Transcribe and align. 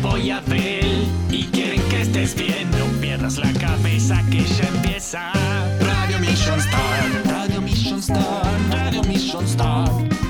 Yeah. 0.00 0.40
vienen 0.46 1.08
Jopo 1.08 1.30
y 1.30 1.44
quieren 1.46 1.82
que 1.88 2.02
estés 2.02 2.34
bien. 2.34 2.70
No 2.72 2.86
pierdas 3.00 3.38
la 3.38 3.52
cabeza 3.52 4.22
que 4.30 4.44
ya 4.44 4.68
empieza. 4.68 5.32
Radio 5.80 6.18
Mission 6.20 6.58
Star, 6.60 7.24
Radio 7.26 7.60
Mission 7.60 7.98
Star, 7.98 8.44
Radio 8.70 9.02
Mission 9.02 9.44
Star. 9.44 9.88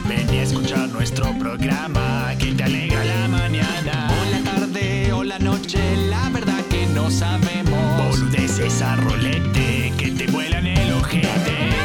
Ven 0.09 0.27
y 0.33 0.39
escucha 0.39 0.87
nuestro 0.87 1.33
programa 1.39 2.35
que 2.39 2.53
te 2.53 2.65
alegra 2.65 3.05
la 3.05 3.29
mañana. 3.29 4.11
O 4.11 4.31
la 4.31 4.51
tarde 4.51 5.13
o 5.13 5.25
la 5.25 5.39
noche, 5.39 5.79
la 6.09 6.29
verdad 6.31 6.63
que 6.71 6.87
no 6.87 7.11
sabemos. 7.11 8.09
Boludeces 8.09 8.81
a 8.83 8.97
rolete 8.97 9.93
que 9.99 10.11
te 10.13 10.27
vuelan 10.29 10.67
el 10.67 10.93
ojete. 10.95 11.29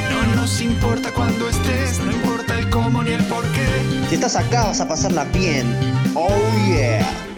No 0.09 0.41
nos 0.41 0.61
importa 0.61 1.11
cuando 1.11 1.49
estés, 1.49 1.99
no 1.99 2.11
importa 2.11 2.57
el 2.57 2.69
cómo 2.69 3.03
ni 3.03 3.11
el 3.11 3.23
por 3.25 3.43
qué. 3.51 3.67
Si 4.09 4.15
estás 4.15 4.35
acá 4.35 4.67
vas 4.67 4.81
a 4.81 4.87
pasarla 4.87 5.25
bien. 5.25 5.67
Oh 6.15 6.29
yeah. 6.67 7.32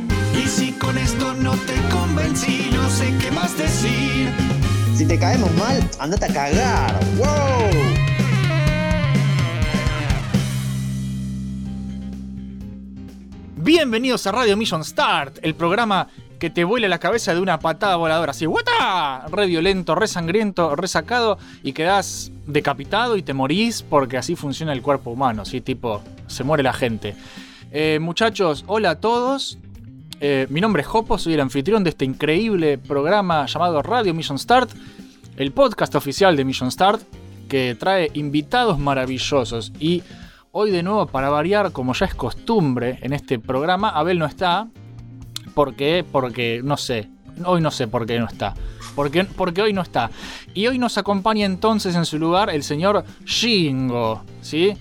Y 0.45 0.47
si 0.47 0.71
con 0.73 0.95
esto 0.95 1.33
no 1.33 1.53
te 1.53 1.73
convencí, 1.91 2.69
no 2.71 2.87
sé 2.87 3.11
qué 3.19 3.31
más 3.31 3.57
decir. 3.57 4.29
Si 4.93 5.07
te 5.07 5.17
caemos 5.17 5.51
mal, 5.55 5.79
andate 5.97 6.25
a 6.25 6.33
cagar. 6.33 6.99
¡Wow! 7.17 7.25
Bienvenidos 13.55 14.27
a 14.27 14.33
Radio 14.33 14.55
Mission 14.55 14.83
Start, 14.83 15.39
el 15.41 15.55
programa 15.55 16.09
que 16.37 16.51
te 16.51 16.63
vuela 16.63 16.87
la 16.87 16.99
cabeza 16.99 17.33
de 17.33 17.41
una 17.41 17.57
patada 17.57 17.95
voladora. 17.95 18.29
Así, 18.29 18.45
¡guata! 18.45 19.25
Re 19.31 19.47
violento, 19.47 19.95
re 19.95 20.07
sangriento, 20.07 20.75
re 20.75 20.87
sacado 20.87 21.39
y 21.63 21.73
quedás 21.73 22.31
decapitado 22.45 23.17
y 23.17 23.23
te 23.23 23.33
morís 23.33 23.81
porque 23.81 24.17
así 24.17 24.35
funciona 24.35 24.73
el 24.73 24.83
cuerpo 24.83 25.09
humano, 25.09 25.43
¿sí? 25.43 25.59
Tipo, 25.61 26.03
se 26.27 26.43
muere 26.43 26.61
la 26.61 26.73
gente. 26.73 27.15
Eh, 27.71 27.97
muchachos, 27.99 28.63
hola 28.67 28.91
a 28.91 28.99
todos. 28.99 29.57
Eh, 30.21 30.47
mi 30.49 30.61
nombre 30.61 30.81
es 30.81 30.87
Jopo, 30.87 31.17
soy 31.17 31.33
el 31.33 31.41
anfitrión 31.41 31.83
de 31.83 31.89
este 31.89 32.05
increíble 32.05 32.77
programa 32.77 33.45
llamado 33.47 33.81
Radio 33.81 34.13
Mission 34.13 34.39
Start, 34.39 34.71
el 35.35 35.51
podcast 35.51 35.93
oficial 35.95 36.37
de 36.37 36.45
Mission 36.45 36.71
Start, 36.71 37.01
que 37.49 37.75
trae 37.75 38.11
invitados 38.13 38.79
maravillosos. 38.79 39.73
Y 39.79 40.03
hoy 40.51 40.71
de 40.71 40.83
nuevo, 40.83 41.05
para 41.07 41.29
variar, 41.29 41.73
como 41.73 41.93
ya 41.93 42.05
es 42.05 42.15
costumbre 42.15 42.97
en 43.01 43.11
este 43.11 43.39
programa, 43.39 43.89
Abel 43.89 44.17
no 44.17 44.25
está. 44.25 44.67
¿Por 45.53 45.75
qué? 45.75 46.05
Porque 46.09 46.61
no 46.63 46.77
sé. 46.77 47.09
Hoy 47.43 47.59
no 47.59 47.69
sé 47.69 47.87
por 47.87 48.05
qué 48.05 48.17
no 48.17 48.27
está. 48.27 48.53
Porque, 48.95 49.25
porque 49.25 49.61
hoy 49.61 49.73
no 49.73 49.81
está. 49.81 50.09
Y 50.53 50.67
hoy 50.67 50.79
nos 50.79 50.97
acompaña 50.97 51.45
entonces 51.45 51.95
en 51.95 52.05
su 52.05 52.17
lugar 52.17 52.49
el 52.49 52.63
señor 52.63 53.03
Shingo. 53.25 54.23
¿Sí? 54.41 54.77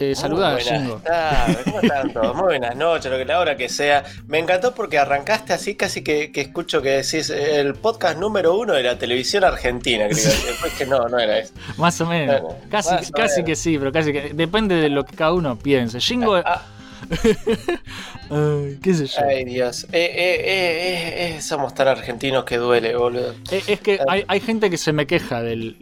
Eh, 0.00 0.14
saluda, 0.14 0.54
Muy 0.54 0.62
buenas 0.64 1.02
tardes, 1.04 1.56
¿cómo 1.64 1.80
están 1.80 2.12
todos? 2.14 2.34
Muy 2.34 2.44
buenas 2.44 2.74
noches, 2.74 3.12
lo 3.12 3.18
que 3.18 3.24
la 3.26 3.38
hora 3.38 3.56
que 3.56 3.68
sea. 3.68 4.02
Me 4.26 4.38
encantó 4.38 4.74
porque 4.74 4.98
arrancaste 4.98 5.52
así 5.52 5.74
casi 5.74 6.02
que, 6.02 6.32
que 6.32 6.40
escucho 6.40 6.80
que 6.80 6.88
decís 6.90 7.28
eh, 7.28 7.60
el 7.60 7.74
podcast 7.74 8.18
número 8.18 8.56
uno 8.56 8.72
de 8.72 8.82
la 8.82 8.98
televisión 8.98 9.44
argentina, 9.44 10.08
creo. 10.08 10.24
Después 10.24 10.72
que 10.72 10.86
no, 10.86 11.06
no 11.06 11.18
era 11.18 11.38
eso. 11.38 11.52
Más 11.76 12.00
o 12.00 12.06
menos. 12.06 12.40
Bueno, 12.40 12.58
casi 12.70 12.94
más 12.94 13.10
o 13.10 13.12
casi 13.12 13.34
menos. 13.42 13.46
que 13.46 13.56
sí, 13.56 13.78
pero 13.78 13.92
casi 13.92 14.12
que. 14.12 14.32
Depende 14.32 14.76
de 14.76 14.88
lo 14.88 15.04
que 15.04 15.14
cada 15.14 15.34
uno 15.34 15.58
piense. 15.58 15.98
Shingo. 16.00 16.36
Ah, 16.36 16.62
Ay, 18.30 18.78
¿Qué 18.82 18.94
sé 18.94 19.06
yo? 19.06 19.20
ay, 19.26 19.44
Dios. 19.44 19.84
Eh, 19.84 19.88
eh, 19.92 20.40
eh, 20.44 21.36
eh, 21.36 21.42
somos 21.42 21.74
tan 21.74 21.88
argentinos 21.88 22.44
que 22.44 22.56
duele, 22.56 22.94
boludo. 22.96 23.34
Es 23.50 23.80
que 23.80 24.00
hay, 24.08 24.24
hay 24.28 24.40
gente 24.40 24.70
que 24.70 24.76
se 24.78 24.92
me 24.92 25.06
queja 25.06 25.42
del, 25.42 25.76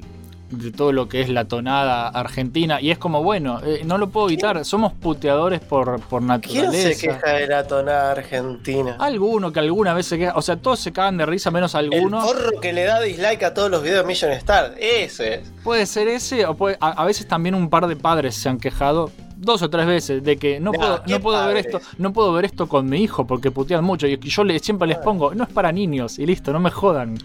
de 0.51 0.71
todo 0.73 0.93
lo 0.93 1.09
que 1.09 1.21
es 1.21 1.29
la 1.29 1.45
tonada 1.47 2.09
argentina 2.09 2.81
y 2.81 2.91
es 2.91 2.97
como, 2.99 3.23
bueno, 3.23 3.61
eh, 3.65 3.83
no 3.85 3.99
lo 3.99 4.09
puedo 4.09 4.29
evitar, 4.29 4.65
somos 4.65 4.93
puteadores 4.95 5.61
por, 5.61 6.01
por 6.01 6.21
¿Quién 6.21 6.27
naturaleza. 6.29 6.89
se 6.95 7.07
queja 7.09 7.33
de 7.33 7.47
la 7.47 7.67
tonada 7.67 8.13
argentina? 8.13 8.97
Alguno 8.99 9.53
que 9.53 9.61
alguna 9.61 9.93
vez 9.95 10.07
se 10.07 10.19
queja, 10.19 10.33
o 10.37 10.43
sea, 10.43 10.57
todos 10.57 10.81
se 10.81 10.93
cagan 10.93 11.19
de 11.19 11.27
risa 11.27 11.51
menos 11.51 11.75
El 11.75 11.93
alguno. 11.93 12.23
porro 12.23 12.61
que 12.61 12.73
le 12.73 12.85
da 12.85 13.01
dislike 13.01 13.43
a 13.43 13.53
todos 13.53 13.71
los 13.71 13.83
videos 13.83 14.03
de 14.05 14.07
Million 14.07 14.33
Star. 14.33 14.75
Ese 14.79 15.35
es. 15.35 15.53
Puede 15.63 15.85
ser 15.87 16.09
ese, 16.09 16.47
o 16.47 16.55
puede, 16.55 16.79
a, 16.81 16.91
a 17.03 17.05
veces 17.05 17.29
también 17.29 17.55
un 17.55 17.69
par 17.69 17.87
de 17.87 17.97
padres 17.97 18.35
se 18.35 18.49
han 18.49 18.59
quejado 18.59 19.11
dos 19.37 19.63
o 19.63 19.71
tres 19.71 19.87
veces 19.87 20.25
de 20.25 20.37
que 20.37 20.59
no 20.61 20.73
puedo, 20.73 21.03
¿qué 21.05 21.13
no 21.13 21.21
puedo 21.21 21.47
ver 21.47 21.59
esto, 21.59 21.81
no 21.99 22.13
puedo 22.13 22.33
ver 22.33 22.45
esto 22.47 22.69
con 22.69 22.89
mi 22.89 23.03
hijo 23.03 23.27
porque 23.27 23.51
putean 23.51 23.85
mucho. 23.85 24.07
Y 24.07 24.19
yo 24.19 24.45
le, 24.45 24.59
siempre 24.61 24.89
les 24.89 24.99
pongo, 24.99 25.35
no 25.35 25.45
es 25.45 25.51
para 25.51 25.71
niños, 25.73 26.19
y 26.19 26.27
listo, 26.27 26.53
no 26.53 26.59
me 26.59 26.71
jodan. 26.71 27.19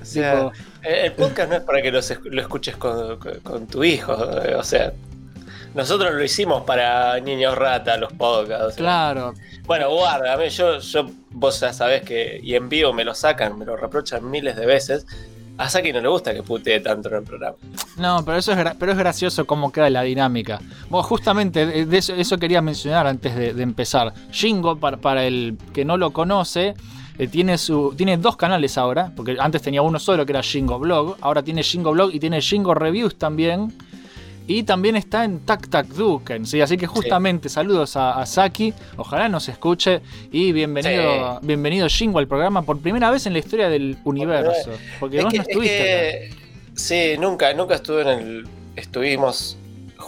O 0.00 0.04
sea, 0.04 0.50
Tipo- 0.50 0.52
el 0.84 0.94
el 1.06 1.12
podcast 1.12 1.50
no 1.50 1.56
es 1.56 1.62
para 1.62 1.80
que 1.82 1.90
lo, 1.90 1.98
es- 1.98 2.18
lo 2.24 2.40
escuches 2.40 2.76
con, 2.76 3.18
con- 3.18 3.40
con 3.40 3.66
tu 3.66 3.82
hijo. 3.84 4.14
eh, 4.42 4.54
O 4.56 4.62
sea, 4.64 4.92
nosotros 5.74 6.12
lo 6.14 6.22
hicimos 6.22 6.62
para 6.64 7.18
niños 7.20 7.56
rata, 7.56 7.96
los 7.96 8.12
podcasts. 8.12 8.64
o 8.66 8.70
sea. 8.70 8.76
Claro, 8.76 9.34
Bueno, 9.64 9.90
guárdame, 9.90 10.50
yo, 10.50 10.78
yo, 10.80 11.08
vos 11.30 11.58
ya 11.60 11.72
sabés 11.72 12.02
que, 12.02 12.38
y 12.42 12.54
en 12.54 12.68
vivo 12.68 12.92
me 12.92 13.04
lo 13.04 13.14
sacan, 13.14 13.58
me 13.58 13.64
lo 13.64 13.76
reprochan 13.76 14.28
miles 14.30 14.56
de 14.56 14.66
veces. 14.66 15.06
A 15.58 15.68
Saki 15.68 15.92
no 15.92 16.00
le 16.00 16.08
gusta 16.08 16.32
que 16.34 16.42
putee 16.42 16.80
tanto 16.80 17.08
en 17.10 17.16
el 17.16 17.22
programa. 17.24 17.56
No, 17.98 18.24
pero 18.24 18.38
eso 18.38 18.52
es, 18.52 18.58
pero 18.78 18.92
es 18.92 18.98
gracioso 18.98 19.44
cómo 19.46 19.70
queda 19.70 19.90
la 19.90 20.02
dinámica. 20.02 20.58
Bueno, 20.88 21.02
justamente 21.04 21.84
de 21.86 21.98
eso, 21.98 22.14
eso 22.14 22.38
quería 22.38 22.62
mencionar 22.62 23.06
antes 23.06 23.36
de, 23.36 23.52
de 23.52 23.62
empezar. 23.62 24.12
Shingo, 24.30 24.76
para, 24.78 24.96
para 24.96 25.24
el 25.24 25.58
que 25.74 25.84
no 25.84 25.98
lo 25.98 26.10
conoce, 26.12 26.74
eh, 27.18 27.26
tiene, 27.28 27.58
su, 27.58 27.94
tiene 27.96 28.16
dos 28.16 28.36
canales 28.36 28.76
ahora, 28.78 29.12
porque 29.14 29.36
antes 29.38 29.62
tenía 29.62 29.82
uno 29.82 29.98
solo 29.98 30.24
que 30.26 30.32
era 30.32 30.40
Shingo 30.42 30.78
Blog, 30.78 31.16
ahora 31.20 31.42
tiene 31.42 31.62
Shingo 31.62 31.92
Blog 31.92 32.14
y 32.14 32.20
tiene 32.20 32.40
Shingo 32.40 32.74
Reviews 32.74 33.16
también. 33.16 33.72
Y 34.44 34.64
también 34.64 34.96
está 34.96 35.24
en 35.24 35.38
Tac 35.46 35.68
Tac 35.68 35.86
Duken, 35.86 36.46
¿sí? 36.46 36.60
Así 36.60 36.76
que 36.76 36.88
justamente 36.88 37.48
saludos 37.48 37.94
a, 37.96 38.20
a 38.20 38.26
Saki, 38.26 38.74
ojalá 38.96 39.28
nos 39.28 39.48
escuche 39.48 40.00
y 40.32 40.50
bienvenido, 40.50 41.38
bienvenido 41.42 41.86
Shingo 41.86 42.18
al 42.18 42.26
programa 42.26 42.62
por 42.62 42.80
primera 42.80 43.08
vez 43.12 43.24
en 43.26 43.34
la 43.34 43.38
historia 43.38 43.68
del 43.68 43.96
universo. 44.04 44.70
Porque 44.98 45.18
Es 45.18 45.24
vos 45.24 45.30
que- 45.32 45.38
no 45.38 45.42
es 45.44 45.48
estuviste 45.48 45.76
que- 45.78 46.30
sí, 46.74 47.20
nunca, 47.20 47.54
nunca 47.54 47.76
estuve 47.76 48.02
en 48.02 48.08
el. 48.08 48.48
Estuvimos 48.74 49.56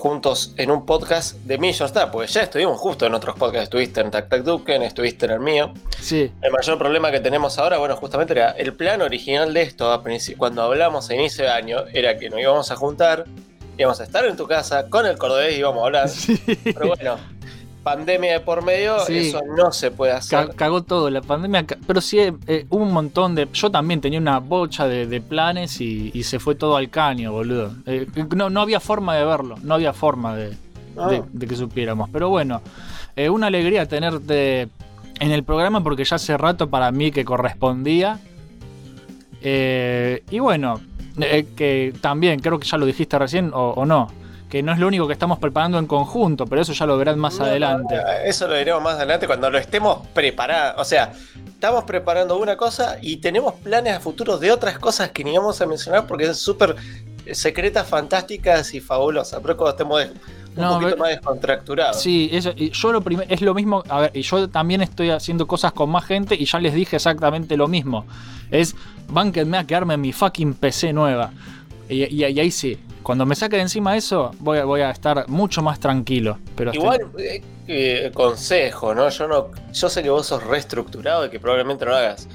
juntos 0.04 0.52
en 0.58 0.70
un 0.70 0.84
podcast 0.84 1.34
de 1.44 1.56
Million 1.56 1.86
Star, 1.86 2.10
porque 2.10 2.30
ya 2.30 2.42
estuvimos 2.42 2.78
justo 2.78 3.06
en 3.06 3.14
otros 3.14 3.36
podcasts. 3.36 3.62
Estuviste 3.62 4.02
en 4.02 4.10
Tac 4.10 4.28
Tac 4.28 4.42
Duken, 4.42 4.82
estuviste 4.82 5.24
en 5.24 5.32
el 5.32 5.40
mío. 5.40 5.72
Sí, 5.98 6.30
El 6.42 6.52
mayor 6.52 6.76
problema 6.76 7.10
que 7.10 7.20
tenemos 7.20 7.58
ahora, 7.58 7.78
bueno, 7.78 7.96
justamente 7.96 8.34
era 8.34 8.50
el 8.50 8.74
plan 8.74 9.00
original 9.00 9.54
de 9.54 9.62
esto, 9.62 10.02
cuando 10.36 10.62
hablamos 10.62 11.08
a 11.08 11.14
inicio 11.14 11.44
de 11.44 11.50
año, 11.50 11.84
era 11.90 12.18
que 12.18 12.28
nos 12.28 12.38
íbamos 12.38 12.70
a 12.70 12.76
juntar, 12.76 13.24
íbamos 13.78 13.98
a 13.98 14.04
estar 14.04 14.26
en 14.26 14.36
tu 14.36 14.46
casa 14.46 14.90
con 14.90 15.06
el 15.06 15.16
cordobés 15.16 15.54
y 15.54 15.60
íbamos 15.60 15.82
a 15.82 15.86
hablar. 15.86 16.10
Pero 16.64 16.86
bueno, 16.86 17.16
pandemia 17.84 18.32
de 18.32 18.40
por 18.40 18.64
medio, 18.64 18.98
Sí. 19.06 19.28
eso 19.28 19.40
no 19.56 19.70
se 19.70 19.92
puede 19.92 20.10
hacer. 20.12 20.50
cagó 20.56 20.82
todo 20.82 21.08
la 21.10 21.20
pandemia, 21.20 21.64
pero 21.86 22.00
sí 22.00 22.18
eh, 22.18 22.66
hubo 22.70 22.82
un 22.82 22.92
montón 22.92 23.34
de. 23.36 23.46
Yo 23.52 23.70
también 23.70 24.00
tenía 24.00 24.18
una 24.18 24.40
bocha 24.40 24.88
de, 24.88 25.06
de 25.06 25.20
planes 25.20 25.80
y, 25.80 26.10
y 26.12 26.22
se 26.24 26.40
fue 26.40 26.56
todo 26.56 26.76
al 26.76 26.90
caño, 26.90 27.30
boludo. 27.30 27.72
Eh, 27.86 28.06
no, 28.34 28.50
no 28.50 28.60
había 28.62 28.80
forma 28.80 29.14
de 29.14 29.24
verlo, 29.24 29.54
no 29.62 29.74
había 29.74 29.92
forma 29.92 30.34
de, 30.34 30.56
Ah. 30.96 31.08
de- 31.08 31.22
de 31.32 31.46
que 31.46 31.54
supiéramos. 31.56 32.08
Pero 32.10 32.28
bueno, 32.30 32.60
eh, 33.14 33.28
una 33.28 33.46
alegría 33.48 33.86
tenerte 33.86 34.68
en 35.20 35.30
el 35.30 35.44
programa 35.44 35.82
porque 35.82 36.04
ya 36.04 36.16
hace 36.16 36.36
rato 36.36 36.68
para 36.70 36.90
mí 36.90 37.10
que 37.12 37.24
correspondía. 37.24 38.18
Eh, 39.42 40.22
y 40.30 40.38
bueno, 40.38 40.80
eh, 41.20 41.46
que 41.56 41.92
también 42.00 42.40
creo 42.40 42.58
que 42.58 42.66
ya 42.66 42.78
lo 42.78 42.86
dijiste 42.86 43.18
recién 43.18 43.50
o, 43.52 43.70
o 43.70 43.84
no. 43.86 44.08
Que 44.48 44.62
no 44.62 44.72
es 44.72 44.78
lo 44.78 44.86
único 44.86 45.06
que 45.06 45.12
estamos 45.14 45.38
preparando 45.38 45.78
en 45.78 45.86
conjunto, 45.86 46.46
pero 46.46 46.62
eso 46.62 46.72
ya 46.72 46.86
lo 46.86 46.96
verán 46.96 47.18
más 47.18 47.38
No, 47.38 47.44
adelante. 47.44 47.96
no, 47.96 48.02
Eso 48.24 48.46
lo 48.46 48.54
diremos 48.54 48.82
más 48.82 48.94
adelante 48.96 49.26
cuando 49.26 49.50
lo 49.50 49.58
estemos 49.58 50.06
preparando. 50.14 50.80
O 50.80 50.84
sea, 50.84 51.12
estamos 51.46 51.84
preparando 51.84 52.38
una 52.38 52.56
cosa 52.56 52.98
y 53.02 53.16
tenemos 53.16 53.54
planes 53.54 53.94
a 53.96 54.00
futuro 54.00 54.38
de 54.38 54.52
otras 54.52 54.78
cosas 54.78 55.10
que 55.10 55.24
ni 55.24 55.36
vamos 55.36 55.60
a 55.60 55.66
mencionar 55.66 56.06
porque 56.06 56.26
son 56.26 56.34
súper 56.36 56.76
secretas, 57.32 57.88
fantásticas 57.88 58.74
y 58.74 58.80
fabulosas. 58.80 59.40
Pero 59.42 59.56
cuando 59.56 59.70
estemos 59.72 60.04
un 60.56 60.62
No, 60.62 60.78
poquito 60.78 60.96
más 60.98 61.08
descontracturados. 61.08 62.00
Sí, 62.00 62.28
eso, 62.32 62.52
y 62.54 62.70
yo 62.70 62.92
lo 62.92 63.00
primero, 63.00 63.28
es 63.28 63.40
lo 63.40 63.54
mismo, 63.54 63.82
a 63.88 64.02
ver, 64.02 64.10
y 64.14 64.22
yo 64.22 64.48
también 64.48 64.82
estoy 64.82 65.10
haciendo 65.10 65.46
cosas 65.48 65.72
con 65.72 65.90
más 65.90 66.04
gente 66.04 66.36
y 66.38 66.44
ya 66.44 66.60
les 66.60 66.74
dije 66.74 66.94
exactamente 66.96 67.56
lo 67.56 67.66
mismo. 67.66 68.04
Es, 68.52 68.76
bánquenme 69.08 69.58
a 69.58 69.64
quedarme 69.64 69.94
en 69.94 70.00
mi 70.02 70.12
fucking 70.12 70.54
PC 70.54 70.92
nueva. 70.92 71.32
Y, 71.88 72.04
y- 72.04 72.24
y 72.26 72.38
ahí 72.40 72.50
sí, 72.52 72.78
cuando 73.04 73.24
me 73.26 73.36
saque 73.36 73.54
de 73.56 73.62
encima 73.62 73.96
eso, 73.96 74.32
voy 74.40 74.58
a, 74.58 74.64
voy 74.64 74.80
a 74.80 74.90
estar 74.90 75.28
mucho 75.28 75.62
más 75.62 75.78
tranquilo. 75.78 76.38
Pero 76.56 76.72
Igual, 76.74 77.02
eh, 77.18 77.40
eh, 77.68 78.10
consejo, 78.12 78.94
¿no? 78.94 79.08
Yo 79.10 79.28
no, 79.28 79.46
yo 79.72 79.88
sé 79.88 80.02
que 80.02 80.10
vos 80.10 80.26
sos 80.26 80.42
reestructurado 80.42 81.26
y 81.26 81.30
que 81.30 81.38
probablemente 81.38 81.84
no 81.84 81.92
lo 81.92 81.98
hagas. 81.98 82.26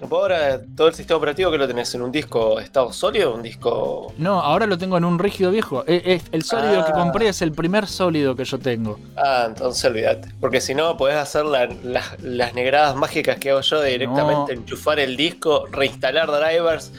Vos 0.00 0.12
ahora 0.22 0.60
todo 0.76 0.86
el 0.86 0.94
sistema 0.94 1.18
operativo 1.18 1.50
que 1.50 1.58
lo 1.58 1.66
tenés 1.66 1.92
en 1.94 2.02
un 2.02 2.12
disco 2.12 2.60
estado 2.60 2.92
sólido, 2.92 3.34
un 3.34 3.42
disco. 3.42 4.12
No, 4.16 4.40
ahora 4.40 4.64
lo 4.66 4.78
tengo 4.78 4.96
en 4.96 5.04
un 5.04 5.18
rígido 5.18 5.50
viejo. 5.50 5.82
Eh, 5.88 6.02
eh, 6.04 6.20
el 6.30 6.44
sólido 6.44 6.84
que 6.84 6.92
Ah. 6.92 6.94
compré 6.94 7.28
es 7.28 7.42
el 7.42 7.50
primer 7.50 7.88
sólido 7.88 8.36
que 8.36 8.44
yo 8.44 8.60
tengo. 8.60 9.00
Ah, 9.16 9.46
entonces 9.48 9.84
olvídate. 9.84 10.28
Porque 10.40 10.60
si 10.60 10.72
no, 10.74 10.96
podés 10.96 11.16
hacer 11.16 11.44
la- 11.46 11.66
la- 11.82 12.16
las 12.22 12.54
negradas 12.54 12.94
mágicas 12.94 13.38
que 13.38 13.50
hago 13.50 13.60
yo 13.60 13.80
de 13.80 13.90
directamente 13.90 14.54
No. 14.54 14.60
enchufar 14.60 15.00
el 15.00 15.16
disco, 15.16 15.66
reinstalar 15.72 16.28
drivers. 16.30 16.92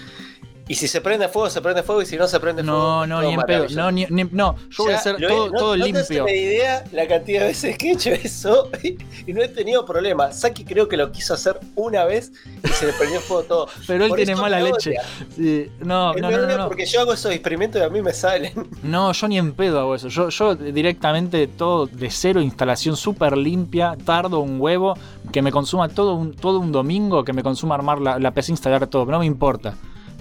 Y 0.70 0.76
si 0.76 0.88
se 0.88 1.02
prende 1.02 1.28
fuego, 1.28 1.50
se 1.50 1.62
prende 1.62 1.82
fuego. 1.84 2.02
Y 2.04 2.06
si 2.06 2.16
no 2.16 2.28
se 2.28 2.40
prende 2.40 2.64
fuego. 2.64 2.78
No, 2.78 3.06
no, 3.08 3.20
todo 3.22 3.28
ni 3.28 3.34
en 3.34 3.42
pedo. 3.42 3.66
No, 3.76 3.92
ni- 3.92 4.06
ni- 4.10 4.24
no, 4.32 4.56
yo 4.70 4.84
voy 4.84 4.94
a 4.94 4.98
hacer 4.98 5.18
todo, 5.18 5.50
no- 5.50 5.58
todo 5.60 5.76
no 5.76 5.84
limpio. 5.84 6.24
una 6.24 6.32
idea 6.32 6.84
la 6.92 7.08
cantidad 7.08 7.42
de 7.42 7.48
veces 7.48 7.76
que 7.78 7.90
he 7.90 7.92
hecho 7.94 8.12
eso 8.12 8.70
y 9.28 9.34
no 9.34 9.42
he 9.42 9.48
tenido 9.50 9.84
problema. 9.86 10.32
Saki 10.32 10.64
creo 10.66 10.88
que 10.88 10.96
lo 10.96 11.12
quiso 11.12 11.34
hacer 11.34 11.60
una 11.76 12.06
vez 12.06 12.32
y 12.64 12.68
se 12.68 12.86
le 12.86 12.94
prendió 12.94 13.20
fuego 13.20 13.44
todo. 13.44 13.68
Pero 13.88 14.04
él 14.06 14.10
Por 14.10 14.18
tiene 14.18 14.36
mala 14.36 14.60
leche. 14.62 14.94
Sí, 15.36 15.72
no, 15.80 16.14
no, 16.14 16.30
no, 16.32 16.38
no, 16.48 16.58
no. 16.58 16.68
Porque 16.68 16.86
yo 16.86 17.02
hago 17.02 17.14
esos 17.14 17.32
experimentos 17.32 17.82
y 17.82 17.84
a 17.84 17.90
mí 17.90 18.02
me 18.02 18.14
salen. 18.14 18.54
No, 18.84 19.12
yo 19.12 19.28
ni 19.28 19.38
en 19.40 19.54
pedo 19.54 19.80
hago 19.80 19.96
eso. 19.96 20.08
Yo, 20.08 20.30
yo 20.30 20.56
directamente 20.56 21.48
todo 21.48 21.88
de 21.88 22.10
cero, 22.12 22.42
instalación 22.42 22.96
súper 22.96 23.36
limpia, 23.38 23.98
tardo 24.06 24.40
un 24.40 24.62
huevo, 24.62 24.94
que 25.32 25.42
me 25.42 25.52
consuma 25.52 25.90
todo 25.90 26.14
un, 26.14 26.34
todo 26.34 26.60
un 26.60 26.72
domingo, 26.72 27.24
que 27.24 27.34
me 27.34 27.42
consuma 27.44 27.74
armar 27.76 28.00
la, 28.00 28.20
la 28.20 28.32
PC, 28.32 28.52
instalar 28.52 28.86
todo. 28.88 29.06
No 29.06 29.18
me 29.20 29.26
importa. 29.26 29.74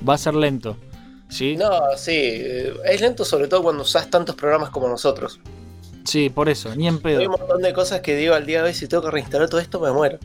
Va 0.06 0.14
a 0.14 0.18
ser 0.18 0.34
lento. 0.34 0.76
¿Sí? 1.28 1.56
No, 1.56 1.70
sí. 1.96 2.12
eh, 2.14 2.74
Es 2.84 3.00
lento 3.00 3.24
sobre 3.24 3.48
todo 3.48 3.62
cuando 3.62 3.82
usás 3.82 4.08
tantos 4.10 4.34
programas 4.34 4.70
como 4.70 4.88
nosotros. 4.88 5.40
Sí, 6.04 6.30
por 6.30 6.48
eso, 6.48 6.74
ni 6.74 6.88
en 6.88 6.94
Hay 6.94 7.00
pedo. 7.00 7.20
un 7.22 7.28
montón 7.38 7.60
de 7.62 7.72
cosas 7.74 8.00
que 8.00 8.16
digo 8.16 8.34
al 8.34 8.46
día 8.46 8.62
de 8.62 8.68
hoy, 8.68 8.74
si 8.74 8.86
tengo 8.88 9.02
que 9.04 9.10
reinstalar 9.10 9.48
todo 9.50 9.60
esto, 9.60 9.78
me 9.78 9.92
muero. 9.92 10.18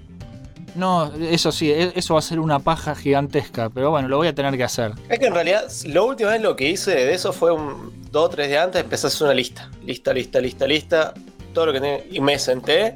No, 0.76 1.12
eso 1.20 1.52
sí, 1.52 1.70
e- 1.72 1.92
eso 1.96 2.14
va 2.14 2.20
a 2.20 2.24
ser 2.24 2.40
una 2.40 2.60
paja 2.60 2.96
gigantesca, 2.96 3.70
pero 3.70 3.92
bueno, 3.92 4.08
lo 4.08 4.18
voy 4.18 4.28
a 4.30 4.34
tener 4.34 4.56
que 4.58 4.64
hacer. 4.64 4.94
Es 5.10 5.20
que 5.20 5.26
en 5.28 5.34
realidad, 5.34 5.66
lo 5.86 6.06
última 6.06 6.32
vez 6.32 6.42
lo 6.42 6.56
que 6.56 6.70
hice 6.70 6.92
de 6.92 7.14
eso 7.14 7.32
fue 7.34 7.52
un 7.52 7.94
dos 8.12 8.26
o 8.26 8.30
tres 8.30 8.48
días 8.48 8.64
antes, 8.66 8.82
empecé 8.82 9.08
a 9.08 9.10
hacer 9.10 9.26
una 9.26 9.34
lista. 9.36 9.70
Lista, 9.86 10.14
lista, 10.14 10.40
lista, 10.40 10.66
lista. 10.66 11.14
Todo 11.54 11.68
lo 11.68 11.74
que 11.74 11.82
tenía. 11.82 12.00
Y 12.10 12.22
me 12.22 12.40
senté 12.40 12.96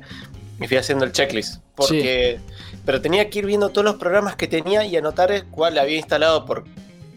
y 0.60 0.68
fui 0.68 0.78
haciendo 0.78 1.04
el 1.06 1.12
checklist. 1.12 1.62
Porque. 1.76 2.40
Pero 2.88 3.02
tenía 3.02 3.30
que 3.30 3.40
ir 3.40 3.46
viendo 3.46 3.68
todos 3.70 3.84
los 3.86 3.96
programas 3.98 4.36
que 4.38 4.48
tenía 4.48 4.86
y 4.86 4.96
anotar 4.96 5.46
cuál 5.52 5.78
había 5.78 5.98
instalado 5.98 6.46
por 6.46 6.64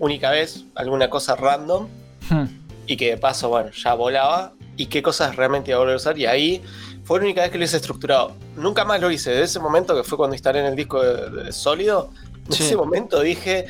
única 0.00 0.30
vez, 0.30 0.64
alguna 0.74 1.08
cosa 1.08 1.36
random. 1.36 1.86
Hmm. 2.28 2.44
Y 2.86 2.96
que 2.96 3.10
de 3.10 3.16
paso, 3.16 3.48
bueno, 3.48 3.70
ya 3.70 3.94
volaba. 3.94 4.52
Y 4.76 4.86
qué 4.86 5.00
cosas 5.00 5.36
realmente 5.36 5.70
iba 5.70 5.76
a 5.76 5.80
volver 5.80 5.94
a 5.94 5.96
usar. 5.96 6.18
Y 6.18 6.26
ahí 6.26 6.60
fue 7.04 7.20
la 7.20 7.24
única 7.26 7.42
vez 7.42 7.50
que 7.52 7.58
lo 7.58 7.64
hice 7.64 7.76
estructurado. 7.76 8.32
Nunca 8.56 8.84
más 8.84 9.00
lo 9.00 9.12
hice. 9.12 9.30
Desde 9.30 9.44
ese 9.44 9.60
momento 9.60 9.94
que 9.94 10.02
fue 10.02 10.18
cuando 10.18 10.34
instalé 10.34 10.58
en 10.58 10.66
el 10.66 10.74
disco 10.74 11.00
de- 11.02 11.44
de 11.44 11.52
sólido. 11.52 12.10
En 12.46 12.52
Sí. 12.52 12.64
ese 12.64 12.76
momento 12.76 13.20
dije, 13.20 13.66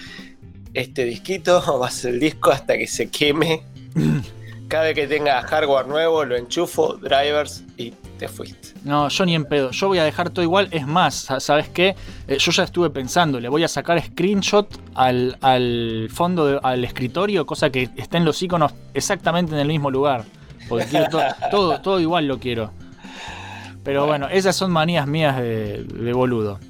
este 0.73 1.05
disquito 1.05 1.62
va 1.82 1.88
a 1.88 1.91
ser 1.91 2.14
el 2.14 2.20
disco 2.20 2.50
hasta 2.50 2.79
que 2.79 2.87
se 2.87 3.11
queme. 3.11 3.62
Cada 4.69 4.85
vez 4.85 4.94
que 4.94 5.06
tenga 5.06 5.43
hardware 5.43 5.87
nuevo, 5.87 6.25
lo 6.25 6.35
enchufo, 6.37 6.94
drivers 6.94 7.62
y 7.76 7.93
te 8.21 8.29
fuiste. 8.29 8.69
No, 8.85 9.09
yo 9.09 9.25
ni 9.27 9.35
en 9.35 9.45
pedo. 9.47 9.71
Yo 9.71 9.89
voy 9.89 9.99
a 9.99 10.05
dejar 10.05 10.31
todo 10.31 10.43
igual. 10.43 10.69
Es 10.71 10.87
más, 10.87 11.15
sa- 11.15 11.41
¿sabes 11.41 11.69
qué? 11.71 11.97
Eh, 12.29 12.37
yo 12.39 12.53
ya 12.53 12.65
estuve 12.65 12.91
pensando, 12.91 13.41
le 13.41 13.49
voy 13.49 13.65
a 13.65 13.69
sacar 13.69 14.01
screenshot 14.03 14.69
al, 14.95 15.37
al 15.41 16.09
fondo, 16.13 16.47
de- 16.47 16.61
al 16.63 16.85
escritorio, 16.85 17.47
cosa 17.47 17.71
que 17.71 17.89
estén 17.97 18.25
los 18.25 18.43
iconos 18.43 18.73
exactamente 18.95 19.53
en 19.55 19.59
el 19.61 19.69
mismo 19.69 19.91
lugar. 19.91 20.25
Porque 20.69 20.85
quiero 20.85 21.09
to- 21.09 21.21
todo, 21.51 21.81
todo 21.81 21.99
igual 22.01 22.29
lo 22.29 22.39
quiero. 22.39 22.71
Pero 23.83 24.07
bueno, 24.07 24.29
esas 24.29 24.55
son 24.55 24.71
manías 24.71 25.07
mías 25.07 25.37
de, 25.39 25.83
de 25.85 26.13
boludo. 26.13 26.61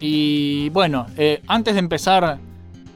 Y 0.00 0.68
bueno, 0.70 1.06
eh, 1.16 1.42
antes 1.46 1.74
de 1.74 1.80
empezar 1.80 2.38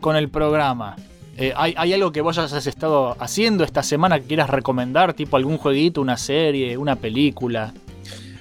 con 0.00 0.16
el 0.16 0.28
programa, 0.28 0.96
eh, 1.36 1.52
¿hay, 1.56 1.74
hay 1.76 1.92
algo 1.92 2.12
que 2.12 2.20
vos 2.20 2.38
hayas 2.38 2.66
estado 2.66 3.16
haciendo 3.20 3.64
esta 3.64 3.82
semana 3.82 4.18
que 4.20 4.26
quieras 4.26 4.50
recomendar? 4.50 5.14
Tipo 5.14 5.36
algún 5.36 5.58
jueguito, 5.58 6.00
una 6.00 6.16
serie, 6.16 6.76
una 6.76 6.96
película. 6.96 7.72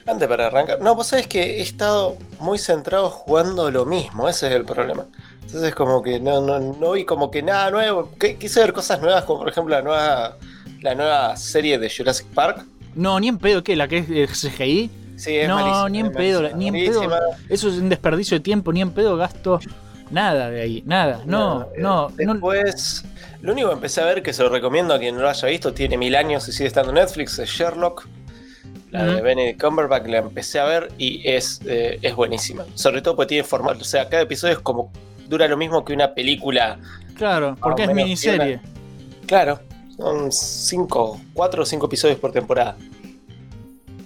Antes 0.07 0.27
para 0.27 0.47
arrancar. 0.47 0.79
No, 0.81 0.93
vos 0.95 1.07
sabés 1.07 1.27
que 1.27 1.57
he 1.57 1.61
estado 1.61 2.15
muy 2.39 2.59
centrado 2.59 3.09
jugando 3.09 3.71
lo 3.71 3.85
mismo, 3.85 4.29
ese 4.29 4.47
es 4.47 4.53
el 4.53 4.63
problema. 4.65 5.05
Entonces 5.41 5.73
como 5.73 6.01
que 6.03 6.19
no, 6.19 6.41
no, 6.41 6.59
no 6.59 6.91
vi 6.91 7.05
como 7.05 7.31
que 7.31 7.41
nada 7.41 7.71
nuevo. 7.71 8.11
Qu- 8.19 8.37
Quise 8.37 8.59
ver 8.59 8.73
cosas 8.73 9.01
nuevas, 9.01 9.23
como 9.23 9.39
por 9.39 9.49
ejemplo 9.49 9.73
la 9.75 9.81
nueva, 9.81 10.37
la 10.81 10.95
nueva 10.95 11.35
serie 11.37 11.79
de 11.79 11.89
Jurassic 11.89 12.27
Park. 12.27 12.65
No, 12.93 13.19
ni 13.19 13.27
en 13.29 13.37
pedo, 13.39 13.63
¿qué? 13.63 13.75
¿La 13.75 13.87
que 13.87 13.97
es 13.99 14.07
de 14.07 14.27
CGI? 14.27 14.89
Sí, 15.17 15.35
es 15.35 15.47
no, 15.47 15.55
malísima, 15.55 15.89
ni 15.89 15.99
en 15.99 16.11
pedo, 16.11 16.55
ni 16.55 16.67
en 16.67 16.73
pedo. 16.73 17.03
Eso 17.49 17.69
es 17.69 17.75
un 17.75 17.89
desperdicio 17.89 18.37
de 18.37 18.41
tiempo, 18.43 18.71
ni 18.73 18.81
en 18.81 18.91
pedo 18.91 19.17
gasto 19.17 19.59
nada 20.15 20.49
de 20.49 20.61
ahí, 20.61 20.83
nada. 20.85 21.21
No, 21.25 21.67
no, 21.77 22.07
no. 22.07 22.11
Después, 22.15 23.05
lo 23.41 23.51
único 23.51 23.67
que 23.67 23.73
empecé 23.75 24.01
a 24.01 24.05
ver, 24.05 24.23
que 24.23 24.31
se 24.33 24.41
lo 24.41 24.49
recomiendo 24.49 24.93
a 24.93 24.99
quien 24.99 25.13
no 25.13 25.21
lo 25.21 25.29
haya 25.29 25.47
visto, 25.49 25.73
tiene 25.73 25.97
mil 25.97 26.15
años 26.15 26.47
y 26.47 26.53
sigue 26.53 26.67
estando 26.67 26.89
en 26.89 26.95
Netflix, 26.95 27.37
es 27.37 27.49
Sherlock. 27.49 28.07
La 28.91 29.05
de. 29.05 29.21
Benedict 29.21 29.61
Cumberbatch 29.61 30.07
la 30.07 30.19
empecé 30.19 30.59
a 30.59 30.65
ver 30.65 30.87
y 30.97 31.21
es, 31.29 31.59
eh, 31.65 31.99
es 32.01 32.15
buenísima. 32.15 32.63
Sobre 32.75 33.01
todo 33.01 33.17
porque 33.17 33.29
tiene 33.29 33.43
formato, 33.43 33.81
o 33.81 33.83
sea, 33.83 34.07
cada 34.07 34.23
episodio 34.23 34.53
es 34.53 34.59
como 34.59 34.89
dura 35.27 35.47
lo 35.49 35.57
mismo 35.57 35.83
que 35.83 35.91
una 35.91 36.13
película. 36.13 36.79
Claro, 37.17 37.57
porque 37.61 37.83
es 37.83 37.93
miniserie. 37.93 38.61
Claro, 39.27 39.59
son 39.97 40.31
cinco, 40.31 41.19
cuatro 41.33 41.63
o 41.63 41.65
cinco 41.65 41.87
episodios 41.87 42.19
por 42.19 42.31
temporada. 42.31 42.77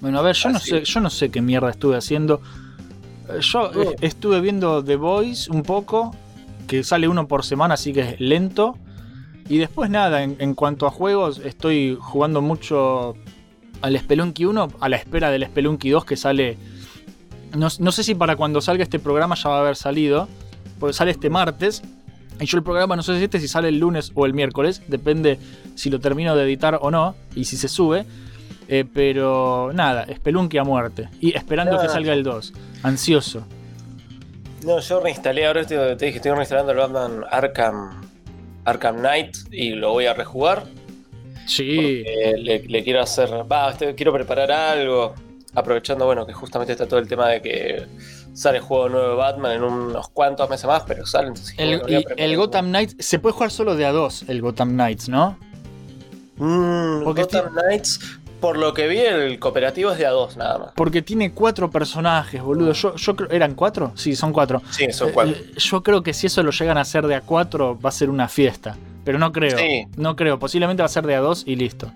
Bueno, 0.01 0.17
a 0.19 0.21
ver, 0.23 0.35
yo 0.35 0.49
no 0.49 0.59
sé, 0.59 0.83
yo 0.83 0.99
no 1.01 1.09
sé 1.11 1.29
qué 1.29 1.41
mierda 1.41 1.69
estuve 1.69 1.97
haciendo. 1.97 2.41
Yo 3.41 3.71
eh, 3.73 3.95
estuve 4.01 4.41
viendo 4.41 4.83
The 4.83 4.95
Voice 4.95 5.51
un 5.51 5.63
poco, 5.63 6.15
que 6.67 6.83
sale 6.83 7.07
uno 7.07 7.27
por 7.27 7.43
semana, 7.45 7.75
así 7.75 7.93
que 7.93 8.01
es 8.01 8.19
lento. 8.19 8.77
Y 9.47 9.57
después 9.57 9.89
nada, 9.89 10.23
en, 10.23 10.35
en 10.39 10.53
cuanto 10.53 10.85
a 10.85 10.91
juegos, 10.91 11.39
estoy 11.39 11.97
jugando 11.99 12.41
mucho 12.41 13.15
al 13.81 13.97
Spelunky 13.97 14.45
1, 14.45 14.67
a 14.79 14.89
la 14.89 14.95
espera 14.97 15.31
del 15.31 15.45
Spelunky 15.45 15.89
2 15.89 16.05
que 16.05 16.17
sale... 16.17 16.57
No, 17.55 17.67
no 17.79 17.91
sé 17.91 18.03
si 18.03 18.13
para 18.13 18.35
cuando 18.35 18.61
salga 18.61 18.83
este 18.83 18.99
programa 18.99 19.35
ya 19.35 19.49
va 19.49 19.57
a 19.57 19.61
haber 19.61 19.75
salido, 19.75 20.27
porque 20.79 20.93
sale 20.93 21.11
este 21.11 21.29
martes. 21.29 21.81
Y 22.39 22.45
yo 22.45 22.57
el 22.57 22.63
programa 22.63 22.95
no 22.95 23.03
sé 23.03 23.17
si 23.17 23.23
este 23.23 23.39
si 23.39 23.47
sale 23.47 23.69
el 23.69 23.79
lunes 23.79 24.11
o 24.13 24.25
el 24.25 24.33
miércoles, 24.33 24.83
depende 24.87 25.39
si 25.75 25.89
lo 25.89 25.99
termino 25.99 26.35
de 26.35 26.43
editar 26.43 26.77
o 26.81 26.91
no, 26.91 27.15
y 27.35 27.45
si 27.45 27.57
se 27.57 27.67
sube. 27.67 28.05
Eh, 28.71 28.85
pero 28.93 29.71
nada, 29.73 30.05
Spelunky 30.15 30.59
a 30.59 30.63
muerte. 30.63 31.09
Y 31.19 31.35
esperando 31.35 31.73
No, 31.73 31.81
que 31.81 31.87
no. 31.87 31.93
salga 31.93 32.13
el 32.13 32.23
2. 32.23 32.53
Ansioso. 32.83 33.43
No, 34.63 34.79
yo 34.79 34.99
reinstalé, 34.99 35.47
ahora 35.47 35.65
te, 35.65 35.75
te 35.95 36.05
dije, 36.05 36.17
estoy 36.17 36.31
reinstalando 36.33 36.71
el 36.71 36.77
Batman 36.77 37.25
Arkham, 37.31 38.01
Arkham 38.65 38.97
Knight 38.97 39.37
y 39.51 39.71
lo 39.71 39.91
voy 39.93 40.05
a 40.05 40.13
rejugar. 40.13 40.65
Sí. 41.47 42.03
le, 42.37 42.59
le 42.67 42.83
quiero 42.83 43.01
hacer, 43.01 43.29
va, 43.51 43.71
este, 43.71 43.95
quiero 43.95 44.13
preparar 44.13 44.51
algo, 44.51 45.15
aprovechando, 45.55 46.05
bueno, 46.05 46.27
que 46.27 46.33
justamente 46.33 46.73
está 46.73 46.87
todo 46.87 46.99
el 46.99 47.07
tema 47.07 47.27
de 47.29 47.41
que 47.41 47.85
sale 48.33 48.59
el 48.59 48.63
juego 48.63 48.87
nuevo 48.89 49.09
de 49.09 49.15
Batman 49.15 49.51
en 49.53 49.63
unos 49.63 50.09
cuantos 50.09 50.47
meses 50.47 50.67
más, 50.67 50.83
pero 50.85 51.07
sale, 51.07 51.29
entonces 51.29 51.55
El, 51.57 51.81
y 51.87 52.05
el. 52.17 52.37
Gotham 52.37 52.67
Knights 52.67 52.95
se 52.99 53.17
puede 53.17 53.33
jugar 53.33 53.49
solo 53.49 53.75
de 53.75 53.85
a 53.85 53.91
dos, 53.91 54.23
el 54.27 54.41
Gotham 54.41 54.73
Knights, 54.73 55.09
¿no? 55.09 55.37
Mm, 56.37 57.03
Gotham 57.03 57.51
Knights, 57.53 57.99
por 58.39 58.57
lo 58.57 58.73
que 58.73 58.87
vi, 58.87 58.99
el 58.99 59.39
cooperativo 59.39 59.91
es 59.91 59.97
de 59.97 60.05
a 60.05 60.11
dos 60.11 60.37
nada 60.37 60.57
más. 60.57 60.69
Porque 60.75 61.01
tiene 61.01 61.31
cuatro 61.31 61.69
personajes, 61.69 62.41
boludo. 62.41 62.73
Yo, 62.73 62.95
yo 62.95 63.15
creo. 63.15 63.29
¿Eran 63.31 63.55
cuatro? 63.55 63.91
Sí, 63.95 64.15
son 64.15 64.31
cuatro. 64.33 64.61
Sí, 64.71 64.91
son 64.91 65.09
Eh, 65.09 65.11
cuatro. 65.13 65.35
eh, 65.35 65.51
yo 65.57 65.83
creo 65.83 66.01
que 66.03 66.13
si 66.13 66.27
eso 66.27 66.41
lo 66.43 66.51
llegan 66.51 66.77
a 66.77 66.81
hacer 66.81 67.05
de 67.07 67.15
a 67.15 67.21
cuatro, 67.21 67.79
va 67.79 67.89
a 67.89 67.91
ser 67.91 68.09
una 68.09 68.27
fiesta. 68.27 68.75
Pero 69.05 69.17
no 69.19 69.31
creo. 69.31 69.57
Sí. 69.57 69.85
No 69.97 70.15
creo. 70.15 70.39
Posiblemente 70.39 70.81
va 70.81 70.85
a 70.87 70.89
ser 70.89 71.05
de 71.05 71.15
a 71.15 71.19
dos 71.19 71.43
y 71.45 71.55
listo. 71.55 71.91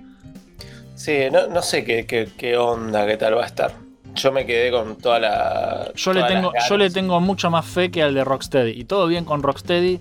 Sí, 0.95 1.13
no, 1.31 1.47
no 1.47 1.61
sé 1.61 1.83
qué, 1.83 2.05
qué, 2.05 2.29
qué 2.37 2.57
onda, 2.57 3.05
qué 3.07 3.17
tal 3.17 3.37
va 3.37 3.43
a 3.43 3.47
estar. 3.47 3.71
Yo 4.15 4.31
me 4.31 4.45
quedé 4.45 4.71
con 4.71 4.95
toda 4.97 5.19
la. 5.19 5.91
Yo 5.95 6.13
le, 6.13 6.23
tengo, 6.23 6.51
yo 6.69 6.77
le 6.77 6.89
tengo 6.91 7.19
mucha 7.19 7.49
más 7.49 7.65
fe 7.65 7.89
que 7.89 8.03
al 8.03 8.13
de 8.13 8.23
Rocksteady. 8.23 8.71
Y 8.79 8.83
todo 8.85 9.07
bien 9.07 9.25
con 9.25 9.41
Rocksteady. 9.41 9.99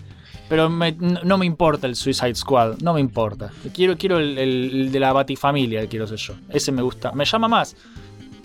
Pero 0.52 0.68
me- 0.68 0.92
no 0.92 1.38
me 1.38 1.47
importa 1.47 1.87
el 1.87 1.97
Suicide 1.97 2.35
Squad. 2.35 2.76
No 2.82 2.92
me 2.92 3.00
importa. 3.00 3.50
Quiero, 3.73 3.97
quiero 3.97 4.18
el, 4.18 4.37
el- 4.37 4.71
el 4.82 4.92
de 4.92 5.00
la 5.00 5.11
Batifamilia, 5.14 5.87
quiero 5.87 6.06
ser 6.06 6.18
yo. 6.18 6.35
Ese 6.50 6.71
me 6.73 6.82
gusta. 6.82 7.11
Me 7.12 7.25
llama 7.25 7.49
más. 7.49 7.75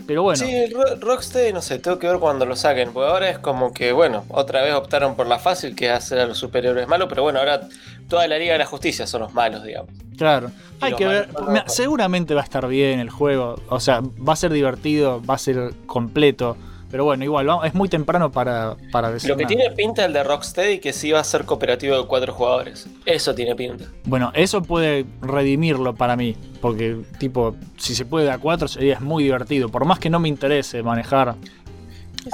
Pero 0.06 0.22
bueno. 0.22 0.38
Sí, 0.42 0.50
el 0.50 0.72
Ro- 0.72 0.96
Rocksteady, 0.98 1.52
no 1.52 1.60
sé, 1.60 1.78
tengo 1.80 1.98
que 1.98 2.06
ver 2.08 2.18
cuando 2.18 2.46
lo 2.46 2.56
saquen. 2.56 2.94
Porque 2.94 3.10
ahora 3.10 3.28
es 3.28 3.38
como 3.38 3.74
que, 3.74 3.92
bueno, 3.92 4.24
otra 4.30 4.62
vez 4.62 4.72
optaron 4.72 5.16
por 5.16 5.26
la 5.26 5.38
fácil, 5.38 5.76
que 5.76 5.84
es 5.84 5.92
hacer 5.92 6.18
a 6.20 6.24
los 6.24 6.38
superhéroes 6.38 6.88
malos. 6.88 7.08
Pero 7.10 7.24
bueno, 7.24 7.40
ahora 7.40 7.68
toda 8.08 8.26
la 8.26 8.38
Liga 8.38 8.54
de 8.54 8.60
la 8.60 8.64
Justicia 8.64 9.06
son 9.06 9.20
los 9.20 9.34
malos, 9.34 9.62
digamos. 9.62 9.90
Claro, 10.16 10.50
Y 10.80 10.86
hay 10.86 10.94
que 10.94 11.06
ver. 11.06 11.28
seguramente 11.66 12.32
va 12.32 12.40
a 12.40 12.44
estar 12.44 12.66
bien 12.68 13.00
el 13.00 13.10
juego. 13.10 13.60
O 13.68 13.80
sea, 13.80 14.00
va 14.26 14.32
a 14.32 14.36
ser 14.36 14.50
divertido, 14.50 15.22
va 15.28 15.34
a 15.34 15.38
ser 15.38 15.74
completo. 15.84 16.56
Pero 16.90 17.04
bueno, 17.04 17.22
igual, 17.22 17.46
vamos- 17.46 17.66
es 17.66 17.74
muy 17.74 17.88
temprano 17.88 18.32
para, 18.32 18.74
para 18.90 19.10
decir 19.10 19.28
Lo 19.30 19.36
que 19.36 19.42
nada. 19.44 19.54
tiene 19.54 19.70
pinta 19.74 20.04
el 20.06 20.12
de 20.14 20.24
Rocksteady 20.24 20.78
que 20.78 20.92
sí 20.94 21.10
va 21.12 21.20
a 21.20 21.24
ser 21.24 21.44
cooperativo 21.44 21.96
de 22.00 22.06
cuatro 22.06 22.32
jugadores. 22.32 22.88
Eso 23.04 23.34
tiene 23.34 23.54
pinta. 23.54 23.84
Bueno, 24.04 24.30
eso 24.34 24.62
puede 24.62 25.04
redimirlo 25.20 25.94
para 25.94 26.16
mí. 26.16 26.34
Porque, 26.62 27.02
tipo, 27.18 27.54
si 27.76 27.94
se 27.94 28.06
puede 28.06 28.30
a 28.30 28.38
cuatro 28.38 28.68
sería 28.68 28.94
es 28.94 29.00
muy 29.02 29.24
divertido. 29.24 29.68
Por 29.68 29.84
más 29.84 29.98
que 29.98 30.08
no 30.08 30.18
me 30.18 30.28
interese 30.28 30.82
manejar 30.82 31.28
a. 31.30 31.36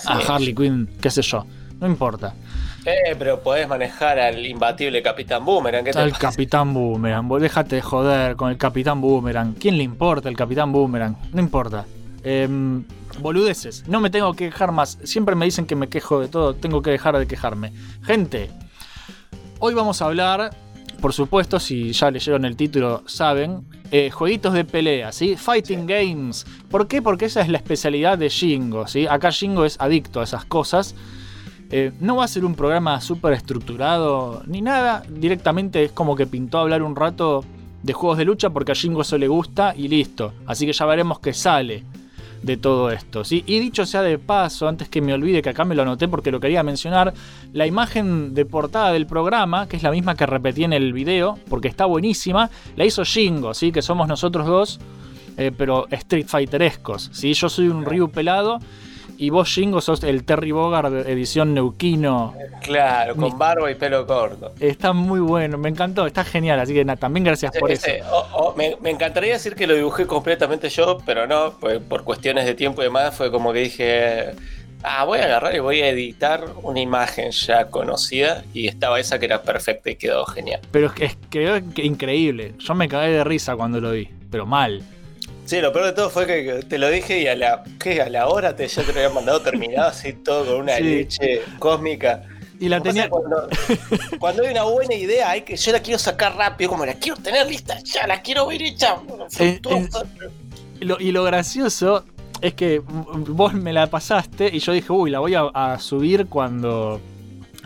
Harley 0.07 0.55
Quinn, 0.55 0.89
qué 1.01 1.11
sé 1.11 1.23
yo. 1.23 1.45
No 1.81 1.87
importa. 1.87 2.35
Eh, 2.87 3.17
pero 3.19 3.41
podés 3.41 3.67
manejar 3.69 4.19
al 4.19 4.45
imbatible 4.47 5.03
Capitán 5.03 5.45
Boomerang. 5.45 5.85
¿qué 5.85 5.91
te 5.93 5.99
pasa? 5.99 6.19
Capitán 6.19 6.73
Boomerang. 6.75 7.27
vos 7.29 7.41
Déjate 7.43 7.77
de 7.77 7.83
joder 7.83 8.37
con 8.37 8.51
el 8.51 8.57
Capitán 8.57 9.01
Boomerang. 9.01 9.55
¿Quién 9.55 9.77
le 9.79 9.83
importa 9.85 10.29
el 10.29 10.37
Capitán 10.37 10.71
Boomerang? 10.73 11.17
No 11.33 11.41
importa. 11.41 11.85
Em, 12.25 12.85
boludeces. 13.21 13.87
No 13.87 14.01
me 14.01 14.09
tengo 14.09 14.33
que 14.33 14.47
quejar 14.47 14.73
más. 14.73 14.99
Siempre 15.05 15.35
me 15.35 15.45
dicen 15.45 15.67
que 15.67 15.77
me 15.77 15.89
quejo 15.89 16.21
de 16.21 16.29
todo. 16.29 16.55
Tengo 16.55 16.81
que 16.81 16.91
dejar 16.91 17.19
de 17.19 17.27
quejarme. 17.27 17.73
Gente, 18.03 18.51
hoy 19.59 19.75
vamos 19.75 20.01
a 20.01 20.07
hablar, 20.07 20.57
por 21.03 21.13
supuesto, 21.13 21.61
si 21.61 21.93
ya 21.93 22.11
leyeron 22.11 22.47
el 22.47 22.57
título, 22.57 23.03
saben, 23.07 23.67
eh, 23.91 24.11
jueguitos 24.11 24.55
de 24.55 24.65
pelea, 24.65 25.13
¿sí? 25.13 25.37
Fighting 25.37 25.87
Games. 25.87 26.47
¿Por 26.71 26.89
qué? 26.89 27.03
Porque 27.03 27.27
esa 27.27 27.43
es 27.43 27.51
la 27.51 27.59
especialidad 27.59 28.17
de 28.17 28.31
Shingo, 28.31 28.87
¿sí? 28.87 29.07
Acá 29.07 29.29
Shingo 29.29 29.67
es 29.67 29.79
adicto 29.79 30.21
a 30.21 30.25
esas 30.25 30.47
cosas. 30.47 30.95
Eh, 31.71 31.93
no 32.01 32.17
va 32.17 32.25
a 32.25 32.29
ser 32.29 32.47
un 32.47 32.55
programa 32.55 33.03
súper 33.03 33.35
estructurado 33.35 34.43
ni 34.47 34.63
nada. 34.63 35.03
Directamente 35.11 35.85
es 35.85 35.93
como 35.93 36.17
que 36.17 36.27
pintó 36.27 36.59
hablar 36.59 36.83
un 36.83 36.97
rato 36.97 37.45
de 37.83 37.93
juegos 37.93 38.17
de 38.17 38.25
lucha 38.25 38.49
porque 38.49 38.73
a 38.73 38.75
Shingo 38.75 39.03
eso 39.03 39.19
le 39.19 39.29
gusta 39.29 39.75
y 39.77 39.89
listo. 39.89 40.33
Así 40.47 40.65
que 40.65 40.73
ya 40.73 40.87
veremos 40.87 41.21
qué 41.21 41.35
sale 41.35 41.85
de 42.45 42.57
todo 42.57 42.91
esto. 42.91 43.25
¿sí? 43.25 43.43
Y 43.47 43.59
dicho 43.59 43.87
sea 43.87 44.03
de 44.03 44.19
paso, 44.19 44.69
antes 44.69 44.89
que 44.89 45.01
me 45.01 45.15
olvide 45.15 45.43
que 45.43 45.49
acá 45.49 45.65
me 45.65 45.75
lo 45.75 45.83
anoté 45.83 46.09
porque 46.09 46.31
lo 46.31 46.41
quería 46.41 46.63
mencionar, 46.63 47.15
la 47.53 47.67
imagen 47.67 48.35
de 48.35 48.45
portada 48.45 48.93
del 48.93 49.07
programa, 49.07 49.67
que 49.67 49.77
es 49.77 49.83
la 49.83 49.91
misma 49.91 50.15
que 50.15 50.27
repetí 50.27 50.65
en 50.65 50.73
el 50.73 50.93
video, 50.93 51.39
porque 51.49 51.69
está 51.69 51.87
buenísima, 51.87 52.51
la 52.77 52.85
hizo 52.85 53.05
Shingo, 53.05 53.55
¿sí? 53.55 53.73
que 53.73 53.83
somos 53.83 54.09
nosotros 54.09 54.47
dos, 54.47 54.81
eh, 55.37 55.53
pero 55.57 55.87
Street 55.91 56.27
Fighterescos. 56.27 57.11
¿sí? 57.13 57.33
Yo 57.33 57.49
soy 57.49 57.69
un 57.69 57.85
Ryu 57.85 58.11
pelado. 58.11 58.59
Y 59.17 59.31
vos, 59.31 59.49
Shingo, 59.49 59.81
sos 59.81 60.03
el 60.03 60.25
Terry 60.25 60.51
Bogard 60.53 61.07
edición 61.09 61.55
Neuquino. 61.55 62.35
Claro, 62.63 63.15
con 63.17 63.39
barba 63.39 63.71
y 63.71 63.75
pelo 63.75 64.07
corto. 64.07 64.53
Está 64.59 64.93
muy 64.93 65.21
bueno, 65.21 65.57
me 65.59 65.69
encantó, 65.69 66.07
está 66.07 66.25
genial. 66.25 66.59
Así 66.61 66.75
que 66.75 66.85
nada, 66.85 66.97
también 66.99 67.25
gracias 67.25 67.53
por 67.59 67.71
eso. 67.71 67.87
Ese, 67.87 68.03
o- 68.11 68.27
o- 68.51 68.55
me, 68.57 68.77
me 68.81 68.91
encantaría 68.91 69.35
decir 69.35 69.55
que 69.55 69.67
lo 69.67 69.75
dibujé 69.75 70.07
completamente 70.07 70.69
yo, 70.69 70.99
pero 71.07 71.27
no, 71.27 71.55
pues, 71.61 71.79
por 71.81 72.05
cuestiones 72.05 72.45
de 72.47 72.55
tiempo 72.55 72.81
y 72.83 72.87
demás 72.87 73.15
fue 73.15 73.31
como 73.31 73.53
que 73.53 73.61
dije, 73.61 74.31
ah, 74.83 75.05
voy 75.05 75.21
a 75.21 75.25
agarrar 75.27 75.55
y 75.55 75.61
voy 75.61 75.81
a 75.81 75.89
editar 75.89 76.45
una 76.63 76.81
imagen 76.81 77.31
ya 77.31 77.67
conocida 77.69 78.43
y 78.53 78.67
estaba 78.67 78.99
esa 78.99 79.19
que 79.19 79.27
era 79.27 79.43
perfecta 79.43 79.91
y 79.91 79.97
quedó 79.97 80.27
genial. 80.27 80.61
Pero 80.73 80.87
es 80.89 80.93
que 80.93 81.11
quedó 81.31 81.61
que- 81.73 81.85
increíble. 81.85 82.55
Yo 82.59 82.75
me 82.75 82.89
cagué 82.89 83.11
de 83.13 83.25
risa 83.25 83.55
cuando 83.57 83.81
lo 83.81 83.93
vi, 83.93 84.09
pero 84.31 84.45
mal. 84.47 84.83
Sí, 85.47 85.61
lo 85.61 85.73
peor 85.73 85.87
de 85.87 85.93
todo 85.93 86.09
fue 86.11 86.27
que 86.27 86.63
te 86.67 86.79
lo 86.79 86.89
dije 86.91 87.21
y 87.21 87.27
a 87.27 87.37
la, 87.37 87.63
¿qué? 87.79 88.01
A 88.01 88.09
la 88.09 88.29
hora 88.29 88.57
te, 88.57 88.67
ya 88.67 88.83
te 88.83 88.93
lo 88.93 88.99
había 89.01 89.11
mandado 89.11 89.41
terminado 89.43 89.89
así 89.89 90.13
todo 90.15 90.47
con 90.47 90.63
una 90.63 90.77
Sí. 90.79 90.83
leche 90.85 91.43
cósmica. 91.59 92.23
Y 92.61 92.69
la 92.69 92.81
tenía. 92.81 93.11
Cuando, 93.11 93.49
cuando 94.19 94.43
hay 94.45 94.53
una 94.53 94.63
buena 94.63 94.95
idea, 94.95 95.31
hay 95.31 95.43
que, 95.43 95.57
yo 95.57 95.73
la 95.73 95.81
quiero 95.81 95.99
sacar 95.99 96.37
rápido, 96.37 96.71
como 96.71 96.87
la 96.87 96.95
quiero 96.95 97.17
tener 97.21 97.47
lista, 97.47 97.79
ya 97.83 98.07
la 98.07 98.23
quiero 98.23 98.47
ver 98.47 98.63
hecha. 98.63 98.97
Lo- 100.81 101.01
y 101.01 101.13
lo 101.13 101.25
gracioso 101.25 102.05
es 102.41 102.55
que 102.55 102.81
vos 102.85 103.55
me 103.55 103.73
la 103.73 103.89
pasaste 103.89 104.51
y 104.53 104.59
yo 104.59 104.73
dije, 104.73 104.93
uy, 104.93 105.11
la 105.11 105.19
voy 105.21 105.35
a, 105.35 105.43
a 105.55 105.79
subir 105.79 106.27
cuando. 106.27 107.01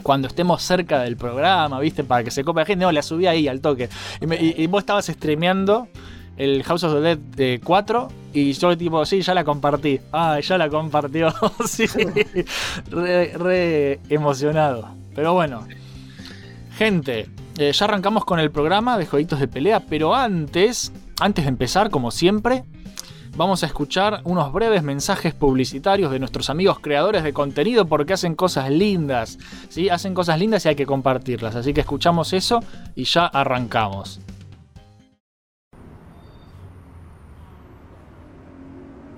Cuando 0.03 0.29
estemos 0.29 0.63
cerca 0.63 1.01
del 1.03 1.17
programa, 1.17 1.81
¿viste? 1.81 2.05
Para 2.05 2.23
que 2.23 2.31
se 2.31 2.45
cope 2.45 2.61
la 2.61 2.67
gente. 2.67 2.85
No, 2.85 2.93
la 2.93 3.03
subí 3.03 3.27
ahí 3.27 3.49
al 3.49 3.61
toque. 3.61 3.89
Y, 4.21 4.27
me- 4.27 4.37
y- 4.37 4.55
y 4.57 4.67
vos 4.69 4.81
estabas 4.83 5.07
streameando 5.07 5.89
el 6.39 6.63
House 6.63 6.85
of 6.85 6.95
the 6.95 7.01
Dead 7.01 7.19
eh, 7.37 7.61
4 7.63 8.09
y 8.33 8.53
yo 8.53 8.79
tipo, 8.79 9.05
sí, 9.05 9.21
ya 9.21 9.35
la 9.35 9.45
compartí. 9.45 10.01
Ah, 10.13 10.39
ya 10.41 10.57
la 10.57 10.69
compartió. 10.69 11.35
sí. 11.67 11.87
Re, 12.91 13.33
re 13.37 14.01
emocionado. 14.09 14.89
Pero 15.15 15.35
bueno. 15.35 15.67
Gente, 16.77 17.29
eh, 17.59 17.73
ya 17.73 17.85
arrancamos 17.87 18.25
con 18.25 18.39
el 18.39 18.53
programa 18.53 18.97
de 18.97 19.07
jueguitos 19.07 19.41
de 19.41 19.49
pelea, 19.49 19.81
pero 19.81 20.15
antes, 20.15 20.93
antes 21.21 21.45
de 21.45 21.49
empezar, 21.49 21.91
como 21.91 22.13
siempre, 22.13 22.63
vamos 23.37 23.65
a 23.65 23.67
escuchar 23.67 24.21
unos 24.23 24.53
breves 24.53 24.85
mensajes 24.85 25.35
publicitarios 25.35 26.13
de 26.13 26.21
nuestros 26.21 26.51
amigos 26.51 26.79
creadores 26.79 27.25
de 27.25 27.33
contenido 27.33 27.87
porque 27.87 28.13
hacen 28.13 28.37
cosas 28.37 28.71
lindas, 28.71 29.39
¿sí? 29.71 29.89
Hacen 29.89 30.15
cosas 30.15 30.39
lindas 30.39 30.65
y 30.65 30.69
hay 30.69 30.77
que 30.77 30.87
compartirlas. 30.87 31.57
Así 31.57 31.75
que 31.75 31.81
escuchamos 31.81 32.33
eso 32.33 32.63
y 32.95 33.03
ya 33.05 33.27
arrancamos. 33.27 34.21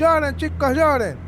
Lloren, 0.00 0.34
chicos, 0.34 0.74
lloren. 0.74 1.18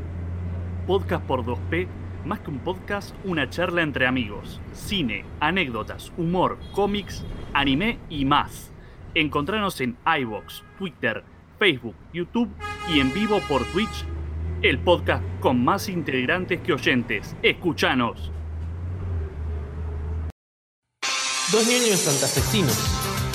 Podcast 0.86 1.26
por 1.26 1.44
2P, 1.44 1.86
más 2.24 2.40
que 2.40 2.48
un 2.48 2.58
podcast, 2.60 3.14
una 3.22 3.50
charla 3.50 3.82
entre 3.82 4.06
amigos. 4.06 4.62
Cine, 4.72 5.26
anécdotas, 5.40 6.10
humor, 6.16 6.58
cómics, 6.72 7.22
anime 7.52 7.98
y 8.08 8.24
más. 8.24 8.72
Encontranos 9.14 9.78
en 9.82 9.98
iBox, 10.20 10.64
Twitter, 10.78 11.22
Facebook, 11.58 11.94
YouTube 12.14 12.48
y 12.88 13.00
en 13.00 13.12
vivo 13.12 13.40
por 13.46 13.62
Twitch. 13.72 14.06
El 14.62 14.78
podcast 14.78 15.22
con 15.40 15.62
más 15.62 15.90
integrantes 15.90 16.62
que 16.62 16.72
oyentes. 16.72 17.36
Escuchanos. 17.42 18.32
Dos 21.52 21.66
niños 21.66 21.98
santafesinos. 21.98 23.01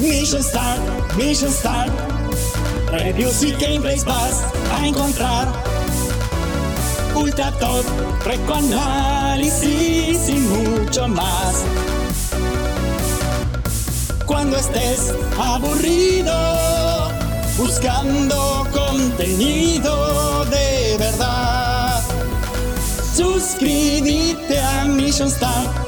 Mission 0.00 0.42
Start, 0.42 0.80
Mission 1.16 1.50
Start. 1.50 1.90
Reviews 2.92 3.42
y 3.42 3.52
gameplays 3.52 4.04
vas 4.04 4.44
a 4.72 4.86
encontrar. 4.86 5.48
Ultra 7.16 7.50
Top, 7.58 7.84
análisis 8.54 10.28
y 10.28 10.34
mucho 10.34 11.08
más. 11.08 11.64
Cuando 14.24 14.56
estés 14.56 15.12
aburrido, 15.36 17.10
buscando 17.56 18.66
contenido 18.72 20.44
de 20.44 20.96
verdad, 20.98 22.00
suscríbete 23.16 24.60
a 24.60 24.84
Mission 24.84 25.28
Start. 25.28 25.87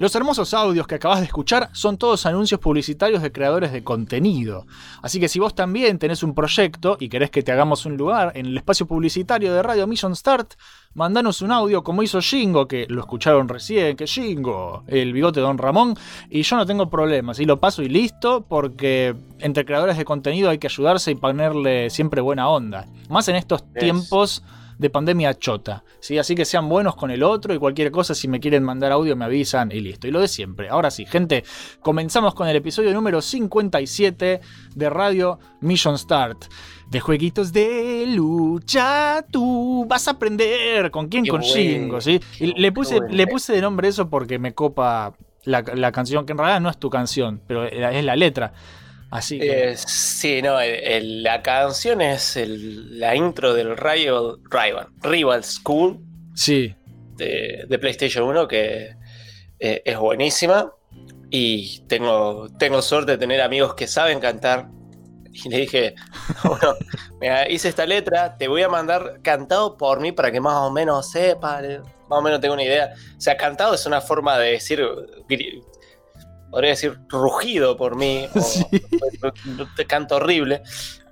Los 0.00 0.14
hermosos 0.14 0.54
audios 0.54 0.86
que 0.86 0.94
acabas 0.94 1.18
de 1.18 1.26
escuchar 1.26 1.68
son 1.74 1.98
todos 1.98 2.24
anuncios 2.24 2.58
publicitarios 2.58 3.20
de 3.20 3.32
creadores 3.32 3.70
de 3.70 3.84
contenido. 3.84 4.66
Así 5.02 5.20
que 5.20 5.28
si 5.28 5.38
vos 5.38 5.54
también 5.54 5.98
tenés 5.98 6.22
un 6.22 6.34
proyecto 6.34 6.96
y 6.98 7.10
querés 7.10 7.30
que 7.30 7.42
te 7.42 7.52
hagamos 7.52 7.84
un 7.84 7.98
lugar 7.98 8.32
en 8.34 8.46
el 8.46 8.56
espacio 8.56 8.86
publicitario 8.86 9.52
de 9.52 9.62
Radio 9.62 9.86
Mission 9.86 10.16
Start, 10.16 10.54
mandanos 10.94 11.42
un 11.42 11.52
audio 11.52 11.84
como 11.84 12.02
hizo 12.02 12.18
Shingo, 12.22 12.66
que 12.66 12.86
lo 12.88 13.00
escucharon 13.00 13.46
recién, 13.46 13.94
que 13.94 14.06
Shingo, 14.06 14.84
el 14.86 15.12
bigote 15.12 15.40
de 15.40 15.44
Don 15.44 15.58
Ramón, 15.58 15.94
y 16.30 16.40
yo 16.44 16.56
no 16.56 16.64
tengo 16.64 16.88
problemas, 16.88 17.38
y 17.38 17.44
lo 17.44 17.60
paso 17.60 17.82
y 17.82 17.90
listo, 17.90 18.46
porque 18.48 19.14
entre 19.38 19.66
creadores 19.66 19.98
de 19.98 20.06
contenido 20.06 20.48
hay 20.48 20.56
que 20.56 20.68
ayudarse 20.68 21.10
y 21.10 21.16
ponerle 21.16 21.90
siempre 21.90 22.22
buena 22.22 22.48
onda. 22.48 22.86
Más 23.10 23.28
en 23.28 23.36
estos 23.36 23.64
Es. 23.74 23.80
tiempos 23.80 24.42
de 24.80 24.88
pandemia 24.88 25.38
chota. 25.38 25.84
¿sí? 26.00 26.16
Así 26.16 26.34
que 26.34 26.46
sean 26.46 26.66
buenos 26.66 26.96
con 26.96 27.10
el 27.10 27.22
otro 27.22 27.52
y 27.52 27.58
cualquier 27.58 27.90
cosa, 27.90 28.14
si 28.14 28.28
me 28.28 28.40
quieren 28.40 28.64
mandar 28.64 28.92
audio, 28.92 29.14
me 29.14 29.26
avisan 29.26 29.70
y 29.70 29.80
listo. 29.80 30.08
Y 30.08 30.10
lo 30.10 30.20
de 30.20 30.28
siempre. 30.28 30.70
Ahora 30.70 30.90
sí, 30.90 31.04
gente, 31.04 31.44
comenzamos 31.80 32.34
con 32.34 32.48
el 32.48 32.56
episodio 32.56 32.94
número 32.94 33.20
57 33.20 34.40
de 34.74 34.90
Radio 34.90 35.38
Mission 35.60 35.98
Start. 35.98 36.46
De 36.88 36.98
jueguitos 36.98 37.52
de 37.52 38.06
lucha, 38.08 39.22
tú 39.30 39.84
vas 39.86 40.08
a 40.08 40.12
aprender. 40.12 40.90
¿Con 40.90 41.08
quién? 41.08 41.24
Qué 41.24 41.30
con 41.30 41.42
Shingo, 41.42 42.00
¿sí? 42.00 42.18
Y 42.40 42.58
le 42.58 42.72
puse, 42.72 43.00
le 43.10 43.26
puse 43.26 43.52
de 43.52 43.60
nombre 43.60 43.86
eso 43.86 44.08
porque 44.08 44.38
me 44.38 44.54
copa 44.54 45.12
la, 45.44 45.60
la 45.60 45.92
canción, 45.92 46.24
que 46.24 46.32
en 46.32 46.38
realidad 46.38 46.60
no 46.62 46.70
es 46.70 46.78
tu 46.78 46.88
canción, 46.88 47.42
pero 47.46 47.64
es 47.64 48.04
la 48.04 48.16
letra. 48.16 48.54
Así 49.10 49.38
que. 49.38 49.70
Eh, 49.70 49.76
sí, 49.76 50.40
no, 50.42 50.60
el- 50.60 50.74
el- 50.74 51.22
la 51.22 51.42
canción 51.42 52.00
es 52.00 52.36
el- 52.36 52.98
la 53.00 53.14
intro 53.16 53.54
del 53.54 53.76
Rival, 53.76 54.38
Rival, 54.50 54.88
Rival 55.02 55.44
School 55.44 55.98
sí. 56.34 56.74
de, 57.16 57.64
de 57.68 57.78
PlayStation 57.78 58.24
1 58.24 58.46
que 58.46 58.94
eh, 59.58 59.82
es 59.84 59.98
buenísima 59.98 60.72
y 61.30 61.80
tengo, 61.86 62.48
tengo 62.58 62.80
suerte 62.82 63.12
de 63.12 63.18
tener 63.18 63.40
amigos 63.40 63.74
que 63.74 63.86
saben 63.86 64.20
cantar 64.20 64.68
y 65.32 65.48
le 65.48 65.58
dije, 65.58 65.94
bueno, 66.44 66.74
mira, 67.20 67.48
hice 67.48 67.68
esta 67.68 67.86
letra, 67.86 68.36
te 68.36 68.48
voy 68.48 68.62
a 68.62 68.68
mandar 68.68 69.20
cantado 69.22 69.76
por 69.76 70.00
mí 70.00 70.12
para 70.12 70.32
que 70.32 70.40
más 70.40 70.54
o 70.56 70.70
menos 70.72 71.10
sepa, 71.10 71.60
más 71.62 72.18
o 72.18 72.22
menos 72.22 72.40
tenga 72.40 72.54
una 72.54 72.64
idea. 72.64 72.92
O 73.16 73.20
sea, 73.20 73.36
cantado 73.36 73.74
es 73.74 73.86
una 73.86 74.00
forma 74.00 74.38
de 74.38 74.52
decir, 74.52 74.84
podría 76.50 76.70
decir 76.70 76.98
rugido 77.08 77.76
por 77.76 77.96
mí, 77.96 78.26
o- 78.34 78.40
Sí. 78.40 78.64
te 79.76 79.86
canto 79.86 80.16
horrible, 80.16 80.62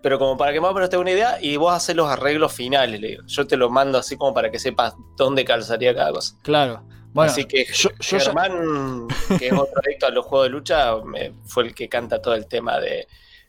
pero 0.02 0.18
como 0.18 0.36
para 0.36 0.52
que 0.52 0.60
más 0.60 0.70
o 0.70 0.74
menos 0.74 0.90
tenga 0.90 1.02
una 1.02 1.10
idea 1.12 1.38
y 1.40 1.56
vos 1.56 1.72
haces 1.72 1.94
los 1.96 2.08
arreglos 2.08 2.52
finales, 2.52 3.00
le 3.00 3.08
digo. 3.08 3.22
Yo 3.26 3.46
te 3.46 3.56
lo 3.56 3.70
mando 3.70 3.98
así 3.98 4.16
como 4.16 4.32
para 4.34 4.50
que 4.50 4.58
sepas 4.58 4.94
dónde 5.16 5.44
calzaría 5.44 5.94
cada 5.94 6.12
cosa. 6.12 6.34
Claro. 6.42 6.84
Bueno, 7.12 7.32
así 7.32 7.44
que 7.46 7.64
yo- 7.72 7.90
yo 7.98 8.18
ya- 8.18 8.24
Germán, 8.24 9.06
que 9.38 9.48
es 9.48 9.52
otro 9.52 9.80
adicto 9.84 10.06
a 10.06 10.10
los 10.10 10.24
juegos 10.26 10.46
de 10.46 10.50
lucha, 10.50 10.96
me- 11.04 11.32
fue 11.46 11.64
el 11.64 11.74
que 11.74 11.88
canta 11.88 12.20
todo 12.20 12.34
el 12.34 12.46
tema 12.46 12.78
de, 12.78 13.06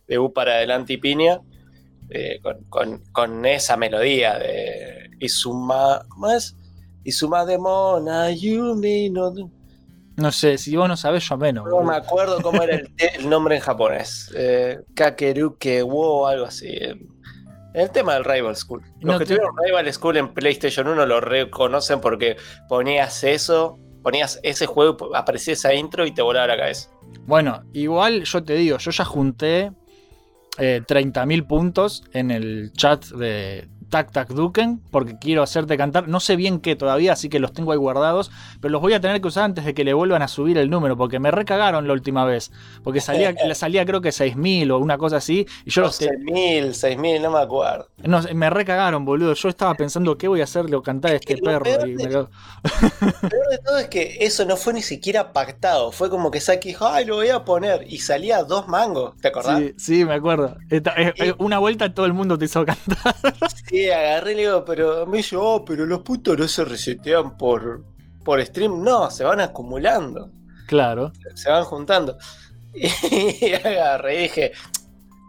de 0.08 0.18
U 0.18 0.32
para 0.34 0.54
adelante 0.54 0.94
y 0.94 0.98
piña, 0.98 1.42
eh, 2.10 2.40
con, 2.42 2.64
con- 2.70 3.04
con 3.12 3.46
esa 3.46 3.78
melodía 3.78 4.40
de 4.40 5.12
Izuma, 5.20 6.04
¿cómo 6.10 6.32
es? 6.32 6.56
Izuma 7.04 7.46
Demona, 7.46 8.32
Yumi, 8.32 9.10
no, 9.10 9.32
no 10.20 10.32
sé, 10.32 10.58
si 10.58 10.76
vos 10.76 10.88
no 10.88 10.98
sabés, 10.98 11.28
yo 11.28 11.38
menos. 11.38 11.66
no 11.68 11.84
me 11.84 11.96
acuerdo 11.96 12.42
cómo 12.42 12.62
era 12.62 12.82
el, 12.98 13.30
nombre 13.30 13.56
en 13.56 13.62
japonés. 13.62 14.32
Eh, 14.36 14.80
Kakeruke 14.96 15.84
wo, 15.84 16.28
algo 16.28 16.46
así. 16.46 16.78
El 17.74 17.92
tema 17.92 18.16
del 18.16 18.26
Rival 18.26 18.56
School. 18.56 18.82
Los 19.00 19.14
No 19.14 19.20
que 19.20 19.26
tuvieron 19.26 19.52
Rival 19.64 19.94
School 19.94 20.18
en 20.18 20.34
PlayStation 20.34 20.88
1 20.88 21.06
lo 21.06 21.22
reconocen 21.22 22.02
porque 22.02 22.36
ponías 22.68 23.24
eso, 23.24 23.78
ponías 24.02 24.40
ese 24.44 24.66
juego, 24.66 25.16
aparecía 25.16 25.54
esa 25.54 25.74
intro 25.74 26.06
y 26.06 26.12
te 26.12 26.22
volaba 26.22 26.48
la 26.48 26.58
cabeza. 26.58 26.90
Bueno, 27.26 27.64
igual 27.74 28.24
yo 28.24 28.44
te 28.44 28.54
digo, 28.54 28.78
yo 28.78 28.92
ya 28.92 29.06
junté 29.06 29.72
eh, 30.58 30.82
30.000 30.86 31.48
puntos 31.48 32.04
en 32.14 32.32
el 32.32 32.74
chat 32.74 33.06
de 33.06 33.70
Tac 33.90 34.12
Tac 34.12 34.30
Duken 34.30 34.82
porque 34.92 35.18
quiero 35.20 35.44
hacerte 35.44 35.78
cantar. 35.78 36.08
No 36.08 36.20
sé 36.20 36.36
bien 36.36 36.60
qué 36.60 36.76
todavía, 36.76 37.14
así 37.14 37.30
que 37.30 37.40
los 37.40 37.54
tengo 37.54 37.72
ahí 37.72 37.78
guardados, 37.78 38.32
pero 38.62 38.72
los 38.72 38.82
voy 38.82 38.94
a 38.94 39.02
tener 39.02 39.20
que 39.22 39.28
usar 39.28 39.44
antes 39.46 39.66
de 39.66 39.74
que 39.74 39.84
le 39.84 39.94
vuelvan 39.94 40.22
a 40.22 40.28
subir 40.28 40.58
el 40.58 40.70
número 40.70 40.96
porque 40.98 41.20
me 41.20 41.32
recagaron 41.32 41.88
la 41.88 41.94
última 41.94 42.26
vez. 42.26 42.52
Porque 42.84 43.02
salía, 43.02 43.32
le 43.46 43.56
salía 43.56 43.86
creo 43.86 44.02
que 44.02 44.10
6.000 44.10 44.72
o 44.72 44.78
una 44.78 44.98
cosa 44.98 45.18
así 45.18 45.46
y 45.66 45.70
yo 45.72 45.82
los 45.82 45.98
te- 45.98 46.10
6.000, 46.10 46.70
6.000, 46.70 47.22
no 47.22 47.32
me 47.32 47.40
acuerdo. 47.40 47.88
no, 48.04 48.22
me 48.34 48.50
recagaron, 48.50 49.06
boludo. 49.06 49.34
Yo 49.34 49.50
estaba 49.50 49.74
pensando 49.76 50.18
qué 50.18 50.28
voy 50.28 50.42
a 50.42 50.44
hacerle 50.46 50.76
o 50.76 50.82
cantar 50.84 51.12
a 51.12 51.16
este 51.16 51.38
perro. 51.38 51.64
peor 51.64 51.88
y 51.88 51.96
de- 51.96 52.08
me 52.08 52.14
Lo 52.14 52.30
peor 53.30 53.48
de 53.52 53.58
todo 53.66 53.78
es 53.78 53.88
que 53.88 54.18
eso 54.22 54.46
no 54.46 54.56
fue 54.58 54.74
ni 54.74 54.82
siquiera 54.82 55.34
pactado. 55.34 55.92
Fue 55.92 56.10
como 56.10 56.32
que 56.32 56.40
Saki 56.42 56.70
dijo, 56.70 56.86
ay, 56.88 57.06
lo 57.06 57.16
voy 57.16 57.30
a 57.30 57.44
poner. 57.44 57.86
Y 57.88 58.00
salía 58.00 58.44
dos 58.44 58.68
mangos, 58.68 59.16
¿te 59.22 59.30
acordás? 59.30 59.60
Sí, 59.60 59.74
sí, 59.78 60.06
me 60.06 60.14
acuerdo. 60.14 60.56
Esta- 60.70 60.94
eh, 61.02 61.14
eh, 61.18 61.34
una 61.38 61.58
vuelta 61.60 61.94
todo 61.94 62.06
el 62.06 62.14
mundo 62.14 62.38
te 62.38 62.46
hizo 62.46 62.66
cantar. 62.66 63.16
Sí, 63.70 63.79
agarré 63.88 64.34
y 64.34 64.36
le 64.36 64.42
digo, 64.42 64.66
pero 64.66 65.06
me 65.08 65.18
dice, 65.18 65.36
oh, 65.38 65.64
pero 65.66 65.86
los 65.86 66.02
puntos 66.02 66.38
no 66.38 66.48
se 66.48 66.66
resetean 66.66 67.38
por, 67.38 67.84
por 68.24 68.44
stream. 68.46 68.84
No, 68.84 69.10
se 69.10 69.24
van 69.24 69.40
acumulando, 69.40 70.32
Claro. 70.68 71.12
se 71.36 71.50
van 71.50 71.64
juntando. 71.64 72.18
Y 72.74 73.54
agarré 73.54 74.16
y 74.20 74.22
dije, 74.24 74.52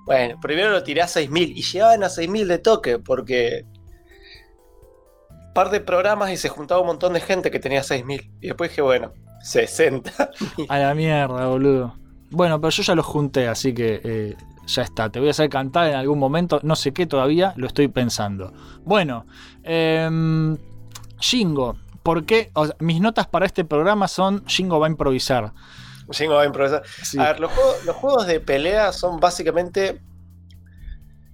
bueno, 0.05 0.39
primero 0.41 0.71
lo 0.71 0.83
tiré 0.83 1.03
a 1.03 1.09
6000 1.09 1.57
y 1.57 1.63
llegaban 1.63 2.03
a 2.05 2.09
6000 2.09 2.49
de 2.49 2.59
toque 2.59 2.99
porque 2.99 3.65
par 5.55 5.71
de 5.71 5.81
programas 5.81 6.31
y 6.31 6.37
se 6.37 6.49
juntaba 6.49 6.81
un 6.81 6.89
montón 6.89 7.13
de 7.15 7.21
gente 7.21 7.51
que 7.51 7.59
tenía 7.59 7.83
6000. 7.83 8.31
Y 8.41 8.47
después 8.49 8.71
dije, 8.71 8.83
bueno, 8.83 9.13
60. 9.43 10.31
A 10.69 10.79
la 10.79 10.95
mierda, 10.95 11.47
boludo. 11.47 11.95
Bueno, 12.31 12.61
pero 12.61 12.71
yo 12.71 12.83
ya 12.83 12.95
los 12.95 13.07
junté, 13.07 13.49
así 13.49 13.75
que 13.75 14.01
eh, 14.05 14.37
ya 14.75 14.83
está. 14.83 15.11
Te 15.11 15.19
voy 15.19 15.29
a 15.29 15.31
hacer 15.33 15.49
cantar 15.49 15.89
en 15.89 15.95
algún 15.95 16.19
momento. 16.19 16.61
No 16.63 16.77
sé 16.77 16.93
qué 16.93 17.07
todavía, 17.07 17.53
lo 17.57 17.67
estoy 17.67 17.89
pensando. 17.89 18.53
Bueno, 18.85 19.27
Shingo. 21.21 21.77
¿Por 22.03 22.25
qué? 22.25 22.51
O 22.55 22.67
sea, 22.67 22.77
mis 22.79 23.01
notas 23.01 23.27
para 23.27 23.45
este 23.45 23.65
programa 23.65 24.09
son 24.09 24.43
Shingo 24.47 24.81
va 24.81 24.87
a 24.87 24.91
improvisar. 24.91 25.53
Jingo 26.11 26.35
va 26.35 26.43
a 26.43 26.47
improvisar. 26.47 26.83
Sí. 27.03 27.19
A 27.19 27.25
ver, 27.25 27.41
los 27.41 27.53
juegos, 27.53 27.85
los 27.85 27.97
juegos 27.97 28.27
de 28.27 28.41
pelea 28.41 28.93
son 28.93 29.21
básicamente. 29.21 30.01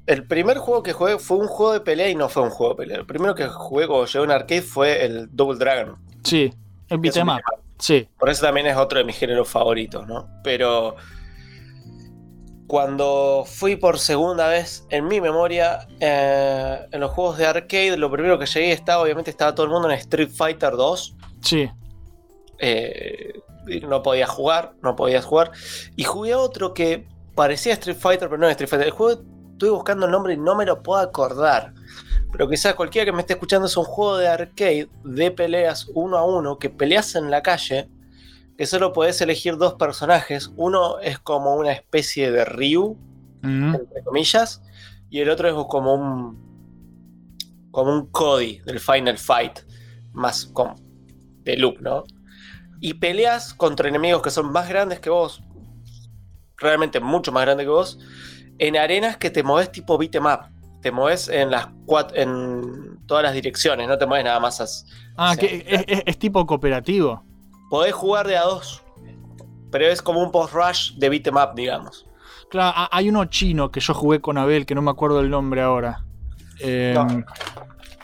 El 0.06 0.24
primer 0.26 0.58
juego 0.58 0.82
que 0.82 0.92
jugué 0.92 1.18
fue 1.18 1.38
un 1.38 1.48
juego 1.48 1.72
de 1.72 1.80
pelea 1.80 2.08
y 2.08 2.14
no 2.14 2.28
fue 2.28 2.42
un 2.42 2.50
juego 2.50 2.74
de 2.74 2.78
pelea. 2.78 2.98
El 2.98 3.06
primero 3.06 3.34
que 3.34 3.46
jugué 3.46 3.86
cuando 3.86 4.06
llegué 4.06 4.18
a 4.18 4.22
un 4.22 4.30
arcade 4.30 4.62
fue 4.62 5.04
el 5.04 5.28
Double 5.34 5.58
Dragon. 5.58 5.96
Sí, 6.22 6.52
el 6.88 6.98
beat'em 6.98 7.28
up. 7.28 7.40
Sí, 7.78 8.08
Por 8.18 8.30
eso 8.30 8.46
también 8.46 8.66
es 8.66 8.76
otro 8.76 8.98
de 8.98 9.04
mis 9.04 9.16
géneros 9.16 9.48
favoritos, 9.48 10.06
¿no? 10.06 10.28
Pero. 10.42 10.96
Cuando 12.66 13.44
fui 13.46 13.76
por 13.76 13.98
segunda 13.98 14.48
vez 14.48 14.84
en 14.90 15.06
mi 15.06 15.20
memoria 15.20 15.86
eh, 16.00 16.86
en 16.90 17.00
los 17.00 17.12
juegos 17.12 17.38
de 17.38 17.46
arcade, 17.46 17.96
lo 17.96 18.10
primero 18.10 18.38
que 18.38 18.46
llegué 18.46 18.72
estaba, 18.72 19.02
obviamente, 19.02 19.30
estaba 19.30 19.54
todo 19.54 19.66
el 19.66 19.72
mundo 19.72 19.88
en 19.88 19.96
Street 19.96 20.30
Fighter 20.30 20.72
2. 20.72 21.16
sí. 21.42 21.70
eh, 22.58 23.32
no 23.88 24.02
podías 24.02 24.30
jugar, 24.30 24.74
no 24.82 24.94
podías 24.96 25.24
jugar. 25.24 25.50
Y 25.96 26.04
jugué 26.04 26.32
a 26.32 26.38
otro 26.38 26.72
que 26.72 27.06
parecía 27.34 27.72
Street 27.74 27.96
Fighter, 27.96 28.28
pero 28.28 28.38
no 28.38 28.46
es 28.46 28.52
Street 28.52 28.68
Fighter. 28.68 28.86
El 28.86 28.92
juego 28.92 29.22
estuve 29.52 29.70
buscando 29.70 30.06
el 30.06 30.12
nombre 30.12 30.34
y 30.34 30.36
no 30.36 30.54
me 30.54 30.64
lo 30.64 30.82
puedo 30.82 31.00
acordar. 31.00 31.72
Pero 32.32 32.48
quizás 32.48 32.74
cualquiera 32.74 33.04
que 33.04 33.12
me 33.12 33.20
esté 33.20 33.34
escuchando 33.34 33.66
es 33.66 33.76
un 33.76 33.84
juego 33.84 34.18
de 34.18 34.28
arcade 34.28 34.88
de 35.04 35.30
peleas 35.30 35.88
uno 35.94 36.18
a 36.18 36.24
uno, 36.24 36.58
que 36.58 36.70
peleas 36.70 37.14
en 37.14 37.30
la 37.30 37.42
calle, 37.42 37.88
que 38.56 38.66
solo 38.66 38.92
podés 38.92 39.20
elegir 39.20 39.56
dos 39.56 39.74
personajes. 39.74 40.50
Uno 40.56 40.98
es 41.00 41.18
como 41.18 41.56
una 41.56 41.72
especie 41.72 42.30
de 42.30 42.44
Ryu, 42.44 42.96
Mm, 43.42 43.74
entre 43.74 44.02
comillas, 44.02 44.62
y 45.10 45.20
el 45.20 45.28
otro 45.30 45.46
es 45.48 45.66
como 45.68 45.94
un 45.94 46.46
como 47.70 47.92
un 47.92 48.06
Cody 48.06 48.60
del 48.64 48.80
Final 48.80 49.18
Fight, 49.18 49.58
más 50.12 50.46
como 50.46 50.74
de 51.44 51.56
¿no? 51.82 52.04
Y 52.80 52.94
peleas 52.94 53.52
contra 53.52 53.88
enemigos 53.90 54.22
que 54.22 54.30
son 54.30 54.50
más 54.50 54.66
grandes 54.68 54.98
que 55.00 55.10
vos, 55.10 55.42
realmente 56.56 56.98
mucho 57.00 57.30
más 57.32 57.42
grandes 57.44 57.66
que 57.66 57.70
vos, 57.70 57.98
en 58.58 58.78
arenas 58.78 59.18
que 59.18 59.30
te 59.30 59.42
mueves 59.42 59.70
tipo 59.70 59.98
beat'em 59.98 60.24
up. 60.24 60.40
Te 60.80 60.90
mueves 60.90 61.28
en 61.28 61.50
las 61.50 61.66
cuat- 61.84 62.12
en 62.14 62.98
todas 63.06 63.22
las 63.22 63.34
direcciones, 63.34 63.86
no 63.86 63.98
te 63.98 64.06
mueves 64.06 64.24
nada 64.24 64.40
más. 64.40 64.60
as- 64.62 64.86
Ah, 65.16 65.36
que 65.38 65.62
es, 65.68 65.84
es- 65.86 66.02
es 66.06 66.18
tipo 66.18 66.46
cooperativo. 66.46 67.25
Podés 67.70 67.92
jugar 67.94 68.26
de 68.26 68.36
a 68.36 68.42
dos, 68.44 68.82
pero 69.70 69.86
es 69.86 70.02
como 70.02 70.22
un 70.22 70.30
post-rush 70.30 70.94
de 70.98 71.08
beat'em 71.08 71.36
up, 71.36 71.54
digamos. 71.54 72.06
Claro, 72.48 72.72
ha- 72.76 72.88
hay 72.92 73.08
uno 73.08 73.24
chino 73.24 73.70
que 73.70 73.80
yo 73.80 73.92
jugué 73.94 74.20
con 74.20 74.38
Abel, 74.38 74.66
que 74.66 74.74
no 74.74 74.82
me 74.82 74.90
acuerdo 74.90 75.20
el 75.20 75.30
nombre 75.30 75.62
ahora. 75.62 76.04
Eh, 76.60 76.92
No. 76.94 77.24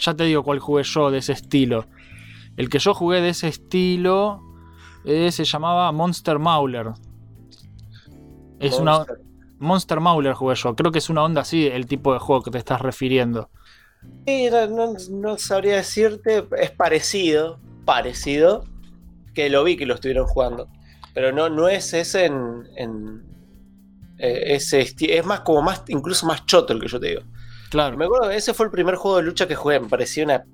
Ya 0.01 0.15
te 0.15 0.25
digo 0.25 0.43
cuál 0.43 0.59
jugué 0.59 0.83
yo 0.83 1.11
de 1.13 1.19
ese 1.19 1.33
estilo. 1.33 1.87
El 2.57 2.69
que 2.69 2.81
yo 2.81 2.93
jugué 2.93 3.21
de 3.21 3.29
ese 3.29 3.47
estilo 3.49 4.41
eh, 5.05 5.31
se 5.31 5.45
llamaba 5.45 5.91
Monster 5.93 6.39
Mauler. 6.41 6.91
Es 8.59 8.79
una 8.79 8.93
Monster. 8.99 9.17
Monster 9.59 10.01
Mauler 10.01 10.35
jugué 10.35 10.55
yo. 10.57 10.75
Creo 10.75 10.91
que 10.91 10.99
es 10.99 11.09
una 11.09 11.23
onda 11.23 11.43
así 11.43 11.67
el 11.67 11.87
tipo 11.87 12.13
de 12.13 12.19
juego 12.19 12.43
que 12.43 12.51
te 12.51 12.59
estás 12.59 12.81
refiriendo. 12.81 13.49
Sí, 14.27 14.49
no 15.11 15.39
sabría 15.39 15.77
decirte, 15.77 16.47
es 16.59 16.71
parecido, 16.73 17.61
parecido, 17.85 18.65
que 19.35 19.49
lo 19.51 19.65
vi 19.65 19.77
que 19.77 19.87
lo 19.87 19.95
estuvieron 19.95 20.27
jugando. 20.27 20.69
Pero 21.15 21.33
no, 21.33 21.49
no 21.49 21.69
es 21.69 21.93
ese 21.95 22.27
en. 22.27 22.69
en 22.77 23.23
eh, 24.19 24.55
ese 24.55 24.81
es 24.81 25.25
más 25.27 25.41
como 25.41 25.63
más, 25.63 25.83
incluso 25.89 26.27
más 26.27 26.47
choto 26.47 26.73
el 26.73 26.81
que 26.81 26.89
yo 26.89 27.01
te 27.01 27.09
digo. 27.09 27.23
Claro. 27.71 27.97
Me 27.97 28.05
acuerdo 28.05 28.29
que 28.31 28.37
ese 28.37 28.55
fue 28.55 28.67
el 28.67 28.73
primer 28.73 28.95
juego 28.97 29.17
de 29.19 29.23
lucha 29.25 29.47
que 29.49 29.55
jugué. 29.55 29.81
Me 29.81 29.89
parecía 29.89 30.25
una 30.25 30.45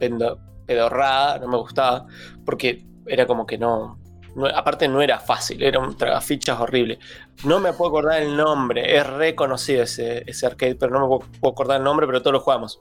pendo- 0.00 0.38
pedorrada, 0.66 1.38
no 1.38 1.48
me 1.48 1.56
gustaba. 1.56 2.06
Porque 2.44 2.84
era 3.06 3.26
como 3.26 3.46
que 3.46 3.58
no. 3.58 3.98
no- 4.34 4.46
aparte, 4.46 4.88
no 4.88 5.00
era 5.02 5.18
fácil, 5.20 5.62
era 5.62 5.78
un 5.78 5.96
tragafichas 5.96 6.58
horrible. 6.60 6.98
No 7.44 7.60
me 7.60 7.72
puedo 7.72 7.90
acordar 7.90 8.22
el 8.22 8.36
nombre, 8.36 8.96
es 8.96 9.06
reconocido 9.06 9.82
ese, 9.82 10.24
ese 10.26 10.46
arcade, 10.46 10.74
pero 10.74 10.92
no 10.92 11.00
me 11.00 11.06
puedo, 11.06 11.30
puedo 11.40 11.52
acordar 11.52 11.76
el 11.78 11.84
nombre, 11.84 12.06
pero 12.06 12.20
todos 12.20 12.32
lo 12.34 12.40
jugamos. 12.40 12.80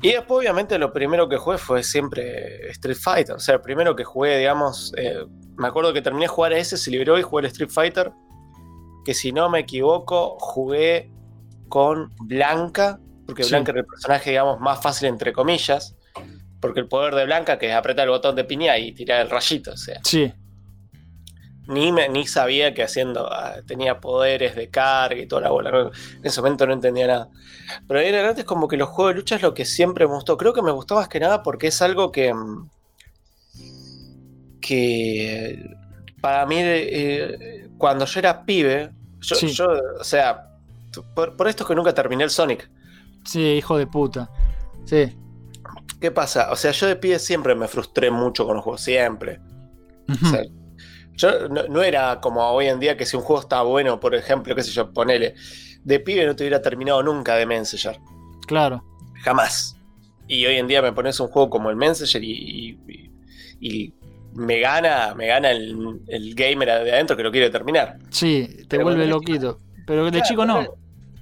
Y 0.00 0.12
después, 0.12 0.38
obviamente, 0.40 0.78
lo 0.78 0.92
primero 0.92 1.28
que 1.28 1.36
jugué 1.36 1.58
fue 1.58 1.82
siempre 1.82 2.70
Street 2.70 2.96
Fighter. 3.00 3.34
O 3.36 3.40
sea, 3.40 3.56
el 3.56 3.60
primero 3.60 3.96
que 3.96 4.04
jugué, 4.04 4.38
digamos. 4.38 4.92
eh, 4.96 5.24
me 5.56 5.66
acuerdo 5.68 5.92
que 5.92 6.00
terminé 6.02 6.24
de 6.24 6.28
jugar 6.28 6.52
a 6.52 6.58
ese, 6.58 6.76
se 6.76 6.90
liberó 6.90 7.18
y 7.18 7.22
jugué 7.22 7.40
el 7.42 7.46
Street 7.46 7.70
Fighter. 7.70 8.12
Que 9.04 9.12
si 9.14 9.32
no 9.32 9.48
me 9.50 9.60
equivoco, 9.60 10.36
jugué 10.38 11.10
con 11.68 12.12
Blanca. 12.20 13.00
Porque 13.26 13.42
Sí. 13.42 13.50
Blanca 13.50 13.72
era 13.72 13.80
el 13.80 13.86
personaje, 13.86 14.30
digamos, 14.30 14.60
más 14.60 14.80
fácil 14.80 15.08
entre 15.08 15.32
comillas. 15.32 15.96
Porque 16.60 16.80
el 16.80 16.88
poder 16.88 17.14
de 17.14 17.24
Blanca, 17.24 17.58
que 17.58 17.68
es 17.70 17.74
apretar 17.74 18.04
el 18.04 18.10
botón 18.10 18.36
de 18.36 18.44
piña 18.44 18.78
y 18.78 18.92
tirar 18.92 19.20
el 19.22 19.30
rayito. 19.30 19.72
O 19.72 19.76
sea, 19.76 20.00
Sí. 20.04 20.32
Ni, 21.68 21.92
me- 21.92 22.08
ni 22.08 22.26
sabía 22.26 22.74
que 22.74 22.82
haciendo 22.82 23.32
ah, 23.32 23.56
tenía 23.66 24.00
poderes 24.00 24.56
de 24.56 24.68
carga 24.68 25.20
y 25.20 25.26
toda 25.28 25.42
la 25.42 25.50
bola. 25.50 25.70
¿no? 25.70 25.80
En 25.88 25.90
ese 26.24 26.40
momento 26.40 26.66
no 26.66 26.72
entendía 26.72 27.06
nada. 27.06 27.28
Pero 27.86 28.00
ahí 28.00 28.06
en 28.08 28.14
adelante 28.16 28.40
es 28.40 28.46
como 28.46 28.66
que 28.68 28.76
los 28.76 28.88
juegos 28.88 29.14
de 29.14 29.20
lucha 29.20 29.36
es 29.36 29.42
lo 29.42 29.54
que 29.54 29.64
siempre 29.64 30.06
me 30.06 30.14
gustó. 30.14 30.36
Creo 30.36 30.52
que 30.52 30.62
me 30.62 30.72
gustó 30.72 30.96
más 30.96 31.08
que 31.08 31.20
nada 31.20 31.42
porque 31.42 31.68
es 31.68 31.80
algo 31.82 32.10
que. 32.10 32.32
mm, 32.34 32.68
que 34.60 35.76
para 36.20 36.46
mí, 36.46 36.56
eh, 36.60 37.68
cuando 37.78 38.04
yo 38.04 38.18
era 38.20 38.44
pibe, 38.44 38.90
yo, 39.20 39.36
Sí. 39.36 39.48
yo, 39.48 39.68
o 40.00 40.04
sea, 40.04 40.48
por, 41.14 41.36
por 41.36 41.48
esto 41.48 41.62
es 41.64 41.68
que 41.68 41.74
nunca 41.74 41.94
terminé 41.94 42.24
el 42.24 42.30
Sonic. 42.30 42.68
Sí, 43.24 43.40
hijo 43.40 43.76
de 43.78 43.86
puta. 43.86 44.30
Sí. 44.84 45.16
¿Qué 46.00 46.10
pasa? 46.10 46.50
O 46.50 46.56
sea, 46.56 46.70
yo 46.72 46.86
de 46.86 46.96
pibe 46.96 47.18
siempre 47.18 47.54
me 47.54 47.68
frustré 47.68 48.10
mucho 48.10 48.46
con 48.46 48.56
los 48.56 48.64
juegos, 48.64 48.80
siempre. 48.80 49.40
O 50.08 50.26
sea, 50.26 50.42
yo 51.18 51.48
no, 51.48 51.64
no 51.68 51.82
era 51.82 52.20
como 52.20 52.42
hoy 52.50 52.66
en 52.68 52.80
día 52.80 52.96
que 52.96 53.04
si 53.04 53.16
un 53.16 53.22
juego 53.22 53.42
está 53.42 53.60
bueno, 53.62 54.00
por 54.00 54.14
ejemplo, 54.14 54.54
qué 54.54 54.62
sé 54.62 54.70
yo, 54.70 54.90
ponele. 54.92 55.34
De 55.84 56.00
pibe 56.00 56.24
no 56.24 56.34
te 56.34 56.44
hubiera 56.44 56.62
terminado 56.62 57.02
nunca 57.02 57.34
de 57.36 57.44
Messenger. 57.44 57.98
Claro. 58.46 58.82
Jamás. 59.22 59.76
Y 60.26 60.46
hoy 60.46 60.56
en 60.56 60.66
día 60.66 60.80
me 60.82 60.92
pones 60.92 61.18
un 61.20 61.28
juego 61.28 61.50
como 61.50 61.70
el 61.70 61.76
Messenger 61.76 62.22
y, 62.24 62.78
y- 62.88 63.10
y 63.60 63.94
me 64.34 64.60
gana, 64.60 65.14
me 65.14 65.26
gana 65.26 65.50
el, 65.50 66.00
el 66.06 66.34
gamer 66.34 66.68
de 66.84 66.92
adentro 66.92 67.16
que 67.16 67.22
lo 67.22 67.30
quiere 67.32 67.50
terminar. 67.50 67.98
Sí, 68.10 68.46
te 68.60 68.66
Pero 68.68 68.84
vuelve 68.84 69.00
bueno, 69.00 69.14
loquito. 69.16 69.60
Pero 69.86 70.04
de 70.04 70.10
Claro, 70.12 70.26
chico 70.28 70.44
no. 70.46 70.64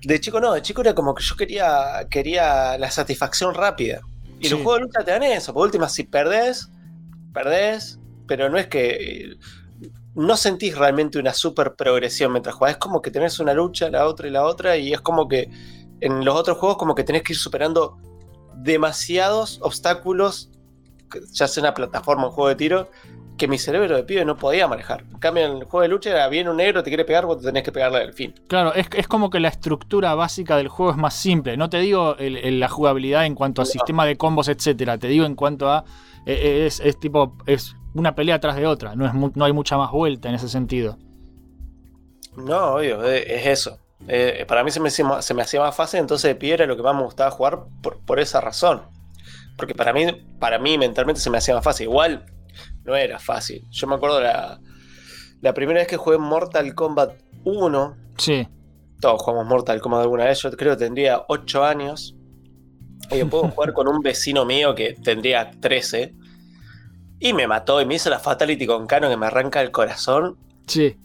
De 0.03 0.21
chico 0.21 0.41
no, 0.41 0.53
de 0.53 0.63
chico 0.63 0.83
era 0.83 0.95
como 0.95 1.15
que 1.15 1.25
yo 1.25 1.35
quería, 1.37 2.07
quería 2.11 2.77
la 2.79 2.91
satisfacción 2.91 3.55
rápida. 3.55 4.01
Y 4.39 4.45
Sí. 4.47 4.51
los 4.51 4.61
juegos 4.63 4.81
de 4.81 4.85
lucha 4.87 5.05
te 5.05 5.11
dan 5.13 5.23
eso. 5.23 5.55
Por 5.55 5.65
última, 5.67 5.89
si 5.89 6.03
perdés, 6.05 6.69
perdés, 7.33 7.99
pero 8.27 8.51
no 8.51 8.59
es 8.59 8.67
que. 8.67 9.37
No 10.17 10.37
sentís 10.37 10.77
realmente 10.77 11.19
una 11.19 11.33
super 11.35 11.75
progresión 11.77 12.33
mientras 12.33 12.55
jugás. 12.57 12.73
Es 12.73 12.79
como 12.79 13.01
que 13.03 13.11
tenés 13.11 13.39
una 13.39 13.55
lucha, 13.55 13.89
la 13.91 14.07
otra 14.07 14.27
y 14.27 14.31
la 14.31 14.45
otra, 14.45 14.77
y 14.77 14.93
es 14.93 15.01
como 15.01 15.29
que 15.29 15.51
en 16.01 16.25
los 16.25 16.35
otros 16.35 16.59
juegos, 16.59 16.77
como 16.79 16.95
que 16.95 17.05
tenés 17.05 17.23
que 17.23 17.33
ir 17.35 17.39
superando 17.39 17.99
demasiados 18.55 19.59
obstáculos, 19.63 20.51
ya 21.33 21.47
sea 21.47 21.63
una 21.63 21.75
plataforma, 21.75 22.27
un 22.27 22.33
juego 22.33 22.49
de 22.49 22.57
tiro, 22.57 22.91
que 23.39 23.47
mi 23.49 23.59
cerebro 23.59 23.95
de 23.95 24.03
pibe 24.03 24.25
no 24.25 24.37
podía 24.37 24.67
manejar. 24.67 25.03
En 25.13 25.19
cambio, 25.19 25.45
en 25.45 25.53
el 25.59 25.65
juego 25.65 25.83
de 25.83 25.89
lucha 25.89 26.27
viene 26.29 26.49
un 26.51 26.57
negro, 26.57 26.83
te 26.83 26.89
quiere 26.91 27.05
pegar, 27.05 27.27
vos 27.27 27.39
te 27.39 27.45
tenés 27.45 27.63
que 27.63 27.71
pegarle 27.71 27.99
al 27.99 28.15
fin. 28.15 28.35
Claro, 28.49 28.73
es, 28.75 28.87
es 28.97 29.07
como 29.07 29.29
que 29.29 29.39
la 29.41 29.49
estructura 29.49 30.15
básica 30.15 30.57
del 30.57 30.69
juego 30.69 30.93
es 30.93 30.97
más 30.99 31.15
simple. 31.15 31.57
No 31.59 31.69
te 31.69 31.79
digo 31.79 32.17
el- 32.19 32.39
el- 32.39 32.59
la 32.61 32.69
jugabilidad 32.69 33.27
en 33.27 33.35
cuanto 33.35 33.61
a 33.61 33.65
No. 33.65 33.71
sistema 33.71 34.07
de 34.07 34.17
combos, 34.17 34.49
etcétera. 34.49 34.97
Te 34.99 35.09
digo 35.09 35.27
en 35.27 35.35
cuanto 35.35 35.71
a. 35.71 35.85
eh, 36.25 36.65
Es, 36.67 36.81
es 36.81 36.99
tipo. 36.99 37.37
Es 37.47 37.77
una 37.97 38.15
pelea 38.15 38.39
tras 38.41 38.57
de 38.57 38.67
otra. 38.67 38.95
No, 38.95 39.07
es 39.07 39.37
no 39.37 39.45
hay 39.45 39.53
mucha 39.53 39.77
más 39.77 39.91
vuelta 39.91 40.29
en 40.29 40.35
ese 40.37 40.49
sentido. 40.49 40.97
No, 42.37 42.75
obvio, 42.75 43.05
eh, 43.05 43.25
es 43.37 43.47
eso. 43.47 43.79
Eh, 44.09 44.45
para 44.47 44.63
mí 44.63 44.71
se 44.71 44.79
me, 44.81 44.89
hacía, 44.89 45.05
más- 45.05 45.25
se 45.25 45.33
me 45.35 45.43
hacía 45.43 45.61
más 45.61 45.75
fácil, 45.75 46.01
entonces 46.01 46.29
de 46.29 46.35
pie 46.35 46.55
era 46.55 46.67
lo 46.67 46.77
que 46.77 46.83
más 46.83 46.95
me 46.95 47.03
gustaba 47.03 47.31
jugar 47.31 47.65
por, 47.83 47.99
por 48.05 48.21
esa 48.21 48.41
razón. 48.41 48.83
Porque 49.57 49.75
para 49.75 49.93
mí, 49.93 50.07
para 50.39 50.59
mí 50.59 50.77
mentalmente 50.77 51.21
se 51.21 51.31
me 51.31 51.39
hacía 51.39 51.55
más 51.55 51.65
fácil. 51.65 51.85
Igual 51.85 52.27
no 52.85 52.95
era 52.95 53.19
fácil. 53.19 53.67
Yo 53.71 53.87
me 53.87 53.95
acuerdo 53.95 54.21
la, 54.21 54.61
la 55.41 55.55
primera 55.55 55.79
vez 55.81 55.89
que 55.89 55.97
jugué 55.97 56.19
Mortal 56.19 56.75
Kombat 56.75 57.15
1, 57.45 57.97
Sí. 58.19 58.47
todos 59.01 59.23
jugamos 59.23 59.47
Mortal 59.47 59.81
Kombat 59.81 60.03
alguna 60.03 60.25
vez, 60.25 60.41
yo 60.43 60.51
creo 60.53 60.77
que 60.77 60.85
tendría 60.85 61.23
8 61.29 61.65
años. 61.65 62.15
Y 63.11 63.19
yo 63.19 63.29
puedo 63.31 63.49
jugar 63.49 63.73
con 63.73 63.89
un 63.89 64.01
vecino 64.01 64.45
mío 64.45 64.75
que 64.75 64.93
tendría 64.95 65.51
13. 65.53 66.15
Y 67.19 67.33
me 67.33 67.47
mató 67.47 67.81
y 67.81 67.87
me 67.87 67.95
hizo 67.95 68.11
la 68.11 68.19
Fatality 68.19 68.67
con 68.67 68.87
Cano 68.87 69.09
que 69.09 69.17
me 69.17 69.27
arranca 69.27 69.61
el 69.63 69.71
corazón. 69.71 70.37
Sí. 70.67 70.97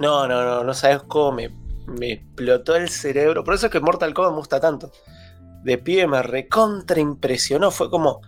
No, 0.00 0.26
no, 0.26 0.44
no, 0.44 0.64
no 0.64 0.74
sabes 0.74 1.02
cómo 1.06 1.32
me, 1.32 1.48
me 1.86 2.12
explotó 2.12 2.74
el 2.76 2.88
cerebro. 2.88 3.44
Por 3.44 3.54
eso 3.54 3.66
es 3.66 3.72
que 3.72 3.80
Mortal 3.80 4.12
Kombat 4.14 4.32
me 4.32 4.38
gusta 4.38 4.60
tanto. 4.60 4.90
De 5.62 5.78
pibe 5.78 6.06
me 6.08 6.22
recontra 6.22 6.98
impresionó. 7.00 7.70
Fue 7.70 7.88
como, 7.90 8.20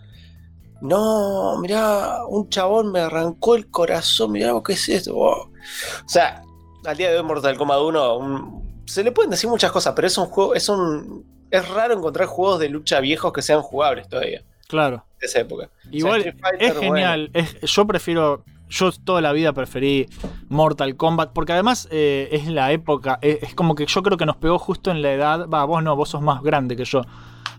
no, 0.81 1.59
mirá, 1.61 2.25
un 2.29 2.49
chabón 2.49 2.92
me 2.92 3.01
arrancó 3.01 3.57
el 3.57 3.70
corazón. 3.70 4.33
Mirá, 4.33 4.53
¿qué 4.64 4.75
es 4.75 4.88
esto? 4.88 5.14
Wow. 5.14 5.33
O 5.33 6.09
sea, 6.09 6.42
al 6.85 6.97
día 6.97 7.11
de 7.11 7.18
hoy 7.18 7.25
Mortal 7.25 7.57
Kombat 7.57 7.81
1 7.81 8.16
un- 8.18 8.85
se 8.87 9.03
le 9.03 9.12
pueden 9.12 9.31
decir 9.31 9.49
muchas 9.49 9.73
cosas, 9.73 9.94
pero 9.97 10.07
es 10.07 10.18
un 10.18 10.27
juego, 10.27 10.55
es 10.55 10.68
un, 10.68 11.25
es 11.51 11.66
raro 11.70 11.94
encontrar 11.94 12.29
juegos 12.29 12.61
de 12.61 12.68
lucha 12.68 13.01
viejos 13.01 13.33
que 13.33 13.40
sean 13.42 13.62
jugables 13.62 14.09
todavía 14.09 14.44
Claro. 14.68 15.05
de 15.20 15.27
esa 15.27 15.40
época. 15.40 15.70
Igual 15.90 16.22
Fighter, 16.22 16.37
es 16.61 16.79
genial. 16.79 17.31
es- 17.35 17.61
yo 17.62 17.87
prefiero. 17.87 18.44
Yo 18.70 18.90
toda 18.92 19.20
la 19.20 19.33
vida 19.33 19.53
preferí 19.53 20.07
Mortal 20.48 20.96
Kombat. 20.96 21.33
Porque 21.33 21.53
además 21.53 21.87
eh, 21.92 22.29
es 22.33 22.46
la 22.48 22.72
época. 22.72 23.18
Es, 23.22 23.42
es 23.42 23.55
como 23.55 23.74
que 23.74 23.87
yo 23.87 24.03
creo 24.03 24.16
que 24.16 24.27
nos 24.27 24.37
pegó 24.37 24.59
justo 24.59 24.90
en 24.90 25.03
la 25.03 25.12
edad. 25.12 25.48
Va, 25.48 25.64
vos 25.64 25.83
no, 25.83 25.94
vos 25.94 26.09
sos 26.09 26.22
más 26.22 26.42
grande 26.42 26.74
que 26.77 26.85
yo. 26.85 27.03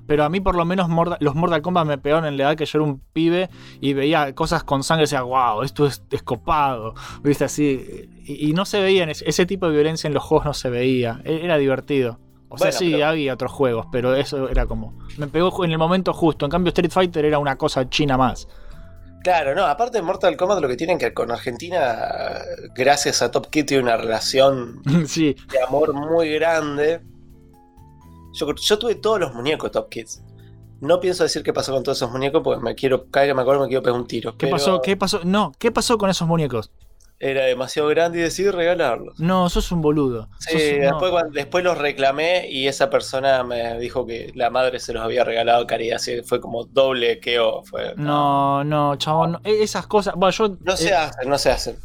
Pero 0.07 0.23
a 0.23 0.29
mí 0.29 0.39
por 0.39 0.55
lo 0.55 0.65
menos 0.65 0.87
Mortal- 0.89 1.17
los 1.21 1.33
Mortal 1.35 1.61
Kombat 1.61 1.87
me 1.87 1.97
pegaron 1.97 2.25
en 2.25 2.37
la 2.37 2.43
edad 2.43 2.55
que 2.57 2.65
yo 2.65 2.79
era 2.79 2.83
un 2.87 2.99
pibe 3.13 3.49
y 3.81 3.93
veía 3.93 4.33
cosas 4.35 4.63
con 4.63 4.83
sangre 4.83 5.03
y 5.03 5.05
decía, 5.05 5.21
wow, 5.21 5.61
esto 5.63 5.85
es 5.87 6.03
escopado. 6.11 6.93
¿Viste? 7.23 7.45
Así. 7.45 8.09
Y, 8.25 8.49
y 8.49 8.53
no 8.53 8.65
se 8.65 8.81
veía, 8.81 9.03
ese, 9.05 9.27
ese 9.29 9.45
tipo 9.45 9.67
de 9.67 9.73
violencia 9.73 10.07
en 10.07 10.13
los 10.13 10.23
juegos 10.23 10.45
no 10.45 10.53
se 10.53 10.69
veía. 10.69 11.21
E- 11.23 11.41
Era 11.43 11.57
divertido. 11.57 12.19
O 12.49 12.57
sea, 12.57 12.71
sí, 12.71 12.91
pero- 12.91 13.07
había 13.07 13.33
otros 13.33 13.51
juegos, 13.51 13.87
pero 13.91 14.15
eso 14.15 14.47
era 14.49 14.65
como. 14.65 14.97
Me 15.17 15.27
pegó 15.27 15.63
en 15.65 15.71
el 15.71 15.77
momento 15.77 16.13
justo. 16.13 16.45
En 16.45 16.51
cambio, 16.51 16.69
Street 16.69 16.91
Fighter 16.91 17.25
era 17.25 17.39
una 17.39 17.57
cosa 17.57 17.89
china 17.89 18.17
más. 18.17 18.47
Claro, 19.23 19.55
no, 19.55 19.65
aparte 19.65 19.97
de 19.97 20.03
Mortal 20.03 20.37
Kombat 20.37 20.59
lo 20.61 20.67
que 20.67 20.75
tienen 20.75 20.99
que 20.99 21.11
con 21.11 21.31
Argentina, 21.31 22.39
gracias 22.75 23.23
a 23.23 23.31
Top 23.31 23.47
Kid, 23.49 23.65
tiene 23.65 23.81
una 23.81 23.97
relación 23.97 24.81
sí. 25.07 25.35
de 25.51 25.61
amor 25.63 25.93
muy 25.93 26.29
grande. 26.35 27.01
Yo, 28.33 28.53
yo 28.53 28.77
tuve 28.79 28.95
todos 28.95 29.19
los 29.19 29.33
muñecos 29.33 29.71
Top 29.71 29.89
Kids. 29.89 30.21
No 30.81 30.99
pienso 30.99 31.23
decir 31.23 31.41
qué 31.41 31.53
pasó 31.53 31.73
con 31.73 31.81
todos 31.81 31.97
esos 31.97 32.11
muñecos 32.11 32.41
porque 32.43 32.61
me 32.63 32.75
quiero, 32.75 33.07
cada 33.09 33.25
que 33.25 33.33
me 33.33 33.41
acuerdo 33.41 33.61
me 33.63 33.67
quiero 33.67 33.81
pegar 33.81 33.99
un 33.99 34.05
tiro. 34.05 34.33
¿Qué 34.33 34.45
pero 34.45 34.57
pasó? 34.57 34.81
¿Qué 34.81 34.95
pasó? 34.95 35.21
No, 35.23 35.51
¿qué 35.57 35.71
pasó 35.71 35.97
con 35.97 36.09
esos 36.11 36.27
muñecos? 36.27 36.71
Era 37.19 37.45
demasiado 37.45 37.87
grande 37.87 38.19
y 38.19 38.21
decidí 38.23 38.49
regalarlos. 38.49 39.17
No, 39.19 39.49
sos 39.49 39.71
un 39.71 39.81
boludo. 39.81 40.27
Sí, 40.39 40.53
un- 40.81 41.31
después, 41.31 41.63
los 41.63 41.77
reclamé 41.77 42.47
y 42.49 42.67
esa 42.67 42.89
persona 42.89 43.41
me 43.43 43.79
dijo 43.79 44.05
que 44.05 44.31
la 44.35 44.49
madre 44.49 44.79
se 44.79 44.91
los 44.91 45.01
había 45.01 45.23
regalado 45.23 45.63
a 45.63 45.67
caridad. 45.67 45.95
Así 45.95 46.15
que 46.15 46.23
fue 46.23 46.41
como 46.41 46.65
doble 46.65 47.19
queo. 47.21 47.63
Fue, 47.63 47.93
No, 47.95 48.63
no, 48.65 48.97
chabón. 48.97 49.31
no. 49.33 49.41
E- 49.45 49.63
Esas 49.63 49.87
cosas. 49.87 50.15
Bueno, 50.15 50.31
yo. 50.31 50.57
No 50.59 50.75
se 50.75 50.89
eh, 50.89 50.93
hacen, 50.93 51.29
no 51.29 51.37
se 51.37 51.51
hacen. 51.51 51.77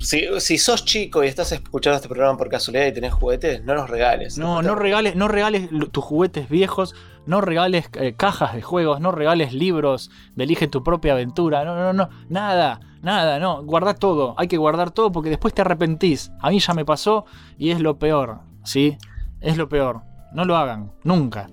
Si, 0.00 0.26
si 0.40 0.56
sos 0.56 0.86
chico 0.86 1.22
y 1.22 1.26
estás 1.26 1.52
escuchando 1.52 1.96
este 1.96 2.08
programa 2.08 2.38
por 2.38 2.48
casualidad 2.48 2.86
y 2.86 2.92
tenés 2.92 3.12
juguetes, 3.12 3.62
no 3.64 3.74
los 3.74 3.90
regales. 3.90 4.38
No, 4.38 4.62
no 4.62 4.74
regales, 4.74 5.14
no 5.14 5.28
regales 5.28 5.68
tus 5.92 6.02
juguetes 6.02 6.48
viejos, 6.48 6.94
no 7.26 7.42
regales 7.42 7.90
eh, 7.94 8.14
cajas 8.16 8.54
de 8.54 8.62
juegos, 8.62 9.00
no 9.00 9.12
regales 9.12 9.52
libros 9.52 10.10
de 10.36 10.44
Elige 10.44 10.68
tu 10.68 10.82
propia 10.82 11.12
aventura, 11.12 11.66
no, 11.66 11.76
no, 11.76 11.92
no, 11.92 12.08
nada, 12.30 12.80
nada, 13.02 13.38
no, 13.38 13.62
guarda 13.62 13.92
todo, 13.92 14.34
hay 14.38 14.48
que 14.48 14.56
guardar 14.56 14.90
todo 14.90 15.12
porque 15.12 15.28
después 15.28 15.52
te 15.52 15.60
arrepentís. 15.60 16.32
A 16.40 16.48
mí 16.48 16.60
ya 16.60 16.72
me 16.72 16.86
pasó 16.86 17.26
y 17.58 17.70
es 17.70 17.80
lo 17.80 17.98
peor, 17.98 18.40
¿sí? 18.64 18.96
Es 19.42 19.58
lo 19.58 19.68
peor. 19.68 20.00
No 20.32 20.46
lo 20.46 20.56
hagan, 20.56 20.92
nunca. 21.04 21.50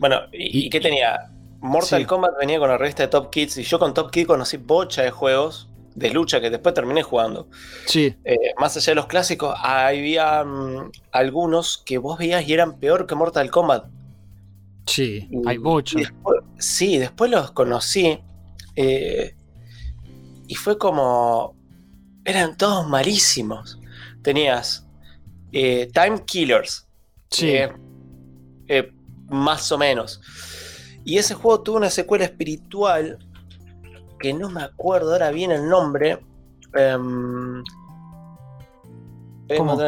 Bueno, 0.00 0.16
¿y, 0.32 0.66
y 0.66 0.70
qué 0.70 0.80
tenía? 0.80 1.30
Mortal 1.60 2.00
Sí. 2.00 2.06
Kombat 2.06 2.32
venía 2.40 2.58
con 2.58 2.68
la 2.68 2.76
revista 2.76 3.04
de 3.04 3.08
Top 3.08 3.30
Kids 3.30 3.58
y 3.58 3.62
yo 3.62 3.78
con 3.78 3.94
Top 3.94 4.10
Kids 4.10 4.26
conocí 4.26 4.56
bocha 4.56 5.02
de 5.02 5.10
juegos 5.10 5.70
de 5.96 6.10
lucha 6.10 6.40
que 6.40 6.50
después 6.50 6.74
terminé 6.74 7.02
jugando. 7.02 7.48
Sí, 7.86 8.14
Eh, 8.24 8.36
más 8.60 8.76
allá 8.76 8.90
de 8.92 8.94
los 8.96 9.06
clásicos, 9.06 9.54
había 9.60 10.44
mm, 10.44 10.90
algunos 11.10 11.78
que 11.84 11.98
vos 11.98 12.18
veías 12.18 12.46
y 12.46 12.52
eran 12.52 12.78
peor 12.78 13.06
que 13.06 13.14
Mortal 13.14 13.50
Kombat. 13.50 13.86
sí, 14.86 15.26
Y- 15.30 15.48
hay 15.48 15.56
después- 15.56 16.40
sí, 16.58 16.98
después 16.98 17.30
los 17.30 17.50
conocí. 17.52 18.20
eh, 18.76 19.34
y 20.46 20.54
fue 20.54 20.76
como. 20.78 21.56
Eran 22.24 22.56
todos 22.56 22.86
malísimos. 22.86 23.78
Tenías 24.22 24.86
eh, 25.52 25.88
Time 25.94 26.24
Killers. 26.26 26.86
Sí. 27.30 27.54
más 29.28 29.72
o 29.72 29.78
menos. 29.78 30.20
Y 31.04 31.18
ese 31.18 31.34
juego 31.34 31.62
tuvo 31.62 31.76
una 31.78 31.90
secuela 31.90 32.24
espiritual 32.24 33.18
que 34.26 34.32
no 34.32 34.50
me 34.50 34.62
acuerdo 34.64 35.12
ahora 35.12 35.30
bien 35.30 35.52
el 35.52 35.68
nombre. 35.68 36.18
Em, 36.74 37.62
voy 39.46 39.54
a 39.54 39.58
¿Cómo? 39.58 39.80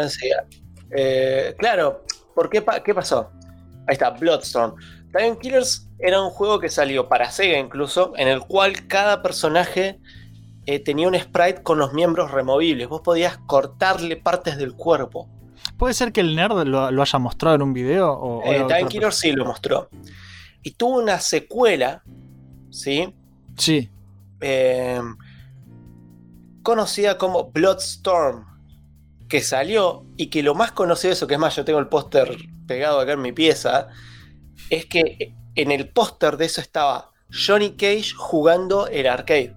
Eh, 0.90 1.54
claro, 1.58 2.04
¿por 2.36 2.48
qué, 2.48 2.62
pa- 2.62 2.80
qué 2.84 2.94
pasó? 2.94 3.30
Ahí 3.88 3.94
está, 3.94 4.10
Bloodstorm. 4.10 4.76
Time 5.12 5.38
Killers 5.38 5.88
era 5.98 6.22
un 6.22 6.30
juego 6.30 6.60
que 6.60 6.68
salió 6.68 7.08
para 7.08 7.32
Sega 7.32 7.58
incluso, 7.58 8.12
en 8.16 8.28
el 8.28 8.40
cual 8.42 8.86
cada 8.86 9.22
personaje 9.22 9.98
eh, 10.66 10.78
tenía 10.78 11.08
un 11.08 11.18
sprite 11.18 11.62
con 11.64 11.78
los 11.78 11.92
miembros 11.92 12.30
removibles. 12.30 12.88
Vos 12.88 13.00
podías 13.00 13.38
cortarle 13.38 14.16
partes 14.18 14.56
del 14.56 14.74
cuerpo. 14.74 15.28
¿Puede 15.76 15.94
ser 15.94 16.12
que 16.12 16.20
el 16.20 16.36
nerd 16.36 16.64
lo, 16.64 16.90
lo 16.92 17.02
haya 17.02 17.18
mostrado 17.18 17.56
en 17.56 17.62
un 17.62 17.72
video? 17.72 18.12
O, 18.12 18.44
Eh, 18.44 18.64
Time 18.68 18.86
Killers 18.88 19.16
sí 19.16 19.32
lo 19.32 19.44
mostró. 19.44 19.88
Y 20.62 20.74
tuvo 20.74 20.98
una 21.00 21.18
secuela, 21.18 22.02
¿sí? 22.70 23.12
Sí. 23.56 23.90
Eh, 24.40 25.00
conocida 26.62 27.18
como 27.18 27.50
Bloodstorm, 27.50 28.44
que 29.28 29.40
salió 29.42 30.04
y 30.16 30.28
que 30.28 30.42
lo 30.42 30.54
más 30.54 30.72
conocido 30.72 31.10
de 31.10 31.14
eso, 31.14 31.26
que 31.26 31.34
es 31.34 31.40
más, 31.40 31.54
yo 31.56 31.64
tengo 31.64 31.78
el 31.78 31.88
póster 31.88 32.36
pegado 32.66 33.00
acá 33.00 33.12
en 33.12 33.22
mi 33.22 33.32
pieza, 33.32 33.88
es 34.70 34.86
que 34.86 35.34
en 35.54 35.70
el 35.70 35.88
póster 35.88 36.36
de 36.36 36.46
eso 36.46 36.60
estaba 36.60 37.10
Johnny 37.32 37.70
Cage 37.72 38.12
jugando 38.16 38.86
el 38.86 39.06
arcade. 39.06 39.54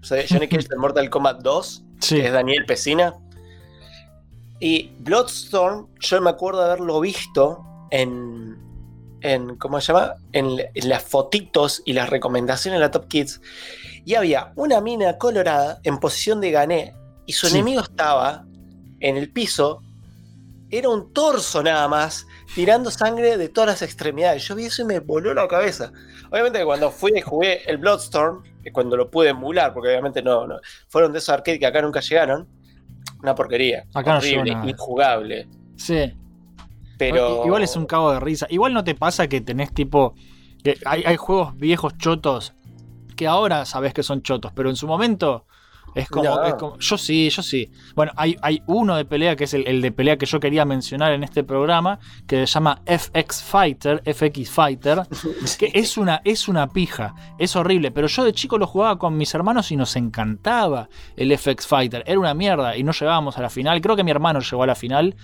O 0.00 0.04
sea, 0.04 0.24
Johnny 0.28 0.48
Cage 0.48 0.68
del 0.68 0.78
Mortal 0.78 1.10
Kombat 1.10 1.40
2, 1.40 1.82
Sí. 2.00 2.16
que 2.16 2.26
es 2.26 2.32
Daniel 2.32 2.66
Pesina. 2.66 3.14
Y 4.60 4.92
Bloodstorm, 5.00 5.88
yo 6.00 6.20
me 6.20 6.30
acuerdo 6.30 6.60
de 6.60 6.66
haberlo 6.66 7.00
visto 7.00 7.62
en, 7.90 8.56
en 9.32 9.56
¿cómo 9.56 9.80
se 9.80 9.92
llama? 9.92 10.14
En, 10.32 10.58
en 10.74 10.88
las 10.88 11.02
fotitos 11.02 11.82
y 11.84 11.92
las 11.92 12.08
recomendaciones 12.10 12.78
de 12.80 12.84
la 12.86 12.90
Top 12.90 13.08
Kids. 13.08 13.40
Y 14.04 14.14
había 14.14 14.52
una 14.56 14.80
mina 14.80 15.18
colorada 15.18 15.80
en 15.82 15.98
posición 15.98 16.40
de 16.40 16.50
gané 16.52 16.94
y 17.26 17.32
su 17.32 17.46
Sí. 17.48 17.56
enemigo 17.56 17.82
estaba 17.82 18.44
en 19.00 19.16
el 19.16 19.30
piso. 19.32 19.82
Era 20.70 20.88
un 20.88 21.12
torso 21.12 21.62
nada 21.62 21.86
más, 21.88 22.26
tirando 22.54 22.90
sangre 22.90 23.36
de 23.36 23.48
todas 23.48 23.68
las 23.68 23.82
extremidades. 23.82 24.46
Yo 24.48 24.54
vi 24.56 24.66
eso 24.66 24.82
y 24.82 24.84
me 24.84 24.98
voló 25.00 25.32
la 25.34 25.46
cabeza. 25.46 25.92
Obviamente 26.30 26.58
que 26.58 26.64
cuando 26.64 26.90
fui 26.90 27.12
y 27.16 27.20
jugué 27.20 27.62
el 27.70 27.78
Bloodstorm, 27.78 28.42
cuando 28.72 28.96
lo 28.96 29.08
pude 29.10 29.28
emular, 29.28 29.72
porque 29.72 29.90
obviamente 29.90 30.22
no, 30.22 30.44
no- 30.46 30.58
fueron 30.88 31.12
de 31.12 31.18
esos 31.18 31.28
arcades 31.28 31.60
que 31.60 31.66
acá 31.66 31.80
nunca 31.82 32.00
llegaron, 32.00 32.48
una 33.22 33.32
porquería. 33.34 33.84
Acá 33.94 34.16
horrible, 34.18 34.52
injugable. 34.66 35.48
Sí. 35.76 36.12
Pero. 36.98 37.44
Igual 37.46 37.62
es 37.62 37.76
un 37.76 37.86
cago 37.86 38.12
de 38.12 38.20
risa. 38.20 38.46
Igual 38.50 38.72
no 38.74 38.84
te 38.84 38.94
pasa 38.94 39.28
que 39.28 39.40
tenés 39.40 39.72
tipo. 39.72 40.14
que 40.62 40.78
hay, 40.84 41.02
hay 41.04 41.16
juegos 41.16 41.56
viejos 41.56 41.96
chotos 41.98 42.52
que 43.16 43.26
ahora 43.26 43.64
sabés 43.64 43.94
que 43.94 44.02
son 44.02 44.22
chotos, 44.22 44.52
pero 44.54 44.68
en 44.68 44.76
su 44.76 44.86
momento 44.86 45.46
es 45.94 46.08
como. 46.08 46.24
No. 46.24 46.44
es 46.44 46.54
como- 46.54 46.78
yo 46.78 46.98
sí, 46.98 47.30
yo 47.30 47.42
sí. 47.42 47.70
Bueno, 47.94 48.12
hay, 48.16 48.36
hay 48.42 48.62
uno 48.66 48.94
de 48.96 49.06
pelea 49.06 49.36
que 49.36 49.44
es 49.44 49.54
el, 49.54 49.66
el 49.66 49.80
de 49.80 49.90
pelea 49.92 50.18
que 50.18 50.26
yo 50.26 50.38
quería 50.38 50.66
mencionar 50.66 51.12
en 51.12 51.22
este 51.24 51.42
programa, 51.42 51.98
que 52.26 52.40
se 52.40 52.52
llama 52.52 52.82
FX 52.86 53.42
Fighter, 53.42 54.02
FX 54.04 54.50
Fighter, 54.50 55.02
que 55.58 55.70
es 55.72 55.96
una, 55.96 56.20
es 56.24 56.48
una 56.48 56.66
pija, 56.68 57.14
es 57.38 57.56
horrible, 57.56 57.90
pero 57.90 58.06
yo 58.08 58.24
de 58.24 58.34
chico 58.34 58.58
lo 58.58 58.66
jugaba 58.66 58.98
con 58.98 59.16
mis 59.16 59.34
hermanos 59.34 59.70
y 59.72 59.76
nos 59.76 59.96
encantaba 59.96 60.88
el 61.16 61.36
FX 61.38 61.66
Fighter. 61.66 62.02
Era 62.06 62.18
una 62.18 62.34
mierda 62.34 62.76
y 62.76 62.82
no 62.82 62.92
llegábamos 62.92 63.38
a 63.38 63.42
la 63.42 63.48
final. 63.48 63.80
Creo 63.80 63.96
que 63.96 64.04
mi 64.04 64.10
hermano 64.10 64.40
llegó 64.40 64.62
a 64.62 64.66
la 64.66 64.74
final. 64.74 65.16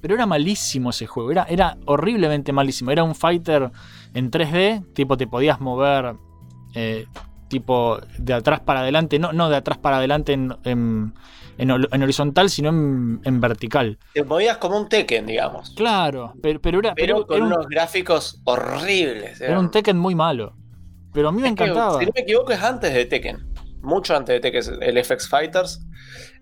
Pero 0.00 0.14
era 0.14 0.26
malísimo 0.26 0.90
ese 0.90 1.06
juego, 1.06 1.30
era, 1.30 1.44
era 1.44 1.76
horriblemente 1.86 2.52
malísimo. 2.52 2.90
Era 2.90 3.04
un 3.04 3.14
fighter 3.14 3.70
en 4.14 4.30
3D, 4.30 4.92
tipo 4.94 5.16
te 5.16 5.26
podías 5.26 5.60
mover 5.60 6.14
eh, 6.74 7.06
tipo 7.48 7.98
de 8.18 8.34
atrás 8.34 8.60
para 8.60 8.80
adelante, 8.80 9.18
no, 9.18 9.32
no 9.32 9.48
de 9.50 9.56
atrás 9.56 9.78
para 9.78 9.98
adelante 9.98 10.32
en, 10.32 10.54
en- 10.64 11.12
en 11.58 12.02
horizontal, 12.02 12.48
sino 12.48 12.70
en, 12.70 13.40
vertical. 13.40 13.98
Te 14.14 14.24
movías 14.24 14.56
como 14.56 14.78
un 14.78 14.88
Tekken, 14.88 15.26
digamos. 15.26 15.70
Claro, 15.76 16.32
pero, 16.42 16.58
pero 16.60 16.78
era, 16.78 16.94
Pero 16.94 17.16
pero 17.16 17.26
con 17.26 17.36
era 17.36 17.44
un, 17.46 17.52
unos 17.52 17.66
gráficos 17.68 18.40
horribles. 18.44 19.40
era 19.40 19.58
un 19.58 19.70
Tekken 19.70 19.98
muy 19.98 20.14
malo. 20.14 20.56
Pero 21.12 21.28
a 21.28 21.32
mí 21.32 21.42
me 21.42 21.48
Es 21.48 21.54
que, 21.54 21.64
encantaba. 21.64 21.98
si 21.98 22.06
no 22.06 22.12
me 22.14 22.20
equivoco, 22.22 22.52
es 22.52 22.62
antes 22.62 22.94
de 22.94 23.04
Tekken. 23.04 23.52
Mucho 23.82 24.16
antes 24.16 24.34
de 24.34 24.40
Tekken, 24.40 24.82
el 24.82 25.04
FX 25.04 25.28
Fighters. 25.28 25.80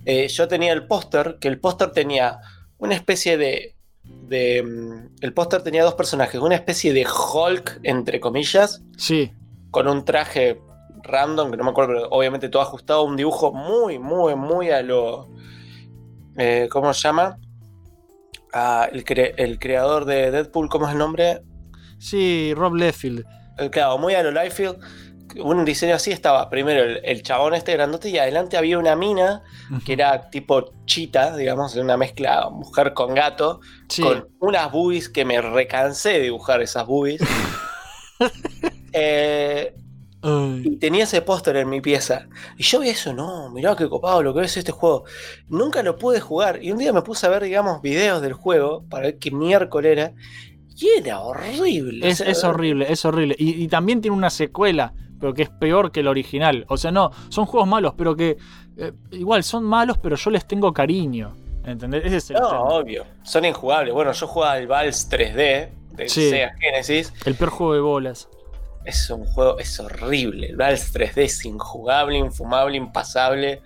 Eh, 0.05 0.29
yo 0.29 0.47
tenía 0.47 0.73
el 0.73 0.87
póster, 0.87 1.38
que 1.40 1.49
el 1.49 1.59
póster 1.59 1.90
tenía 1.90 2.38
una 2.79 2.95
especie 2.95 3.37
de. 3.37 3.75
de, 4.05 4.62
mm, 4.62 5.17
el 5.21 5.33
póster 5.35 5.62
tenía 5.62 5.85
dos 5.85 5.95
personajes, 5.95 6.41
una 6.41 6.55
especie 6.55 6.93
de 6.93 7.07
Hulk, 7.07 7.81
entre 7.83 8.21
comillas, 8.21 8.83
Sí, 8.97 9.33
con 9.71 9.87
un 9.88 10.05
traje 10.05 10.61
random, 11.03 11.51
que 11.51 11.57
no 11.57 11.64
me 11.64 11.71
acuerdo, 11.71 11.93
pero 11.95 12.09
obviamente 12.11 12.49
todo 12.49 12.62
ajustado, 12.62 13.03
un 13.05 13.17
dibujo 13.17 13.53
muy, 13.53 13.99
muy, 13.99 14.35
muy 14.35 14.71
a 14.71 14.83
lo. 14.83 15.29
eh, 16.37 16.69
¿Cómo 16.71 16.93
se 16.95 17.01
llama? 17.01 17.38
Ah, 18.53 18.88
el, 18.93 19.05
cre- 19.05 19.35
el 19.37 19.59
creador 19.59 20.05
de 20.05 20.31
Deadpool, 20.31 20.69
¿cómo 20.69 20.87
es 20.87 20.93
el 20.93 20.99
nombre? 20.99 21.43
sí, 21.99 22.53
Rob 22.55 22.75
Liefeld. 22.75 23.25
Eh, 23.59 23.71
Claro, 23.71 23.99
muy 23.99 24.14
a 24.14 24.23
lo 24.23 24.31
Liefeld. 24.31 24.79
Un 25.42 25.64
diseño 25.64 25.94
así 25.94 26.11
estaba 26.12 26.48
primero 26.51 26.83
el, 26.83 27.01
el 27.05 27.22
chabón 27.22 27.55
este 27.55 27.72
grandote 27.72 28.09
y 28.11 28.18
adelante 28.18 28.57
había 28.57 28.79
una 28.79 28.96
mina 28.96 29.42
que 29.85 29.92
era 29.94 30.31
tipo 30.31 30.72
chita, 30.87 31.37
digamos, 31.37 31.74
una 31.77 31.96
mezcla 31.96 32.48
mujer 32.51 32.92
con 32.94 33.14
gato, 33.14 33.61
Sí. 33.88 34.03
con 34.03 34.29
unas 34.40 34.70
boobies 34.72 35.09
que 35.09 35.24
me 35.24 35.40
recansé 35.40 36.11
de 36.11 36.20
dibujar 36.22 36.61
esas 36.62 36.87
boobies. 36.87 37.20
Eh, 38.92 39.74
y 40.64 40.77
tenía 40.79 41.05
ese 41.05 41.22
póster 41.22 41.57
en 41.57 41.68
mi 41.68 41.81
pieza. 41.81 42.27
Y 42.57 42.64
yo 42.64 42.81
vi 42.81 42.88
eso, 42.88 43.12
no, 43.12 43.51
mirá 43.51 43.77
qué 43.77 43.88
copado 43.88 44.22
lo 44.22 44.35
que 44.35 44.42
es 44.42 44.57
este 44.57 44.72
juego. 44.72 45.05
Nunca 45.48 45.83
lo 45.85 45.96
pude 45.96 46.18
jugar. 46.20 46.62
Y 46.62 46.72
un 46.72 46.79
día 46.79 46.92
me 46.92 47.03
puse 47.03 47.27
a 47.27 47.31
ver, 47.31 47.44
digamos, 47.44 47.81
videos 47.83 48.20
del 48.20 48.33
juego 48.33 48.85
para 48.88 49.05
ver 49.05 49.18
qué 49.18 49.31
miércoles 49.31 49.92
era. 49.92 50.12
Y 50.77 50.88
era 50.98 51.20
horrible. 51.20 52.09
es, 52.09 52.20
o 52.20 52.24
sea, 52.24 52.33
es 52.33 52.42
horrible, 52.44 52.87
es 52.90 53.05
horrible. 53.05 53.37
Y, 53.38 53.62
y 53.62 53.68
también 53.68 54.01
tiene 54.01 54.16
una 54.16 54.31
secuela, 54.31 54.92
pero 55.20 55.35
que 55.35 55.42
es 55.42 55.50
peor 55.50 55.90
que 55.92 56.00
el 56.00 56.09
original. 56.09 56.64
O 56.68 56.76
sea, 56.76 56.90
no, 56.90 57.11
son 57.28 57.46
juegos 57.46 57.68
malos, 57.68 57.94
pero 57.96 58.14
que 58.16 58.37
eh, 58.76 58.92
igual 59.12 59.42
son 59.44 59.64
malos, 59.64 59.98
pero 59.98 60.16
yo 60.16 60.31
les 60.31 60.46
tengo 60.46 60.72
cariño. 60.72 61.35
¿Entendés? 61.64 62.04
Ese 62.07 62.16
es 62.16 62.31
el, 62.31 62.37
No, 62.37 62.48
tema. 62.48 62.61
obvio. 62.62 63.04
Son 63.22 63.44
injugables. 63.44 63.92
Bueno, 63.92 64.12
yo 64.12 64.26
jugaba 64.26 64.52
al 64.54 64.66
Vals 64.66 65.11
3D 65.11 65.68
de 65.96 66.09
Sí. 66.09 66.31
Sega 66.31 66.54
Genesis. 66.59 67.12
el 67.26 67.35
peor 67.35 67.50
juego 67.50 67.74
de 67.74 67.81
bolas. 67.81 68.28
Es 68.85 69.11
un 69.11 69.24
juego, 69.26 69.59
es 69.59 69.78
horrible. 69.81 70.46
El 70.48 70.57
Vals 70.57 70.94
3D 70.94 71.18
es 71.24 71.44
injugable, 71.44 72.16
infumable, 72.16 72.76
impasable. 72.78 73.61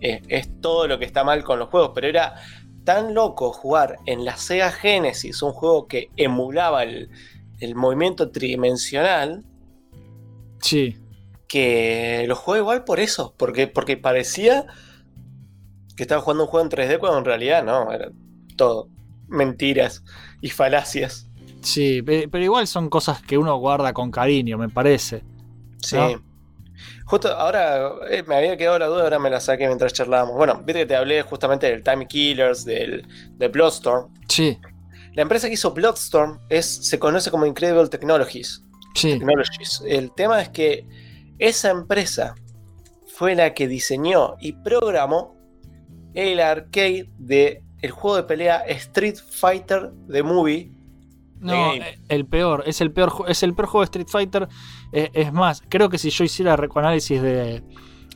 Eh, 0.00 0.20
es 0.28 0.60
todo 0.60 0.86
lo 0.86 0.98
que 0.98 1.06
está 1.06 1.24
mal 1.24 1.42
con 1.44 1.58
los 1.58 1.68
juegos. 1.70 1.92
Pero 1.94 2.08
era 2.08 2.34
tan 2.84 3.14
loco 3.14 3.52
jugar 3.52 3.96
en 4.04 4.24
la 4.24 4.36
Sega 4.36 4.70
Genesis, 4.70 5.40
un 5.42 5.52
juego 5.52 5.86
que 5.86 6.10
emulaba 6.16 6.82
el, 6.82 7.08
el 7.60 7.74
movimiento 7.74 8.30
tridimensional, 8.30 9.44
Sí. 10.60 10.96
que 11.48 12.24
lo 12.28 12.34
jugué 12.36 12.58
igual 12.58 12.84
por 12.84 13.00
eso. 13.00 13.34
Porque, 13.36 13.66
porque 13.68 13.96
parecía 13.96 14.66
que 15.96 16.02
estaba 16.02 16.20
jugando 16.20 16.44
un 16.44 16.50
juego 16.50 16.64
en 16.66 16.70
3D 16.70 16.98
cuando 16.98 17.18
en 17.18 17.24
realidad 17.24 17.64
no, 17.64 17.90
era 17.92 18.10
todo 18.56 18.88
mentiras 19.28 20.02
y 20.40 20.50
falacias. 20.50 21.28
Sí, 21.62 22.02
pe- 22.02 22.28
pero 22.28 22.44
igual 22.44 22.66
son 22.66 22.88
cosas 22.90 23.22
que 23.22 23.38
uno 23.38 23.56
guarda 23.58 23.92
con 23.92 24.10
cariño, 24.10 24.58
me 24.58 24.68
parece. 24.68 25.22
Sí. 25.82 25.96
¿No? 25.96 26.22
Justo 27.06 27.28
ahora 27.32 27.90
eh, 28.10 28.22
me 28.26 28.34
había 28.36 28.56
quedado 28.56 28.78
la 28.78 28.86
duda, 28.86 29.04
ahora 29.04 29.18
me 29.18 29.30
la 29.30 29.40
saqué 29.40 29.66
mientras 29.66 29.92
charlábamos. 29.92 30.36
Bueno, 30.36 30.56
viste 30.64 30.80
que 30.80 30.86
te 30.86 30.96
hablé 30.96 31.22
justamente 31.22 31.66
del 31.70 31.82
Time 31.82 32.06
Killers, 32.06 32.64
del, 32.64 33.06
de 33.38 33.48
Bloodstorm. 33.48 34.12
Sí, 34.28 34.58
La 35.14 35.22
empresa 35.22 35.46
que 35.48 35.54
hizo 35.54 35.72
Bloodstorm 35.72 36.40
es, 36.50 36.66
se 36.66 36.98
conoce 36.98 37.30
como 37.30 37.46
Incredible 37.46 37.88
Technologies. 37.88 38.62
Sí. 38.96 39.12
Technologies. 39.12 39.82
El 39.86 40.12
tema 40.12 40.40
es 40.40 40.48
que 40.48 40.86
esa 41.38 41.70
empresa 41.70 42.34
fue 43.06 43.34
la 43.34 43.54
que 43.54 43.68
diseñó 43.68 44.36
y 44.40 44.52
programó 44.52 45.36
el 46.14 46.40
arcade 46.40 47.10
de 47.18 47.62
el 47.82 47.90
juego 47.90 48.16
de 48.16 48.22
pelea 48.24 48.58
Street 48.66 49.16
Fighter 49.16 49.92
The 50.10 50.22
Movie. 50.22 50.72
No, 51.40 51.74
eh, 51.74 51.98
el 52.08 52.26
peor, 52.26 52.64
es 52.66 52.80
el 52.80 52.92
peor, 52.92 53.12
es 53.28 53.42
el 53.42 53.54
peor 53.54 53.68
juego 53.68 53.82
de 53.82 53.84
Street 53.84 54.08
Fighter. 54.08 54.48
Eh, 54.92 55.10
es 55.12 55.32
más, 55.32 55.62
creo 55.68 55.88
que 55.90 55.98
si 55.98 56.10
yo 56.10 56.24
hiciera 56.24 56.56
recoanálisis 56.56 57.20
de, 57.20 57.62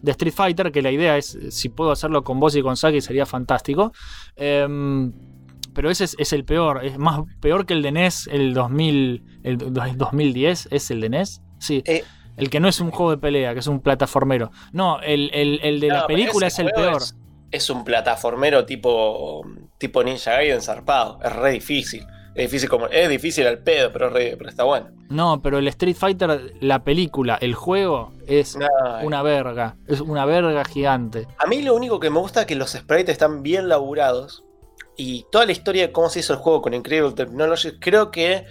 de 0.02 0.10
Street 0.12 0.32
Fighter, 0.32 0.72
que 0.72 0.82
la 0.82 0.90
idea 0.90 1.16
es, 1.16 1.38
si 1.50 1.68
puedo 1.68 1.90
hacerlo 1.90 2.24
con 2.24 2.40
vos 2.40 2.56
y 2.56 2.62
con 2.62 2.76
Saki, 2.76 3.00
sería 3.00 3.26
fantástico. 3.26 3.92
Em, 4.36 5.12
pero 5.80 5.90
ese 5.90 6.04
es, 6.04 6.14
es 6.18 6.34
el 6.34 6.44
peor, 6.44 6.84
es 6.84 6.98
más 6.98 7.20
peor 7.40 7.64
que 7.64 7.72
el 7.72 7.80
de 7.80 7.90
NES, 7.90 8.28
el 8.30 8.52
2000, 8.52 9.24
el 9.44 9.56
do- 9.56 9.70
2010, 9.96 10.68
es 10.70 10.90
el 10.90 11.00
de 11.00 11.08
NES. 11.08 11.40
Sí. 11.58 11.82
Eh, 11.86 12.04
El 12.36 12.50
que 12.50 12.60
no 12.60 12.68
es 12.68 12.80
un 12.80 12.90
juego 12.90 13.12
de 13.12 13.16
pelea, 13.16 13.54
que 13.54 13.60
es 13.60 13.66
un 13.66 13.80
plataformero. 13.80 14.50
No, 14.72 15.00
el, 15.00 15.30
el- 15.32 15.58
el 15.62 15.80
de 15.80 15.88
No, 15.88 15.94
la 15.94 16.06
película 16.06 16.48
es 16.48 16.58
el 16.58 16.68
peor. 16.70 17.00
Es, 17.00 17.16
es 17.50 17.70
un 17.70 17.82
plataformero 17.84 18.66
tipo, 18.66 19.40
tipo 19.78 20.04
Ninja 20.04 20.32
Gaiden 20.32 20.60
zarpado. 20.60 21.18
Es 21.24 21.32
re 21.34 21.52
difícil. 21.52 22.04
Es 22.34 22.50
difícil 22.50 22.68
como. 22.68 22.86
Es 22.88 23.08
difícil 23.08 23.46
al 23.46 23.60
pedo, 23.60 23.90
pero, 23.90 24.08
es 24.08 24.12
re- 24.12 24.36
pero 24.36 24.50
está 24.50 24.64
bueno. 24.64 24.88
No, 25.08 25.40
pero 25.40 25.56
el 25.56 25.66
Street 25.68 25.96
Fighter, 25.96 26.52
la 26.60 26.84
película, 26.84 27.38
el 27.40 27.54
juego, 27.54 28.12
es 28.26 28.54
No, 28.56 28.66
una 29.02 29.22
verga. 29.22 29.76
Es 29.88 30.00
una 30.02 30.26
verga 30.26 30.62
gigante. 30.66 31.26
A 31.38 31.46
mí 31.46 31.62
lo 31.62 31.74
único 31.74 31.98
que 32.00 32.10
me 32.10 32.18
gusta 32.20 32.42
es 32.42 32.46
que 32.46 32.54
los 32.54 32.70
sprites 32.72 33.08
están 33.12 33.42
bien 33.42 33.68
laburados. 33.68 34.44
Y 35.02 35.24
toda 35.32 35.46
la 35.46 35.52
historia 35.52 35.86
de 35.86 35.92
cómo 35.92 36.10
se 36.10 36.20
hizo 36.20 36.34
el 36.34 36.38
juego 36.40 36.60
con 36.60 36.74
Incredible 36.74 37.12
Technology, 37.12 37.78
creo 37.80 38.10
que 38.10 38.44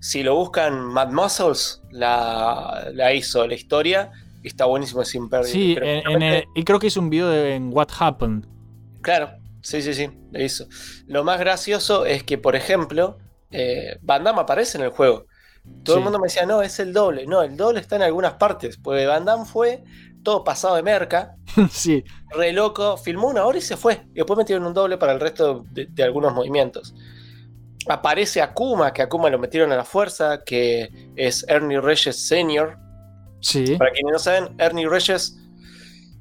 si 0.00 0.24
lo 0.24 0.34
buscan 0.34 0.80
Mad 0.80 1.10
Muscles, 1.10 1.80
la, 1.92 2.90
la 2.92 3.12
hizo 3.14 3.46
la 3.46 3.54
historia. 3.54 4.10
Está 4.42 4.64
buenísimo, 4.64 5.02
es 5.02 5.14
imperdible. 5.14 5.52
Sí, 5.52 5.74
Pero 5.74 5.86
en- 5.86 5.92
en 5.92 6.02
justamente- 6.02 6.38
el- 6.38 6.44
y 6.56 6.64
creo 6.64 6.78
que 6.80 6.88
hizo 6.88 6.98
un 6.98 7.08
video 7.08 7.28
de, 7.28 7.54
en 7.54 7.70
What 7.72 7.88
Happened. 8.00 8.46
Claro, 9.00 9.30
sí, 9.60 9.80
sí, 9.80 9.94
sí, 9.94 10.10
lo 10.32 10.42
hizo. 10.42 10.66
Lo 11.06 11.22
más 11.22 11.38
gracioso 11.38 12.04
es 12.04 12.24
que, 12.24 12.36
por 12.36 12.56
ejemplo, 12.56 13.18
eh, 13.52 13.98
Van 14.02 14.24
Damme 14.24 14.40
aparece 14.40 14.78
en 14.78 14.84
el 14.84 14.90
juego. 14.90 15.26
Todo 15.84 15.94
Sí. 15.94 15.98
el 16.00 16.02
mundo 16.04 16.18
me 16.18 16.24
decía, 16.26 16.46
no, 16.46 16.62
es 16.62 16.80
el 16.80 16.92
doble. 16.92 17.26
No, 17.28 17.42
el 17.42 17.56
doble 17.56 17.78
está 17.78 17.94
en 17.94 18.02
algunas 18.02 18.32
partes. 18.32 18.76
Porque 18.76 19.06
Van 19.06 19.24
Damme 19.24 19.44
fue 19.44 19.84
todo 20.22 20.44
pasado 20.44 20.76
de 20.76 20.82
merca, 20.82 21.36
sí, 21.70 22.04
re 22.30 22.52
loco, 22.52 22.96
filmó 22.96 23.28
una 23.28 23.44
hora 23.44 23.58
y 23.58 23.62
se 23.62 23.76
fue. 23.76 24.06
Y 24.12 24.16
después 24.16 24.36
metieron 24.36 24.66
un 24.66 24.74
doble 24.74 24.98
para 24.98 25.12
el 25.12 25.20
resto 25.20 25.64
de, 25.70 25.86
de 25.86 26.02
algunos 26.02 26.32
movimientos. 26.32 26.94
Aparece 27.88 28.40
Akuma, 28.40 28.92
que 28.92 29.02
Akuma 29.02 29.28
lo 29.30 29.38
metieron 29.38 29.72
a 29.72 29.76
la 29.76 29.84
fuerza, 29.84 30.44
que 30.44 31.10
es 31.16 31.44
Ernie 31.48 31.80
Reyes 31.80 32.28
Sr. 32.28 32.78
sí. 33.40 33.76
Para 33.76 33.90
quienes 33.90 34.12
no 34.12 34.18
saben, 34.18 34.54
Ernie 34.58 34.88
Reyes 34.88 35.38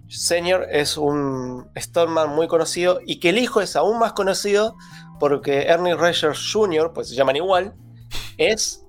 Sr. 0.08 0.68
es 0.72 0.98
un 0.98 1.70
Stormman 1.78 2.30
muy 2.30 2.48
conocido 2.48 3.00
y 3.06 3.20
que 3.20 3.30
el 3.30 3.38
hijo 3.38 3.62
es 3.62 3.76
aún 3.76 4.00
más 4.00 4.14
conocido 4.14 4.76
porque 5.20 5.64
Ernie 5.64 5.96
Reyes 5.96 6.52
Jr., 6.52 6.92
pues 6.94 7.10
se 7.10 7.16
llaman 7.16 7.36
igual, 7.36 7.76
es 8.38 8.84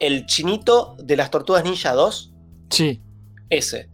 el 0.00 0.26
chinito 0.26 0.96
de 0.98 1.16
las 1.16 1.30
Tortugas 1.30 1.64
Ninja 1.64 1.92
2, 1.92 2.34
Sí, 2.70 3.00
ese. 3.50 3.88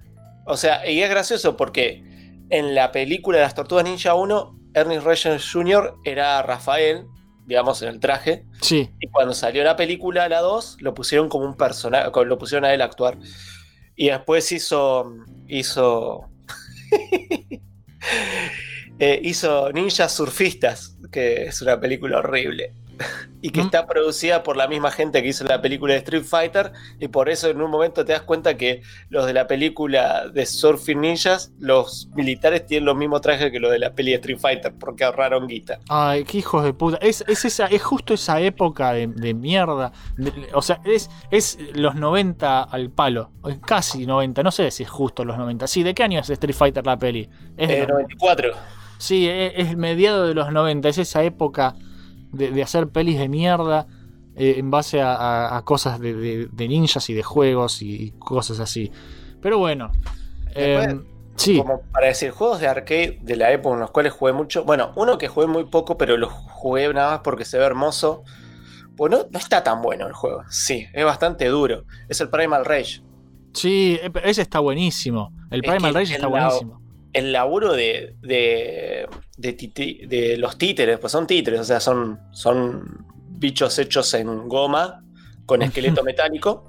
O 0.46 0.56
sea, 0.56 0.88
y 0.88 1.02
es 1.02 1.10
gracioso 1.10 1.56
porque 1.56 2.02
en 2.50 2.74
la 2.74 2.92
película 2.92 3.38
de 3.38 3.44
las 3.44 3.54
Tortugas 3.54 3.84
Ninja 3.84 4.14
1, 4.14 4.58
Ernie 4.74 5.00
Reyes 5.00 5.50
Jr. 5.50 5.94
era 6.04 6.42
Rafael, 6.42 7.06
digamos, 7.46 7.82
en 7.82 7.88
el 7.88 8.00
traje. 8.00 8.44
sí. 8.60 8.90
Y 9.00 9.08
cuando 9.08 9.34
salió 9.34 9.64
la 9.64 9.76
película, 9.76 10.28
la 10.28 10.40
2, 10.40 10.78
lo 10.80 10.94
pusieron 10.94 11.28
como 11.28 11.44
un 11.46 11.56
personaje, 11.56 12.10
lo 12.24 12.38
pusieron 12.38 12.64
a 12.64 12.74
él 12.74 12.82
a 12.82 12.86
actuar. 12.86 13.18
Y 13.96 14.08
después 14.08 14.50
hizo. 14.52 15.12
hizo. 15.48 16.28
eh, 18.98 19.20
hizo 19.22 19.70
Ninjas 19.72 20.12
Surfistas, 20.12 20.96
que 21.12 21.44
es 21.44 21.60
una 21.62 21.78
película 21.78 22.18
horrible. 22.18 22.72
Y 23.42 23.48
que 23.50 23.62
Mm. 23.62 23.64
está 23.66 23.86
producida 23.86 24.42
por 24.42 24.58
la 24.58 24.68
misma 24.68 24.90
gente 24.90 25.22
que 25.22 25.28
hizo 25.30 25.44
la 25.44 25.62
película 25.62 25.94
de 25.94 26.00
Street 26.00 26.24
Fighter. 26.24 26.72
Y 26.98 27.08
por 27.08 27.30
eso 27.30 27.48
en 27.48 27.62
un 27.62 27.70
momento 27.70 28.04
te 28.04 28.12
das 28.12 28.20
cuenta 28.20 28.58
que 28.58 28.82
los 29.08 29.24
de 29.24 29.32
la 29.32 29.46
película 29.46 30.28
de 30.28 30.44
Surfing 30.44 31.00
Ninjas, 31.00 31.50
los 31.58 32.08
militares 32.14 32.66
tienen 32.66 32.84
los 32.84 32.96
mismos 32.98 33.22
trajes 33.22 33.50
que 33.50 33.58
los 33.58 33.70
de 33.70 33.78
la 33.78 33.94
peli 33.94 34.10
de 34.10 34.16
Street 34.16 34.38
Fighter, 34.38 34.74
porque 34.78 35.04
ahorraron 35.04 35.46
guita. 35.46 35.78
Ay, 35.88 36.24
qué 36.24 36.36
hijos 36.36 36.64
de 36.64 36.74
puta. 36.74 36.98
Es, 37.00 37.24
es, 37.28 37.46
esa, 37.46 37.64
es 37.68 37.82
justo 37.82 38.12
esa 38.12 38.38
época 38.42 38.92
de, 38.92 39.06
de 39.06 39.32
mierda. 39.32 39.90
De- 40.18 40.32
o 40.52 40.60
sea, 40.60 40.82
es, 40.84 41.08
es 41.30 41.58
los 41.72 41.94
90 41.94 42.62
al 42.64 42.90
palo. 42.90 43.30
Casi 43.66 44.04
90. 44.04 44.42
No 44.42 44.50
sé 44.50 44.70
si 44.70 44.82
es 44.82 44.90
justo 44.90 45.24
los 45.24 45.38
90. 45.38 45.66
Sí, 45.66 45.82
¿de 45.82 45.94
qué 45.94 46.02
año 46.02 46.20
es 46.20 46.28
Street 46.28 46.54
Fighter 46.54 46.84
la 46.84 46.98
peli? 46.98 47.26
Es 47.56 47.70
Eh, 47.70 47.78
los- 47.80 47.88
94. 47.88 48.52
Sí, 48.98 49.26
es, 49.26 49.52
es 49.56 49.76
mediado 49.78 50.26
de 50.26 50.34
los 50.34 50.52
90. 50.52 50.90
Es 50.90 50.98
esa 50.98 51.22
época 51.22 51.74
de, 52.32 52.50
de 52.50 52.62
hacer 52.62 52.88
pelis 52.88 53.18
de 53.18 53.28
mierda 53.28 53.86
eh, 54.36 54.54
en 54.58 54.70
base 54.70 55.00
a, 55.02 55.14
a- 55.14 55.56
a 55.58 55.62
cosas 55.64 56.00
de, 56.00 56.14
de- 56.14 56.48
de 56.50 56.68
ninjas 56.68 57.08
y 57.10 57.14
de 57.14 57.22
juegos 57.22 57.82
y, 57.82 57.90
y 58.04 58.10
cosas 58.12 58.60
así. 58.60 58.90
Pero 59.40 59.58
bueno. 59.58 59.90
Después, 60.54 60.88
em, 60.88 61.04
sí, 61.36 61.58
Como 61.58 61.82
para 61.92 62.06
decir, 62.08 62.30
juegos 62.30 62.60
de 62.60 62.68
arcade 62.68 63.18
de 63.22 63.36
la 63.36 63.50
época 63.52 63.74
en 63.74 63.80
los 63.80 63.90
cuales 63.90 64.12
jugué 64.12 64.32
mucho. 64.32 64.64
Bueno, 64.64 64.92
uno 64.96 65.18
que 65.18 65.28
jugué 65.28 65.46
muy 65.46 65.64
poco, 65.66 65.96
pero 65.98 66.16
lo 66.16 66.28
jugué 66.28 66.92
nada 66.92 67.10
más 67.12 67.20
porque 67.20 67.44
se 67.44 67.58
ve 67.58 67.64
hermoso. 67.64 68.22
Bueno, 68.96 69.26
no 69.30 69.38
está 69.38 69.62
tan 69.64 69.80
bueno 69.82 70.06
el 70.06 70.12
juego. 70.12 70.42
Sí, 70.50 70.86
es 70.92 71.04
bastante 71.04 71.46
duro. 71.46 71.84
Es 72.08 72.20
el 72.20 72.28
Primal 72.30 72.64
Rage. 72.64 73.02
sí, 73.54 73.98
pero 74.12 74.26
ese 74.28 74.42
está 74.42 74.58
buenísimo. 74.60 75.32
El 75.50 75.64
Es 75.64 75.70
Primal 75.70 75.94
Rage 75.94 76.14
está 76.14 76.26
buenísimo. 76.26 76.80
El 77.12 77.32
laburo 77.32 77.72
de, 77.72 78.14
de, 78.20 79.08
de, 79.36 79.56
titi- 79.56 80.06
de 80.06 80.36
los 80.36 80.56
títeres, 80.58 80.98
pues 80.98 81.10
son 81.12 81.26
títeres, 81.26 81.60
o 81.60 81.64
sea, 81.64 81.80
son, 81.80 82.20
son 82.32 83.04
bichos 83.30 83.78
hechos 83.78 84.14
en 84.14 84.48
goma 84.48 85.02
con 85.46 85.62
esqueleto 85.62 86.04
metálico 86.04 86.64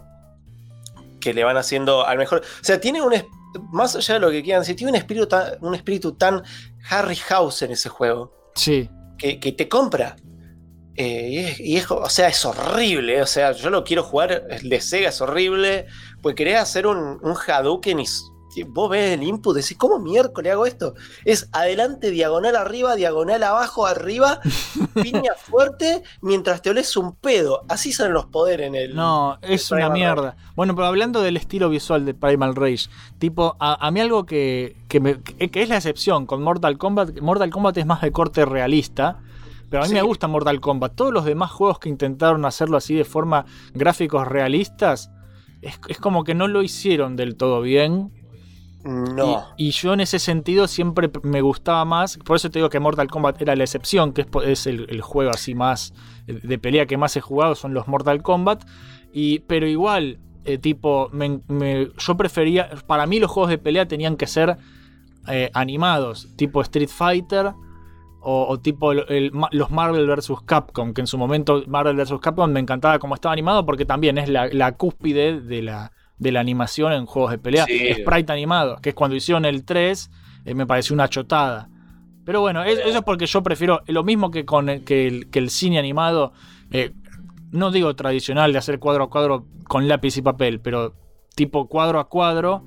que 1.19 1.33
le 1.33 1.43
van 1.43 1.57
haciendo 1.57 2.05
al 2.05 2.17
mejor. 2.17 2.39
O 2.41 2.63
sea, 2.63 2.79
tiene 2.81 3.01
un. 3.01 3.13
Más 3.71 3.95
allá 3.95 4.15
de 4.15 4.19
lo 4.21 4.31
que 4.31 4.41
quieran 4.41 4.61
decir, 4.61 4.75
tiene 4.75 4.91
un 4.91 4.97
espíritu 4.97 5.27
tan, 5.27 5.43
un 5.61 5.75
espíritu 5.75 6.13
tan 6.13 6.41
Harryhausen 6.89 7.71
ese 7.71 7.89
juego. 7.89 8.33
Sí. 8.55 8.89
que, 9.17 9.39
que 9.39 9.51
te 9.51 9.67
compra. 9.69 10.15
Eh, 10.95 11.29
y, 11.29 11.37
es, 11.37 11.59
y 11.59 11.77
es- 11.77 11.91
o 11.91 12.09
sea, 12.09 12.27
es 12.29 12.43
horrible. 12.45 13.21
O 13.21 13.27
sea, 13.27 13.51
yo 13.51 13.69
lo 13.69 13.83
quiero 13.83 14.03
jugar. 14.03 14.47
El 14.49 14.69
de 14.69 14.81
Sega 14.81 15.09
es 15.09 15.21
horrible. 15.21 15.85
Pues 16.21 16.33
querés 16.35 16.57
hacer 16.57 16.87
un, 16.87 16.97
un 17.21 17.35
Hadouken 17.35 17.99
y 17.99 18.05
vos 18.67 18.89
ves 18.89 19.13
el 19.13 19.23
input 19.23 19.55
decís, 19.55 19.77
¿cómo 19.77 19.99
miércoles 19.99 20.51
hago 20.53 20.65
esto? 20.65 20.93
Es 21.25 21.49
adelante, 21.51 22.11
diagonal 22.11 22.55
arriba, 22.55 22.95
diagonal 22.95 23.41
abajo, 23.43 23.85
arriba, 23.87 24.39
piña 25.01 25.33
fuerte, 25.37 26.03
mientras 26.21 26.61
te 26.61 26.69
olés 26.69 26.95
un 26.97 27.15
pedo. 27.15 27.61
Así 27.69 27.91
salen 27.93 28.13
los 28.13 28.25
poderes 28.25 28.67
en 28.67 28.75
el. 28.75 28.95
No, 28.95 29.37
es 29.41 29.71
el 29.71 29.77
una 29.77 29.89
mierda. 29.89 30.35
Bueno, 30.55 30.75
pero 30.75 30.87
hablando 30.87 31.21
del 31.21 31.37
estilo 31.37 31.69
visual 31.69 32.05
de 32.05 32.13
Primal 32.13 32.55
Rage, 32.55 32.89
tipo, 33.19 33.55
a, 33.59 33.85
a 33.87 33.91
mí 33.91 33.99
algo 33.99 34.25
que, 34.25 34.75
que, 34.87 34.99
me- 34.99 35.21
que- 35.21 35.49
que 35.49 35.61
es 35.63 35.69
la 35.69 35.77
excepción 35.77 36.25
con 36.25 36.41
Mortal 36.43 36.77
Kombat, 36.77 37.19
Mortal 37.21 37.49
Kombat 37.49 37.77
es 37.77 37.85
más 37.85 38.01
de 38.01 38.11
corte 38.11 38.45
realista, 38.45 39.19
pero 39.69 39.83
a 39.83 39.85
mí 39.85 39.89
Sí. 39.89 39.95
me 39.95 40.01
gusta 40.01 40.27
Mortal 40.27 40.59
Kombat. 40.59 40.95
Todos 40.95 41.13
los 41.13 41.23
demás 41.25 41.51
juegos 41.51 41.79
que 41.79 41.87
intentaron 41.89 42.43
hacerlo 42.45 42.75
así 42.77 42.93
de 42.95 43.05
forma 43.05 43.45
gráficos 43.73 44.27
realistas, 44.27 45.09
es, 45.61 45.79
es 45.87 45.97
como 45.99 46.23
que 46.23 46.33
no 46.35 46.47
lo 46.47 46.61
hicieron 46.63 47.15
del 47.15 47.37
todo 47.37 47.61
bien. 47.61 48.11
No. 48.83 49.45
Y, 49.57 49.67
y 49.67 49.71
yo 49.71 49.93
en 49.93 50.01
ese 50.01 50.17
sentido 50.19 50.67
siempre 50.67 51.09
me 51.23 51.41
gustaba 51.41 51.85
más, 51.85 52.17
por 52.17 52.35
eso 52.35 52.49
te 52.49 52.59
digo 52.59 52.69
que 52.69 52.79
Mortal 52.79 53.07
Kombat 53.09 53.41
era 53.41 53.55
la 53.55 53.63
excepción, 53.63 54.13
que 54.13 54.25
es, 54.45 54.67
el, 54.67 54.87
el 54.89 55.01
juego 55.01 55.31
así 55.31 55.53
más 55.55 55.93
eh, 56.27 56.39
de 56.41 56.57
pelea 56.57 56.85
que 56.85 56.97
más 56.97 57.15
he 57.15 57.21
jugado, 57.21 57.55
son 57.55 57.73
los 57.73 57.87
Mortal 57.87 58.21
Kombat. 58.21 58.63
Y, 59.13 59.39
pero 59.39 59.67
igual, 59.67 60.19
eh, 60.45 60.57
tipo, 60.57 61.09
me- 61.11 61.41
me- 61.47 61.89
yo 61.97 62.17
prefería, 62.17 62.69
para 62.87 63.05
mí 63.05 63.19
los 63.19 63.29
juegos 63.29 63.49
de 63.49 63.57
pelea 63.57 63.87
tenían 63.87 64.15
que 64.17 64.25
ser 64.27 64.57
eh, 65.27 65.51
animados, 65.53 66.29
tipo 66.35 66.61
Street 66.61 66.89
Fighter. 66.89 67.53
O, 68.23 68.45
o 68.49 68.59
tipo 68.59 68.91
el- 68.91 69.03
el 69.09 69.31
ma- 69.31 69.49
los 69.51 69.71
Marvel 69.71 70.05
vs. 70.05 70.31
Capcom, 70.45 70.93
que 70.93 71.01
en 71.01 71.07
su 71.07 71.17
momento 71.17 71.63
Marvel 71.65 71.95
vs. 71.95 72.19
Capcom 72.21 72.51
me 72.51 72.59
encantaba 72.59 72.99
como 72.99 73.15
estaba 73.15 73.33
animado 73.33 73.65
porque 73.65 73.83
también 73.83 74.19
es 74.19 74.29
la, 74.29 74.45
la 74.47 74.73
cúspide 74.73 75.41
de 75.41 75.63
la, 75.63 75.91
de 76.21 76.31
la 76.31 76.39
animación 76.39 76.93
en 76.93 77.05
juegos 77.05 77.31
de 77.31 77.37
pelea. 77.39 77.65
Sí. 77.65 77.73
Sprite 77.95 78.31
animado, 78.31 78.77
que 78.81 78.89
es 78.89 78.95
cuando 78.95 79.15
hicieron 79.17 79.43
el 79.43 79.65
3, 79.65 80.09
eh, 80.45 80.53
me 80.55 80.65
pareció 80.65 80.93
una 80.93 81.09
chotada. 81.09 81.67
Pero 82.23 82.39
bueno, 82.41 82.63
es- 82.63 82.79
eso 82.79 82.99
es 82.99 83.03
porque 83.03 83.25
yo 83.25 83.41
prefiero 83.43 83.81
lo 83.87 84.03
mismo 84.03 84.29
que 84.31 84.45
con 84.45 84.69
el, 84.69 84.83
que 84.83 85.07
el, 85.07 85.29
que 85.29 85.39
el 85.39 85.49
cine 85.49 85.79
animado, 85.79 86.31
eh, 86.71 86.91
no 87.51 87.71
digo 87.71 87.95
tradicional 87.95 88.53
de 88.53 88.59
hacer 88.59 88.79
cuadro 88.79 89.05
a 89.05 89.09
cuadro 89.09 89.47
con 89.67 89.87
lápiz 89.87 90.15
y 90.17 90.21
papel, 90.21 90.59
pero 90.61 90.93
tipo 91.35 91.67
cuadro 91.67 91.99
a 91.99 92.07
cuadro, 92.07 92.63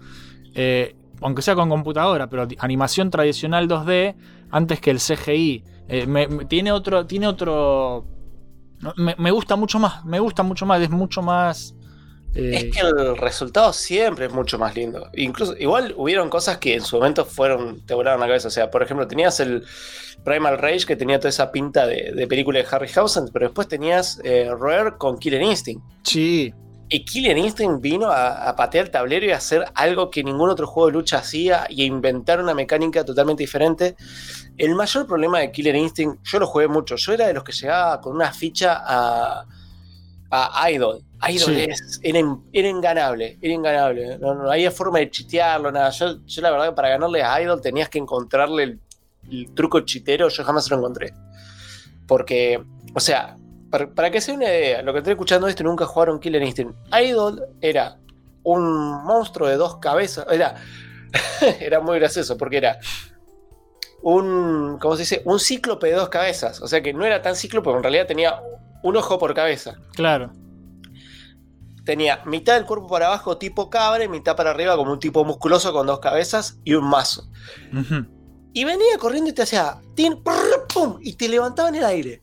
eh, 0.55 0.97
aunque 1.23 1.41
sea 1.43 1.55
con 1.55 1.69
computadora, 1.71 2.29
pero 2.29 2.49
animación 2.59 3.11
tradicional 3.11 3.69
2D 3.69 4.17
antes 4.51 4.81
que 4.81 4.91
el 4.91 4.99
CGI. 4.99 5.65
Me- 6.09 6.27
me- 6.27 6.45
tiene 6.47 6.73
otro, 6.73 7.07
tiene 7.07 7.27
otro, 7.29 8.05
me, 8.97 9.15
me 9.19 9.31
gusta 9.31 9.55
mucho 9.57 9.79
más, 9.79 10.05
me 10.05 10.19
gusta 10.19 10.43
mucho 10.43 10.67
más, 10.67 10.81
es 10.83 10.91
mucho 10.91 11.23
más. 11.23 11.75
Eh, 12.35 12.57
Es 12.57 12.65
que 12.65 12.81
el 12.81 13.17
resultado 13.17 13.73
siempre 13.73 14.27
es 14.27 14.33
mucho 14.33 14.59
más 14.59 14.75
lindo. 14.75 15.09
Incluso, 15.15 15.57
igual 15.59 15.95
hubieron 15.97 16.31
cosas 16.31 16.59
que 16.59 16.75
en 16.75 16.83
su 16.83 16.97
momento 16.97 17.25
fueron, 17.25 17.85
te 17.87 17.95
volaron 17.95 18.21
la 18.21 18.27
cabeza. 18.27 18.49
O 18.49 18.51
sea, 18.51 18.71
por 18.71 18.83
ejemplo, 18.83 19.07
tenías 19.09 19.41
el 19.41 19.65
Primal 20.25 20.59
Rage 20.59 20.87
que 20.87 20.97
tenía 20.97 21.19
toda 21.19 21.31
esa 21.31 21.53
pinta 21.53 21.87
de, 21.87 22.13
de 22.15 22.27
película 22.27 22.59
de 22.61 22.67
Harryhausen, 22.71 23.29
pero 23.33 23.47
después 23.47 23.69
tenías 23.69 24.21
eh, 24.25 24.51
Rare 24.59 24.97
con 24.99 25.19
Killer 25.19 25.43
Instinct. 25.43 25.85
sí, 26.03 26.55
Y 26.89 27.05
Killer 27.05 27.37
Instinct 27.39 27.81
vino 27.83 28.09
a, 28.11 28.49
a 28.49 28.57
patear 28.57 28.87
el 28.87 28.91
tablero 28.91 29.27
y 29.27 29.31
a 29.33 29.37
hacer 29.39 29.65
algo 29.75 30.11
que 30.11 30.23
ningún 30.23 30.51
otro 30.51 30.67
juego 30.67 30.89
de 30.89 30.93
lucha 30.93 31.19
hacía 31.19 31.67
y 31.69 31.83
a 31.83 31.87
inventar 31.87 32.41
una 32.41 32.55
mecánica 32.55 33.05
totalmente 33.05 33.43
diferente. 33.43 33.97
El 34.57 34.75
mayor 34.75 35.07
problema 35.07 35.41
de 35.41 35.51
Killer 35.51 35.75
Instinct, 35.77 36.21
yo 36.25 36.39
lo 36.39 36.47
jugué 36.47 36.69
mucho. 36.69 36.97
Yo 36.97 37.13
era 37.13 37.27
de 37.27 37.35
los 37.35 37.43
que 37.45 37.53
llegaba 37.53 38.01
con 38.01 38.15
una 38.15 38.33
ficha 38.33 38.83
a, 38.87 39.47
a 40.31 40.71
Idol, 40.71 41.05
Idol 41.31 41.55
Sí. 41.55 41.67
es- 41.69 42.01
era, 42.03 42.21
era 42.53 42.69
inganable, 42.69 43.39
era 43.41 43.53
inganable. 43.55 44.19
No, 44.19 44.35
no 44.35 44.51
había 44.51 44.71
forma 44.71 44.99
de 44.99 45.11
chitearlo, 45.11 45.71
nada. 45.73 45.91
Yo, 45.91 46.19
yo 46.27 46.43
la 46.43 46.51
verdad 46.51 46.67
que 46.71 46.73
para 46.75 46.89
ganarle 46.91 47.23
a 47.23 47.41
Idol 47.43 47.61
tenías 47.61 47.89
que 47.89 47.99
encontrarle 47.99 48.63
el, 48.65 48.81
el 49.31 49.55
truco 49.55 49.81
chitero, 49.81 50.29
yo 50.29 50.45
jamás 50.45 50.71
lo 50.71 50.77
encontré. 50.79 51.13
Porque, 52.07 52.63
o 52.95 53.01
sea, 53.01 53.37
para, 53.71 53.89
para 53.93 54.11
que 54.11 54.21
sea 54.21 54.35
una 54.35 54.45
idea, 54.45 54.83
lo 54.83 54.93
que 54.93 54.99
estoy 54.99 55.13
escuchando 55.13 55.49
esto 55.49 55.65
nunca 55.65 55.87
jugaron 55.87 56.21
Killer 56.21 56.43
Instinct. 56.43 56.75
Idol 56.95 57.43
era 57.61 57.99
un 58.43 59.03
monstruo 59.05 59.49
de 59.49 59.57
dos 59.57 59.77
cabezas. 59.79 60.27
Era, 60.31 60.55
era 61.61 61.81
muy 61.81 61.99
gracioso 61.99 62.37
porque 62.37 62.59
era 62.59 62.79
un, 64.03 64.79
¿cómo 64.81 64.97
se 64.97 65.03
dice? 65.03 65.23
Un 65.25 65.41
cíclope 65.41 65.87
de 65.87 65.95
dos 65.95 66.09
cabezas. 66.09 66.61
O 66.61 66.69
sea 66.69 66.83
que 66.83 66.93
no 66.93 67.05
era 67.05 67.23
tan 67.23 67.37
cíclope, 67.37 67.71
en 67.71 67.83
realidad 67.83 68.07
tenía 68.07 68.41
un 68.83 68.97
ojo 68.97 69.19
por 69.19 69.33
cabeza. 69.35 69.77
Claro. 69.95 70.31
Tenía 71.85 72.23
mitad 72.25 72.55
del 72.55 72.65
cuerpo 72.65 72.89
para 72.89 73.07
abajo 73.07 73.37
tipo 73.37 73.69
cabra 73.69 74.05
y 74.05 74.09
mitad 74.09 74.37
para 74.37 74.51
arriba 74.51 74.77
como 74.77 74.93
un 74.93 74.99
tipo 74.99 75.25
musculoso 75.25 75.73
con 75.73 75.87
dos 75.87 76.01
cabezas 76.01 76.59
y 76.65 76.75
un 76.75 76.85
mazo. 76.89 77.29
Y 78.55 78.65
venía 78.65 78.99
corriendo 78.99 79.31
y 79.31 79.33
te 79.33 79.43
hacía 79.43 79.81
tin, 79.95 80.23
prr, 80.23 80.67
pum, 80.73 80.99
y 81.03 81.15
te 81.15 81.29
levantaba 81.29 81.69
en 81.69 81.75
el 81.75 81.85
aire. 81.85 82.23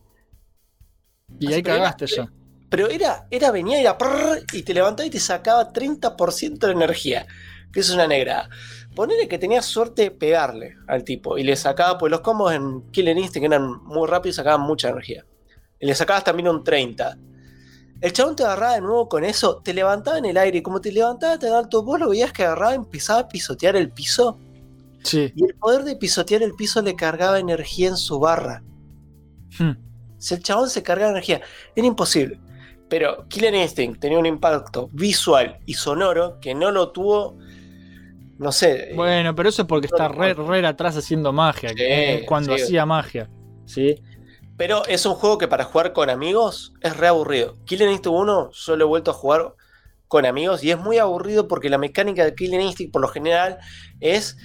Y 1.40 1.48
Así 1.48 1.56
ahí 1.56 1.64
cagaste 1.64 2.08
ya. 2.08 2.32
Pero 2.70 2.88
era, 2.88 3.28
era 3.30 3.52
venía 3.52 3.78
y 3.78 3.82
era 3.82 3.98
prr, 3.98 4.46
y 4.54 4.64
te 4.64 4.74
levantaba 4.74 5.06
y 5.06 5.10
te 5.10 5.20
sacaba 5.20 5.72
30% 5.72 6.58
de 6.58 6.72
energía. 6.72 7.28
Que 7.72 7.82
es 7.82 7.90
una 7.90 8.08
negra. 8.08 8.50
Ponele 8.96 9.28
que 9.28 9.38
tenías 9.38 9.66
suerte 9.66 10.04
de 10.04 10.12
pegarle 10.12 10.76
al 10.88 11.04
tipo 11.04 11.38
y 11.38 11.44
le 11.44 11.56
sacaba, 11.56 11.98
pues 11.98 12.12
los 12.12 12.22
combos 12.22 12.54
en 12.54 12.90
Killer 12.92 13.18
Instinct 13.18 13.46
eran 13.46 13.84
muy 13.84 14.08
rápidos 14.08 14.36
y 14.36 14.38
sacaban 14.38 14.62
mucha 14.62 14.90
energía. 14.90 15.26
Y 15.80 15.86
le 15.86 15.96
sacabas 15.96 16.24
también 16.24 16.50
un 16.50 16.64
30. 16.64 17.18
El 18.02 18.14
chabón 18.14 18.36
te 18.36 18.44
agarraba 18.44 18.74
de 18.76 18.82
nuevo 18.82 19.08
con 19.08 19.24
eso, 19.24 19.62
te 19.64 19.74
levantaba 19.74 20.18
en 20.18 20.26
el 20.26 20.38
aire 20.38 20.58
y 20.58 20.62
como 20.62 20.82
te 20.82 20.92
levantaba 20.92 21.38
tan 21.38 21.54
alto, 21.54 21.84
vos 21.84 22.00
lo 22.00 22.10
veías 22.10 22.34
que 22.34 22.44
agarraba, 22.44 22.74
empezaba 22.74 23.20
a 23.22 23.28
pisotear 23.28 23.76
el 23.76 23.92
piso 23.92 24.38
Sí. 25.04 25.32
y 25.36 25.46
el 25.46 25.56
poder 25.56 25.84
de 25.84 25.96
pisotear 25.96 26.44
el 26.44 26.54
piso 26.54 26.82
le 26.82 26.96
cargaba 26.96 27.40
energía 27.40 27.90
en 27.90 27.98
su 27.98 28.20
barra. 28.20 28.64
Hmm. 29.58 29.72
Si 30.18 30.36
el 30.36 30.44
chabón 30.44 30.70
se 30.70 30.84
cargaba 30.84 31.12
energía, 31.12 31.42
era 31.76 31.88
imposible. 31.88 32.40
Pero 32.88 33.28
Killer 33.28 33.54
Instinct 33.56 34.00
tenía 34.00 34.20
un 34.20 34.26
impacto 34.26 34.90
visual 34.92 35.60
y 35.66 35.74
sonoro 35.74 36.40
que 36.40 36.54
no 36.54 36.72
lo 36.72 36.92
tuvo, 36.92 37.38
no 38.38 38.52
sé. 38.52 38.92
Bueno, 38.96 39.34
pero 39.34 39.50
eso 39.50 39.62
es 39.64 39.68
porque 39.68 39.88
está 39.88 40.08
re, 40.08 40.34
re 40.34 40.66
atrás 40.68 40.98
haciendo 40.98 41.32
magia. 41.32 41.70
Sí, 41.70 41.76
eh, 41.80 42.26
cuando 42.28 42.56
sí. 42.58 42.64
hacía 42.64 42.86
magia. 42.86 43.30
¿Sí? 43.66 43.96
Pero 44.62 44.86
es 44.86 45.08
un 45.08 45.16
juego 45.16 45.40
que 45.40 45.48
para 45.48 45.64
jugar 45.64 45.92
con 45.92 46.12
amigos 46.12 46.72
es 46.82 46.96
re 46.96 47.08
aburrido. 47.08 47.56
Killer 47.66 47.90
Instinct 47.90 48.16
1 48.16 48.52
yo 48.52 48.76
lo 48.76 48.86
he 48.86 48.88
vuelto 48.88 49.10
a 49.10 49.14
jugar 49.16 49.56
con 50.08 50.24
amigos 50.28 50.64
y 50.64 50.70
es 50.70 50.78
muy 50.78 51.00
aburrido 51.00 51.48
porque 51.48 51.68
la 51.68 51.80
mecánica 51.80 52.24
de 52.24 52.36
Killer 52.36 52.62
Instinct 52.62 52.94
por 52.94 53.02
lo 53.02 53.08
general 53.08 53.58
es 54.02 54.38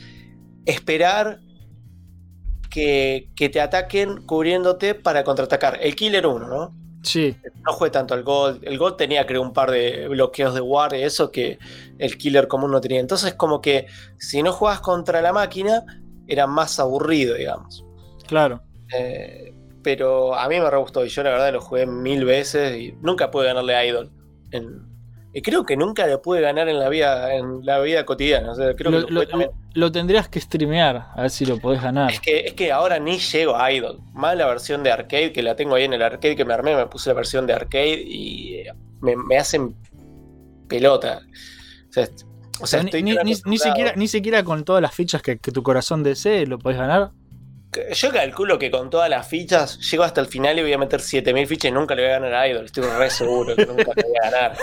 esperar 0.65 1.41
que, 2.71 3.29
que 3.37 3.51
te 3.51 3.61
ataquen 3.61 4.23
cubriéndote 4.23 4.95
para 4.95 5.23
contraatacar. 5.23 5.79
El 5.83 5.95
Killer 5.95 6.27
1, 6.27 6.49
¿no? 6.49 6.75
Sí. 7.03 7.37
No 7.67 7.75
jugué 7.75 7.91
tanto 7.91 8.15
al 8.15 8.23
Gold. 8.23 8.65
El 8.65 8.79
Gold 8.79 8.97
tenía, 8.97 9.27
creo, 9.27 9.43
un 9.43 9.53
par 9.53 9.71
de 9.71 10.09
bloqueos 10.09 10.55
de 10.55 10.61
guardia 10.61 11.01
y 11.01 11.03
eso 11.03 11.31
que 11.31 11.59
el 11.99 12.17
Killer 12.17 12.49
común 12.49 12.71
no 12.71 12.81
tenía. 12.81 13.01
Entonces, 13.01 13.35
como 13.35 13.61
que 13.61 13.87
si 14.17 14.43
no 14.43 14.55
jugabas 14.55 14.81
contra 14.81 15.21
la 15.21 15.35
máquina, 15.35 15.85
era 16.27 16.47
más 16.47 16.81
aburrido, 16.81 17.35
digamos. 17.35 17.85
Claro. 18.27 18.63
Eh, 18.99 19.53
pero 19.87 20.35
a 20.35 20.49
mí 20.49 20.59
me 20.59 20.69
re 20.69 20.79
gustó 20.79 21.05
y 21.05 21.09
yo 21.11 21.23
la 21.23 21.31
verdad 21.31 21.53
lo 21.53 21.61
jugué 21.61 21.87
mil 21.87 22.25
veces 22.25 22.77
y 22.77 22.93
nunca 23.01 23.31
pude 23.31 23.47
ganarle 23.47 23.77
a 23.77 23.87
Idol. 23.87 24.11
En- 24.51 24.85
y 25.33 25.43
creo 25.43 25.65
que 25.65 25.77
nunca 25.77 26.07
le 26.09 26.19
pude 26.19 26.41
ganar 26.41 26.69
en 26.69 26.81
la 26.81 26.89
vida, 26.89 27.33
en 27.37 27.65
la 27.65 27.79
vida 27.79 28.05
cotidiana. 28.05 28.51
O 28.51 28.55
sea, 28.57 28.75
creo 28.75 28.91
Lo, 28.91 29.07
que, 29.07 29.13
lo 29.13 29.23
lo- 29.23 29.53
lo 29.75 29.93
tendrías 29.93 30.29
que 30.29 30.41
streamear, 30.41 31.07
a 31.15 31.21
ver 31.23 31.31
si 31.31 31.45
lo 31.47 31.59
podés 31.59 31.81
ganar. 31.83 32.11
Es 32.11 32.21
que, 32.21 32.41
es 32.41 32.55
que 32.55 32.73
ahora 32.73 32.99
ni 32.99 33.19
llego 33.19 33.55
a 33.55 33.71
Idol. 33.71 34.01
Más 34.13 34.37
la 34.37 34.47
versión 34.47 34.83
de 34.83 34.91
arcade, 34.91 35.33
que 35.33 35.43
la 35.45 35.55
tengo 35.55 35.77
ahí 35.77 35.85
en 35.85 35.93
el 35.93 36.03
arcade 36.03 36.35
que 36.35 36.45
me 36.45 36.53
armé, 36.55 36.75
me 36.75 36.87
puse 36.87 37.11
la 37.11 37.15
versión 37.15 37.47
de 37.47 37.53
arcade 37.53 38.03
y 38.05 38.55
eh, 38.55 38.73
me, 39.03 39.15
me 39.15 39.39
hacen 39.39 39.77
pelota. 40.69 41.21
O 41.89 41.93
sea, 41.93 42.09
o 42.61 42.67
sea, 42.67 42.83
Ni- 42.83 42.91
siquiera, 43.59 43.93
ni 43.95 44.09
siquiera 44.09 44.43
con 44.43 44.65
todas 44.65 44.83
las 44.83 44.95
fichas 44.95 45.23
que, 45.23 45.39
que 45.39 45.53
tu 45.53 45.63
corazón 45.63 46.03
desee 46.03 46.47
lo 46.47 46.59
podés 46.59 46.79
ganar. 46.79 47.11
Yo 47.95 48.11
calculo 48.13 48.59
que 48.59 48.71
con 48.71 48.91
todas 48.91 49.09
las 49.11 49.27
fichas 49.29 49.79
llego 49.91 50.05
hasta 50.05 50.21
el 50.21 50.27
final 50.27 50.59
y 50.59 50.63
voy 50.63 50.73
a 50.73 50.79
meter 50.79 51.01
7000 51.01 51.47
fichas 51.47 51.71
y 51.71 51.73
nunca 51.73 51.95
le 51.95 52.03
voy 52.03 52.11
a 52.11 52.15
ganar 52.19 52.35
a 52.35 52.49
Idol. 52.49 52.65
Estoy 52.67 52.85
re 52.85 53.11
seguro 53.11 53.55
que 53.57 53.67
nunca 53.67 53.93
le 53.95 54.03
voy 54.03 54.15
a 54.23 54.31
ganar. 54.31 54.57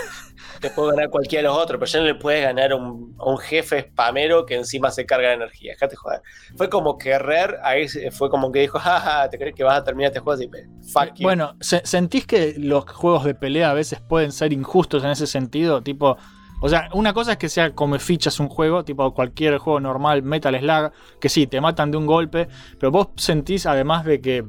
Te 0.60 0.70
puedo 0.70 0.90
ganar 0.90 1.10
cualquiera 1.10 1.42
de 1.50 1.54
los 1.54 1.58
otros, 1.64 1.80
pero 1.80 1.92
ya 1.92 2.00
no 2.00 2.06
le 2.06 2.16
puedes 2.16 2.44
ganar 2.44 2.72
a 2.72 2.76
un, 2.76 3.16
a 3.20 3.26
un 3.30 3.38
jefe 3.38 3.82
spamero 3.90 4.46
que 4.46 4.56
encima 4.56 4.92
se 4.92 5.06
carga 5.06 5.30
de 5.30 5.34
energía. 5.36 5.74
Dejate 5.74 5.96
joder. 5.96 6.22
Fue 6.56 6.70
como 6.70 6.98
que 6.98 7.18
Rare 7.20 7.58
ahí 7.64 7.88
fue 8.12 8.30
como 8.30 8.52
que 8.52 8.60
dijo, 8.60 8.80
jaja, 8.80 9.30
¿te 9.30 9.38
crees 9.38 9.56
que 9.56 9.64
vas 9.64 9.80
a 9.80 9.84
terminar 9.84 10.12
este 10.12 10.20
juego 10.20 10.40
así? 10.40 10.50
Fuck 10.92 11.16
you. 11.16 11.24
Bueno, 11.24 11.56
se- 11.60 11.86
¿sentís 11.86 12.26
que 12.26 12.56
los 12.58 12.86
juegos 12.86 13.26
de 13.26 13.36
pelea 13.36 13.72
a 13.72 13.74
veces 13.74 14.00
pueden 14.02 14.32
ser 14.32 14.54
injustos 14.54 15.04
en 15.04 15.10
ese 15.12 15.28
sentido? 15.28 15.82
Tipo, 15.82 16.18
o 16.64 16.70
sea, 16.70 16.88
una 16.94 17.14
cosa 17.14 17.34
es 17.34 17.38
que 17.38 17.50
sea 17.50 17.76
come 17.76 18.00
fichas 18.00 18.40
un 18.40 18.48
juego, 18.48 18.86
tipo 18.86 19.14
cualquier 19.14 19.58
juego 19.58 19.82
normal, 19.82 20.24
Metal 20.24 20.58
Slug, 20.58 20.94
que 21.20 21.28
sí, 21.28 21.46
te 21.46 21.60
matan 21.60 21.92
de 21.92 21.98
un 21.98 22.06
golpe, 22.06 22.48
pero 22.80 22.90
vos 22.90 23.10
sentís 23.18 23.66
además 23.66 24.06
de 24.06 24.22
que 24.22 24.46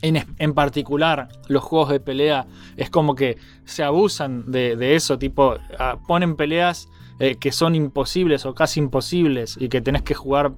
en, 0.00 0.24
en 0.38 0.54
particular 0.54 1.26
los 1.48 1.64
juegos 1.64 1.88
de 1.88 1.98
pelea 1.98 2.46
es 2.76 2.88
como 2.88 3.16
que 3.16 3.38
se 3.64 3.82
abusan 3.82 4.48
de, 4.52 4.76
de 4.76 4.94
eso, 4.94 5.18
tipo, 5.18 5.56
ah, 5.76 5.98
ponen 6.06 6.36
peleas 6.36 6.88
eh, 7.18 7.34
que 7.34 7.50
son 7.50 7.74
imposibles 7.74 8.46
o 8.46 8.54
casi 8.54 8.78
imposibles 8.78 9.56
y 9.58 9.68
que 9.68 9.80
tenés 9.80 10.02
que 10.02 10.14
jugar 10.14 10.52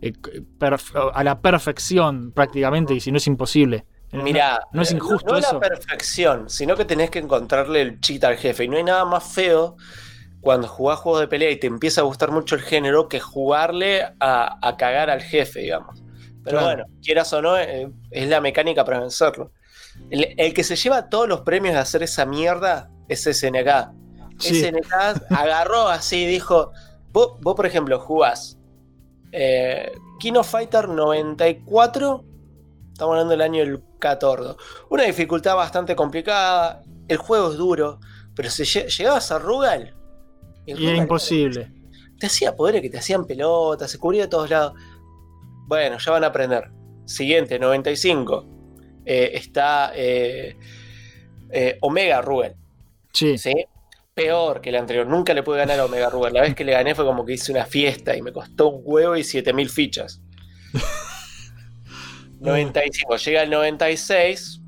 eh, 0.00 0.14
a 1.12 1.22
la 1.22 1.38
perfección 1.40 2.32
prácticamente 2.32 2.94
y 2.94 3.00
si 3.00 3.12
no 3.12 3.18
es 3.18 3.26
imposible. 3.26 3.84
Mirá, 4.10 4.60
no 4.72 4.80
es 4.80 4.90
eh, 4.90 4.96
injusto 4.96 5.32
no, 5.32 5.38
eso. 5.38 5.52
la 5.52 5.60
perfección, 5.60 6.48
sino 6.48 6.76
que 6.76 6.86
tenés 6.86 7.10
que 7.10 7.18
encontrarle 7.18 7.82
el 7.82 8.00
cheat 8.00 8.24
al 8.24 8.38
jefe. 8.38 8.64
Y 8.64 8.68
no 8.68 8.78
hay 8.78 8.84
nada 8.84 9.04
más 9.04 9.22
feo 9.22 9.76
cuando 10.46 10.68
jugás 10.68 11.00
juegos 11.00 11.20
de 11.22 11.26
pelea 11.26 11.50
y 11.50 11.56
te 11.58 11.66
empieza 11.66 12.02
a 12.02 12.04
gustar 12.04 12.30
mucho 12.30 12.54
el 12.54 12.60
género 12.62 13.08
que 13.08 13.18
jugarle 13.18 14.04
a, 14.20 14.58
a 14.62 14.76
cagar 14.76 15.10
al 15.10 15.20
jefe, 15.20 15.58
digamos. 15.58 16.02
Pero 16.44 16.58
Claro. 16.60 16.66
bueno, 16.66 16.84
quieras 17.02 17.32
o 17.32 17.42
no, 17.42 17.58
eh, 17.58 17.90
es 18.12 18.28
la 18.28 18.40
mecánica 18.40 18.84
para 18.84 19.00
vencerlo. 19.00 19.50
El, 20.08 20.34
el 20.36 20.54
que 20.54 20.62
se 20.62 20.76
lleva 20.76 21.08
todos 21.08 21.28
los 21.28 21.40
premios 21.40 21.74
de 21.74 21.80
hacer 21.80 22.04
esa 22.04 22.24
mierda 22.26 22.88
es 23.08 23.24
SNK. 23.26 23.90
Sí. 24.38 24.62
SNK 24.62 24.92
agarró 25.30 25.88
así 25.88 26.22
y 26.22 26.26
dijo: 26.26 26.70
Vos, 27.10 27.32
vos, 27.40 27.56
por 27.56 27.66
ejemplo, 27.66 27.98
jugás 27.98 28.56
eh, 29.32 29.90
Kino 30.20 30.44
Fighter 30.44 30.88
94 30.88 32.24
Estamos 32.92 33.12
hablando 33.14 33.32
del 33.32 33.40
año 33.42 33.64
del 33.64 33.82
14. 33.98 34.54
Una 34.90 35.02
dificultad 35.02 35.56
bastante 35.56 35.96
complicada. 35.96 36.82
El 37.08 37.16
juego 37.16 37.50
es 37.50 37.56
duro. 37.56 37.98
Pero 38.36 38.48
si 38.50 38.62
lle- 38.62 38.86
llegabas 38.96 39.32
a 39.32 39.38
Rugal. 39.40 39.95
El 40.66 40.80
Y 40.80 40.86
Rugal 40.86 40.96
imposible. 40.96 41.72
Te 42.18 42.26
hacía 42.26 42.56
poderes 42.56 42.82
que 42.82 42.90
te 42.90 42.98
hacían 42.98 43.26
pelotas, 43.26 43.90
se 43.90 43.98
cubría 43.98 44.22
de 44.22 44.28
todos 44.28 44.48
lados. 44.50 44.74
Bueno, 45.66 45.98
ya 45.98 46.12
van 46.12 46.24
a 46.24 46.28
aprender. 46.28 46.70
Siguiente, 47.04 47.58
95. 47.58 48.46
Eh, 49.04 49.30
está 49.34 49.92
eh, 49.94 50.56
eh, 51.50 51.78
Omega 51.80 52.20
Rugal. 52.22 52.56
Sí. 53.12 53.38
¿sí? 53.38 53.54
Peor 54.14 54.60
que 54.60 54.70
el 54.70 54.76
anterior. 54.76 55.06
Nunca 55.06 55.34
le 55.34 55.42
pude 55.42 55.58
ganar 55.58 55.78
a 55.78 55.84
Omega 55.84 56.08
Rugal. 56.10 56.32
La 56.32 56.42
vez 56.42 56.54
que 56.54 56.64
le 56.64 56.72
gané 56.72 56.94
fue 56.94 57.04
como 57.04 57.24
que 57.24 57.34
hice 57.34 57.52
una 57.52 57.66
fiesta 57.66 58.16
y 58.16 58.22
me 58.22 58.32
costó 58.32 58.68
un 58.68 58.82
huevo 58.84 59.16
y 59.16 59.24
7000 59.24 59.68
fichas. 59.70 60.20
95. 62.40 63.16
Llega 63.16 63.42
el 63.42 63.50
96. 63.50 64.60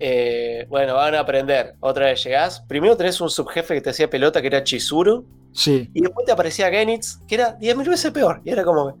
eh, 0.00 0.66
bueno, 0.68 0.94
van 0.94 1.14
a 1.14 1.20
aprender. 1.20 1.74
Otra 1.80 2.06
vez 2.06 2.24
llegás. 2.24 2.60
Primero 2.62 2.96
tenés 2.96 3.20
un 3.20 3.30
subjefe 3.30 3.74
que 3.74 3.80
te 3.80 3.90
hacía 3.90 4.10
pelota 4.10 4.40
que 4.40 4.48
era 4.48 4.64
Chizuru. 4.64 5.26
Sí. 5.54 5.88
Y 5.94 6.02
después 6.02 6.26
te 6.26 6.32
aparecía 6.32 6.68
Genitz, 6.70 7.16
que 7.26 7.36
era 7.36 7.58
10.000 7.58 7.88
veces 7.88 8.10
peor. 8.12 8.42
Y 8.44 8.50
era 8.50 8.64
como. 8.64 8.98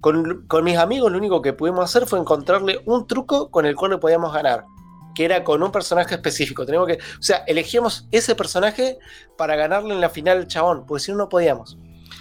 Con, 0.00 0.46
con 0.46 0.62
mis 0.62 0.76
amigos 0.76 1.10
lo 1.10 1.18
único 1.18 1.42
que 1.42 1.52
pudimos 1.54 1.82
hacer 1.84 2.06
fue 2.06 2.18
encontrarle 2.20 2.78
un 2.84 3.06
truco 3.08 3.50
con 3.50 3.66
el 3.66 3.74
cual 3.74 3.92
le 3.92 3.98
podíamos 3.98 4.32
ganar. 4.32 4.64
Que 5.14 5.24
era 5.24 5.42
con 5.42 5.62
un 5.62 5.72
personaje 5.72 6.14
específico. 6.14 6.64
Tenemos 6.66 6.86
que. 6.86 6.94
O 6.94 7.22
sea, 7.22 7.38
elegíamos 7.46 8.06
ese 8.12 8.34
personaje 8.34 8.98
para 9.38 9.56
ganarle 9.56 9.94
en 9.94 10.00
la 10.00 10.10
final 10.10 10.36
al 10.38 10.46
chabón. 10.46 10.84
Porque 10.86 11.02
si 11.02 11.10
no, 11.12 11.18
no 11.18 11.28
podíamos. 11.28 11.78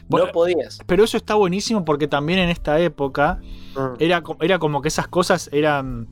Bueno, 0.08 0.28
no 0.28 0.32
podías. 0.32 0.80
Pero 0.88 1.04
eso 1.04 1.18
está 1.18 1.36
buenísimo 1.36 1.84
porque 1.84 2.08
también 2.08 2.40
en 2.40 2.50
esta 2.50 2.80
época 2.80 3.40
Mm. 3.76 3.96
era, 4.00 4.24
era 4.40 4.58
como 4.58 4.82
que 4.82 4.88
esas 4.88 5.08
cosas 5.10 5.50
eran. 5.52 6.08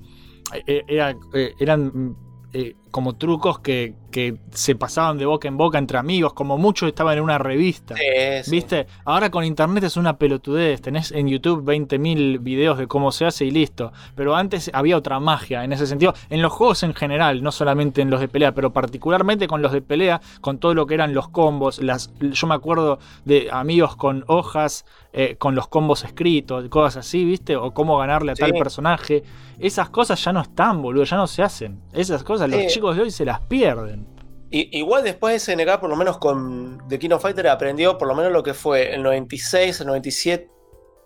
eh, 0.68 0.84
era- 0.88 1.16
eh, 1.34 1.54
eran. 1.60 2.16
eh, 2.52 2.76
como 2.94 3.16
trucos 3.16 3.58
que, 3.58 3.96
que 4.12 4.38
se 4.52 4.76
pasaban 4.76 5.18
de 5.18 5.26
boca 5.26 5.48
en 5.48 5.58
boca 5.58 5.80
entre 5.80 5.98
amigos, 5.98 6.34
como 6.34 6.60
muchos 6.60 6.88
estaban 6.88 7.18
en 7.18 7.24
una 7.24 7.40
revista. 7.40 7.96
Sí, 7.96 8.04
sí. 8.44 8.52
¿Viste? 8.52 8.86
Ahora 9.04 9.32
con 9.32 9.44
internet 9.44 9.84
es 9.86 9.98
una 9.98 10.20
pelotudez. 10.20 10.80
Tenés 10.80 11.12
en 11.12 11.28
YouTube 11.28 11.66
20.000 11.66 12.44
videos 12.44 12.78
de 12.78 12.86
cómo 12.86 13.12
se 13.12 13.26
hace 13.26 13.46
y 13.46 13.52
listo. 13.52 13.92
Pero 14.14 14.36
antes 14.36 14.70
había 14.76 14.96
otra 14.96 15.20
magia 15.20 15.64
en 15.64 15.74
ese 15.74 15.88
sentido. 15.88 16.14
En 16.30 16.44
los 16.44 16.54
juegos 16.54 16.84
en 16.84 16.94
general, 16.94 17.42
no 17.42 17.52
solamente 17.52 18.04
en 18.04 18.12
los 18.12 18.20
de 18.20 18.28
pelea, 18.28 18.52
pero 18.54 18.72
particularmente 18.72 19.48
con 19.48 19.64
los 19.64 19.72
de 19.72 19.82
pelea, 19.82 20.22
con 20.40 20.60
todo 20.60 20.76
lo 20.76 20.86
que 20.86 20.94
eran 20.94 21.16
los 21.16 21.30
combos. 21.30 21.82
Las, 21.82 22.14
yo 22.20 22.46
me 22.46 22.54
acuerdo 22.54 23.00
de 23.26 23.50
amigos 23.52 23.96
con 23.96 24.24
hojas, 24.28 24.86
eh, 25.14 25.36
con 25.40 25.56
los 25.56 25.68
combos 25.68 26.04
escritos, 26.04 26.70
cosas 26.70 27.08
así, 27.08 27.26
¿viste? 27.26 27.56
O 27.56 27.74
cómo 27.74 27.98
ganarle 27.98 28.34
a 28.34 28.36
tal 28.36 28.54
personaje. 28.54 29.24
Esas 29.58 29.90
cosas 29.90 30.24
ya 30.24 30.32
no 30.32 30.42
están, 30.42 30.82
boludo, 30.82 31.06
ya 31.06 31.18
no 31.18 31.26
se 31.26 31.42
hacen. 31.42 31.80
Esas 31.92 32.24
cosas 32.24 32.50
los 32.50 32.60
Sí. 32.60 32.83
Chicos 32.84 32.96
de 32.98 33.02
hoy 33.04 33.12
se 33.12 33.24
las 33.24 33.40
pierden. 33.42 34.06
I- 34.52 34.78
igual 34.78 35.04
después 35.06 35.42
SNK, 35.42 35.80
por 35.80 35.90
lo 35.90 35.96
menos 35.96 36.18
con 36.18 36.80
The 36.90 37.00
King 37.00 37.12
of 37.12 37.22
Fighter, 37.22 37.48
aprendió 37.48 37.98
por 37.98 38.10
lo 38.10 38.14
menos 38.16 38.34
lo 38.34 38.44
que 38.44 38.54
fue 38.54 38.94
el 38.94 39.02
96, 39.04 39.80
el 39.82 39.88
97, 39.88 40.50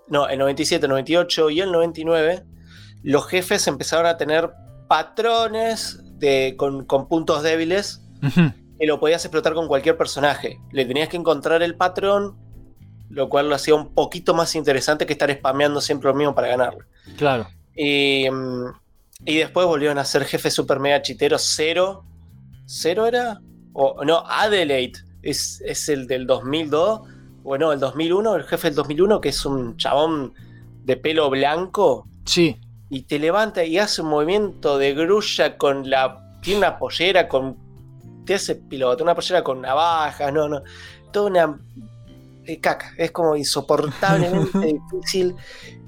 no, 0.08 0.28
el 0.28 0.40
97, 0.40 0.86
el 0.86 0.90
98 0.90 1.50
y 1.52 1.62
el 1.62 1.72
99. 1.72 2.44
Los 3.04 3.28
jefes 3.28 3.68
empezaron 3.68 4.08
a 4.08 4.18
tener 4.18 4.50
patrones 4.90 6.00
de, 6.18 6.56
con, 6.58 6.84
con 6.86 7.08
puntos 7.08 7.44
débiles 7.44 8.02
Ujú. 8.24 8.52
y 8.80 8.88
lo 8.88 9.00
podías 9.00 9.24
explotar 9.24 9.54
con 9.54 9.68
cualquier 9.68 9.98
personaje. 9.98 10.60
Le 10.72 10.84
tenías 10.86 11.10
que 11.10 11.18
encontrar 11.18 11.62
el 11.62 11.76
patrón, 11.76 12.36
lo 13.10 13.30
cual 13.30 13.50
lo 13.50 13.56
hacía 13.56 13.76
un 13.76 13.94
poquito 13.94 14.34
más 14.34 14.56
interesante 14.56 15.06
que 15.06 15.14
estar 15.14 15.32
spameando 15.32 15.80
siempre 15.80 16.10
lo 16.10 16.16
mismo 16.16 16.34
para 16.34 16.48
ganarlo. 16.48 16.86
Claro. 17.18 17.48
Y, 17.76 18.28
mm, 18.30 18.66
y 19.26 19.38
después 19.38 19.66
volvieron 19.66 19.98
a 19.98 20.06
ser 20.06 20.26
jefe 20.26 20.52
super 20.52 20.80
mega 20.80 21.02
chitero 21.02 21.38
cero. 21.38 22.06
¿Cero 22.66 23.08
era? 23.08 23.40
O 23.74 24.04
no, 24.06 24.24
Adelaide 24.28 25.00
es, 25.22 25.62
es 25.66 25.90
el 25.90 26.08
del 26.08 26.28
2002. 26.28 27.02
Bueno, 27.44 27.72
el 27.72 27.80
2001, 27.80 28.36
el 28.36 28.44
jefe 28.44 28.68
del 28.68 28.76
2001, 28.76 29.22
que 29.22 29.30
es 29.30 29.46
un 29.46 29.78
chabón 29.78 30.34
de 30.84 30.98
pelo 30.98 31.30
blanco. 31.30 32.08
Sí. 32.26 32.60
Y 32.90 33.04
te 33.04 33.20
levanta 33.20 33.64
y 33.64 33.78
hace 33.78 34.02
un 34.02 34.10
movimiento 34.10 34.78
de 34.78 34.94
grulla 34.94 35.58
con 35.58 35.90
la. 35.90 36.40
Tiene 36.42 36.60
una 36.60 36.78
pollera 36.78 37.28
con. 37.28 37.58
Te 38.26 38.36
hace 38.36 38.56
piloto, 38.56 39.04
una 39.04 39.16
pollera 39.16 39.44
con 39.44 39.62
navajas, 39.62 40.34
no, 40.34 40.48
no. 40.48 40.62
Toda 41.12 41.28
una. 41.28 41.60
Eh, 42.48 42.60
caca, 42.60 42.94
es 42.98 43.12
como 43.12 43.36
insoportablemente 43.36 44.80
difícil. 44.92 45.36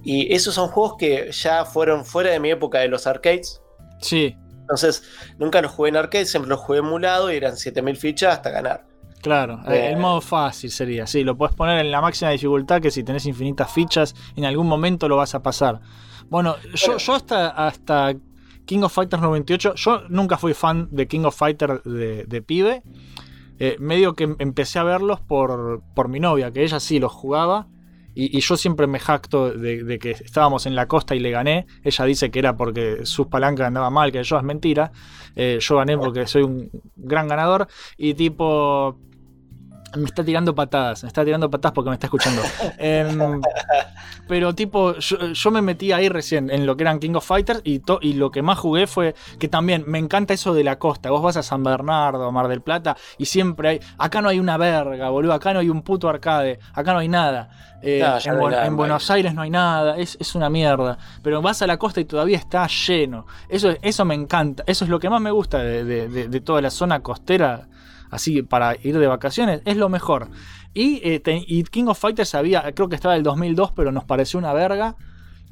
Y 0.04 0.34
esos 0.34 0.54
son 0.56 0.70
juegos 0.70 0.96
que 0.98 1.32
ya 1.32 1.66
fueron 1.66 2.06
fuera 2.06 2.32
de 2.32 2.40
mi 2.40 2.52
época 2.52 2.80
de 2.80 2.88
los 2.88 3.08
arcades. 3.08 3.62
Sí. 4.02 4.36
Entonces, 4.62 5.04
nunca 5.40 5.62
los 5.62 5.72
jugué 5.72 5.90
en 5.90 5.98
arcade, 5.98 6.26
siempre 6.26 6.50
los 6.50 6.60
jugué 6.60 6.80
emulado 6.80 7.32
y 7.32 7.36
eran 7.38 7.58
7000 7.58 7.96
fichas 7.98 8.34
hasta 8.36 8.52
ganar. 8.52 8.86
Claro, 9.22 9.60
Eh. 9.68 9.90
el 9.92 9.98
modo 9.98 10.22
fácil 10.22 10.72
sería, 10.72 11.06
sí, 11.06 11.24
lo 11.26 11.36
puedes 11.36 11.54
poner 11.56 11.80
en 11.80 11.92
la 11.92 12.00
máxima 12.00 12.32
dificultad 12.32 12.80
que 12.82 12.90
si 12.92 13.04
tenés 13.04 13.26
infinitas 13.26 13.70
fichas, 13.72 14.16
en 14.38 14.46
algún 14.46 14.68
momento 14.68 15.10
lo 15.10 15.18
vas 15.18 15.36
a 15.36 15.42
pasar. 15.44 15.82
Bueno, 16.30 16.56
yo, 16.76 16.98
yo 16.98 17.14
hasta, 17.16 17.50
hasta 17.50 18.14
King 18.66 18.84
of 18.84 18.94
Fighters 18.94 19.22
98, 19.22 19.74
yo 19.76 20.04
nunca 20.08 20.38
fui 20.38 20.54
fan 20.54 20.88
de 20.92 21.08
King 21.08 21.22
of 21.26 21.36
Fighters 21.36 21.84
de, 21.84 22.24
de 22.26 22.42
pibe, 22.42 22.84
Eh, 23.60 23.76
medio 23.80 24.14
que 24.14 24.36
empecé 24.40 24.80
a 24.80 24.84
verlos 24.84 25.20
por, 25.20 25.84
por 25.94 26.08
mi 26.08 26.20
novia, 26.20 26.52
que 26.52 26.64
ella 26.64 26.80
sí 26.80 27.00
los 27.00 27.12
jugaba. 27.12 27.68
Y, 28.16 28.40
yo 28.40 28.58
siempre 28.58 28.88
me 28.88 29.00
jacto 29.00 29.52
de, 29.52 29.84
de 29.84 30.00
que 30.00 30.12
estábamos 30.12 30.66
en 30.66 30.76
la 30.76 30.88
costa 30.88 31.16
y 31.16 31.20
le 31.20 31.32
gané. 31.32 31.68
Ella 31.84 32.06
dice 32.06 32.32
que 32.32 32.40
era 32.40 32.58
porque 32.58 33.06
sus 33.06 33.28
palancas 33.28 33.68
andaban 33.68 33.94
mal, 33.94 34.12
que 34.12 34.24
yo 34.24 34.38
es 34.38 34.44
mentira. 34.44 34.92
Eh, 35.36 35.60
yo 35.62 35.78
gané 35.78 35.98
porque 35.98 36.26
soy 36.28 36.44
un 36.44 36.70
gran 36.96 37.28
ganador. 37.28 37.68
Y 37.98 38.16
tipo, 38.16 39.00
me 39.96 40.06
está 40.06 40.24
tirando 40.24 40.54
patadas, 40.56 41.04
me 41.04 41.08
está 41.08 41.24
tirando 41.26 41.50
patadas 41.50 41.74
porque 41.74 41.90
me 41.90 41.96
está 41.96 42.08
escuchando. 42.08 42.42
Em, 42.78 43.42
pero 44.28 44.54
tipo, 44.54 44.96
yo, 44.98 45.18
yo 45.34 45.52
me 45.52 45.62
metí 45.62 45.92
ahí 45.92 46.08
recién 46.10 46.52
en 46.52 46.66
lo 46.66 46.78
que 46.78 46.84
eran 46.84 47.00
King 47.00 47.16
of 47.16 47.26
Fighters 47.26 47.62
y, 47.64 47.80
to- 47.80 48.00
y 48.02 48.14
lo 48.14 48.30
que 48.30 48.42
más 48.44 48.60
jugué 48.60 48.86
fue 48.86 49.16
que 49.40 49.48
también 49.48 49.84
me 49.88 49.98
encanta 49.98 50.34
eso 50.34 50.54
de 50.54 50.64
la 50.64 50.78
costa. 50.78 51.10
Vos 51.10 51.22
vas 51.24 51.38
a 51.38 51.44
San 51.44 51.64
Bernardo, 51.64 52.32
Mar 52.32 52.48
del 52.48 52.62
Plata 52.62 52.96
y 53.18 53.26
siempre 53.26 53.70
hay, 53.70 53.80
acá 53.98 54.22
no 54.22 54.30
hay 54.30 54.40
una 54.40 54.58
verga, 54.58 55.10
boludo, 55.10 55.34
acá 55.34 55.54
no 55.54 55.60
hay 55.60 55.70
un 55.70 55.82
puto 55.82 56.08
arcade, 56.10 56.60
acá 56.74 56.94
no 56.94 57.00
hay 57.00 57.08
nada. 57.08 57.50
Eh, 57.82 58.00
No, 58.04 58.18
en, 58.18 58.24
no 58.26 58.32
hay 58.34 58.38
Buen- 58.40 58.52
nada, 58.52 58.66
en 58.68 58.78
Buenos 58.78 59.10
Aires 59.10 59.34
no 59.34 59.42
hay 59.42 59.50
nada, 59.50 59.98
es, 59.98 60.18
es 60.20 60.36
una 60.36 60.50
mierda. 60.50 60.98
Pero 61.24 61.42
vas 61.42 61.62
a 61.64 61.68
la 61.68 61.78
costa 61.78 62.00
y 62.00 62.06
todavía 62.06 62.38
está 62.38 62.68
lleno. 62.68 63.26
Eso, 63.48 63.74
eso 63.82 64.06
me 64.06 64.14
encanta, 64.14 64.64
eso 64.68 64.84
es 64.86 64.90
lo 64.92 65.00
que 65.00 65.10
más 65.10 65.22
me 65.22 65.32
gusta 65.32 65.58
de, 65.60 65.84
de- 65.84 66.08
de- 66.08 66.28
de 66.28 66.42
toda 66.42 66.62
la 66.62 66.70
zona 66.70 67.00
costera, 67.02 67.68
así 68.10 68.42
para 68.42 68.76
ir 68.84 68.98
de 68.98 69.08
vacaciones, 69.08 69.62
es 69.66 69.78
lo 69.78 69.90
mejor. 69.90 70.30
Y, 70.74 71.02
eh, 71.04 71.22
King 71.70 71.86
of 71.86 72.00
Fighters 72.00 72.36
había, 72.36 72.72
creo 72.74 72.90
que 72.90 72.96
estaba 72.96 73.16
el 73.16 73.24
2002, 73.24 73.72
pero 73.76 73.92
nos 73.92 74.04
pareció 74.04 74.40
una 74.40 74.54
verga, 74.54 74.96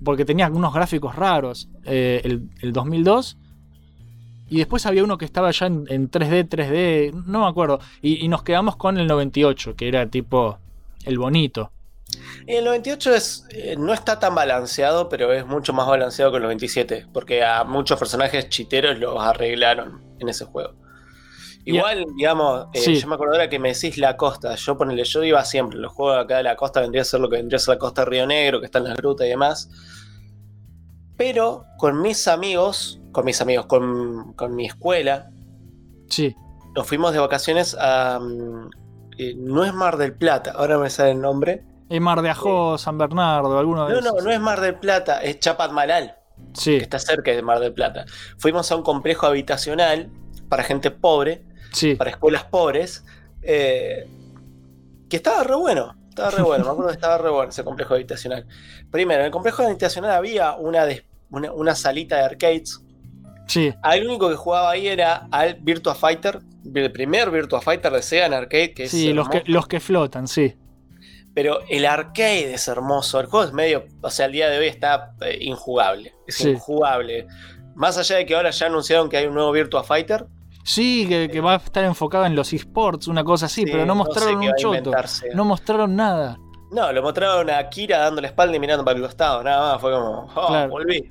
porque 0.03 0.25
tenía 0.25 0.47
unos 0.47 0.73
gráficos 0.73 1.15
raros 1.15 1.69
eh, 1.85 2.21
el, 2.23 2.49
el 2.61 2.73
2002. 2.73 3.37
Y 4.49 4.59
después 4.59 4.85
había 4.85 5.03
uno 5.03 5.17
que 5.17 5.25
estaba 5.25 5.51
ya 5.51 5.65
en, 5.65 5.85
en 5.89 6.09
3D, 6.09 6.47
3D, 6.47 7.25
no 7.25 7.41
me 7.41 7.47
acuerdo. 7.47 7.79
Y, 8.01 8.23
y 8.23 8.27
nos 8.29 8.43
quedamos 8.43 8.77
con 8.77 8.97
el 8.97 9.07
98, 9.07 9.75
que 9.75 9.87
era 9.87 10.07
tipo 10.07 10.59
el 11.03 11.17
bonito. 11.17 11.71
Y 12.45 12.53
el 12.53 12.65
98 12.65 13.15
es, 13.15 13.45
eh, 13.49 13.75
no 13.77 13.93
está 13.93 14.19
tan 14.19 14.33
balanceado, 14.35 15.09
pero 15.09 15.33
es 15.33 15.45
mucho 15.45 15.73
más 15.73 15.87
balanceado 15.87 16.31
que 16.31 16.37
el 16.37 16.43
97, 16.43 17.07
porque 17.11 17.43
a 17.43 17.63
muchos 17.63 17.99
personajes 17.99 18.49
chiteros 18.49 18.97
los 18.97 19.21
arreglaron 19.21 20.01
en 20.19 20.29
ese 20.29 20.45
juego. 20.45 20.73
Igual, 21.75 22.05
digamos, 22.15 22.67
eh, 22.73 22.79
Sí. 22.79 22.95
yo 22.99 23.07
me 23.07 23.15
acuerdo 23.15 23.33
ahora 23.33 23.49
que 23.49 23.59
me 23.59 23.73
decís 23.73 23.97
la 23.97 24.15
costa, 24.17 24.55
yo 24.55 24.77
ponele, 24.77 25.03
yo 25.03 25.23
iba 25.23 25.43
siempre, 25.43 25.77
los 25.79 25.91
juegos 25.91 26.23
acá 26.23 26.37
de 26.37 26.43
la 26.43 26.55
costa 26.55 26.79
vendría 26.81 27.01
a 27.01 27.05
ser 27.05 27.19
lo 27.19 27.29
que 27.29 27.35
vendría 27.37 27.57
a 27.57 27.59
ser 27.59 27.75
la 27.75 27.79
costa 27.79 28.01
de 28.03 28.09
Río 28.11 28.25
Negro, 28.27 28.59
que 28.59 28.65
está 28.67 28.79
en 28.79 28.85
la 28.85 28.95
ruta 28.95 29.25
y 29.25 29.29
demás. 29.29 29.69
Pero 31.17 31.65
con 31.77 32.01
mis 32.01 32.27
amigos, 32.27 32.99
con 33.11 33.25
mis 33.25 33.41
amigos, 33.41 33.65
con, 33.65 34.33
con 34.33 34.55
mi 34.55 34.65
escuela, 34.67 35.29
Sí. 36.09 36.35
nos 36.75 36.87
fuimos 36.87 37.11
de 37.13 37.19
vacaciones 37.19 37.75
a... 37.79 38.19
mm, 38.21 38.69
eh, 39.19 39.33
no 39.35 39.65
es 39.65 39.73
Mar 39.73 39.97
del 39.97 40.13
Plata, 40.13 40.51
ahora 40.55 40.77
me 40.77 40.89
sale 40.91 41.11
el 41.11 41.19
nombre. 41.21 41.63
Eh, 41.89 41.99
Mar 41.99 42.21
de 42.21 42.29
Ajó, 42.29 42.77
San 42.77 42.97
Bernardo, 42.99 43.57
alguno 43.57 43.87
de 43.87 43.95
No, 43.95 44.01
no, 44.01 44.09
esos. 44.11 44.23
no 44.23 44.31
es 44.31 44.39
Mar 44.39 44.61
del 44.61 44.75
Plata, 44.75 45.21
es 45.23 45.39
Chapadmalal, 45.39 46.15
Sí, 46.53 46.77
que 46.77 46.83
está 46.83 46.99
cerca 46.99 47.31
de 47.31 47.41
Mar 47.41 47.59
del 47.59 47.73
Plata. 47.73 48.05
Fuimos 48.37 48.71
a 48.71 48.75
un 48.75 48.83
complejo 48.83 49.25
habitacional 49.25 50.11
para 50.49 50.63
gente 50.63 50.91
pobre, 50.91 51.43
sí. 51.71 51.95
para 51.95 52.09
escuelas 52.11 52.43
pobres, 52.45 53.03
eh, 53.41 54.07
que 55.09 55.15
estaba 55.17 55.43
re 55.43 55.55
bueno. 55.55 55.95
Estaba 56.09 56.31
re 56.31 56.41
bueno, 56.41 56.65
me 56.65 56.71
acuerdo 56.71 56.89
que 56.89 56.95
estaba 56.95 57.17
re 57.19 57.29
bueno 57.29 57.49
ese 57.49 57.63
complejo 57.63 57.93
habitacional. 57.93 58.45
Primero, 58.91 59.19
en 59.21 59.27
el 59.27 59.31
complejo 59.31 59.63
habitacional 59.63 60.11
había 60.11 60.55
una, 60.55 60.85
una, 61.29 61.51
una 61.51 61.75
salita 61.75 62.17
de 62.17 62.23
arcades. 62.23 62.81
Sí, 63.47 63.73
Al 63.81 64.05
único 64.05 64.27
que 64.29 64.35
jugaba 64.35 64.71
ahí 64.71 64.87
era 64.87 65.27
al 65.31 65.55
Virtua 65.61 65.95
Fighter, 65.95 66.39
el 66.73 66.91
primer 66.91 67.31
Virtua 67.31 67.61
Fighter 67.61 67.93
de 67.93 68.01
Sega 68.01 68.25
en 68.25 68.33
arcade, 68.33 68.73
que 68.73 68.83
es 68.85 68.91
sí, 68.91 69.13
los 69.13 69.29
que, 69.29 69.43
los 69.45 69.67
que 69.67 69.79
flotan, 69.79 70.27
sí. 70.27 70.55
Pero 71.33 71.59
el 71.69 71.85
arcade 71.85 72.51
es 72.55 72.67
hermoso. 72.67 73.19
El 73.19 73.27
juego 73.27 73.45
es 73.45 73.53
medio. 73.53 73.85
O 74.01 74.09
sea, 74.09 74.25
al 74.25 74.31
día 74.31 74.49
de 74.49 74.57
hoy 74.57 74.67
está 74.67 75.13
eh, 75.21 75.37
injugable. 75.41 76.13
Es 76.25 76.35
Sí. 76.35 76.49
injugable. 76.49 77.27
Más 77.75 77.95
allá 77.99 78.15
de 78.15 78.25
que 78.25 78.35
ahora 78.35 78.49
ya 78.49 78.65
anunciaron 78.65 79.07
que 79.07 79.17
hay 79.17 79.27
un 79.27 79.35
nuevo 79.35 79.51
Virtua 79.51 79.83
Fighter. 79.83 80.25
Sí, 80.67 81.05
que, 81.07 81.29
que 81.29 81.39
va 81.39 81.53
a 81.53 81.55
estar 81.57 81.85
enfocado 81.85 82.25
en 82.25 82.35
los 82.35 82.51
esports, 82.51 83.07
una 83.07 83.23
cosa 83.23 83.45
así, 83.45 83.61
Sí, 83.63 83.71
pero 83.71 83.85
no 83.85 83.95
no 83.95 84.03
sé 84.03 84.09
mostraron 84.09 84.41
qué 84.41 84.49
un 84.49 84.55
choto. 84.57 84.91
No 85.33 85.45
mostraron 85.45 85.95
nada. 85.95 86.37
No, 86.71 86.91
lo 86.91 87.01
mostraron 87.01 87.49
a 87.49 87.69
Kira 87.69 87.99
dando 87.99 88.19
la 88.19 88.27
espalda 88.27 88.53
y 88.57 88.59
mirando 88.59 88.83
para 88.83 88.97
el 88.97 89.01
costado. 89.03 89.41
Nada 89.43 89.71
más. 89.73 89.81
Fue 89.81 89.93
como. 89.93 90.27
Oh, 90.35 90.47
Claro. 90.47 90.69
volví. 90.69 91.07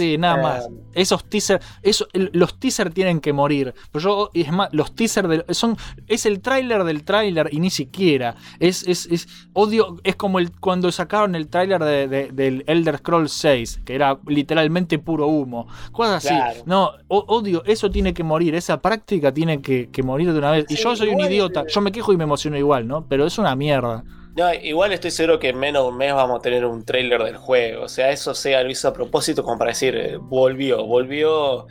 Sí, 0.00 0.18
nada 0.18 0.38
Eh, 0.38 0.42
más. 0.42 0.68
Esos 0.94 1.24
teasers, 1.24 1.64
eso, 1.82 2.06
los 2.12 2.58
teasers 2.58 2.92
tienen 2.92 3.20
que 3.20 3.32
morir. 3.32 3.74
Pero 3.92 4.02
yo, 4.02 4.30
es 4.34 4.50
más, 4.52 4.68
los 4.72 4.94
teasers 4.94 5.28
de- 5.28 5.44
son, 5.54 5.76
es 6.06 6.26
el 6.26 6.40
tráiler 6.40 6.84
del 6.84 7.04
tráiler 7.04 7.48
y 7.52 7.60
ni 7.60 7.70
siquiera. 7.70 8.34
Es, 8.58 8.82
es, 8.88 9.06
es, 9.06 9.28
odio, 9.52 9.96
es 10.04 10.16
como 10.16 10.38
el, 10.38 10.50
cuando 10.58 10.90
sacaron 10.90 11.34
el 11.34 11.48
tráiler 11.48 11.82
de, 11.84 12.08
de- 12.08 12.30
del 12.32 12.64
Elder 12.66 12.98
Scrolls 12.98 13.32
6, 13.32 13.80
que 13.84 13.94
era 13.94 14.18
literalmente 14.26 14.98
puro 14.98 15.26
humo. 15.26 15.66
Cosas 15.92 16.24
así. 16.26 16.62
No, 16.66 16.90
odio, 17.08 17.62
eso 17.66 17.90
tiene 17.90 18.12
que 18.14 18.24
morir, 18.24 18.54
esa 18.54 18.80
práctica 18.80 19.32
tiene 19.32 19.60
que, 19.62 19.88
que 19.90 20.02
morir 20.02 20.32
de 20.32 20.38
una 20.38 20.50
vez. 20.50 20.66
y 20.68 20.76
yo 20.76 20.96
soy 20.96 21.08
un 21.10 21.20
idiota, 21.20 21.64
yo 21.66 21.80
me 21.80 21.92
quejo 21.92 22.12
y 22.12 22.16
me 22.16 22.24
emociono 22.24 22.56
igual, 22.56 22.86
¿no? 22.88 23.06
Pero 23.06 23.26
es 23.26 23.38
una 23.38 23.54
mierda. 23.54 24.02
No, 24.36 24.52
igual 24.54 24.92
estoy 24.92 25.10
seguro 25.10 25.38
que 25.40 25.48
en 25.48 25.58
menos 25.58 25.82
de 25.84 25.88
un 25.90 25.96
mes 25.96 26.14
vamos 26.14 26.38
a 26.38 26.42
tener 26.42 26.64
un 26.64 26.84
trailer 26.84 27.22
del 27.24 27.36
juego. 27.36 27.84
O 27.84 27.88
sea, 27.88 28.10
eso 28.10 28.32
sea 28.34 28.62
lo 28.62 28.70
hizo 28.70 28.88
a 28.88 28.92
propósito 28.92 29.42
como 29.42 29.58
para 29.58 29.70
decir, 29.70 29.96
eh, 29.96 30.16
volvió, 30.18 30.86
volvió. 30.86 31.66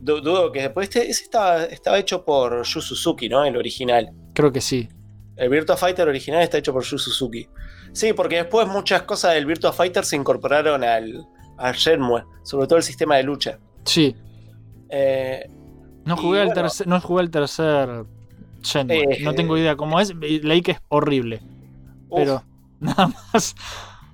Du- 0.00 0.20
Dudo 0.20 0.52
que 0.52 0.62
después 0.62 0.88
este, 0.88 1.10
ese 1.10 1.24
estaba, 1.24 1.64
estaba 1.64 1.98
hecho 1.98 2.24
por 2.24 2.62
Yu 2.64 2.80
Suzuki, 2.80 3.28
¿no? 3.28 3.44
El 3.44 3.56
original. 3.56 4.08
Creo 4.32 4.52
que 4.52 4.60
sí. 4.60 4.88
El 5.36 5.48
Virtua 5.50 5.76
Fighter 5.76 6.08
original 6.08 6.42
está 6.42 6.58
hecho 6.58 6.72
por 6.72 6.84
Yu 6.84 6.96
Suzuki. 6.96 7.48
Sí, 7.92 8.12
porque 8.12 8.36
después 8.36 8.66
muchas 8.68 9.02
cosas 9.02 9.34
del 9.34 9.46
Virtua 9.46 9.72
Fighter 9.72 10.04
se 10.04 10.14
incorporaron 10.16 10.84
al, 10.84 11.26
al 11.58 11.74
Shenmue, 11.74 12.22
sobre 12.44 12.66
todo 12.68 12.76
el 12.78 12.82
sistema 12.84 13.16
de 13.16 13.24
lucha. 13.24 13.58
Sí. 13.84 14.14
Eh, 14.88 15.48
No 16.04 16.16
jugué, 16.16 16.40
al 16.40 16.46
bueno. 16.46 16.62
tercer, 16.62 16.86
no 16.86 17.00
jugué 17.00 17.22
al 17.22 17.30
tercer 17.30 18.04
Shenmue. 18.62 18.96
Eh, 19.16 19.18
no 19.22 19.34
tengo 19.34 19.58
idea 19.58 19.74
cómo 19.76 19.98
es. 20.00 20.14
Leí 20.14 20.62
que 20.62 20.72
es 20.72 20.78
horrible. 20.88 21.40
Pero 22.16 22.42
nada 22.80 23.08
más. 23.32 23.54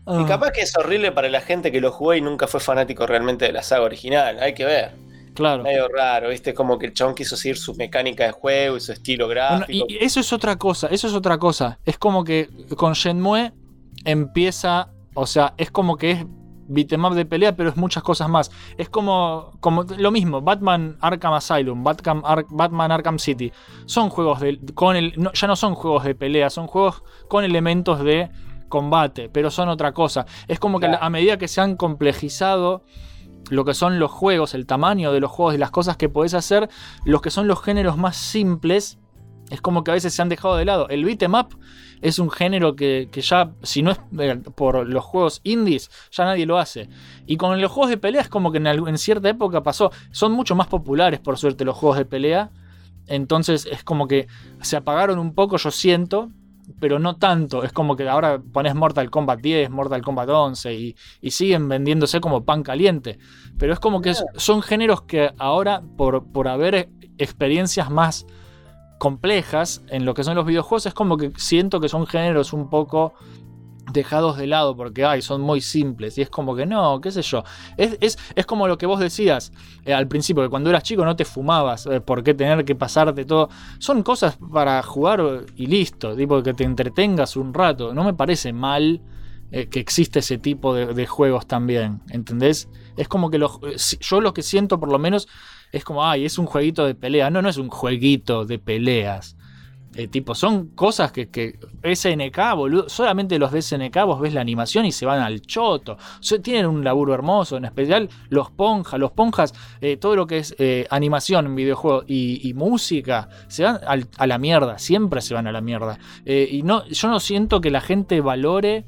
Y 0.07 0.13
Ah, 0.13 0.25
capaz 0.27 0.51
que 0.53 0.63
es 0.63 0.77
horrible 0.77 1.13
para 1.13 1.29
la 1.29 1.41
gente 1.41 1.71
que 1.71 1.81
lo 1.81 1.93
jugó 1.93 2.15
y 2.15 2.21
nunca 2.21 2.47
fue 2.49 2.59
fanático 2.59 3.07
realmente 3.07 3.45
de 3.45 3.53
la 3.53 3.63
saga 3.63 3.83
original. 3.85 4.39
Hay 4.41 4.55
que 4.55 4.65
ver. 4.65 4.93
claro. 5.35 5.63
Medio 5.63 5.87
raro, 5.89 6.31
¿viste? 6.31 6.53
Como 6.53 6.79
que 6.79 6.87
el 6.87 6.95
chabón 6.95 7.15
quiso 7.15 7.37
seguir 7.37 7.57
su 7.59 7.75
mecánica 7.75 8.25
de 8.25 8.33
juego 8.33 8.77
y 8.77 8.81
su 8.81 8.93
estilo 8.93 9.29
gráfico. 9.29 9.87
y 9.89 10.03
eso 10.03 10.19
es 10.21 10.33
otra 10.33 10.57
cosa, 10.57 10.89
eso 10.89 11.07
es 11.07 11.15
otra 11.15 11.39
cosa. 11.39 11.79
Es 11.85 11.97
como 11.99 12.25
que 12.25 12.49
con 12.77 12.95
Shenmue 12.95 13.53
empieza, 14.05 14.89
o 15.15 15.27
sea, 15.27 15.55
es 15.59 15.71
como 15.71 15.97
que 15.97 16.11
es 16.13 16.27
beat'em 16.71 17.03
de 17.15 17.25
pelea, 17.27 17.57
pero 17.57 17.69
es 17.71 17.77
muchas 17.77 18.03
cosas 18.03 18.29
más. 18.29 18.51
Es 18.79 18.89
como, 18.89 19.53
como 19.61 19.83
lo 19.83 20.11
mismo, 20.11 20.41
Batman 20.41 20.97
Arkham 21.01 21.35
Asylum, 21.35 21.83
Batman, 21.85 22.23
Ar- 22.25 22.47
Batman 22.49 22.93
Arkham 22.93 23.19
City. 23.19 23.53
Son 23.87 24.09
juegos 24.09 24.41
de, 24.41 24.59
con 24.75 24.97
el, 24.97 25.13
no- 25.17 25.33
ya 25.33 25.47
no 25.47 25.57
son 25.57 25.75
juegos 25.75 26.05
de 26.05 26.15
pelea, 26.15 26.49
son 26.51 26.67
juegos 26.67 27.03
con 27.29 27.45
elementos 27.45 28.03
de 28.05 28.31
combate, 28.69 29.29
pero 29.29 29.51
son 29.51 29.69
otra 29.69 29.93
cosa. 29.93 30.27
Es 30.47 30.59
como 30.61 30.79
que 30.81 30.87
a 30.87 31.11
medida 31.11 31.37
que 31.39 31.49
se 31.49 31.61
han 31.61 31.77
complejizado 31.77 32.85
lo 33.51 33.65
que 33.65 33.75
son 33.75 33.99
los 33.99 34.11
juegos, 34.13 34.55
el 34.55 34.67
tamaño 34.67 35.13
de 35.13 35.19
los 35.21 35.31
juegos 35.31 35.55
y 35.55 35.59
las 35.59 35.71
cosas 35.73 35.97
que 35.97 36.09
podés 36.09 36.35
hacer, 36.35 36.69
los 37.05 37.21
que 37.21 37.31
son 37.31 37.49
los 37.49 37.61
géneros 37.63 37.97
más 37.97 38.17
simples, 38.17 38.99
es 39.51 39.61
como 39.61 39.83
que 39.83 39.91
a 39.91 39.95
veces 39.95 40.15
se 40.15 40.23
han 40.23 40.29
dejado 40.29 40.55
de 40.57 40.65
lado. 40.65 40.89
El 40.89 41.05
beat'em 41.05 41.35
up 41.35 41.59
es 42.03 42.19
un 42.19 42.31
género 42.31 42.75
que, 42.77 43.09
que 43.13 43.21
ya, 43.21 43.53
si 43.63 43.83
no 43.83 43.91
es 43.91 44.01
eh, 44.19 44.37
por 44.55 44.87
los 44.89 45.05
juegos 45.05 45.41
indies, 45.45 45.91
ya 46.11 46.25
nadie 46.25 46.47
lo 46.47 46.59
hace. 46.59 46.89
Y 47.27 47.37
con 47.37 47.61
los 47.61 47.71
juegos 47.71 47.91
de 47.91 47.99
pelea 47.99 48.23
es 48.23 48.29
como 48.29 48.53
que 48.53 48.59
en, 48.59 48.99
cierta 48.99 49.29
época 49.29 49.63
pasó. 49.63 49.91
Son 50.11 50.33
mucho 50.33 50.55
más 50.55 50.67
populares, 50.67 51.21
por 51.21 51.39
suerte, 51.39 51.65
los 51.65 51.77
juegos 51.77 51.99
de 51.99 52.05
pelea. 52.07 52.51
Entonces 53.07 53.67
es 53.71 53.83
como 53.85 54.07
que 54.07 54.29
se 54.63 54.77
apagaron 54.77 55.19
un 55.19 55.35
poco, 55.35 55.57
yo 55.57 55.71
siento, 55.71 56.31
pero 56.79 56.99
no 56.99 57.17
tanto. 57.17 57.65
Es 57.65 57.73
como 57.73 57.97
que 57.97 58.09
ahora 58.09 58.41
pones 58.41 58.75
Mortal 58.75 59.11
Kombat 59.11 59.41
10, 59.41 59.71
Mortal 59.71 60.03
Kombat 60.03 60.29
11 60.29 60.75
y, 60.75 60.97
y 61.21 61.31
siguen 61.33 61.69
vendiéndose 61.69 62.21
como 62.21 62.45
pan 62.45 62.63
caliente. 62.63 63.19
Pero 63.59 63.73
es 63.73 63.81
como 63.81 64.01
que 64.01 64.11
es- 64.11 64.25
son 64.37 64.63
géneros 64.63 65.03
que 65.03 65.33
ahora, 65.39 65.83
por, 65.97 66.25
por 66.33 66.49
haber 66.49 66.89
experiencias 67.19 67.91
más 67.91 68.27
complejas 69.01 69.83
en 69.89 70.05
lo 70.05 70.13
que 70.13 70.25
son 70.25 70.35
los 70.35 70.45
videojuegos, 70.45 70.85
es 70.85 70.93
como 70.93 71.17
que 71.17 71.33
siento 71.39 71.81
que 71.81 71.89
son 71.89 72.07
géneros 72.07 72.53
un 72.53 72.69
poco 72.69 73.15
dejados 73.95 74.37
de 74.37 74.47
lado 74.47 74.77
porque 74.77 75.07
ay, 75.07 75.23
son 75.23 75.41
muy 75.41 75.63
simples 75.63 76.19
y 76.19 76.23
es 76.23 76.29
como 76.29 76.55
que 76.55 76.67
no, 76.67 77.01
qué 77.01 77.11
sé 77.11 77.23
yo. 77.23 77.43
Es, 77.79 77.97
es, 78.03 78.19
es 78.35 78.45
como 78.45 78.69
lo 78.69 78.77
que 78.77 78.85
vos 78.85 79.01
decías 79.01 79.53
eh, 79.87 79.95
al 79.95 80.07
principio, 80.07 80.43
que 80.43 80.51
cuando 80.51 80.69
eras 80.69 80.83
chico 80.83 81.03
no 81.03 81.17
te 81.17 81.25
fumabas, 81.25 81.87
eh, 81.87 82.03
por 82.03 82.23
qué 82.23 82.35
tener 82.35 82.63
que 82.67 82.75
pasarte 82.75 83.25
todo. 83.25 83.49
Son 83.79 84.03
cosas 84.03 84.37
para 84.53 84.83
jugar 84.83 85.47
y 85.57 85.67
listo, 85.67 86.15
tipo 86.15 86.43
que 86.43 86.53
te 86.53 86.65
entretengas 86.65 87.37
un 87.37 87.55
rato. 87.55 87.95
No 87.95 88.05
me 88.05 88.13
parece 88.13 88.53
mal 88.53 89.01
eh, 89.51 89.71
que 89.71 89.81
existe 89.81 90.19
ese 90.19 90.37
tipo 90.37 90.75
de, 90.75 90.93
de 90.93 91.07
juegos 91.07 91.47
también, 91.47 92.03
¿entendés? 92.11 92.69
Es 92.99 93.09
como 93.09 93.31
que 93.31 93.39
los, 93.39 93.59
yo 93.99 94.21
lo 94.21 94.35
que 94.35 94.43
siento 94.43 94.79
por 94.79 94.93
lo 94.93 94.99
menos 94.99 95.27
es 95.73 95.85
como, 95.85 96.05
ay, 96.05 96.25
es 96.25 96.39
un 96.39 96.47
jueguito 96.47 96.87
de 96.87 96.95
pelea. 96.95 97.31
No, 97.31 97.43
no 97.43 97.49
es 97.49 97.57
un 97.57 97.69
jueguito 97.69 98.45
de 98.45 98.59
peleas. 98.59 99.37
Eh, 99.97 100.07
tipo, 100.07 100.37
son 100.37 100.69
cosas 100.69 101.11
que, 101.11 101.31
que 101.31 101.59
SNK, 101.83 102.55
boludo, 102.55 102.89
solamente 102.89 103.41
los 103.41 103.51
de 103.51 103.61
SNK 103.61 104.05
vos 104.05 104.21
ves 104.21 104.33
la 104.33 104.41
animación 104.41 104.87
y 104.87 104.93
se 104.93 105.05
van 105.05 105.21
al 105.21 105.41
choto. 105.43 105.99
Tienen 106.43 106.67
un 106.67 106.85
laburo 106.85 107.13
hermoso, 107.13 107.57
en 107.57 107.65
especial 107.65 108.09
los 108.29 108.53
ponjas, 108.53 109.01
los 109.01 109.11
ponjas, 109.11 109.53
eh, 109.81 109.97
todo 109.97 110.15
lo 110.15 110.29
que 110.29 110.39
es 110.39 110.55
eh, 110.59 110.87
animación 110.91 111.47
en 111.47 111.57
videojuegos 111.57 112.05
y, 112.07 112.53
música, 112.55 113.29
se 113.49 113.65
van 113.65 113.81
a 114.17 114.27
la 114.27 114.39
mierda, 114.39 114.79
siempre 114.79 115.21
se 115.23 115.35
van 115.35 115.49
a 115.49 115.53
la 115.53 115.61
mierda. 115.61 115.99
Y 116.25 116.63
no, 116.63 116.87
yo 116.87 117.09
no 117.09 117.19
siento 117.19 117.61
que 117.61 117.71
la 117.71 117.81
gente 117.81 118.21
valore 118.21 118.85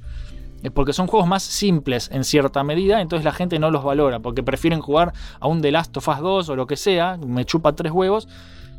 porque 0.70 0.92
son 0.92 1.06
juegos 1.06 1.28
más 1.28 1.42
simples 1.42 2.08
en 2.12 2.24
cierta 2.24 2.62
medida, 2.62 3.00
entonces 3.00 3.24
la 3.24 3.32
gente 3.32 3.58
no 3.58 3.70
los 3.70 3.82
valora, 3.82 4.20
porque 4.20 4.42
prefieren 4.42 4.80
jugar 4.80 5.12
a 5.40 5.48
un 5.48 5.60
The 5.60 5.72
Last 5.72 5.96
of 5.96 6.08
Us 6.08 6.18
2 6.18 6.48
o 6.50 6.56
lo 6.56 6.66
que 6.66 6.76
sea, 6.76 7.16
me 7.16 7.44
chupa 7.44 7.74
tres 7.74 7.92
huevos, 7.92 8.28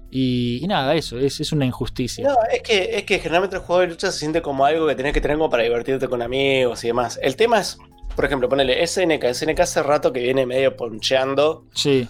y, 0.09 0.63
y 0.63 0.67
nada, 0.67 0.93
eso, 0.95 1.17
es, 1.17 1.39
es 1.39 1.51
una 1.51 1.65
injusticia. 1.65 2.27
No, 2.27 2.36
es 2.51 2.61
que, 2.61 2.97
es 2.97 3.03
que 3.03 3.17
generalmente 3.17 3.55
el 3.55 3.63
juego 3.63 3.81
de 3.81 3.88
lucha 3.88 4.11
se 4.11 4.19
siente 4.19 4.43
como 4.43 4.63
algo 4.63 4.88
que 4.88 4.93
tenés 4.93 5.11
que 5.11 5.21
tener 5.21 5.38
como 5.38 5.49
para 5.49 5.63
divertirte 5.63 6.07
con 6.07 6.21
amigos 6.21 6.84
y 6.84 6.88
demás. 6.88 7.19
El 7.21 7.36
tema 7.36 7.59
es, 7.59 7.79
por 8.15 8.25
ejemplo, 8.25 8.47
ponele 8.47 8.86
SNK. 8.86 9.34
SNK 9.34 9.59
hace 9.61 9.81
rato 9.81 10.13
que 10.13 10.19
viene 10.19 10.45
medio 10.45 10.77
poncheando. 10.77 11.65
Sí, 11.73 12.07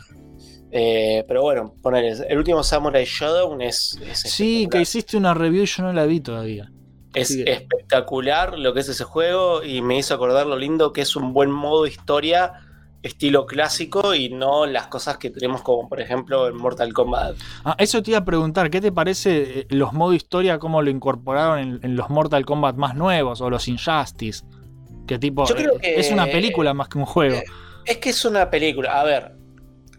eh, 0.75 1.23
pero 1.27 1.43
bueno, 1.43 1.75
ponele. 1.83 2.13
El 2.27 2.39
último 2.39 2.63
Samurai 2.63 3.05
Shodown 3.05 3.61
es, 3.61 3.97
es 4.05 4.19
sí, 4.19 4.67
que 4.69 4.81
hiciste 4.81 5.15
una 5.15 5.35
review 5.35 5.63
y 5.63 5.67
yo 5.67 5.83
no 5.83 5.93
la 5.93 6.05
vi 6.05 6.19
todavía. 6.19 6.72
Es 7.13 7.31
espectacular 7.31 8.57
lo 8.57 8.73
que 8.73 8.79
es 8.81 8.89
ese 8.89 9.03
juego 9.03 9.63
y 9.63 9.81
me 9.81 9.97
hizo 9.97 10.13
acordar 10.13 10.47
lo 10.47 10.57
lindo 10.57 10.93
que 10.93 11.01
es 11.01 11.15
un 11.15 11.33
buen 11.33 11.51
modo 11.51 11.85
historia 11.87 12.53
estilo 13.03 13.45
clásico 13.45 14.15
y 14.15 14.29
no 14.29 14.65
las 14.65 14.87
cosas 14.87 15.17
que 15.17 15.29
tenemos 15.29 15.61
como 15.61 15.89
por 15.89 15.99
ejemplo 15.99 16.47
en 16.47 16.55
Mortal 16.55 16.93
Kombat. 16.93 17.35
Ah, 17.65 17.75
eso 17.77 18.01
te 18.01 18.11
iba 18.11 18.19
a 18.19 18.25
preguntar, 18.25 18.69
¿qué 18.69 18.79
te 18.79 18.91
parece 18.93 19.59
eh, 19.59 19.67
los 19.71 19.91
modos 19.91 20.15
historia, 20.15 20.57
cómo 20.57 20.81
lo 20.81 20.89
incorporaron 20.89 21.59
en, 21.59 21.79
en 21.83 21.95
los 21.97 22.09
Mortal 22.09 22.45
Kombat 22.45 22.77
más 22.77 22.95
nuevos 22.95 23.41
o 23.41 23.49
los 23.49 23.67
Injustice? 23.67 24.45
Que 25.05 25.19
tipo, 25.19 25.45
Yo 25.45 25.55
creo 25.55 25.73
eh, 25.75 25.79
que- 25.81 25.99
es 25.99 26.11
una 26.11 26.25
película 26.27 26.73
más 26.73 26.87
que 26.87 26.97
un 26.97 27.05
juego. 27.05 27.41
Es 27.85 27.97
que 27.97 28.11
es 28.11 28.23
una 28.23 28.49
película, 28.49 29.01
a 29.01 29.03
ver, 29.03 29.33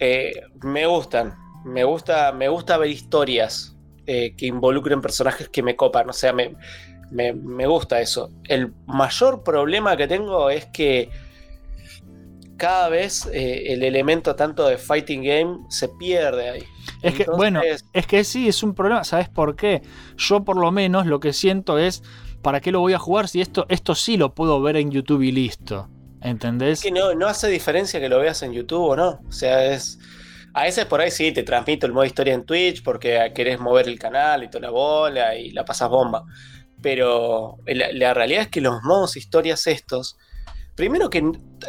eh, 0.01 0.33
me 0.63 0.87
gustan, 0.87 1.35
me 1.67 1.85
gusta, 1.85 2.33
me 2.33 2.49
gusta 2.49 2.79
ver 2.79 2.89
historias 2.89 3.77
eh, 4.07 4.35
que 4.35 4.47
involucren 4.47 5.03
personajes 5.03 5.51
que 5.51 5.63
me 5.63 5.77
copan, 5.77 6.09
o 6.09 6.13
sea, 6.15 6.33
me, 6.33 6.57
me, 7.15 7.33
me 7.33 7.67
gusta 7.67 8.01
eso. 8.01 8.31
El 8.49 8.73
mayor 8.87 9.43
problema 9.43 9.97
que 9.97 10.07
tengo 10.07 10.51
es 10.51 10.67
que 10.67 11.11
cada 12.57 12.89
vez 12.89 13.27
eh, 13.33 13.73
el 13.73 13.83
elemento 13.83 14.35
tanto 14.37 14.67
de 14.67 14.79
fighting 14.79 15.23
game 15.23 15.59
se 15.69 15.89
pierde 15.89 16.51
ahí. 16.51 16.65
Es 17.03 17.15
que, 17.15 17.25
bueno, 17.25 17.61
es 17.93 18.07
que 18.07 18.25
sí, 18.25 18.49
es 18.49 18.63
un 18.63 18.75
problema. 18.75 19.05
¿Sabes 19.05 19.29
por 19.29 19.57
qué? 19.57 19.83
Yo 20.17 20.45
por 20.45 20.57
lo 20.57 20.71
menos 20.73 21.07
lo 21.07 21.21
que 21.21 21.33
siento 21.33 21.79
es, 21.79 22.03
¿para 22.43 22.61
qué 22.61 22.73
lo 22.73 22.81
voy 22.81 22.93
a 22.95 22.99
jugar 22.99 23.29
si 23.29 23.41
esto, 23.41 23.67
esto 23.69 23.95
sí 23.95 24.17
lo 24.17 24.35
puedo 24.35 24.61
ver 24.61 24.77
en 24.77 24.91
YouTube 24.91 25.23
y 25.23 25.33
listo? 25.33 25.89
¿Entendés? 26.21 26.79
Es 26.79 26.85
que 26.85 26.91
no, 26.91 27.15
no 27.15 27.27
hace 27.27 27.49
diferencia 27.49 28.01
que 28.01 28.09
lo 28.09 28.19
veas 28.19 28.43
en 28.43 28.53
YouTube 28.53 28.91
o 28.91 28.97
no. 28.97 29.21
O 29.29 29.33
sea, 29.33 29.73
es. 29.73 29.99
A 30.55 30.63
veces 30.63 30.85
por 30.85 31.01
ahí 31.01 31.11
sí 31.11 31.33
te 31.33 31.43
transmito 31.43 31.85
el 31.85 31.93
modo 31.93 32.05
historia 32.05 32.33
en 32.33 32.45
Twitch 32.45 32.83
porque 32.85 33.33
querés 33.35 33.59
mover 33.59 33.89
el 33.89 33.99
canal 33.99 34.45
y 34.45 34.49
toda 34.49 34.63
la 34.63 34.71
bola 34.71 35.37
y 35.37 35.51
la 35.51 35.65
pasas 35.65 35.91
bomba. 35.91 36.25
Pero 36.85 37.57
la, 37.67 37.91
la 37.93 38.13
realidad 38.13 38.43
es 38.43 38.49
que 38.49 38.61
los 38.61 38.83
modos 38.83 39.17
historias 39.17 39.67
estos. 39.67 40.19
Primero 40.77 41.09
que 41.09 41.23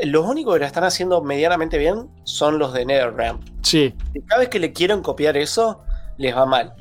los 0.04 0.26
únicos 0.26 0.56
que 0.56 0.60
la 0.60 0.68
están 0.68 0.84
haciendo 0.84 1.22
medianamente 1.24 1.78
bien 1.78 2.10
son 2.26 2.60
los 2.60 2.74
de 2.74 2.86
NetherRealm. 2.86 3.40
Sí, 3.64 3.94
Y 4.14 4.22
cada 4.24 4.42
vez 4.42 4.50
que 4.50 4.60
le 4.60 4.74
quieren 4.74 5.02
copiar 5.02 5.38
eso, 5.38 5.82
les 6.18 6.36
va 6.36 6.46
mal. 6.46 6.74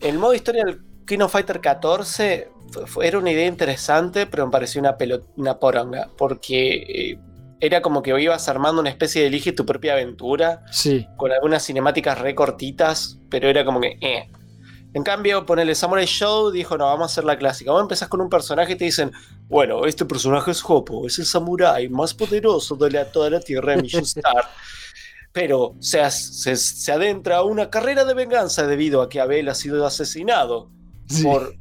El 0.00 0.18
modo 0.18 0.34
historia 0.34 0.64
del 0.64 0.80
King 1.04 1.18
of 1.20 1.32
Fighter 1.32 1.60
14 1.60 2.48
fue- 2.70 2.86
fue- 2.86 3.08
era 3.08 3.18
una 3.18 3.32
idea 3.32 3.46
interesante, 3.48 4.26
pero 4.26 4.46
me 4.46 4.52
pareció 4.52 4.80
una, 4.80 4.96
pelo- 4.96 5.24
una 5.36 5.58
poronga. 5.58 6.10
Porque 6.16 6.74
eh, 7.12 7.18
era 7.60 7.82
como 7.82 8.02
que 8.02 8.10
ibas 8.22 8.48
armando 8.48 8.80
una 8.80 8.90
especie 8.90 9.22
de 9.22 9.28
elige 9.28 9.50
tu 9.52 9.66
propia 9.66 9.94
aventura, 9.94 10.62
sí. 10.70 11.06
con 11.16 11.32
algunas 11.32 11.64
cinemáticas 11.66 12.18
re 12.20 12.36
cortitas, 12.36 13.18
pero 13.28 13.48
era 13.48 13.64
como 13.64 13.80
que. 13.80 13.96
eh. 14.00 14.28
En 14.94 15.02
cambio, 15.02 15.46
ponele 15.46 15.74
Samurai 15.74 16.04
Show, 16.06 16.50
dijo: 16.50 16.76
No, 16.76 16.84
vamos 16.84 17.02
a 17.02 17.12
hacer 17.12 17.24
la 17.24 17.36
clásica. 17.38 17.72
Vos 17.72 17.80
empezás 17.82 18.08
con 18.08 18.20
un 18.20 18.28
personaje 18.28 18.72
y 18.72 18.76
te 18.76 18.84
dicen: 18.84 19.10
Bueno, 19.48 19.86
este 19.86 20.04
personaje 20.04 20.50
es 20.50 20.62
Hoppo, 20.66 21.06
es 21.06 21.18
el 21.18 21.24
samurái 21.26 21.88
más 21.88 22.12
poderoso 22.14 22.76
de 22.76 22.90
la- 22.90 23.04
toda 23.10 23.30
la 23.30 23.40
tierra 23.40 23.74
de 23.76 23.82
Mission 23.82 24.02
Star. 24.02 24.48
Pero 25.32 25.74
se, 25.80 26.10
se, 26.10 26.56
se 26.56 26.92
adentra 26.92 27.38
a 27.38 27.42
una 27.42 27.70
carrera 27.70 28.04
de 28.04 28.12
venganza 28.12 28.66
debido 28.66 29.00
a 29.00 29.08
que 29.08 29.18
Abel 29.18 29.48
ha 29.48 29.54
sido 29.54 29.86
asesinado 29.86 30.68
Sí. 31.08 31.22
por 31.24 31.54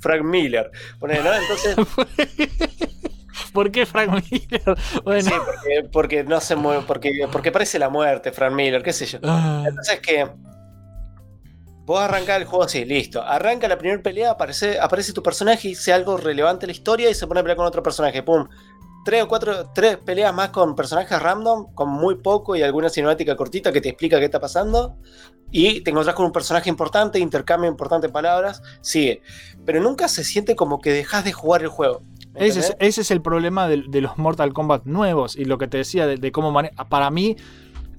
Frank 0.00 0.22
Miller. 0.24 0.70
Ponele, 0.98 1.22
¿no? 1.22 1.34
Entonces, 1.34 1.76
¿Por 3.52 3.70
qué 3.70 3.84
Frank 3.86 4.22
Miller? 4.30 4.62
Bueno, 5.04 5.22
sí, 5.22 5.34
porque, 5.44 5.88
porque 5.92 6.24
no 6.24 6.40
se 6.40 6.56
mueve, 6.56 6.84
porque, 6.86 7.28
porque 7.30 7.50
parece 7.52 7.78
la 7.78 7.88
muerte, 7.88 8.32
Frank 8.32 8.52
Miller, 8.54 8.82
qué 8.82 8.92
sé 8.92 9.06
yo. 9.06 9.18
ah, 9.24 9.64
Entonces 9.66 10.00
que 10.00 10.26
vos 11.90 12.00
arrancás 12.00 12.40
el 12.40 12.44
juego 12.44 12.64
así, 12.64 12.84
listo. 12.84 13.20
Arranca 13.20 13.66
la 13.66 13.76
primera 13.76 14.00
pelea, 14.00 14.30
aparece, 14.30 14.78
aparece 14.78 15.12
tu 15.12 15.24
personaje 15.24 15.66
y 15.66 15.70
dice 15.70 15.92
algo 15.92 16.16
relevante 16.16 16.64
en 16.64 16.68
la 16.68 16.72
historia 16.72 17.10
y 17.10 17.14
se 17.14 17.26
pone 17.26 17.40
a 17.40 17.42
pelear 17.42 17.56
con 17.56 17.66
otro 17.66 17.82
personaje. 17.82 18.22
Pum. 18.22 18.46
Tres 19.04 19.24
o 19.24 19.28
cuatro, 19.28 19.70
tres 19.74 19.96
peleas 19.96 20.32
más 20.32 20.50
con 20.50 20.76
personajes 20.76 21.20
random, 21.20 21.74
con 21.74 21.88
muy 21.88 22.16
poco 22.16 22.54
y 22.54 22.62
alguna 22.62 22.90
cinemática 22.90 23.34
cortita 23.34 23.72
que 23.72 23.80
te 23.80 23.88
explica 23.88 24.20
qué 24.20 24.26
está 24.26 24.38
pasando. 24.38 24.98
Y 25.50 25.80
te 25.80 25.90
encontrás 25.90 26.14
con 26.14 26.26
un 26.26 26.32
personaje 26.32 26.70
importante, 26.70 27.18
intercambio 27.18 27.68
importante 27.68 28.06
de 28.06 28.12
palabras, 28.12 28.62
sigue. 28.82 29.22
Pero 29.66 29.80
nunca 29.80 30.06
se 30.06 30.22
siente 30.22 30.54
como 30.54 30.80
que 30.80 30.92
dejas 30.92 31.24
de 31.24 31.32
jugar 31.32 31.62
el 31.62 31.68
juego. 31.68 32.02
¿me 32.34 32.46
ese, 32.46 32.60
es, 32.60 32.66
entendés? 32.66 32.88
ese 32.88 33.00
es 33.00 33.10
el 33.10 33.20
problema 33.20 33.66
de, 33.66 33.82
de 33.88 34.00
los 34.00 34.16
Mortal 34.16 34.52
Kombat 34.52 34.84
nuevos 34.84 35.34
y 35.34 35.44
lo 35.44 35.58
que 35.58 35.66
te 35.66 35.78
decía 35.78 36.06
de, 36.06 36.18
de 36.18 36.30
cómo 36.30 36.52
maneja. 36.52 36.88
Para 36.88 37.10
mí, 37.10 37.36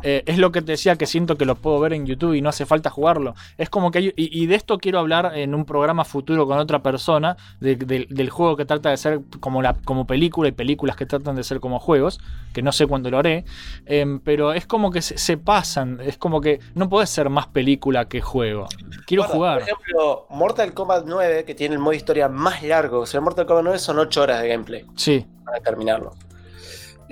eh, 0.03 0.23
es 0.25 0.37
lo 0.37 0.51
que 0.51 0.61
te 0.61 0.73
decía 0.73 0.95
que 0.95 1.05
siento 1.05 1.37
que 1.37 1.45
lo 1.45 1.55
puedo 1.55 1.79
ver 1.79 1.93
en 1.93 2.05
YouTube 2.05 2.33
y 2.33 2.41
no 2.41 2.49
hace 2.49 2.65
falta 2.65 2.89
jugarlo. 2.89 3.35
Es 3.57 3.69
como 3.69 3.91
que 3.91 3.99
hay, 3.99 4.13
y, 4.15 4.43
y 4.43 4.45
de 4.47 4.55
esto 4.55 4.77
quiero 4.77 4.99
hablar 4.99 5.31
en 5.37 5.53
un 5.55 5.65
programa 5.65 6.05
futuro 6.05 6.45
con 6.47 6.57
otra 6.57 6.81
persona, 6.83 7.37
de- 7.59 7.75
de- 7.75 8.07
del 8.09 8.29
juego 8.29 8.55
que 8.57 8.65
trata 8.65 8.89
de 8.89 8.97
ser 8.97 9.21
como, 9.39 9.61
la, 9.61 9.73
como 9.85 10.05
película 10.07 10.49
y 10.49 10.51
películas 10.51 10.95
que 10.95 11.05
tratan 11.05 11.35
de 11.35 11.43
ser 11.43 11.59
como 11.59 11.79
juegos, 11.79 12.19
que 12.53 12.61
no 12.61 12.71
sé 12.71 12.87
cuándo 12.87 13.09
lo 13.09 13.19
haré, 13.19 13.45
em, 13.85 14.19
pero 14.19 14.53
es 14.53 14.65
como 14.65 14.91
que 14.91 15.01
se, 15.01 15.17
se 15.17 15.37
pasan, 15.37 15.99
es 16.01 16.17
como 16.17 16.41
que 16.41 16.59
no 16.75 16.89
puedes 16.89 17.09
ser 17.09 17.29
más 17.29 17.47
película 17.47 18.05
que 18.05 18.21
juego. 18.21 18.67
Quiero 19.05 19.23
Bueno, 19.23 19.35
jugar. 19.35 19.59
Por 19.59 19.69
ejemplo, 19.69 20.27
Mortal 20.29 20.73
Kombat 20.73 21.05
9, 21.05 21.43
que 21.45 21.55
tiene 21.55 21.75
el 21.75 21.79
modo 21.79 21.93
historia 21.93 22.27
más 22.29 22.61
largo. 22.63 22.99
O 22.99 23.05
sea, 23.05 23.21
Mortal 23.21 23.45
Kombat 23.45 23.63
9 23.63 23.79
son 23.79 23.99
8 23.99 24.21
horas 24.21 24.41
de 24.41 24.47
gameplay 24.49 24.85
Sí, 24.95 25.25
para 25.45 25.59
terminarlo. 25.59 26.13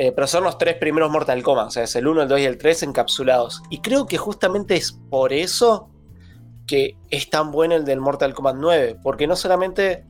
Eh, 0.02 0.14
pero 0.14 0.28
son 0.28 0.45
los 0.45 0.58
tres 0.58 0.76
primeros 0.76 1.12
Mortal 1.12 1.43
Kombat. 1.43 1.68
O 1.68 1.72
sea, 1.72 1.84
es 1.84 1.93
el 1.97 2.08
1, 2.08 2.22
el 2.22 2.28
2 2.30 2.39
y 2.39 2.45
el 2.45 2.58
3 2.58 2.84
encapsulados. 2.84 3.62
Y 3.70 3.82
creo 3.82 4.06
que 4.06 4.18
justamente 4.18 4.76
es 4.78 4.93
por 4.93 5.34
eso 5.34 5.89
que 6.68 6.95
es 7.10 7.30
tan 7.30 7.52
bueno 7.52 7.76
el 7.76 7.84
del 7.84 8.00
Mortal 8.00 8.34
Kombat 8.34 8.56
9. 8.58 8.97
Porque 9.04 9.28
no 9.28 9.36
solamente 9.36 10.06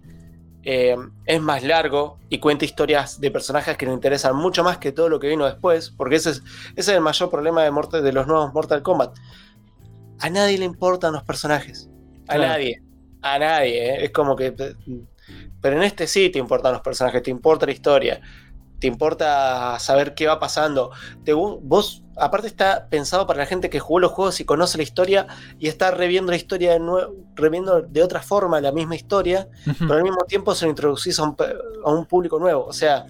eh, 0.61 0.95
es 1.25 1.41
más 1.41 1.63
largo 1.63 2.19
y 2.29 2.37
cuenta 2.37 2.65
historias 2.65 3.19
de 3.19 3.31
personajes 3.31 3.77
que 3.77 3.87
nos 3.87 3.95
interesan 3.95 4.35
mucho 4.35 4.63
más 4.63 4.77
que 4.77 4.91
todo 4.91 5.09
lo 5.09 5.19
que 5.19 5.27
vino 5.29 5.45
después. 5.45 5.89
Porque 5.89 6.17
ese 6.17 6.29
es, 6.31 6.43
ese 6.75 6.91
es 6.91 6.97
el 6.97 7.01
mayor 7.01 7.31
problema 7.31 7.63
de, 7.63 7.71
Mortal- 7.71 8.03
de 8.03 8.13
los 8.13 8.27
nuevos 8.27 8.53
Mortal 8.53 8.83
Kombat. 8.83 9.17
A 10.19 10.29
nadie 10.29 10.59
le 10.59 10.65
importan 10.65 11.13
los 11.13 11.23
personajes. 11.23 11.89
A 12.27 12.35
Claro. 12.35 12.43
nadie. 12.53 12.83
A 13.23 13.39
nadie. 13.39 13.89
¿eh? 13.95 14.05
Es 14.05 14.11
como 14.11 14.35
que. 14.35 14.51
Pero 15.61 15.75
en 15.77 15.81
este 15.83 16.05
sí 16.07 16.29
te 16.29 16.37
importan 16.39 16.73
los 16.73 16.81
personajes, 16.81 17.23
te 17.23 17.31
importa 17.31 17.65
la 17.65 17.71
historia, 17.71 18.21
te 18.79 18.87
importa 18.87 19.77
saber 19.79 20.13
qué 20.13 20.27
va 20.27 20.39
pasando. 20.39 20.91
Te- 21.23 21.33
vos, 21.33 22.03
aparte, 22.17 22.47
está 22.47 22.87
pensado 22.89 23.27
para 23.27 23.39
la 23.39 23.45
gente 23.45 23.69
que 23.69 23.79
jugó 23.79 23.99
los 23.99 24.11
juegos 24.11 24.39
y 24.39 24.45
conoce 24.45 24.77
la 24.77 24.83
historia 24.83 25.27
y 25.59 25.67
está 25.67 25.91
reviendo 25.91 26.31
la 26.31 26.37
historia 26.37 26.71
de 26.73 26.79
nuevo, 26.79 27.13
reviendo 27.35 27.81
de 27.81 28.03
otra 28.03 28.21
forma 28.21 28.61
la 28.61 28.71
misma 28.71 28.95
historia, 28.95 29.47
pero 29.79 29.93
al 29.93 30.03
mismo 30.03 30.23
tiempo 30.27 30.55
se 30.55 30.65
lo 30.65 30.71
introducís 30.71 31.19
a 31.19 31.23
un, 31.23 31.35
a 31.85 31.91
un 31.91 32.05
público 32.05 32.39
nuevo. 32.39 32.65
O 32.65 32.73
sea. 32.73 33.05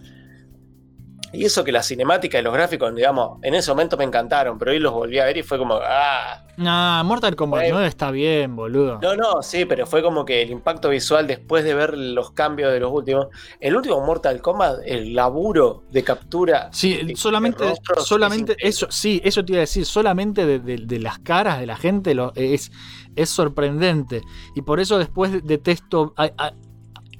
Y 1.31 1.45
eso 1.45 1.63
que 1.63 1.71
la 1.71 1.83
cinemática 1.83 2.39
y 2.39 2.41
los 2.41 2.53
gráficos, 2.53 2.93
digamos, 2.95 3.37
en 3.43 3.53
ese 3.53 3.69
momento 3.71 3.97
me 3.97 4.03
encantaron, 4.03 4.57
pero 4.57 4.71
hoy 4.71 4.79
los 4.79 4.91
volví 4.93 5.19
a 5.19 5.25
ver 5.25 5.37
y 5.37 5.43
fue 5.43 5.57
como, 5.57 5.75
ah, 5.81 6.43
Nah, 6.57 7.01
Mortal 7.03 7.37
Kombat 7.37 7.61
Bueno. 7.61 7.75
9 7.75 7.87
está 7.87 8.11
bien, 8.11 8.53
boludo. 8.55 8.99
no, 9.01 9.15
no, 9.15 9.41
sí, 9.41 9.63
pero 9.63 9.85
fue 9.87 10.01
como 10.03 10.25
que 10.25 10.41
el 10.41 10.49
impacto 10.49 10.89
visual 10.89 11.25
después 11.25 11.63
de 11.63 11.73
ver 11.73 11.97
los 11.97 12.31
cambios 12.31 12.73
de 12.73 12.81
los 12.81 12.91
últimos. 12.91 13.27
El 13.61 13.77
último 13.77 14.01
Mortal 14.05 14.41
Kombat, 14.41 14.79
el 14.85 15.13
laburo 15.13 15.83
de 15.89 16.03
captura. 16.03 16.69
Sí, 16.73 16.97
de- 16.97 17.15
solamente, 17.15 17.63
de 17.63 17.69
rostros 17.69 18.05
solamente 18.07 18.57
es 18.59 18.75
eso, 18.75 18.87
sí, 18.89 19.21
eso 19.23 19.45
te 19.45 19.53
iba 19.53 19.59
a 19.59 19.61
decir, 19.61 19.85
solamente 19.85 20.45
de, 20.45 20.59
de- 20.59 20.99
las 20.99 21.19
caras 21.19 21.59
de 21.61 21.65
la 21.65 21.77
gente 21.77 22.13
lo, 22.13 22.33
es, 22.35 22.71
es 23.15 23.29
sorprendente. 23.29 24.21
Y 24.53 24.61
por 24.63 24.81
eso 24.81 24.97
después 24.97 25.31
detesto, 25.45 26.13
hay- 26.17 26.31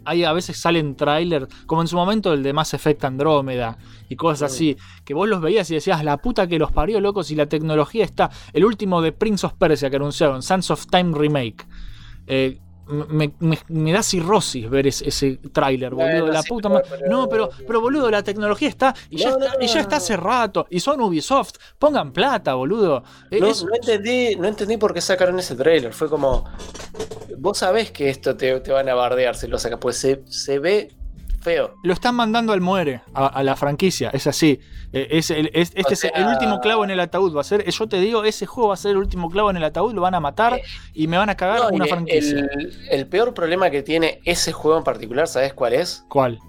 hay- 0.10 0.24
a 0.24 0.34
veces 0.34 0.58
salen 0.58 0.96
trailers, 0.96 1.48
como 1.66 1.82
en 1.82 1.88
su 1.88 1.96
momento 1.96 2.34
el 2.34 2.44
de 2.44 2.54
Mass 2.54 2.74
Effect 2.74 3.04
Andrómeda 3.06 3.78
y 4.10 4.16
cosas 4.16 4.52
así, 4.52 4.76
que 5.06 5.14
vos 5.14 5.28
los 5.30 5.42
veías 5.42 5.70
y 5.72 5.76
decías, 5.76 6.04
la 6.04 6.18
puta 6.18 6.48
que 6.48 6.58
los 6.60 6.72
parió, 6.72 7.00
locos, 7.00 7.32
y 7.32 7.36
la 7.36 7.46
tecnología 7.48 8.04
está. 8.04 8.30
El 8.54 8.66
último 8.66 9.02
de 9.02 9.12
Prince 9.12 9.46
of 9.46 9.54
Persia 9.54 9.90
que 9.90 9.96
anunciaron, 9.98 10.42
Sons 10.42 10.72
of 10.72 10.88
Time 10.88 11.18
Remake. 11.18 11.66
Eh, 12.28 12.60
me, 12.90 13.32
me- 13.40 13.60
me 13.68 13.92
da 13.94 14.02
cirrosis 14.04 14.70
ver 14.70 14.88
ese, 14.88 15.08
ese 15.08 15.38
tráiler, 15.52 15.94
boludo. 15.94 16.10
Bueno, 16.10 16.28
la 16.34 16.42
sí, 16.42 16.50
puta 16.50 16.70
pero- 16.70 17.02
ma- 17.02 17.08
No, 17.08 17.30
pero, 17.30 17.50
pero 17.68 17.82
boludo, 17.82 18.10
la 18.10 18.24
tecnología 18.24 18.68
está 18.70 18.94
y, 19.10 19.18
ya, 19.18 19.30
No, 19.32 19.38
está, 19.38 19.58
no, 19.58 19.64
y 19.64 19.68
ya 19.68 19.74
no, 19.76 19.80
está 19.82 19.96
no. 19.96 19.98
hace 19.98 20.18
rato. 20.18 20.68
Y 20.70 20.80
son 20.80 21.02
Ubisoft. 21.02 21.54
Pongan 21.78 22.12
plata, 22.12 22.54
boludo. 22.56 23.04
No, 23.32 23.48
es- 23.48 23.64
no 23.64 23.74
entendí, 23.76 24.36
no 24.36 24.48
entendí 24.48 24.78
por 24.78 24.94
qué 24.94 25.02
sacaron 25.02 25.38
ese 25.40 25.56
trailer. 25.56 25.94
Fue 25.94 26.10
como. 26.10 26.46
Vos 27.38 27.60
sabés 27.60 27.92
que 27.92 28.10
esto 28.10 28.36
te, 28.36 28.60
te 28.60 28.72
van 28.72 28.90
a 28.90 28.94
bardear 28.96 29.36
si 29.36 29.48
lo 29.48 29.58
sacas, 29.58 29.80
pues 29.80 29.96
se, 29.98 30.24
se 30.26 30.60
ve 30.60 30.90
feo. 31.42 31.76
Lo 31.84 31.94
están 31.94 32.16
mandando 32.16 32.54
al 32.54 32.62
muere 32.62 33.02
a, 33.14 33.28
a 33.28 33.44
la 33.44 33.56
franquicia, 33.56 34.10
es 34.14 34.28
así. 34.28 34.60
Eh, 34.92 35.08
es 35.12 35.30
el- 35.32 35.52
es- 35.54 35.72
este 35.76 35.90
O 35.90 35.94
es 35.94 36.04
el 36.06 36.26
último 36.28 36.60
clavo 36.60 36.84
en 36.84 36.90
el 36.92 37.00
ataúd. 37.00 37.36
Va 37.36 37.42
a 37.42 37.44
ser, 37.44 37.70
yo 37.70 37.88
te 37.88 38.00
digo, 38.00 38.24
ese 38.24 38.46
juego 38.46 38.70
va 38.70 38.74
a 38.74 38.78
ser 38.78 38.92
el 38.92 38.98
último 38.98 39.30
clavo 39.30 39.50
en 39.50 39.58
el 39.58 39.64
ataúd, 39.64 39.94
lo 39.94 40.02
van 40.02 40.16
a 40.16 40.20
matar 40.20 40.60
y 40.94 41.08
me 41.08 41.18
van 41.18 41.30
a 41.30 41.36
cagar 41.36 41.60
No, 41.62 41.70
una 41.70 41.86
el- 41.86 41.90
franquicia. 41.90 42.40
El, 42.40 42.74
el 42.90 43.08
peor 43.08 43.34
problema 43.34 43.70
que 43.70 43.84
tiene 43.84 44.20
ese 44.26 44.52
juego 44.52 44.78
en 44.78 44.84
particular, 44.84 45.28
¿sabés 45.28 45.54
cuál 45.54 45.74
es? 45.74 46.04
¿Cuál? 46.10 46.40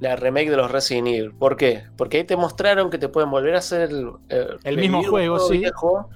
La 0.00 0.14
remake 0.14 0.50
de 0.50 0.56
los 0.58 0.70
Resident 0.70 1.08
Evil. 1.08 1.32
¿Por 1.34 1.56
qué? 1.56 1.84
Porque 1.96 2.18
ahí 2.18 2.24
te 2.24 2.36
mostraron 2.36 2.90
que 2.90 2.98
te 2.98 3.08
pueden 3.08 3.30
volver 3.30 3.54
a 3.54 3.58
hacer 3.58 3.88
el, 3.90 4.10
eh, 4.28 4.76
mismo 4.76 5.02
juego, 5.02 5.38
sí. 5.38 5.56
viejo, 5.58 6.10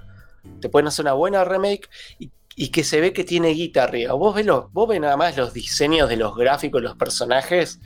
te 0.60 0.68
pueden 0.68 0.86
hacer 0.88 1.04
una 1.04 1.14
buena 1.14 1.44
remake 1.44 1.88
y, 2.18 2.30
y 2.62 2.68
que 2.70 2.84
se 2.84 3.00
ve 3.00 3.12
que 3.12 3.24
tiene 3.24 3.48
guita 3.48 3.84
arriba. 3.84 4.12
Vos 4.12 4.34
ves, 4.34 4.44
los- 4.44 4.70
vos 4.72 4.86
ves 4.88 5.00
nada 5.00 5.16
más 5.16 5.36
los 5.36 5.52
diseños 5.54 6.08
de 6.10 6.16
los 6.16 6.36
gráficos, 6.36 6.82
los 6.82 6.94
personajes. 6.96 7.80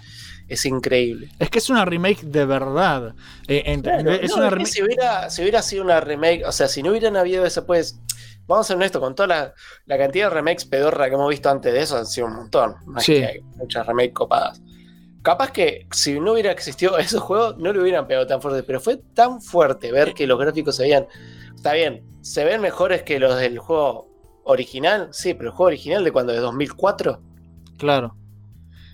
Es 0.48 0.64
increíble. 0.66 1.30
Es 1.38 1.48
que 1.48 1.58
es 1.58 1.70
una 1.70 1.84
remake 1.84 2.22
de 2.22 2.44
verdad. 2.44 3.14
Eh, 3.48 3.62
ent- 3.66 3.82
Claro, 3.84 4.10
es 4.12 4.30
no, 4.30 4.36
una 4.36 4.46
es 4.46 4.50
que 4.50 4.56
remake. 4.56 4.66
si, 4.72 4.82
hubiera, 4.82 5.30
si 5.30 5.42
hubiera 5.42 5.62
sido 5.62 5.84
una 5.84 6.00
remake, 6.00 6.42
o 6.44 6.52
sea, 6.52 6.66
si 6.68 6.82
no 6.82 6.90
hubieran 6.90 7.16
habido 7.16 7.46
ese, 7.46 7.62
pues. 7.62 8.00
Vamos 8.46 8.66
a 8.66 8.68
ser 8.68 8.76
honestos, 8.76 9.00
con 9.00 9.14
toda 9.14 9.26
la, 9.28 9.54
la 9.86 9.96
cantidad 9.96 10.26
de 10.28 10.34
remakes 10.34 10.66
pedorra 10.66 11.08
que 11.08 11.14
hemos 11.14 11.30
visto 11.30 11.48
antes 11.48 11.72
de 11.72 11.80
eso, 11.80 11.96
han 11.96 12.04
sido 12.04 12.26
un 12.26 12.34
montón. 12.36 12.74
Sí. 12.98 13.14
que 13.14 13.26
hay 13.26 13.40
muchas 13.56 13.86
remakes 13.86 14.12
copadas. 14.12 14.60
Capaz 15.22 15.50
que 15.50 15.86
si 15.92 16.20
no 16.20 16.32
hubiera 16.32 16.50
existido 16.52 16.98
esos 16.98 17.22
juegos, 17.22 17.56
no 17.56 17.72
le 17.72 17.80
hubieran 17.80 18.06
pegado 18.06 18.26
tan 18.26 18.42
fuerte, 18.42 18.62
pero 18.64 18.80
fue 18.80 18.98
tan 19.14 19.40
fuerte 19.40 19.92
ver 19.92 20.12
que 20.12 20.26
los 20.26 20.38
gráficos 20.38 20.76
se 20.76 20.82
veían. 20.82 21.06
Está 21.56 21.72
bien, 21.72 22.04
se 22.20 22.44
ven 22.44 22.60
mejores 22.60 23.02
que 23.02 23.18
los 23.18 23.34
del 23.38 23.58
juego 23.58 24.10
original, 24.45 25.09
sí, 25.12 25.34
pero 25.34 25.51
el 25.51 25.57
juego 25.57 25.68
original 25.68 26.05
de 26.05 26.12
cuando, 26.12 26.32
de 26.32 26.38
2004. 26.40 27.20
Claro. 27.78 28.16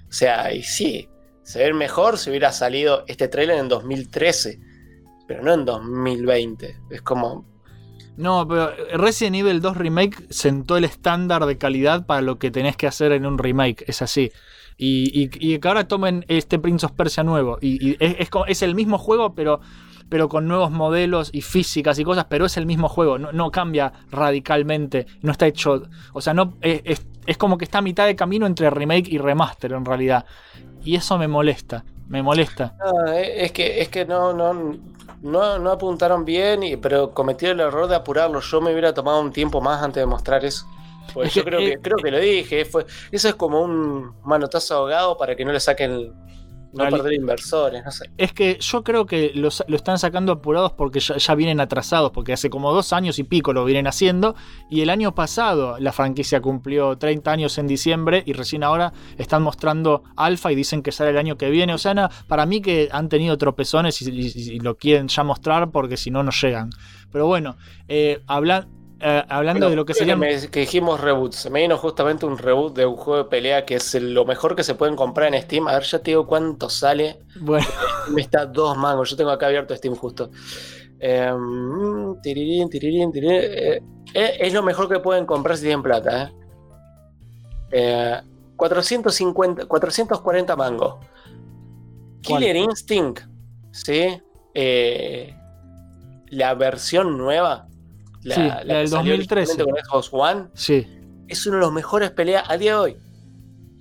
O 0.08 0.12
sea, 0.12 0.52
y 0.52 0.62
sí, 0.62 1.08
se 1.42 1.60
ven 1.62 1.76
mejor 1.76 2.18
si 2.18 2.30
hubiera 2.30 2.52
salido 2.52 3.04
este 3.06 3.28
trailer 3.28 3.58
en 3.58 3.68
2013, 3.68 4.58
pero 5.28 5.42
no 5.42 5.52
en 5.52 5.64
2020. 5.64 6.76
Es 6.90 7.02
como. 7.02 7.44
No, 8.16 8.46
pero 8.46 8.72
Resident 8.98 9.36
Evil 9.36 9.60
2 9.60 9.76
Remake 9.76 10.26
sentó 10.30 10.76
el 10.76 10.84
estándar 10.84 11.46
de 11.46 11.56
calidad 11.58 12.04
para 12.06 12.20
lo 12.20 12.38
que 12.38 12.50
tenés 12.50 12.76
que 12.76 12.86
hacer 12.86 13.12
en 13.12 13.24
un 13.24 13.38
remake, 13.38 13.84
es 13.86 14.02
así. 14.02 14.30
Y, 14.76 15.10
y- 15.24 15.30
y 15.54 15.58
que 15.58 15.68
ahora 15.68 15.86
tomen 15.88 16.24
este 16.28 16.58
Prince 16.58 16.84
of 16.86 16.92
Persia 16.92 17.22
nuevo. 17.22 17.58
Y, 17.60 17.90
y 17.90 17.96
es, 18.00 18.16
es 18.18 18.28
es 18.48 18.62
el 18.62 18.74
mismo 18.74 18.98
juego, 18.98 19.34
pero, 19.34 19.60
pero 20.10 20.28
con 20.28 20.46
nuevos 20.46 20.70
modelos 20.70 21.30
y 21.32 21.40
físicas 21.42 21.98
y 21.98 22.04
cosas, 22.04 22.26
pero 22.28 22.44
es 22.46 22.58
el 22.58 22.66
mismo 22.66 22.88
juego, 22.90 23.18
no, 23.18 23.32
no 23.32 23.50
cambia 23.50 23.92
radicalmente, 24.10 25.06
no 25.22 25.32
está 25.32 25.46
hecho. 25.46 25.84
O 26.12 26.20
sea, 26.20 26.34
no 26.34 26.58
es, 26.60 26.82
es- 26.84 27.06
es 27.26 27.36
como 27.38 27.56
que 27.58 27.64
está 27.64 27.78
a 27.78 27.82
mitad 27.82 28.06
de 28.06 28.16
camino 28.16 28.46
entre 28.46 28.70
remake 28.70 29.08
y 29.08 29.18
remaster 29.18 29.72
en 29.72 29.84
realidad. 29.84 30.26
Y 30.82 30.96
eso 30.96 31.18
me 31.18 31.28
molesta, 31.28 31.84
me 32.08 32.22
molesta. 32.22 32.76
No, 32.78 33.06
eh, 33.12 33.44
es 33.44 33.52
que, 33.52 33.80
es 33.80 33.88
que 33.88 34.04
no, 34.06 34.32
no, 34.32 34.54
no, 35.22 35.58
no 35.58 35.70
apuntaron 35.70 36.24
bien, 36.24 36.62
y, 36.62 36.76
pero 36.76 37.12
cometieron 37.12 37.60
el 37.60 37.66
error 37.66 37.88
de 37.88 37.96
apurarlo. 37.96 38.40
Yo 38.40 38.60
me 38.60 38.70
hubiera 38.72 38.94
tomado 38.94 39.20
un 39.20 39.32
tiempo 39.32 39.60
más 39.60 39.82
antes 39.82 40.00
de 40.00 40.06
mostrar 40.06 40.44
eso. 40.44 40.66
Pues 41.12 41.28
Es 41.28 41.34
yo 41.34 41.44
que, 41.44 41.44
creo, 41.44 41.60
eh, 41.60 41.64
que, 41.64 41.78
creo 41.80 42.00
que 42.00 42.10
lo 42.10 42.18
dije. 42.18 42.64
Fue, 42.64 42.86
eso 43.10 43.28
es 43.28 43.34
como 43.34 43.60
un 43.62 44.14
manotazo 44.24 44.76
ahogado 44.76 45.16
para 45.16 45.36
que 45.36 45.44
no 45.44 45.52
le 45.52 45.60
saquen. 45.60 46.12
No 46.72 46.88
perder 46.88 47.14
inversores, 47.14 47.84
no 47.84 47.90
sé. 47.90 48.10
Es 48.16 48.32
que 48.32 48.58
yo 48.60 48.84
creo 48.84 49.04
que 49.06 49.32
los- 49.34 49.64
lo 49.66 49.76
están 49.76 49.98
sacando 49.98 50.32
apurados 50.32 50.72
porque 50.72 51.00
ya, 51.00 51.16
ya 51.16 51.34
vienen 51.34 51.60
atrasados, 51.60 52.12
porque 52.12 52.32
hace 52.32 52.48
como 52.48 52.72
dos 52.72 52.92
años 52.92 53.18
y 53.18 53.24
pico 53.24 53.52
lo 53.52 53.64
vienen 53.64 53.86
haciendo, 53.86 54.34
y 54.70 54.80
el 54.82 54.90
año 54.90 55.14
pasado 55.14 55.78
la 55.80 55.92
franquicia 55.92 56.40
cumplió 56.40 56.96
30 56.96 57.32
años 57.32 57.58
en 57.58 57.66
diciembre 57.66 58.22
y 58.24 58.32
recién 58.34 58.62
ahora 58.62 58.92
están 59.18 59.42
mostrando 59.42 60.04
alfa 60.16 60.52
y 60.52 60.54
dicen 60.54 60.82
que 60.82 60.92
sale 60.92 61.10
el 61.10 61.18
año 61.18 61.36
que 61.36 61.50
viene. 61.50 61.74
O 61.74 61.78
sea, 61.78 61.90
para 62.28 62.46
mí 62.46 62.60
que 62.60 62.88
han 62.92 63.08
tenido 63.08 63.36
tropezones 63.36 64.00
y, 64.02 64.10
y- 64.10 64.52
y 64.54 64.60
lo 64.60 64.76
quieren 64.76 65.08
ya 65.08 65.24
mostrar 65.24 65.70
porque 65.72 65.96
si 65.96 66.10
no, 66.10 66.22
no 66.22 66.30
llegan. 66.30 66.70
Pero 67.10 67.26
bueno, 67.26 67.56
eh, 67.88 68.22
habla- 68.28 68.68
eh, 69.00 69.24
hablando 69.28 69.60
Bueno, 69.66 69.70
de 69.70 69.76
lo 69.76 69.84
que 69.84 70.16
me- 70.16 70.48
que 70.50 70.60
dijimos 70.60 71.00
reboot. 71.00 71.32
Se 71.32 71.50
me 71.50 71.60
vino 71.62 71.76
justamente 71.76 72.26
un 72.26 72.36
reboot 72.38 72.74
de 72.76 72.86
un 72.86 72.96
juego 72.96 73.24
de 73.24 73.28
pelea 73.30 73.64
que 73.64 73.76
es 73.76 73.94
lo 73.94 74.24
mejor 74.24 74.54
que 74.54 74.62
se 74.62 74.74
pueden 74.74 74.96
comprar 74.96 75.34
en 75.34 75.40
Steam. 75.42 75.66
A 75.68 75.72
ver, 75.74 75.82
ya 75.84 75.98
te 76.00 76.10
digo 76.10 76.26
cuánto 76.26 76.68
sale. 76.68 77.18
Bueno, 77.40 77.66
Me 78.12 78.20
está 78.22 78.46
dos 78.46 78.76
mangos. 78.76 79.10
Yo 79.10 79.16
tengo 79.16 79.30
acá 79.30 79.46
abierto 79.46 79.74
Steam 79.74 79.94
justo. 79.94 80.30
Eh, 80.98 81.32
mm, 81.32 82.20
tirirín, 82.22 82.68
tirirín, 82.68 83.10
tirirín. 83.10 83.40
Eh, 83.42 83.82
eh, 84.14 84.36
es 84.40 84.52
lo 84.52 84.62
mejor 84.62 84.88
que 84.88 84.98
pueden 85.00 85.24
comprar 85.26 85.56
si 85.56 85.62
tienen 85.64 85.82
plata. 85.82 86.24
eh. 86.24 86.32
Eh, 87.72 88.20
450, 88.56 89.64
440 89.66 90.56
mangos. 90.56 90.96
Killer 92.20 92.56
Instinct, 92.56 93.20
¿sí? 93.72 94.20
Eh, 94.52 95.34
la 96.28 96.52
versión 96.54 97.16
nueva. 97.16 97.66
La, 98.22 98.34
Sí, 98.34 98.40
la 98.42 98.64
la 98.64 98.74
del 98.74 98.82
que 98.84 98.88
salió 98.88 99.12
2013. 99.16 99.52
originalmente 99.52 99.82
con 99.90 100.02
Xbox 100.02 100.08
One. 100.12 100.48
sí. 100.54 100.86
Es 101.28 101.46
uno 101.46 101.56
de 101.58 101.60
los 101.62 101.72
mejores 101.72 102.10
peleas 102.10 102.44
a 102.48 102.56
día 102.58 102.72
de 102.72 102.78
hoy. 102.78 102.96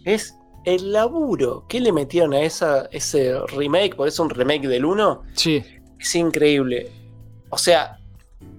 Es 0.05 0.35
el 0.65 0.91
laburo 0.93 1.65
que 1.67 1.79
le 1.79 1.91
metieron 1.91 2.33
a 2.33 2.41
esa, 2.41 2.85
ese 2.91 3.39
remake, 3.47 3.95
por 3.95 4.07
eso 4.07 4.21
un 4.21 4.29
remake 4.29 4.67
del 4.67 4.85
1, 4.85 5.23
Sí, 5.33 5.63
es 5.97 6.15
increíble. 6.15 6.91
O 7.49 7.57
sea, 7.57 7.97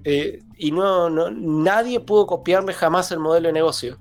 eh, 0.02 0.40
y 0.58 0.72
no, 0.72 1.08
no, 1.08 1.30
nadie 1.30 2.00
pudo 2.00 2.26
copiarle 2.26 2.72
jamás 2.72 3.12
el 3.12 3.20
modelo 3.20 3.46
de 3.46 3.52
negocio. 3.52 3.96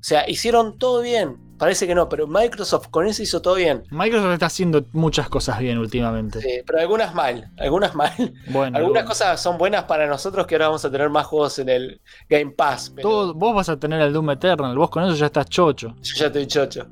O 0.00 0.02
sea, 0.02 0.26
hicieron 0.28 0.78
todo 0.78 1.02
bien. 1.02 1.36
Parece 1.60 1.86
que 1.86 1.94
no, 1.94 2.08
pero 2.08 2.26
Microsoft 2.26 2.88
con 2.88 3.06
eso 3.06 3.22
hizo 3.22 3.40
todo 3.42 3.54
bien. 3.56 3.82
Microsoft 3.90 4.32
está 4.32 4.46
haciendo 4.46 4.84
muchas 4.92 5.28
cosas 5.28 5.58
bien 5.58 5.76
últimamente. 5.78 6.40
Sí, 6.40 6.62
pero 6.66 6.80
algunas 6.80 7.14
mal, 7.14 7.50
algunas 7.58 7.94
mal. 7.94 8.10
Bueno, 8.48 8.78
algunas 8.78 9.02
bueno. 9.04 9.08
cosas 9.08 9.40
son 9.42 9.58
buenas 9.58 9.84
para 9.84 10.06
nosotros 10.06 10.46
que 10.46 10.54
ahora 10.54 10.68
vamos 10.68 10.84
a 10.86 10.90
tener 10.90 11.10
más 11.10 11.26
juegos 11.26 11.58
en 11.58 11.68
el 11.68 12.00
Game 12.30 12.52
Pass. 12.52 12.90
Pero 12.96 13.08
Todo- 13.08 13.34
vos 13.34 13.54
vas 13.54 13.68
a 13.68 13.78
tener 13.78 14.00
el 14.00 14.12
Doom 14.12 14.30
Eternal, 14.30 14.76
vos 14.76 14.88
con 14.90 15.04
eso 15.04 15.14
ya 15.14 15.26
estás 15.26 15.46
chocho. 15.50 15.94
yo 16.02 16.14
ya 16.16 16.26
estoy 16.28 16.46
chocho. 16.46 16.88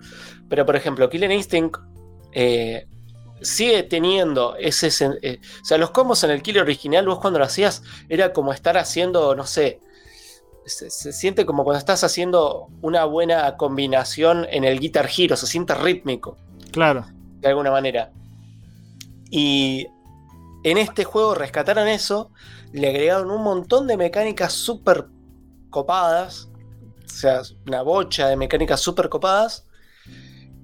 Pero 0.51 0.65
por 0.67 0.77
ejemplo, 0.77 1.09
Killer 1.09 1.31
Instinct 1.33 1.77
eh, 2.33 2.87
sigue 3.41 3.85
teniendo 3.85 4.55
ese. 4.57 4.89
eh, 5.23 5.41
o 5.63 5.65
sea, 5.65 5.79
los 5.79 5.91
combos 5.93 6.23
en 6.25 6.31
el 6.31 6.43
Killer 6.43 6.63
original, 6.63 7.07
vos 7.07 7.21
cuando 7.21 7.39
lo 7.39 7.47
hacías, 7.47 7.83
era 8.09 8.33
como 8.35 8.53
estar 8.53 8.77
haciendo, 8.77 9.35
no 9.35 9.47
sé. 9.47 9.81
Se, 10.69 10.91
se 10.91 11.13
siente 11.13 11.47
como 11.47 11.65
cuando 11.65 11.79
estás 11.79 12.05
haciendo 12.05 12.69
una 12.83 13.05
buena 13.05 13.57
combinación 13.57 14.47
en 14.51 14.65
el 14.65 14.81
Guitar 14.81 15.09
Hero, 15.17 15.37
se 15.37 15.47
siente 15.47 15.75
rítmico. 15.75 16.37
Claro. 16.71 17.07
de 17.41 17.49
alguna 17.49 17.71
manera. 17.71 18.13
Y 19.31 19.87
en 20.65 20.79
este 20.79 21.05
juego 21.05 21.35
rescataron 21.35 21.89
eso, 21.89 22.31
le 22.73 22.89
agregaron 22.89 23.31
un 23.31 23.43
montón 23.43 23.87
de 23.87 23.97
mecánicas 23.97 24.53
súper 24.53 25.07
copadas, 25.71 26.49
o 27.05 27.09
sea, 27.09 27.43
una 27.67 27.83
bocha 27.83 28.29
de 28.29 28.37
mecánicas 28.37 28.81
súper 28.81 29.09
copadas, 29.09 29.67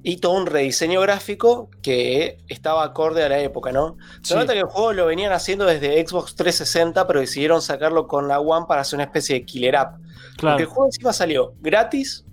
y 0.07 0.19
todo 0.19 0.33
un 0.33 0.45
rediseño 0.47 1.01
gráfico 1.01 1.71
que 1.83 2.37
estaba 2.49 2.85
acorde 2.85 3.25
a 3.25 3.29
la 3.31 3.39
época, 3.41 3.73
¿no? 3.73 3.97
Se 4.23 4.35
Sí. 4.35 4.39
nota 4.39 4.53
que 4.53 4.59
el 4.61 4.67
juego 4.67 4.93
lo 4.93 5.07
venían 5.07 5.33
haciendo 5.33 5.65
desde 5.65 6.07
Xbox 6.07 6.37
360, 6.37 7.07
pero 7.07 7.21
decidieron 7.21 7.63
sacarlo 7.63 8.07
con 8.07 8.29
la 8.29 8.39
One 8.39 8.67
para 8.69 8.83
hacer 8.83 8.99
una 8.99 9.05
especie 9.05 9.35
de 9.37 9.45
killer 9.47 9.77
app. 9.77 9.95
Porque 9.97 10.05
el 10.29 10.37
Claro. 10.37 10.67
juego 10.69 10.87
encima 10.87 11.13
salió 11.15 11.55
gratis. 11.61 12.25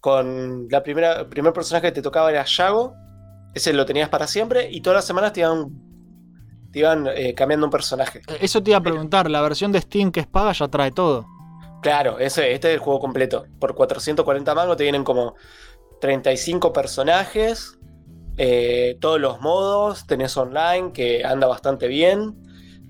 Con 0.00 0.68
la 0.70 0.82
primera, 0.82 1.20
el 1.20 1.26
primer 1.26 1.52
personaje 1.52 1.88
que 1.88 1.92
te 1.92 2.02
tocaba 2.02 2.30
era 2.30 2.44
Yago. 2.44 2.94
Ese 3.54 3.72
lo 3.72 3.86
tenías 3.86 4.08
para 4.08 4.26
siempre. 4.26 4.68
Y 4.70 4.80
todas 4.80 4.98
las 4.98 5.06
semanas 5.06 5.32
te 5.32 5.40
iban, 5.40 5.70
te 6.72 6.78
iban 6.80 7.08
eh, 7.14 7.34
cambiando 7.34 7.66
un 7.66 7.70
personaje. 7.72 8.20
Eso 8.40 8.62
te 8.62 8.70
iba 8.70 8.78
a 8.78 8.82
preguntar, 8.82 9.30
la 9.30 9.40
versión 9.40 9.72
de 9.72 9.80
Steam 9.80 10.12
que 10.12 10.20
es 10.20 10.26
paga 10.26 10.52
ya 10.52 10.68
trae 10.68 10.90
todo. 10.92 11.26
Claro, 11.82 12.18
ese, 12.18 12.52
este 12.52 12.68
es 12.68 12.74
el 12.74 12.80
juego 12.80 13.00
completo. 13.00 13.46
Por 13.58 13.74
440 13.74 14.54
mangos 14.54 14.76
te 14.76 14.84
vienen 14.84 15.04
como 15.04 15.34
35 16.08 16.72
personajes. 16.74 17.78
eh, 18.36 18.96
todos 19.00 19.20
los 19.20 19.40
modos. 19.40 20.06
Tenés 20.06 20.36
online 20.36 20.90
que 20.92 21.24
anda 21.24 21.46
bastante 21.46 21.86
bien. 21.88 22.34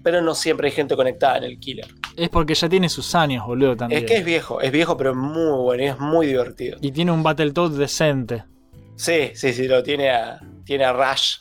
Pero 0.03 0.21
no 0.23 0.35
siempre 0.35 0.69
hay 0.69 0.73
gente 0.75 0.97
conectada 0.97 1.37
en 1.39 1.45
el 1.45 1.59
killer. 1.61 1.87
Es 2.17 2.29
porque 2.31 2.55
ya 2.55 2.69
tiene 2.69 2.89
sus 2.89 3.15
años, 3.15 3.47
boludo, 3.47 3.77
también. 3.77 4.03
Es 4.05 4.11
que 4.11 4.17
es 4.19 4.25
viejo, 4.25 4.61
es 4.61 4.73
viejo, 4.73 4.97
pero 4.97 5.11
es 5.11 5.17
muy 5.17 5.59
bueno 5.63 5.83
y 5.83 5.87
es 5.87 5.99
muy 6.01 6.27
divertido. 6.27 6.79
Y 6.81 6.91
tiene 6.93 7.13
un 7.13 7.23
Battletoad 7.23 7.71
decente. 7.73 8.45
Sí, 8.97 9.31
sí, 9.35 9.53
sí, 9.53 9.69
lo 9.69 9.83
tiene 9.83 10.11
a, 10.11 10.41
tiene 10.65 10.85
a 10.85 10.93
Rush. 10.93 11.37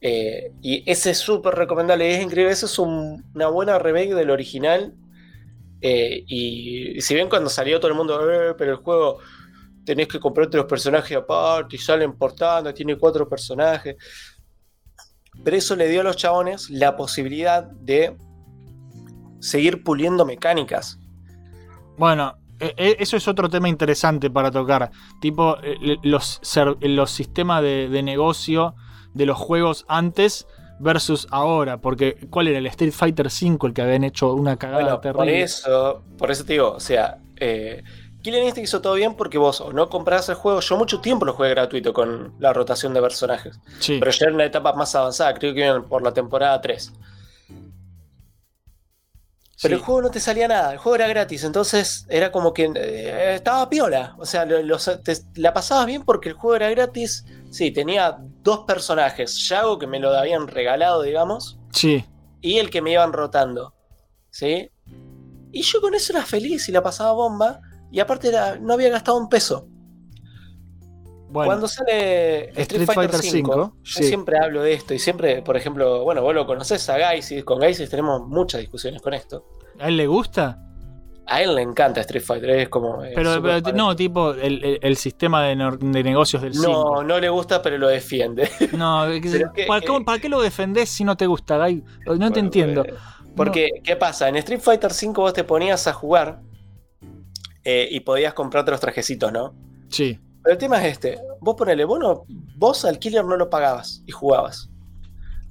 Eh, 0.00 0.52
y 0.62 0.82
ese 0.90 1.10
es 1.10 1.18
súper 1.18 1.54
recomendable, 1.54 2.14
es 2.16 2.22
increíble. 2.22 2.52
Eso 2.52 2.66
es 2.66 2.78
un- 2.78 3.24
una 3.34 3.48
buena 3.48 3.78
remake 3.78 4.14
del 4.14 4.30
original. 4.30 4.94
Eh, 5.82 6.22
y, 6.26 7.00
si 7.00 7.14
bien 7.14 7.28
cuando 7.28 7.48
salió 7.50 7.80
todo 7.80 7.90
el 7.90 7.96
mundo, 7.96 8.30
"Eh, 8.30 8.54
pero 8.56 8.72
el 8.72 8.76
juego 8.78 9.18
tenés 9.84 10.08
que 10.08 10.20
comprarte 10.20 10.56
los 10.56 10.66
personajes 10.66 11.16
aparte 11.16 11.76
y 11.76 11.78
salen 11.78 12.12
portando, 12.16 12.72
tiene 12.74 12.96
cuatro 12.96 13.28
personajes. 13.28 13.96
Pero 15.42 15.56
eso 15.56 15.76
le 15.76 15.88
dio 15.88 16.00
a 16.02 16.04
los 16.04 16.16
chabones 16.16 16.68
la 16.70 16.96
posibilidad 16.96 17.64
de 17.64 18.16
seguir 19.40 19.82
puliendo 19.82 20.24
mecánicas. 20.26 20.98
Bueno, 21.96 22.34
e- 22.58 22.74
e- 22.76 22.96
eso 22.98 23.16
es 23.16 23.26
otro 23.26 23.48
tema 23.48 23.68
interesante 23.68 24.30
para 24.30 24.50
tocar. 24.50 24.90
Tipo, 25.20 25.56
eh, 25.62 25.96
los, 26.02 26.40
los 26.80 27.10
sistemas 27.10 27.62
de, 27.62 27.88
de 27.88 28.02
negocio 28.02 28.74
de 29.14 29.26
los 29.26 29.38
juegos 29.38 29.84
antes 29.88 30.46
versus 30.78 31.26
ahora. 31.30 31.80
Porque, 31.80 32.26
¿cuál 32.30 32.48
era? 32.48 32.58
El 32.58 32.66
Street 32.66 32.92
Fighter 32.92 33.26
V, 33.26 33.66
el 33.66 33.72
que 33.74 33.82
habían 33.82 34.04
hecho 34.04 34.32
una 34.34 34.56
cagada 34.56 34.82
Bueno, 34.82 35.00
por 35.00 35.00
terrible. 35.00 35.42
eso, 35.42 36.04
por 36.18 36.30
eso 36.30 36.44
te 36.44 36.54
digo, 36.54 36.72
o 36.72 36.80
sea, 36.80 37.18
eh, 37.36 37.82
Killer 38.22 38.42
Instinct 38.42 38.68
hizo 38.68 38.80
todo 38.82 38.94
bien 38.94 39.14
porque 39.14 39.38
vos 39.38 39.60
o 39.60 39.72
no 39.72 39.88
comprabas 39.88 40.28
el 40.28 40.34
juego. 40.34 40.60
Yo 40.60 40.76
mucho 40.76 41.00
tiempo 41.00 41.24
lo 41.24 41.32
jugué 41.32 41.50
gratuito 41.50 41.92
con 41.92 42.34
la 42.38 42.52
rotación 42.52 42.92
de 42.94 43.00
personajes. 43.00 43.58
Sí. 43.78 43.98
Pero 43.98 44.10
ya 44.10 44.26
era 44.26 44.34
una 44.34 44.44
etapa 44.44 44.72
más 44.74 44.94
avanzada, 44.94 45.32
creo 45.34 45.54
que 45.54 45.60
iban 45.66 45.84
por 45.88 46.02
la 46.02 46.12
temporada 46.12 46.60
3. 46.60 46.92
Pero 49.62 49.76
Sí. 49.76 49.80
el 49.80 49.84
juego 49.84 50.00
no 50.02 50.10
te 50.10 50.20
salía 50.20 50.48
nada, 50.48 50.72
el 50.72 50.78
juego 50.78 50.96
era 50.96 51.06
gratis, 51.08 51.44
entonces 51.44 52.06
era 52.08 52.32
como 52.32 52.54
que 52.54 52.70
eh, 52.74 53.34
estaba 53.34 53.68
piola. 53.68 54.14
O 54.18 54.24
sea, 54.24 54.46
lo- 54.46 54.62
los- 54.62 54.90
te- 55.04 55.18
la 55.34 55.52
pasabas 55.52 55.84
bien 55.86 56.02
porque 56.02 56.30
el 56.30 56.34
juego 56.34 56.56
era 56.56 56.70
gratis. 56.70 57.26
Sí, 57.50 57.70
tenía 57.70 58.16
dos 58.42 58.60
personajes, 58.60 59.48
Yago 59.48 59.78
que 59.78 59.86
me 59.86 59.98
lo 59.98 60.10
habían 60.16 60.48
regalado, 60.48 61.02
digamos, 61.02 61.58
Sí. 61.72 62.04
y 62.40 62.58
el 62.58 62.70
que 62.70 62.80
me 62.80 62.92
iban 62.92 63.12
rotando. 63.12 63.74
¿Sí? 64.30 64.70
Y 65.52 65.62
yo 65.62 65.80
con 65.80 65.94
eso 65.94 66.12
era 66.14 66.24
feliz 66.24 66.68
y 66.68 66.72
la 66.72 66.82
pasaba 66.82 67.12
bomba. 67.12 67.60
Y 67.90 68.00
aparte 68.00 68.28
era, 68.28 68.56
no 68.58 68.74
había 68.74 68.90
gastado 68.90 69.18
un 69.18 69.28
peso. 69.28 69.66
Bueno, 71.28 71.46
Cuando 71.48 71.68
sale 71.68 72.46
Street, 72.50 72.58
Street 72.60 72.86
Fighter, 72.86 73.10
Fighter 73.10 73.20
5, 73.30 73.50
V, 73.56 73.56
yo 73.84 73.92
sí. 73.98 74.04
siempre 74.04 74.36
hablo 74.38 74.62
de 74.62 74.72
esto. 74.72 74.94
Y 74.94 74.98
siempre, 74.98 75.42
por 75.42 75.56
ejemplo, 75.56 76.02
bueno, 76.02 76.22
vos 76.22 76.34
lo 76.34 76.44
conocés 76.44 76.88
a 76.90 76.98
Gaisis. 76.98 77.44
Con 77.44 77.60
Gaisis 77.60 77.88
tenemos 77.88 78.26
muchas 78.26 78.60
discusiones 78.60 79.00
con 79.00 79.14
esto. 79.14 79.44
¿a 79.78 79.88
él 79.88 79.96
le 79.96 80.06
gusta? 80.08 80.58
A 81.26 81.40
él 81.42 81.54
le 81.54 81.62
encanta 81.62 82.00
Street 82.00 82.24
Fighter, 82.24 82.50
es 82.50 82.68
como. 82.68 83.02
Pero, 83.14 83.38
no, 83.72 83.94
tipo, 83.94 84.32
el, 84.32 84.64
el- 84.64 84.78
el 84.82 84.96
sistema 84.96 85.44
de, 85.44 85.54
negocios 85.54 86.42
del 86.42 86.54
5. 86.54 86.66
no, 86.68 87.02
no 87.04 87.20
le 87.20 87.28
gusta, 87.28 87.62
pero 87.62 87.78
lo 87.78 87.86
defiende. 87.86 88.50
No, 88.72 89.06
que- 89.22 89.66
¿para, 89.68 89.80
qué, 89.80 90.00
para 90.04 90.18
qué 90.18 90.28
lo 90.28 90.40
defendés 90.42 90.88
si 90.88 91.04
no 91.04 91.16
te 91.16 91.26
gusta, 91.28 91.58
Guy? 91.64 91.84
No 92.18 92.32
te 92.32 92.40
entiendo. 92.40 92.84
Porque, 93.36 93.68
¿qué 93.84 93.94
pasa? 93.94 94.28
En 94.28 94.34
Street 94.36 94.60
Fighter 94.60 94.92
5 94.92 95.20
vos 95.22 95.32
te 95.32 95.44
ponías 95.44 95.86
a 95.86 95.92
jugar 95.92 96.40
eh, 97.64 97.88
y 97.90 98.00
podías 98.00 98.34
comprarte 98.34 98.70
los 98.70 98.80
trajecitos, 98.80 99.32
¿no? 99.32 99.54
Sí, 99.88 100.18
Pero 100.42 100.52
el 100.54 100.58
tema 100.58 100.78
es 100.84 100.92
este. 100.92 101.18
Vos 101.40 101.54
ponele, 101.56 101.84
vos, 101.84 101.98
no- 102.00 102.24
vos 102.56 102.84
al 102.84 102.98
killer 102.98 103.24
no 103.24 103.36
lo 103.36 103.50
pagabas 103.50 104.02
y 104.06 104.12
jugabas. 104.12 104.70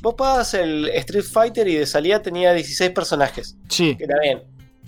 Vos 0.01 0.15
pagabas 0.15 0.53
el 0.53 0.87
Street 0.89 1.25
Fighter 1.25 1.67
y 1.67 1.75
de 1.75 1.85
salida 1.85 2.21
tenía 2.21 2.53
16 2.53 2.91
personajes. 2.91 3.57
sí. 3.67 3.95
Que 3.97 4.07
también 4.07 4.43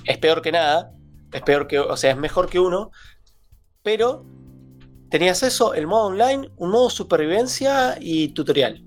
es 0.05 0.17
peor 0.17 0.41
que 0.41 0.51
nada. 0.51 0.91
Es 1.31 1.41
peor 1.43 1.67
que, 1.67 1.79
o 1.79 1.95
sea, 1.97 2.11
es 2.11 2.17
mejor 2.17 2.49
que 2.49 2.59
uno. 2.59 2.91
Pero 3.83 4.25
tenías 5.09 5.43
eso, 5.43 5.73
el 5.73 5.85
modo 5.87 6.07
online, 6.07 6.49
un 6.57 6.71
modo 6.71 6.89
supervivencia 6.89 7.97
y 7.99 8.29
tutorial. 8.29 8.83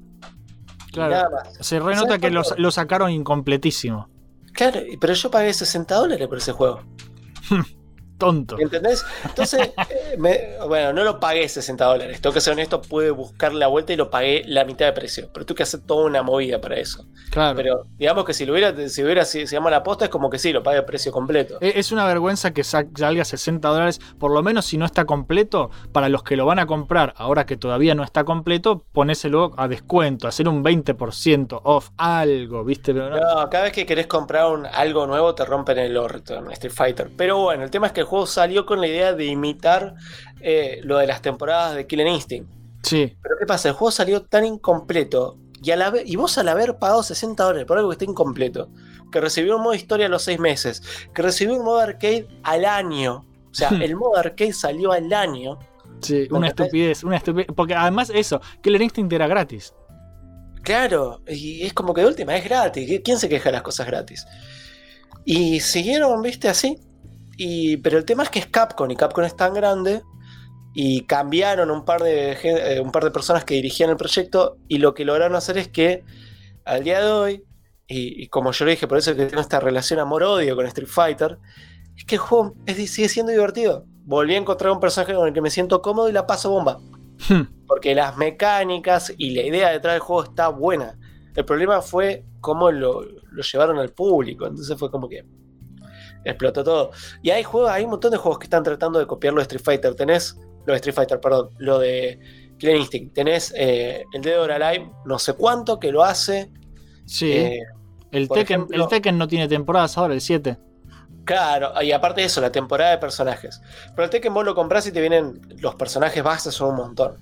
Y 0.88 0.92
Claro. 0.92 1.10
nada 1.12 1.28
más. 1.30 1.58
Se 1.66 1.78
renota 1.78 2.06
¿Sabes 2.06 2.20
que 2.20 2.30
lo, 2.30 2.42
lo 2.56 2.70
sacaron 2.70 3.10
incompletísimo. 3.10 4.08
Claro, 4.52 4.80
y- 4.86 4.96
pero 4.96 5.12
yo 5.14 5.30
pagué 5.30 5.52
60 5.52 5.94
dólares 5.94 6.26
por 6.28 6.38
ese 6.38 6.52
juego. 6.52 6.80
Tonto. 8.18 8.58
¿Entendés? 8.58 9.04
Entonces, 9.24 9.70
eh, 9.90 10.16
me- 10.18 10.40
bueno, 10.66 10.92
no 10.92 11.04
lo 11.04 11.18
pagué 11.20 11.48
60 11.48 11.84
dólares. 11.84 12.20
Tengo 12.20 12.32
que 12.34 12.40
ser 12.40 12.52
honesto, 12.52 12.80
pude 12.82 13.10
buscar 13.10 13.52
la 13.52 13.66
vuelta 13.66 13.92
y 13.92 13.96
lo 13.96 14.10
pagué 14.10 14.42
la 14.46 14.64
mitad 14.64 14.86
de 14.86 14.92
precio. 14.92 15.30
Pero 15.32 15.44
tuve 15.46 15.56
que 15.58 15.62
hacer 15.64 15.80
toda 15.80 16.06
una 16.06 16.22
movida 16.22 16.60
para 16.60 16.76
eso. 16.76 17.04
Claro. 17.30 17.56
Pero 17.56 17.86
digamos 17.98 18.24
que 18.24 18.32
si 18.34 18.46
lo 18.46 18.52
hubiera, 18.52 18.88
si 18.88 19.02
hubiera, 19.02 19.24
si 19.24 19.46
se 19.46 19.56
llama 19.56 19.70
la 19.70 19.82
posta, 19.82 20.04
es 20.04 20.10
como 20.10 20.30
que 20.30 20.38
sí, 20.38 20.52
lo 20.52 20.62
pagué 20.62 20.78
a 20.78 20.86
precio 20.86 21.10
completo. 21.12 21.58
E- 21.60 21.72
Es 21.76 21.90
una 21.92 22.04
vergüenza 22.06 22.52
que 22.52 22.62
sa- 22.64 22.86
salga 22.94 23.24
60 23.24 23.68
dólares, 23.68 24.00
por 24.18 24.30
lo 24.32 24.42
menos 24.42 24.64
si 24.66 24.78
no 24.78 24.84
está 24.86 25.04
completo, 25.04 25.70
para 25.92 26.08
los 26.08 26.22
que 26.22 26.36
lo 26.36 26.46
van 26.46 26.58
a 26.60 26.66
comprar, 26.66 27.14
ahora 27.16 27.46
que 27.46 27.56
todavía 27.56 27.94
no 27.94 28.04
está 28.04 28.24
completo, 28.24 28.84
ponéselo 28.92 29.52
a 29.56 29.66
descuento, 29.68 30.28
hacer 30.28 30.48
un 30.48 30.62
20% 30.62 31.60
off, 31.64 31.90
algo, 31.96 32.64
¿viste? 32.64 32.94
Pero 32.94 33.10
no- 33.10 33.16
No, 33.16 33.50
cada 33.50 33.64
vez 33.64 33.72
que 33.72 33.86
querés 33.86 34.06
comprar 34.06 34.46
un- 34.50 34.66
algo 34.66 35.06
nuevo 35.06 35.34
te 35.34 35.44
rompen 35.44 35.78
el 35.78 35.96
orto 35.96 36.34
en 36.36 36.50
Street 36.52 36.72
Fighter. 36.74 37.10
Pero 37.16 37.38
bueno, 37.38 37.64
el 37.64 37.70
tema 37.70 37.88
es 37.88 37.92
que 37.92 38.03
el 38.04 38.08
juego 38.08 38.26
salió 38.26 38.64
con 38.66 38.80
la 38.80 38.86
idea 38.86 39.12
de 39.12 39.24
imitar 39.26 39.94
eh, 40.40 40.80
lo 40.84 40.98
de 40.98 41.06
las 41.06 41.20
temporadas 41.22 41.74
de 41.74 41.86
Killer 41.86 42.06
Instinct. 42.06 42.48
Sí, 42.82 43.16
Pero 43.22 43.36
¿qué 43.40 43.46
pasa? 43.46 43.68
El 43.68 43.74
juego 43.74 43.90
salió 43.90 44.22
tan 44.22 44.44
incompleto. 44.44 45.38
Y, 45.62 45.70
al 45.70 45.80
haber- 45.82 46.06
y 46.06 46.16
vos 46.16 46.36
al 46.36 46.48
haber 46.48 46.76
pagado 46.78 47.02
60 47.02 47.42
dólares 47.42 47.66
por 47.66 47.78
algo 47.78 47.88
que 47.88 47.94
está 47.94 48.04
incompleto, 48.04 48.68
que 49.10 49.20
recibió 49.20 49.56
un 49.56 49.62
modo 49.62 49.74
historia 49.74 50.06
a 50.06 50.08
los 50.10 50.22
6 50.22 50.38
meses, 50.38 50.82
que 51.14 51.22
recibió 51.22 51.54
un 51.56 51.64
modo 51.64 51.78
arcade 51.78 52.28
al 52.42 52.64
año. 52.66 53.24
O 53.50 53.54
sea, 53.54 53.70
el 53.80 53.96
modo 53.96 54.16
arcade 54.18 54.52
salió 54.52 54.92
al 54.92 55.10
año. 55.12 55.58
sí, 56.00 56.26
¿Me 56.30 56.38
una 56.38 56.48
estupidez, 56.48 57.02
una 57.04 57.16
estupidez. 57.16 57.46
Porque 57.56 57.74
además 57.74 58.10
eso, 58.14 58.40
Killer 58.62 58.82
Instinct 58.82 59.12
era 59.14 59.26
gratis. 59.26 59.72
Claro, 60.62 61.20
y 61.26 61.62
es 61.62 61.72
como 61.72 61.92
que 61.94 62.00
de 62.02 62.06
última 62.08 62.36
es 62.36 62.44
gratis. 62.44 62.88
¿qui- 62.88 63.02
¿Quién 63.02 63.18
se 63.18 63.28
queja 63.28 63.44
de 63.48 63.52
las 63.52 63.62
cosas 63.62 63.86
gratis? 63.86 64.26
Y 65.24 65.60
siguieron, 65.60 66.20
viste, 66.22 66.48
así. 66.48 66.78
Y, 67.36 67.78
pero 67.78 67.98
el 67.98 68.04
tema 68.04 68.22
es 68.22 68.30
que 68.30 68.38
es 68.38 68.46
Capcom 68.46 68.90
y 68.90 68.96
Capcom 68.96 69.24
es 69.24 69.36
tan 69.36 69.54
grande 69.54 70.02
y 70.72 71.02
cambiaron 71.02 71.70
un 71.70 71.84
par 71.84 72.02
de, 72.02 72.32
eh, 72.42 72.80
un 72.80 72.90
par 72.92 73.04
de 73.04 73.10
personas 73.10 73.44
que 73.44 73.54
dirigían 73.54 73.90
el 73.90 73.96
proyecto 73.96 74.56
y 74.68 74.78
lo 74.78 74.94
que 74.94 75.04
lograron 75.04 75.36
hacer 75.36 75.58
es 75.58 75.68
que 75.68 76.04
al 76.64 76.84
día 76.84 77.00
de 77.04 77.10
hoy 77.12 77.44
y, 77.86 78.22
y 78.24 78.28
como 78.28 78.52
yo 78.52 78.64
le 78.64 78.72
dije, 78.72 78.86
por 78.88 78.98
eso 78.98 79.10
es 79.12 79.16
que 79.16 79.26
tengo 79.26 79.40
esta 79.42 79.60
relación 79.60 80.00
amor-odio 80.00 80.56
con 80.56 80.66
Street 80.66 80.88
Fighter, 80.88 81.38
es 81.96 82.04
que 82.04 82.14
el 82.16 82.20
juego 82.20 82.54
es- 82.66 82.90
sigue 82.90 83.08
siendo 83.08 83.30
divertido. 83.32 83.84
Volví 84.06 84.34
a 84.34 84.38
encontrar 84.38 84.72
un 84.72 84.80
personaje 84.80 85.14
con 85.14 85.28
el 85.28 85.34
que 85.34 85.40
me 85.40 85.50
siento 85.50 85.80
cómodo 85.82 86.08
y 86.08 86.12
la 86.12 86.26
paso 86.26 86.50
bomba. 86.50 86.78
Porque 87.66 87.94
las 87.94 88.16
mecánicas 88.16 89.12
y 89.16 89.30
la 89.34 89.42
idea 89.42 89.70
detrás 89.70 89.94
del 89.94 90.00
juego 90.00 90.24
está 90.24 90.48
buena. 90.48 90.98
El 91.34 91.44
problema 91.44 91.80
fue 91.82 92.24
cómo 92.40 92.70
lo, 92.70 93.02
lo 93.02 93.42
llevaron 93.42 93.78
al 93.78 93.90
público. 93.90 94.46
Entonces 94.46 94.78
fue 94.78 94.90
como 94.90 95.08
que 95.08 95.24
explotó 96.24 96.64
todo. 96.64 96.90
Y 97.22 97.30
hay 97.30 97.42
juegos, 97.42 97.70
hay 97.70 97.84
un 97.84 97.90
montón 97.90 98.10
de 98.10 98.16
juegos 98.16 98.38
que 98.38 98.44
están 98.44 98.62
tratando 98.62 98.98
de 98.98 99.06
copiar 99.06 99.34
lo 99.34 99.38
de 99.38 99.42
Street 99.42 99.62
Fighter. 99.64 99.94
Tenés 99.94 100.36
lo 100.66 100.72
de 100.72 100.76
Street 100.76 100.94
Fighter, 100.94 101.20
perdón, 101.20 101.50
lo 101.58 101.78
de 101.78 102.18
Killer 102.58 102.76
Instinct. 102.76 103.14
Tenés 103.14 103.52
eh, 103.56 104.04
el 104.12 104.22
Dead 104.22 104.40
or 104.40 104.50
Alive, 104.52 104.90
no 105.04 105.18
sé 105.18 105.34
cuánto 105.34 105.78
que 105.78 105.92
lo 105.92 106.02
hace. 106.02 106.50
Sí. 107.06 107.32
Eh, 107.32 107.58
el, 108.12 108.28
Tekken, 108.28 108.60
ejemplo- 108.62 108.82
el 108.84 108.88
Tekken 108.88 109.18
no 109.18 109.28
tiene 109.28 109.48
temporadas 109.48 109.98
ahora, 109.98 110.14
el 110.14 110.20
7. 110.20 110.56
Claro, 111.24 111.80
y 111.82 111.90
aparte 111.92 112.20
de 112.20 112.26
eso, 112.26 112.40
la 112.40 112.52
temporada 112.52 112.90
de 112.90 112.98
personajes. 112.98 113.60
Pero 113.94 114.04
el 114.04 114.10
Tekken 114.10 114.32
vos 114.34 114.44
lo 114.44 114.54
compras 114.54 114.86
y 114.86 114.92
te 114.92 115.00
vienen 115.00 115.40
los 115.58 115.74
personajes 115.74 116.22
bases, 116.22 116.54
son 116.54 116.70
un 116.70 116.76
montón. 116.76 117.16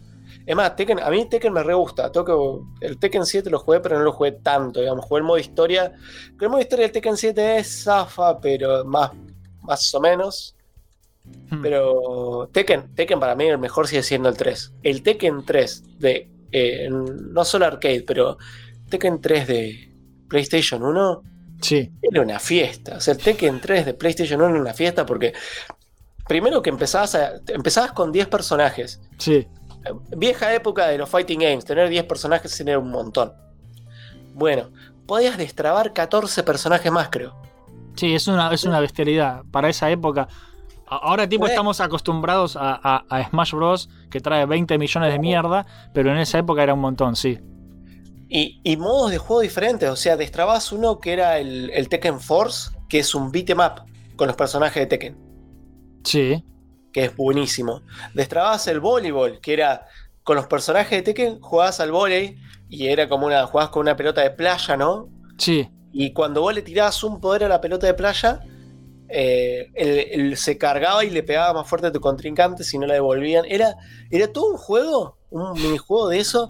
Es 0.47 0.57
más, 0.57 0.75
Tekken, 0.77 0.99
a 1.01 1.09
mí 1.11 1.29
Tekken 1.29 1.53
me 1.53 1.63
re 1.63 1.75
gusta. 1.75 2.11
Que- 2.11 2.59
el 2.87 2.99
Tekken 2.99 3.25
7 3.27 3.49
lo 3.51 3.59
jugué, 3.59 3.81
pero 3.81 3.99
no 3.99 4.05
lo 4.05 4.13
jugué 4.13 4.33
tanto. 4.33 4.81
Digamos, 4.81 5.05
jugué 5.05 5.21
el 5.21 5.25
modo 5.27 5.39
historia. 5.39 5.93
Que 6.39 6.45
el 6.47 6.51
modo 6.51 6.61
historia 6.61 6.85
del 6.87 6.93
Tekken 6.93 7.17
7 7.17 7.59
es 7.59 7.85
zafa, 7.85 8.41
pero 8.41 8.85
más, 8.85 9.11
más 9.63 9.95
o 9.95 10.01
menos. 10.01 10.57
Hmm. 11.51 11.63
Pero 11.63 12.49
Tekken, 12.53 12.95
Tekken 12.95 13.21
para 13.21 13.35
mí 13.37 13.45
el 13.47 13.59
mejor 13.59 13.87
sigue 13.87 14.03
siendo 14.03 14.29
el 14.29 14.37
3. 14.37 14.73
El 14.83 15.03
Tekken 15.03 15.45
3 15.45 15.99
de. 16.01 16.29
eh, 16.51 16.89
no 16.91 17.45
solo 17.45 17.65
arcade, 17.67 18.03
pero 18.07 18.37
Tekken 18.91 19.21
3 19.21 19.47
de 19.47 19.93
PlayStation 20.29 20.83
1 20.83 21.23
Sí. 21.61 21.91
era 22.03 22.21
una 22.23 22.39
fiesta. 22.41 22.97
O 22.97 23.01
sea, 23.01 23.15
el 23.15 23.21
Tekken 23.23 23.61
3 23.61 23.87
de 23.87 23.95
PlayStation 23.95 24.41
1 24.43 24.51
era 24.51 24.61
una 24.61 24.75
fiesta 24.75 25.07
porque. 25.07 25.33
Primero 26.27 26.63
que 26.63 26.71
empezabas, 26.71 27.15
a- 27.17 27.33
empezabas 27.49 27.93
con 27.93 28.13
10 28.13 28.29
personajes. 28.29 29.01
Sí. 29.19 29.47
Vieja 30.17 30.55
época 30.55 30.87
de 30.89 30.99
los 30.99 31.09
fighting 31.09 31.41
games, 31.41 31.65
tener 31.65 31.89
10 31.89 32.05
personajes 32.05 32.59
era 32.61 32.79
un 32.79 32.91
montón. 32.91 33.33
Bueno, 34.35 34.71
podías 35.07 35.37
destrabar 35.37 35.93
14 35.93 36.43
personajes 36.43 36.91
más, 36.93 37.09
creo. 37.11 37.35
Sí, 37.97 38.15
es 38.15 38.27
una, 38.29 38.53
es 38.53 38.65
una 38.65 38.81
bestialidad. 38.81 39.43
Para 39.51 39.69
esa 39.69 39.91
época. 39.91 40.29
Ahora, 40.87 41.29
tipo, 41.29 41.47
Eh. 41.47 41.51
estamos 41.51 41.81
acostumbrados 41.81 42.57
a, 42.57 42.79
a- 42.83 43.05
a 43.09 43.29
Smash 43.29 43.53
Bros. 43.55 43.89
que 44.11 44.21
trae 44.21 44.45
20 44.47 44.77
millones 44.79 45.13
de 45.13 45.19
mierda, 45.19 45.67
pero 45.95 46.11
en 46.13 46.19
esa 46.19 46.39
época 46.39 46.63
era 46.63 46.75
un 46.75 46.81
montón, 46.81 47.17
sí. 47.17 47.39
Y, 48.29 48.61
y 48.63 48.77
modos 48.77 49.11
de 49.11 49.19
juego 49.19 49.41
diferentes. 49.43 49.89
O 49.91 49.97
sea, 49.97 50.17
destrabas 50.17 50.71
uno 50.73 50.99
que 50.99 51.13
era 51.13 51.39
el, 51.39 51.71
el 51.71 51.89
Tekken 51.89 52.21
Force, 52.21 52.71
que 52.89 52.99
es 53.01 53.15
un 53.15 53.31
beat 53.33 53.51
'em 53.51 53.59
up 53.61 53.83
con 54.17 54.27
los 54.27 54.37
personajes 54.37 54.81
de 54.83 54.87
Tekken, 54.87 55.17
Sí. 56.05 56.45
Que 56.93 57.05
es 57.05 57.17
buenísimo. 57.17 57.83
Destrabas 58.15 58.67
el 58.67 58.81
voleibol, 58.81 59.41
que 59.41 59.55
era 59.55 59.87
con 60.23 60.37
los 60.37 60.47
personajes 60.47 60.91
de 60.91 61.03
Tekken, 61.03 61.41
jugabas 61.41 61.81
al 61.81 61.91
volei 61.91 62.39
y 62.69 62.87
era 62.87 63.09
como 63.09 63.27
una. 63.27 63.47
jugabas 63.47 63.71
con 63.71 63.81
una 63.83 63.97
pelota 63.97 64.21
de 64.23 64.31
playa, 64.31 64.77
¿no? 64.77 65.09
Sí. 65.39 65.69
Y 65.93 66.13
cuando 66.13 66.41
vos 66.43 66.55
le 66.55 66.63
tirabas 66.63 67.03
un 67.05 67.21
poder 67.21 67.45
a 67.45 67.49
la 67.49 67.61
pelota 67.61 67.87
de 67.87 67.95
playa, 67.95 68.41
eh, 69.09 69.71
él, 69.75 70.07
él 70.11 70.37
se 70.37 70.57
cargaba 70.57 71.05
y 71.05 71.11
le 71.11 71.23
pegaba 71.23 71.53
más 71.53 71.69
fuerte 71.69 71.89
a 71.89 71.93
tu 71.93 72.01
contrincante 72.01 72.65
si 72.65 72.79
no 72.79 72.87
la 72.87 72.95
devolvían. 72.95 73.45
Era, 73.49 73.77
era 74.11 74.33
todo 74.33 74.47
un 74.53 74.57
juego, 74.57 75.19
un 75.31 75.53
minijuego 75.55 76.09
de 76.09 76.19
eso. 76.19 76.49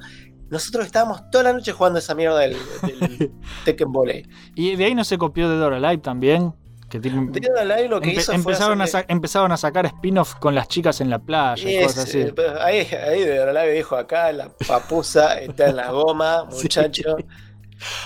Nosotros 0.49 0.85
estábamos 0.85 1.31
toda 1.31 1.45
la 1.45 1.53
noche 1.55 1.73
jugando 1.73 1.99
esa 1.99 2.15
mierda 2.15 2.39
del, 2.41 2.57
del 2.83 3.33
Tekken 3.65 3.91
Volley. 3.91 4.29
Y 4.55 4.77
de 4.77 4.85
ahí 4.85 4.95
no 4.95 5.03
se 5.03 5.17
copió 5.17 5.49
de 5.49 5.57
Dora 5.57 5.81
Live 5.81 6.03
también. 6.03 6.55
Que 6.93 7.01
tiene- 7.01 7.27
Dead 7.31 7.51
or 7.51 7.59
Alive 7.61 7.89
lo 7.89 8.01
que 8.03 8.11
Empe- 8.11 8.19
hizo 8.21 8.33
empezaron, 8.33 8.87
fue 8.87 9.01
a 9.01 9.05
empezaron 9.09 9.51
a 9.53 9.57
sacar 9.57 9.87
spin-off 9.87 10.35
con 10.35 10.55
las 10.55 10.69
chicas 10.69 11.01
en 11.01 11.09
la 11.09 11.19
playa 11.21 11.71
y 11.71 11.83
cosas 11.83 12.05
así. 12.05 12.19
eh, 12.21 12.35
ahí, 12.61 12.81
ahí 12.81 13.23
de 13.25 13.41
Orlave 13.41 13.73
dijo 13.73 13.97
acá, 13.97 14.31
la 14.33 14.51
papusa 14.69 15.39
está 15.41 15.69
en 15.71 15.77
la 15.77 15.91
goma, 15.91 16.47
Sí. 16.51 16.65
muchacho. 16.65 17.17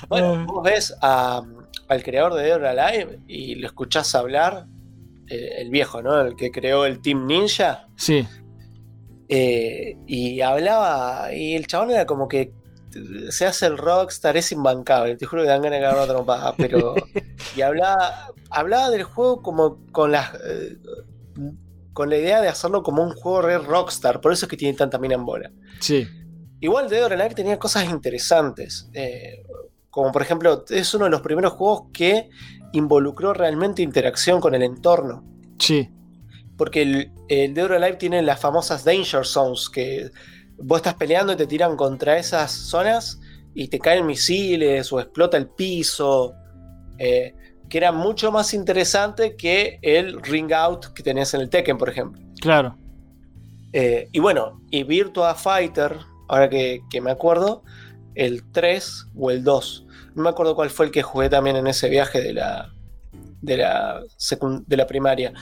Bueno, 0.09 0.47
vos 0.47 0.63
ves 0.63 0.95
a- 1.03 1.43
al 1.89 2.03
creador 2.05 2.35
de 2.35 2.45
Dead 2.45 2.65
Alive 2.65 3.19
y 3.27 3.57
lo 3.57 3.67
escuchás 3.67 4.15
hablar, 4.15 4.67
eh, 5.29 5.57
el 5.59 5.71
viejo, 5.71 6.01
¿no? 6.01 6.21
El 6.21 6.37
que 6.37 6.53
creó 6.53 6.85
el 6.87 7.01
Team 7.03 7.27
Ninja. 7.27 7.89
Sí. 7.97 8.25
eh, 9.29 9.97
y 10.07 10.41
hablaba, 10.41 11.33
y 11.35 11.57
el 11.57 11.67
chabón 11.67 11.91
era 11.91 12.07
como 12.07 12.29
que 12.29 12.53
se 13.31 13.45
hace 13.45 13.67
el 13.67 13.77
rockstar, 13.77 14.37
es 14.37 14.53
imbancable, 14.53 15.17
te 15.17 15.27
juro 15.27 15.43
que 15.43 15.49
dan 15.49 15.61
ganas 15.63 15.81
de 15.81 15.85
agarrar 15.85 16.03
otra 16.05 16.15
trompada, 16.15 16.55
pero... 16.57 16.95
y 17.57 17.61
hablaba, 17.61 18.29
hablaba 18.57 18.91
del 18.91 19.05
juego 19.05 19.43
como 19.43 19.85
con 19.93 20.13
las... 20.13 20.35
eh, 20.35 20.79
con 21.93 22.11
la 22.11 22.19
idea 22.19 22.43
de 22.43 22.49
hacerlo 22.49 22.83
como 22.83 23.03
un 23.03 23.13
juego 23.13 23.41
re 23.41 23.57
rockstar, 23.57 24.21
por 24.21 24.31
eso 24.31 24.45
es 24.45 24.51
que 24.51 24.57
tiene 24.59 24.77
tanta 24.77 24.99
mina 24.99 25.15
en 25.15 25.25
bola. 25.25 25.51
Sí. 25.81 26.07
Igual 26.61 26.91
Dead 26.91 27.03
or 27.05 27.13
Alive 27.15 27.35
tenía 27.35 27.59
cosas 27.59 27.89
interesantes. 27.89 28.91
eh, 28.93 29.43
como 29.89 30.13
por 30.13 30.21
ejemplo, 30.21 30.63
es 30.69 30.93
uno 30.93 31.07
de 31.07 31.11
los 31.11 31.23
primeros 31.23 31.55
juegos 31.55 31.85
que 31.95 32.29
involucró 32.73 33.33
realmente 33.33 33.81
interacción 33.81 34.43
con 34.43 34.55
el 34.55 34.63
entorno. 34.63 35.25
Sí. 35.59 35.89
Porque 36.59 36.83
el, 36.83 37.13
el 37.29 37.55
Dead 37.55 37.65
or 37.65 37.73
Alive 37.73 37.97
tiene 37.97 38.21
las 38.21 38.41
famosas 38.41 38.85
Danger 38.85 39.25
Zones, 39.25 39.71
que 39.71 40.11
vos 40.59 40.79
estás 40.81 40.95
peleando 40.95 41.33
y 41.33 41.37
te 41.37 41.47
tiran 41.47 41.77
contra 41.77 42.19
esas 42.19 42.53
zonas 42.53 43.19
y 43.55 43.69
te 43.69 43.79
caen 43.79 44.05
misiles 44.05 44.93
o 44.93 45.01
explota 45.01 45.39
el 45.39 45.49
piso. 45.49 46.35
eh, 46.99 47.35
que 47.69 47.79
era 47.79 47.93
mucho 47.93 48.31
más 48.33 48.55
interesante 48.55 49.37
que 49.37 49.79
el 49.83 50.23
Ring 50.23 50.53
Out 50.53 50.87
que 50.95 51.03
tenés 51.03 51.35
en 51.35 51.41
el 51.41 51.51
Tekken, 51.51 51.79
por 51.79 51.89
ejemplo. 51.89 52.23
Claro. 52.41 52.77
Eh, 53.73 54.09
y 54.13 54.21
bueno, 54.21 54.61
y 54.71 54.85
Virtua 54.85 55.35
Fighter, 55.35 55.99
ahora 56.29 56.49
que, 56.49 56.81
que 56.91 57.01
me 57.01 57.11
acuerdo, 57.11 57.63
el 58.15 58.45
3 58.53 59.07
o 59.17 59.31
el 59.31 59.45
2. 59.45 59.87
No 60.15 60.23
me 60.23 60.29
acuerdo 60.31 60.55
cuál 60.55 60.71
fue 60.71 60.87
el 60.87 60.93
que 60.93 61.03
jugué 61.03 61.29
también 61.29 61.57
en 61.57 61.67
ese 61.67 61.89
viaje 61.91 62.23
de 62.23 62.33
la, 62.33 62.73
de 63.43 63.57
la, 63.59 64.01
de 64.67 64.77
la 64.77 64.87
primaria. 64.87 65.33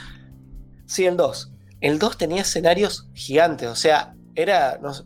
Sí, 0.87 1.05
el 1.07 1.16
2. 1.16 1.53
El 1.81 1.99
2 1.99 2.16
tenía 2.18 2.43
escenarios 2.43 3.09
gigantes, 3.14 3.68
o 3.68 3.77
sea, 3.77 4.14
era. 4.35 4.79
No, 4.83 4.93
sé- 4.95 5.05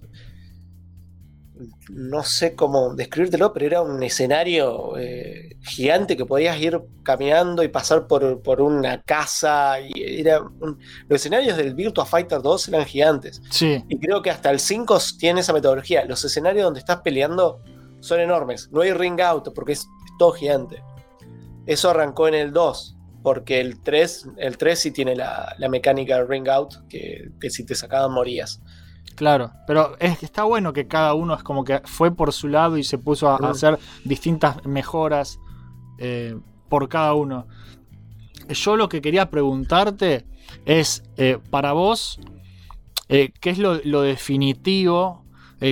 no 1.91 2.23
sé 2.23 2.55
cómo 2.55 2.95
describírtelo, 2.95 3.53
pero 3.53 3.67
era 3.67 3.83
un 3.83 4.03
escenario 4.03 4.97
eh, 4.99 5.57
gigante 5.63 6.17
que 6.17 6.25
podías 6.25 6.61
ir 6.61 6.81
caminando 7.03 7.63
y 7.63 7.69
pasar 7.69 8.07
por, 8.07 8.41
por 8.43 8.61
una 8.61 9.03
casa. 9.03 9.81
Y 9.81 10.21
era 10.21 10.41
un- 10.41 10.79
los 11.09 11.21
escenarios 11.21 11.57
del 11.57 11.75
Virtua 11.75 12.07
Fighter 12.07 12.41
2 12.41 12.69
eran 12.69 12.85
gigantes. 12.85 13.43
Sí. 13.51 13.83
Y 13.89 13.99
creo 13.99 14.23
que 14.23 14.31
hasta 14.31 14.51
el 14.51 14.61
5 14.61 14.99
tiene 15.19 15.41
esa 15.41 15.53
metodología. 15.53 16.05
Los 16.05 16.25
escenarios 16.25 16.65
donde 16.65 16.81
estás 16.81 17.01
peleando 17.01 17.61
son 18.01 18.21
enormes. 18.21 18.69
No 18.71 18.81
hay 18.83 18.93
ring 18.93 19.21
out 19.21 19.53
porque 19.55 19.73
es, 19.73 19.81
es 19.81 20.13
todo 20.19 20.33
gigante. 20.33 20.83
Eso 21.67 21.91
arrancó 21.91 22.29
en 22.29 22.35
el 22.35 22.53
2. 22.53 22.95
Porque 23.21 23.61
el 23.61 23.83
3, 23.83 24.29
el 24.39 24.57
3 24.57 24.79
sí 24.79 24.91
tiene 24.93 25.17
la, 25.17 25.55
la 25.59 25.69
mecánica 25.69 26.17
de 26.19 26.25
ring 26.25 26.49
out 26.49 26.75
que, 26.89 27.31
que 27.41 27.51
si 27.51 27.67
te 27.67 27.75
sacaban 27.75 28.13
morías. 28.13 28.63
Claro, 29.19 29.51
pero 29.67 29.97
es 29.99 30.19
que 30.19 30.27
está 30.27 30.45
bueno 30.45 30.73
que 30.73 30.87
cada 30.87 31.13
uno 31.15 31.35
es 31.35 31.43
como 31.43 31.65
que 31.65 31.81
fue 31.85 32.13
por 32.15 32.33
su 32.33 32.47
lado 32.49 32.77
y 32.79 32.85
se 32.85 32.99
puso 32.99 33.29
a, 33.29 33.35
a 33.35 33.51
hacer 33.51 33.79
distintas 34.05 34.65
mejoras 34.65 35.41
eh, 35.99 36.37
por 36.69 36.89
cada 36.89 37.15
uno. 37.15 37.47
Yo 38.49 38.77
lo 38.77 38.89
que 38.89 39.01
quería 39.03 39.29
preguntarte 39.29 40.25
es, 40.65 41.03
eh, 41.17 41.39
para 41.51 41.73
vos, 41.73 42.21
eh, 43.09 43.33
¿qué 43.41 43.51
es 43.51 43.59
lo, 43.59 43.81
lo 43.85 44.03
definitivo 44.03 45.25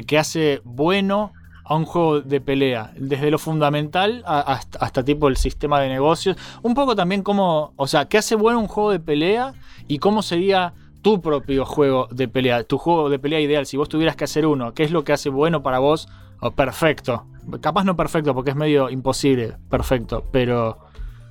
que 0.08 0.18
hace 0.18 0.60
bueno 0.64 1.32
a 1.64 1.76
un 1.76 1.84
juego 1.84 2.20
de 2.20 2.40
pelea? 2.40 2.92
Desde 2.98 3.30
lo 3.30 3.38
fundamental 3.38 4.24
a- 4.26 4.40
hasta, 4.40 4.78
hasta 4.80 5.04
tipo 5.04 5.28
el 5.28 5.36
sistema 5.36 5.78
de 5.80 5.88
negocios. 5.88 6.36
Un 6.62 6.74
poco 6.74 6.96
también 6.96 7.22
cómo, 7.22 7.72
o 7.76 7.86
sea, 7.86 8.06
¿qué 8.08 8.18
hace 8.18 8.34
bueno 8.34 8.58
un 8.58 8.66
juego 8.66 8.90
de 8.90 8.98
pelea 9.00 9.54
y 9.86 9.98
cómo 9.98 10.22
sería 10.22 10.74
tu 11.06 11.20
propio 11.20 11.64
juego 11.64 12.08
de 12.10 12.26
pelea, 12.26 12.64
tu 12.64 12.78
juego 12.78 13.08
de 13.08 13.20
pelea 13.20 13.38
ideal, 13.40 13.64
si 13.64 13.76
vos 13.76 13.88
tuvieras 13.88 14.16
que 14.16 14.24
hacer 14.24 14.44
uno, 14.44 14.74
¿qué 14.74 14.82
es 14.82 14.90
lo 14.90 15.04
que 15.04 15.12
hace 15.12 15.28
bueno 15.28 15.62
para 15.62 15.78
vos 15.78 16.08
o 16.40 16.50
perfecto? 16.50 17.26
Capaz 17.60 17.84
no 17.84 17.94
perfecto 17.94 18.34
porque 18.34 18.50
es 18.50 18.56
medio 18.56 18.90
imposible, 18.90 19.56
perfecto, 19.70 20.24
pero 20.32 20.78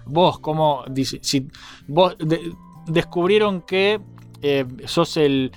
vos, 0.06 0.40
¿cómo 0.40 0.86
si 1.22 1.50
vos 1.90 2.16
de- 2.20 2.54
descubrieron 2.88 3.64
que 3.64 4.00
eh, 4.42 4.66
sos 4.86 5.18
el 5.18 5.52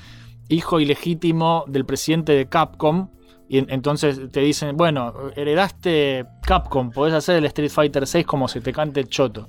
hijo 0.48 0.80
ilegítimo 0.80 1.62
del 1.68 1.84
presidente 1.84 2.32
de 2.32 2.48
Capcom 2.48 3.10
y 3.48 3.58
en- 3.58 3.66
entonces 3.70 4.20
te 4.32 4.40
dicen, 4.40 4.76
bueno, 4.76 5.14
heredaste 5.36 6.26
Capcom, 6.42 6.90
podés 6.90 7.14
hacer 7.14 7.36
el 7.36 7.44
Street 7.44 7.70
Fighter 7.70 8.04
6 8.04 8.26
como 8.26 8.48
se 8.48 8.60
te 8.60 8.72
cante 8.72 8.98
el 8.98 9.06
choto. 9.08 9.48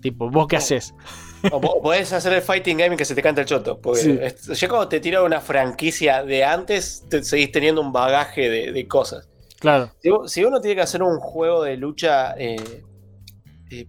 Tipo, 0.00 0.30
¿vos 0.30 0.48
qué 0.48 0.56
haces? 0.56 0.94
O 1.52 1.80
podés 1.82 2.12
hacer 2.12 2.32
el 2.32 2.42
fighting 2.42 2.76
game 2.78 2.96
que 2.96 3.04
se 3.04 3.14
te 3.14 3.22
canta 3.22 3.40
el 3.42 3.46
choto. 3.46 3.80
Porque 3.80 4.00
Sí. 4.00 4.18
es- 4.20 4.58
ya 4.60 4.68
cuando 4.68 4.88
te 4.88 5.00
tira 5.00 5.22
una 5.22 5.40
franquicia 5.40 6.22
de 6.24 6.44
antes, 6.44 7.04
te 7.08 7.22
seguís 7.22 7.52
teniendo 7.52 7.80
un 7.80 7.92
bagaje 7.92 8.48
de, 8.48 8.72
de 8.72 8.88
cosas. 8.88 9.28
Claro. 9.60 9.90
Si, 10.26 10.44
uno 10.44 10.60
tiene 10.60 10.76
que 10.76 10.82
hacer 10.82 11.02
un 11.02 11.18
juego 11.18 11.62
de 11.64 11.76
lucha 11.76 12.34
eh, 12.38 12.82
eh, 13.70 13.86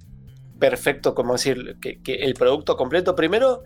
perfecto, 0.60 1.14
como 1.14 1.34
decir, 1.34 1.78
que, 1.82 2.02
que 2.02 2.16
el 2.16 2.34
producto 2.34 2.76
completo, 2.76 3.16
primero 3.16 3.64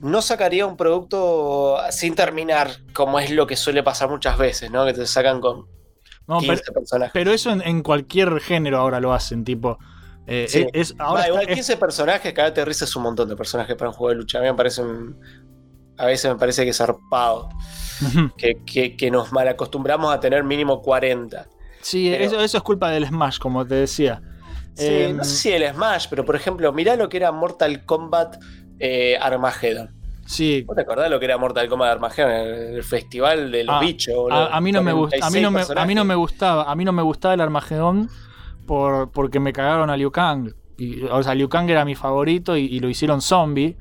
no 0.00 0.22
sacaría 0.22 0.64
un 0.66 0.76
producto 0.76 1.76
sin 1.90 2.14
terminar, 2.14 2.70
como 2.92 3.18
es 3.18 3.30
lo 3.30 3.46
que 3.46 3.56
suele 3.56 3.82
pasar 3.82 4.08
muchas 4.08 4.38
veces, 4.38 4.70
¿no? 4.70 4.84
Que 4.86 4.92
te 4.92 5.06
sacan 5.06 5.40
con 5.40 5.66
No, 6.28 6.38
15 6.38 6.62
pero, 6.66 6.72
personajes. 6.74 7.10
pero 7.12 7.32
eso 7.32 7.50
en, 7.50 7.62
en 7.62 7.82
cualquier 7.82 8.38
género 8.40 8.78
ahora 8.78 9.00
lo 9.00 9.12
hacen, 9.12 9.44
tipo. 9.44 9.78
Eh, 10.28 10.46
Sí. 10.48 10.66
es, 10.72 10.94
ahora 10.98 11.20
está- 11.22 11.28
igual 11.30 11.48
es- 11.48 11.54
15 11.54 11.76
personajes, 11.78 12.32
cada 12.32 12.52
te 12.54 12.64
risa 12.64 12.84
es 12.84 12.94
un 12.94 13.02
montón 13.02 13.28
de 13.28 13.34
personajes 13.36 13.74
para 13.76 13.90
un 13.90 13.94
juego 13.96 14.10
de 14.10 14.16
lucha. 14.16 14.38
A 14.38 14.42
mí 14.42 14.46
me 14.48 14.54
parece 14.54 14.82
un- 14.82 15.18
A 16.00 16.06
veces 16.06 16.30
me 16.32 16.38
parece 16.38 16.62
que 16.62 16.70
es 16.70 16.76
zarpado. 16.76 17.48
Que, 18.36 18.62
que- 18.64 18.96
que 18.96 19.10
nos 19.10 19.32
malacostumbramos 19.32 20.14
a 20.14 20.20
tener 20.20 20.44
mínimo 20.44 20.80
40. 20.80 21.46
Sí, 21.80 22.08
Pero- 22.12 22.24
eso, 22.24 22.40
eso 22.40 22.56
es 22.58 22.62
culpa 22.62 22.90
del 22.90 23.04
Smash, 23.06 23.38
como 23.38 23.66
te 23.66 23.74
decía. 23.74 24.22
Sí, 24.74 24.86
Em, 24.86 25.16
no 25.16 25.24
sé 25.24 25.34
si 25.34 25.50
el 25.50 25.68
Smash, 25.74 26.06
pero 26.08 26.24
por 26.24 26.36
ejemplo, 26.36 26.72
mirá 26.72 26.94
lo 26.94 27.08
que 27.08 27.16
era 27.16 27.32
Mortal 27.32 27.84
Kombat 27.84 28.36
eh, 28.78 29.16
Armageddon. 29.20 29.92
Sí, 30.24 30.62
¿Vos 30.62 30.76
te 30.76 30.82
acordás 30.82 31.10
lo 31.10 31.18
que 31.18 31.24
era 31.24 31.36
Mortal 31.36 31.68
Kombat 31.68 31.90
Armageddon? 31.90 32.30
El, 32.30 32.84
festival 32.84 33.50
de 33.50 33.64
los 33.64 33.74
Ah, 33.74 33.80
bichos. 33.80 34.14
a, 34.30 34.56
a 34.56 34.60
mí 34.60 34.70
no 34.70 34.82
me 34.84 34.92
a 34.92 34.94
mí 34.94 35.00
no 35.00 35.00
me, 35.00 35.08
46 35.08 35.22
a 35.24 35.30
mí 35.30 35.40
no 35.40 35.50
me 35.50 35.58
personajes. 36.14 36.16
gustaba, 36.18 36.70
a 36.70 36.74
mí 36.76 36.84
no 36.84 36.92
me 36.92 37.02
gustaba 37.02 37.34
el 37.34 37.40
Armagedón 37.40 38.08
por, 38.68 39.10
porque 39.10 39.40
me 39.40 39.52
cagaron 39.52 39.90
a 39.90 39.96
Liu 39.96 40.12
Kang. 40.12 40.52
Y, 40.76 41.02
o 41.02 41.20
sea, 41.24 41.34
Liu 41.34 41.48
Kang 41.48 41.68
era 41.68 41.84
mi 41.84 41.96
favorito 41.96 42.56
y, 42.56 42.66
y 42.66 42.78
lo 42.78 42.88
hicieron 42.88 43.20
zombie. 43.20 43.76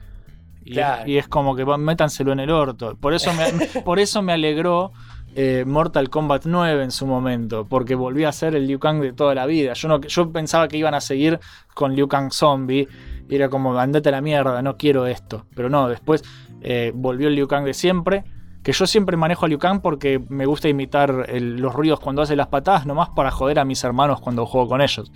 Y, 0.65 0.73
Claro. 0.73 1.03
y 1.07 1.17
es 1.17 1.27
como 1.27 1.55
que 1.55 1.63
métanselo 1.63 2.31
en 2.31 2.39
el 2.39 2.49
orto. 2.49 2.95
Por 2.99 3.13
eso 3.13 3.31
me, 3.33 3.45
por 3.85 3.99
eso 3.99 4.23
me 4.23 4.33
alegró 4.33 4.91
eh, 5.35 5.63
Mortal 5.67 6.09
Kombat 6.09 6.45
9 6.45 6.83
en 6.83 6.91
su 6.91 7.05
momento, 7.05 7.65
porque 7.65 7.93
volví 7.93 8.23
a 8.23 8.31
ser 8.31 8.55
el 8.55 8.65
Liu 8.65 8.79
Kang 8.79 8.99
de 8.99 9.13
toda 9.13 9.35
la 9.35 9.45
vida. 9.45 9.73
Yo, 9.73 9.87
no, 9.87 10.01
yo 10.01 10.31
pensaba 10.31 10.67
que 10.67 10.77
iban 10.77 10.95
a 10.95 11.01
seguir 11.01 11.39
con 11.75 11.93
Liu 11.95 12.07
Kang 12.07 12.31
zombie. 12.31 12.87
Y 13.29 13.35
era 13.35 13.49
como, 13.49 13.77
andate 13.77 14.09
a 14.09 14.13
la 14.13 14.21
mierda, 14.21 14.61
no 14.63 14.77
quiero 14.77 15.05
esto. 15.05 15.45
Pero 15.55 15.69
no, 15.69 15.87
después 15.89 16.23
eh, 16.61 16.91
volvió 16.95 17.27
el 17.27 17.35
Liu 17.35 17.47
Kang 17.47 17.65
de 17.65 17.73
siempre. 17.73 18.23
Que 18.67 18.73
yo 18.73 18.85
siempre 18.85 19.15
manejo 19.15 19.45
a 19.45 19.47
Liu 19.47 19.59
Kang 19.59 19.79
porque 19.79 20.19
me 20.27 20.45
gusta 20.45 20.67
imitar 20.67 21.27
el- 21.29 21.55
los 21.55 21.73
ruidos 21.73 22.01
cuando 22.01 22.21
hace 22.21 22.35
las 22.35 22.47
patadas, 22.47 22.85
nomás 22.85 23.07
para 23.15 23.31
joder 23.31 23.59
a 23.59 23.63
mis 23.63 23.81
hermanos 23.85 24.19
cuando 24.19 24.45
juego 24.45 24.67
con 24.67 24.81
ellos. 24.81 25.09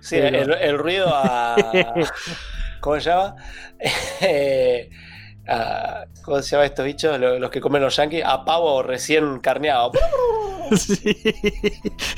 Sí, 0.00 0.16
Pero- 0.20 0.36
el, 0.36 0.52
el 0.52 0.78
ruido 0.78 1.08
a. 1.10 1.56
¿Cómo 2.82 3.00
se 3.00 3.08
llama? 3.08 3.34
A- 5.48 6.04
¿Cómo 6.24 6.42
se 6.42 6.50
llama 6.50 6.64
estos 6.66 6.84
bichos? 6.84 7.18
Lo- 7.18 7.38
Los, 7.38 7.50
que 7.50 7.60
comen 7.60 7.82
los 7.82 7.96
yankees. 7.96 8.22
A 8.24 8.44
pavo 8.44 8.82
recién 8.82 9.38
carneado. 9.40 9.92
Sí, 10.76 11.16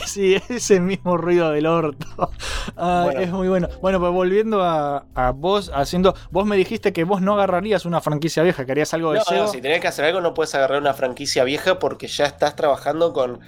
sí, 0.06 0.36
ese 0.48 0.80
mismo 0.80 1.16
ruido 1.16 1.52
del 1.52 1.66
orto. 1.66 2.04
Bueno. 2.74 3.20
Es 3.20 3.30
muy 3.30 3.46
bueno. 3.46 3.68
Bueno, 3.80 4.00
pues 4.00 4.10
volviendo 4.12 4.64
a, 4.64 5.06
a 5.14 5.30
vos 5.30 5.70
haciendo. 5.72 6.16
Vos 6.32 6.46
me 6.46 6.56
dijiste 6.56 6.92
que 6.92 7.04
vos 7.04 7.22
no 7.22 7.34
agarrarías 7.34 7.84
una 7.84 8.00
franquicia 8.00 8.42
vieja, 8.42 8.66
que 8.66 8.72
harías 8.72 8.92
algo 8.92 9.12
de 9.12 9.18
No, 9.18 9.24
SEO. 9.24 9.42
no, 9.44 9.48
si 9.52 9.60
tenés 9.60 9.80
que 9.80 9.86
hacer 9.86 10.04
algo, 10.04 10.20
no 10.20 10.34
puedes 10.34 10.52
agarrar 10.56 10.80
una 10.80 10.94
franquicia 10.94 11.44
vieja 11.44 11.78
porque 11.78 12.08
ya 12.08 12.24
estás 12.26 12.56
trabajando 12.56 13.12
con, 13.12 13.38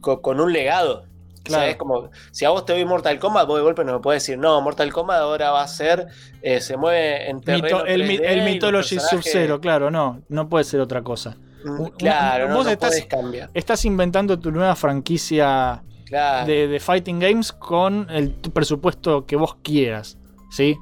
con, 0.00 0.22
con 0.22 0.40
un 0.40 0.50
legado. 0.50 1.04
Claro. 1.48 1.62
O 1.62 1.64
sea, 1.64 1.70
es 1.70 1.76
como, 1.76 2.10
si 2.30 2.44
a 2.44 2.50
vos 2.50 2.64
te 2.64 2.72
doy 2.74 2.84
Mortal 2.84 3.18
Kombat, 3.18 3.46
vos 3.46 3.56
de 3.58 3.62
golpe 3.64 3.84
no 3.84 3.94
me 3.94 3.98
puedes 4.00 4.22
decir, 4.22 4.38
no, 4.38 4.60
Mortal 4.60 4.92
Kombat 4.92 5.18
ahora 5.20 5.50
va 5.50 5.62
a 5.62 5.68
ser, 5.68 6.06
eh, 6.42 6.60
se 6.60 6.76
mueve 6.76 7.28
en 7.28 7.40
terreno 7.40 7.78
Mito- 7.80 7.84
el, 7.86 8.04
mi- 8.04 8.18
3D 8.18 8.24
el 8.28 8.44
Mythology 8.44 8.98
Sub-Zero, 9.00 9.60
claro, 9.60 9.90
no, 9.90 10.22
no 10.28 10.48
puede 10.48 10.64
ser 10.64 10.80
otra 10.80 11.02
cosa. 11.02 11.36
Mm, 11.64 11.80
Un- 11.80 11.90
Claro, 11.90 12.44
un- 12.44 12.50
no, 12.50 12.56
vos 12.58 12.66
no 12.66 12.70
estás- 12.72 12.90
podés 12.90 13.06
cambiar. 13.06 13.50
Estás 13.54 13.84
inventando 13.84 14.38
tu 14.38 14.52
nueva 14.52 14.76
franquicia 14.76 15.82
Claro. 16.06 16.46
de, 16.46 16.68
de 16.68 16.80
Fighting 16.80 17.18
Games 17.18 17.52
con 17.52 18.06
el 18.10 18.30
presupuesto 18.32 19.26
que 19.26 19.36
vos 19.36 19.56
quieras, 19.62 20.16
¿sí? 20.50 20.76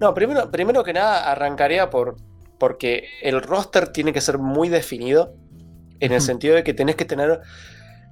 No, 0.00 0.14
primero, 0.14 0.50
primero 0.50 0.82
que 0.82 0.92
nada 0.92 1.30
arrancaría 1.30 1.90
por 1.90 2.16
porque 2.58 3.04
el 3.22 3.42
roster 3.42 3.88
tiene 3.88 4.14
que 4.14 4.22
ser 4.22 4.38
muy 4.38 4.70
definido 4.70 5.34
en 6.00 6.12
el 6.12 6.22
sentido 6.22 6.54
de 6.54 6.64
que 6.64 6.72
tenés 6.72 6.96
que 6.96 7.04
tener 7.04 7.40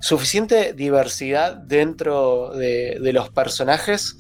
suficiente 0.05 0.75
diversidad 0.75 1.57
dentro 1.57 2.51
de, 2.51 3.11
los 3.15 3.31
personajes 3.31 4.19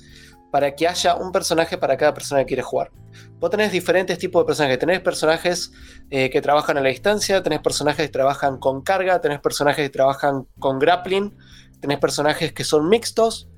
para 0.50 0.74
que 0.74 0.88
haya 0.88 1.14
un 1.14 1.30
personaje 1.30 1.76
para 1.76 1.98
cada 1.98 2.14
persona 2.14 2.40
que 2.40 2.46
quiere 2.46 2.62
jugar. 2.62 2.90
Vos 3.38 3.50
tenés 3.50 3.70
diferentes 3.70 4.18
tipos 4.18 4.42
de 4.42 4.46
personajes. 4.46 4.78
Tenés 4.78 5.00
personajes 5.00 5.72
eh, 6.08 6.30
que 6.30 6.40
trabajan 6.40 6.78
a 6.78 6.80
la 6.80 6.88
distancia, 6.88 7.42
tenés 7.42 7.60
personajes 7.60 8.06
que 8.06 8.12
trabajan 8.12 8.58
con 8.58 8.80
carga, 8.80 9.20
tenés 9.20 9.40
personajes 9.40 9.84
que 9.84 9.90
trabajan 9.90 10.46
con 10.58 10.78
grappling, 10.78 11.36
tenés 11.80 11.98
personajes 11.98 12.54
que 12.54 12.64
son 12.64 12.88
mixtos, 12.88 13.50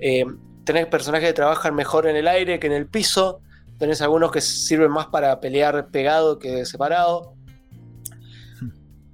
eh, 0.00 0.26
tenés 0.64 0.84
personajes 0.84 1.30
que 1.30 1.34
trabajan 1.34 1.74
mejor 1.74 2.06
en 2.06 2.16
el 2.16 2.28
aire 2.28 2.60
que 2.60 2.66
en 2.66 2.74
el 2.74 2.88
piso, 2.88 3.40
tenés 3.78 4.02
algunos 4.02 4.30
que 4.30 4.42
sirven 4.42 4.90
más 4.90 5.06
para 5.06 5.40
pelear 5.40 5.88
pegado 5.90 6.38
que 6.38 6.66
separado. 6.66 7.39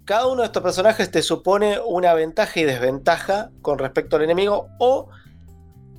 Cada 0.07 0.27
uno 0.29 0.41
de 0.41 0.47
estos 0.47 0.63
personajes 0.63 1.11
te 1.11 1.21
supone 1.23 1.79
una 1.85 2.15
ventaja 2.15 2.59
y 2.61 2.65
desventaja 2.65 3.51
con 3.61 3.79
respecto 3.79 4.17
al 4.17 4.23
enemigo 4.23 4.69
o 4.79 5.09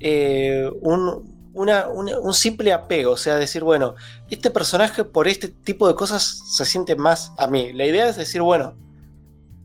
eh, 0.00 0.70
un, 0.80 1.50
una- 1.52 1.88
una- 1.88 2.18
un 2.18 2.32
simple 2.34 2.72
apego, 2.72 3.12
o 3.12 3.16
sea, 3.16 3.36
decir, 3.36 3.62
bueno, 3.64 3.94
este 4.30 4.50
personaje 4.50 5.04
por 5.04 5.28
este 5.28 5.48
tipo 5.48 5.86
de 5.88 5.94
cosas 5.94 6.22
se 6.56 6.64
siente 6.64 6.96
más 6.96 7.32
a 7.36 7.46
mí. 7.48 7.72
La 7.72 7.84
idea 7.84 8.08
es 8.08 8.16
decir, 8.16 8.40
bueno, 8.42 8.76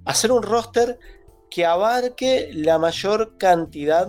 hacer 0.05 0.31
un 0.31 0.43
roster 0.43 0.99
que 1.49 1.65
abarque 1.65 2.49
la 2.53 2.77
mayor 2.79 3.37
cantidad 3.37 4.07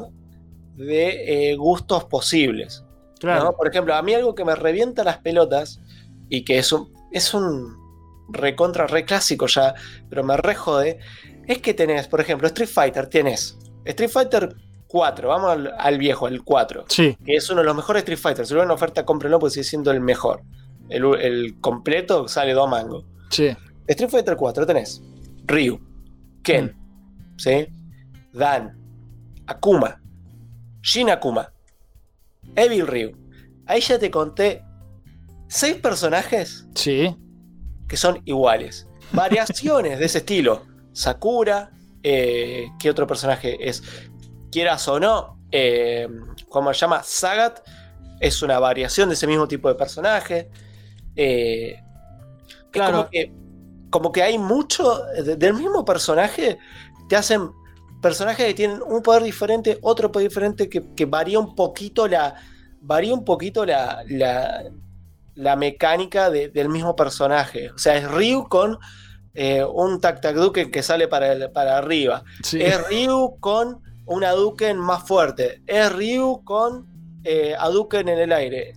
de 0.77 1.51
eh, 1.53 1.57
gustos 1.57 2.05
posibles. 2.05 2.83
Claro. 3.21 3.45
¿no? 3.45 3.53
Por 3.57 3.69
ejemplo, 3.69 3.95
a 3.95 4.03
mí 4.03 4.15
algo 4.15 4.35
que 4.35 4.45
me 4.45 4.57
revienta 4.57 5.05
las 5.05 5.19
pelotas 5.19 5.81
y 6.29 6.45
que 6.45 6.59
es 6.59 6.73
un, 6.73 6.93
es 7.13 7.33
un 7.35 7.84
recontra 8.29 8.87
re 8.87 9.05
clásico 9.05 9.47
ya, 9.47 9.75
pero 10.09 10.25
me 10.25 10.37
re 10.37 10.55
jode, 10.55 10.99
es 11.47 11.59
que 11.59 11.75
tenés, 11.75 12.09
por 12.09 12.21
ejemplo, 12.21 12.47
Street 12.49 12.69
Fighter, 12.69 13.07
tienes 13.09 13.59
Street 13.85 14.11
Fighter 14.11 14.55
4, 14.89 15.29
vamos 15.29 15.51
al, 15.51 15.75
al 15.79 15.99
viejo, 15.99 16.27
el 16.29 16.43
4, 16.43 16.85
Sí, 16.89 17.17
que 17.25 17.35
es 17.37 17.51
uno 17.51 17.61
de 17.61 17.67
los 17.67 17.77
mejores 17.77 18.01
Street 18.03 18.19
Fighters. 18.19 18.49
Si 18.49 18.55
lo 18.55 18.63
en 18.63 18.71
oferta, 18.71 19.05
cómprenlo 19.05 19.39
porque 19.39 19.55
sigue 19.55 19.65
siendo 19.65 19.91
el 19.91 20.01
mejor. 20.01 20.43
El, 20.89 21.05
el 21.21 21.61
completo 21.61 22.29
sale 22.29 22.53
dos 22.55 22.69
mangos. 22.69 23.05
sí. 23.31 23.55
Street 23.87 24.09
Fighter 24.11 24.37
4 24.37 24.67
tenés 24.67 25.03
Ryu, 25.47 25.79
Ken, 26.43 26.75
¿sí? 27.37 27.67
Dan, 28.33 28.79
Akuma, 29.47 30.01
Shin 30.81 31.11
Akuma, 31.11 31.53
Evil 32.57 32.87
Ryu. 32.87 33.13
Ahí 33.67 33.81
ya 33.83 33.99
te 33.99 34.11
conté 34.11 34.63
seis 35.49 35.77
personajes 35.77 36.67
Sí. 36.75 37.15
Que 37.95 37.99
son 37.99 38.21
iguales. 38.25 38.89
Variaciones 39.13 40.01
de 40.01 40.07
ese 40.07 40.19
estilo. 40.19 40.67
Sakura, 40.93 41.71
eh, 42.03 42.67
¿qué 42.81 42.91
otro 42.91 43.07
personaje 43.07 43.57
es? 43.69 43.85
Quieras 44.51 44.89
o 44.89 44.99
no, 44.99 45.39
eh, 45.53 46.09
¿cómo 46.49 46.75
se 46.75 46.81
llama? 46.81 47.05
Sagat 47.05 47.61
es 48.19 48.43
una 48.43 48.59
variación 48.59 49.09
de 49.11 49.15
ese 49.15 49.29
mismo 49.29 49.47
tipo 49.47 49.69
de 49.69 49.77
personaje. 49.77 50.51
Eh, 51.15 51.81
Claro. 52.73 52.97
Como 52.97 53.11
que, 53.11 53.33
como 53.91 54.11
que 54.11 54.23
hay 54.25 54.39
mucho 54.39 54.99
de- 55.25 55.37
del 55.37 55.55
mismo 55.55 55.85
personaje, 55.85 56.59
te 57.09 57.15
hacen 57.15 57.49
personajes 58.03 58.45
que 58.47 58.55
tienen 58.55 58.83
un 58.85 59.01
poder 59.03 59.23
diferente, 59.23 59.79
otro 59.83 60.11
poder 60.11 60.29
diferente, 60.29 60.69
que, 60.69 60.83
que 60.97 61.05
varía 61.05 61.39
un 61.39 61.55
poquito 61.55 62.09
la. 62.09 62.35
Varía 62.81 63.15
un 63.15 63.25
poquito 63.25 63.65
la, 63.65 64.03
la, 64.09 64.65
la 65.35 65.57
mecánica 65.57 66.31
de- 66.31 66.49
del 66.49 66.69
mismo 66.69 66.95
personaje. 66.97 67.71
O 67.71 67.79
sea, 67.79 67.97
es 67.97 68.11
Ryu 68.11 68.49
con 68.49 68.79
eh, 69.35 69.65
un 69.65 70.01
tac 70.01 70.21
tac 70.21 70.37
duque 70.37 70.71
que 70.71 70.83
sale 70.83 71.09
para, 71.09 71.33
el- 71.33 71.51
para 71.51 71.77
arriba. 71.79 72.23
sí. 72.43 72.61
Es 72.63 72.81
Ryu 72.89 73.37
con 73.41 73.81
una 74.07 74.31
Duken 74.33 74.77
más 74.79 75.03
fuerte. 75.09 75.63
Es 75.67 75.91
Ryu 75.93 76.43
con 76.45 76.87
eh, 77.25 77.55
Hadouken 77.59 78.09
en 78.11 78.19
el 78.19 78.33
aire. 78.33 78.75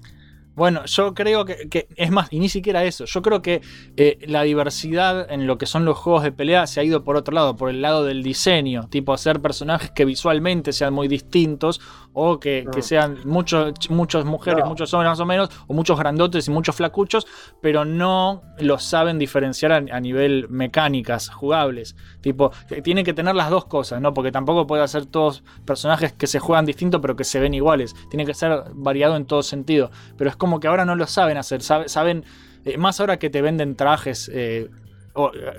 Bueno, 0.56 0.84
yo 0.86 1.14
creo 1.14 1.46
que, 1.46 1.70
que- 1.70 1.88
es 1.96 2.10
más, 2.10 2.30
y 2.32 2.40
ni 2.40 2.50
siquiera 2.50 2.84
eso. 2.86 3.06
Yo 3.06 3.22
creo 3.22 3.44
que 3.44 3.62
eh, 3.98 4.18
la 4.26 4.42
diversidad 4.42 5.32
en 5.32 5.46
lo 5.46 5.60
que 5.60 5.68
son 5.68 5.86
los 5.86 5.98
juegos 6.00 6.24
de 6.24 6.32
pelea 6.32 6.66
se 6.66 6.80
ha 6.80 6.84
ido 6.84 7.04
por 7.04 7.16
otro 7.18 7.36
lado, 7.36 7.56
por 7.56 7.70
el 7.70 7.84
lado 7.84 8.04
del 8.06 8.24
diseño, 8.24 8.88
tipo 8.90 9.14
hacer 9.14 9.40
personajes 9.40 9.92
que 9.92 10.06
visualmente 10.06 10.74
sean 10.74 10.94
muy 10.96 11.08
distintos 11.08 11.80
o 12.19 12.39
que, 12.39 12.65
que 12.72 12.80
Mm. 12.80 12.81
sean 12.81 13.18
muchos, 13.26 13.73
muchas 13.91 14.26
mujeres, 14.26 14.64
No. 14.64 14.69
muchos 14.72 14.91
hombres 14.94 15.10
más 15.11 15.19
o 15.19 15.26
menos, 15.27 15.49
o 15.68 15.73
muchos 15.76 15.99
grandotes 15.99 16.48
y 16.48 16.52
muchos 16.52 16.76
flacuchos, 16.76 17.27
pero 17.61 17.85
no 17.85 18.41
los 18.57 18.84
saben 18.84 19.19
diferenciar 19.19 19.72
a, 19.72 19.76
a 19.77 19.99
nivel 19.99 20.48
mecánicas, 20.49 21.30
jugables. 21.30 21.95
Tipo, 22.22 22.52
tienen 22.84 23.06
que 23.06 23.14
tener 23.14 23.35
las 23.35 23.52
dos 23.52 23.65
cosas, 23.65 24.02
¿no? 24.02 24.15
Porque 24.15 24.31
tampoco 24.31 24.65
puede 24.65 24.81
hacer 24.81 25.06
todos 25.06 25.44
personajes 25.64 26.11
que 26.14 26.26
se 26.26 26.39
juegan 26.39 26.65
distintos 26.65 27.02
pero 27.02 27.15
que 27.15 27.23
se 27.23 27.39
ven 27.39 27.53
iguales. 27.53 27.94
Tiene 28.10 28.26
que 28.26 28.34
ser 28.34 28.64
variado 28.73 29.15
en 29.15 29.26
todo 29.26 29.44
sentido. 29.44 29.91
Pero 30.18 30.30
es 30.31 30.35
como 30.35 30.60
que 30.60 30.68
ahora 30.68 30.85
no 30.85 30.95
lo 30.95 31.06
saben 31.06 31.38
hacer. 31.38 31.61
sabe- 31.61 31.88
saben, 31.88 32.26
eh, 32.65 32.77
más 32.77 32.99
ahora 32.99 33.18
que 33.19 33.30
te 33.30 33.41
venden 33.44 33.76
trajes. 33.76 34.31
eh, 34.34 34.69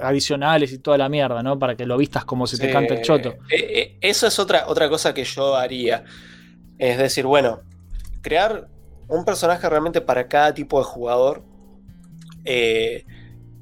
adicionales 0.02 0.72
y 0.72 0.78
toda 0.78 0.98
la 0.98 1.08
mierda, 1.08 1.42
¿no? 1.42 1.58
Para 1.58 1.74
que 1.76 1.84
lo 1.86 1.96
vistas 1.96 2.24
como 2.24 2.46
se 2.46 2.58
te 2.58 2.70
canta 2.70 2.94
el 2.94 3.02
choto. 3.02 3.34
eh, 3.50 3.96
eso 4.00 4.26
es 4.26 4.38
otra, 4.38 4.64
otra 4.68 4.88
cosa 4.88 5.12
que 5.12 5.24
yo 5.24 5.56
haría. 5.56 6.04
Es 6.78 6.98
decir, 6.98 7.26
bueno, 7.26 7.60
crear 8.22 8.68
un 9.08 9.24
personaje 9.24 9.68
realmente 9.68 10.00
para 10.00 10.28
cada 10.28 10.54
tipo 10.54 10.78
de 10.78 10.84
jugador. 10.84 11.42
eh, 12.44 13.04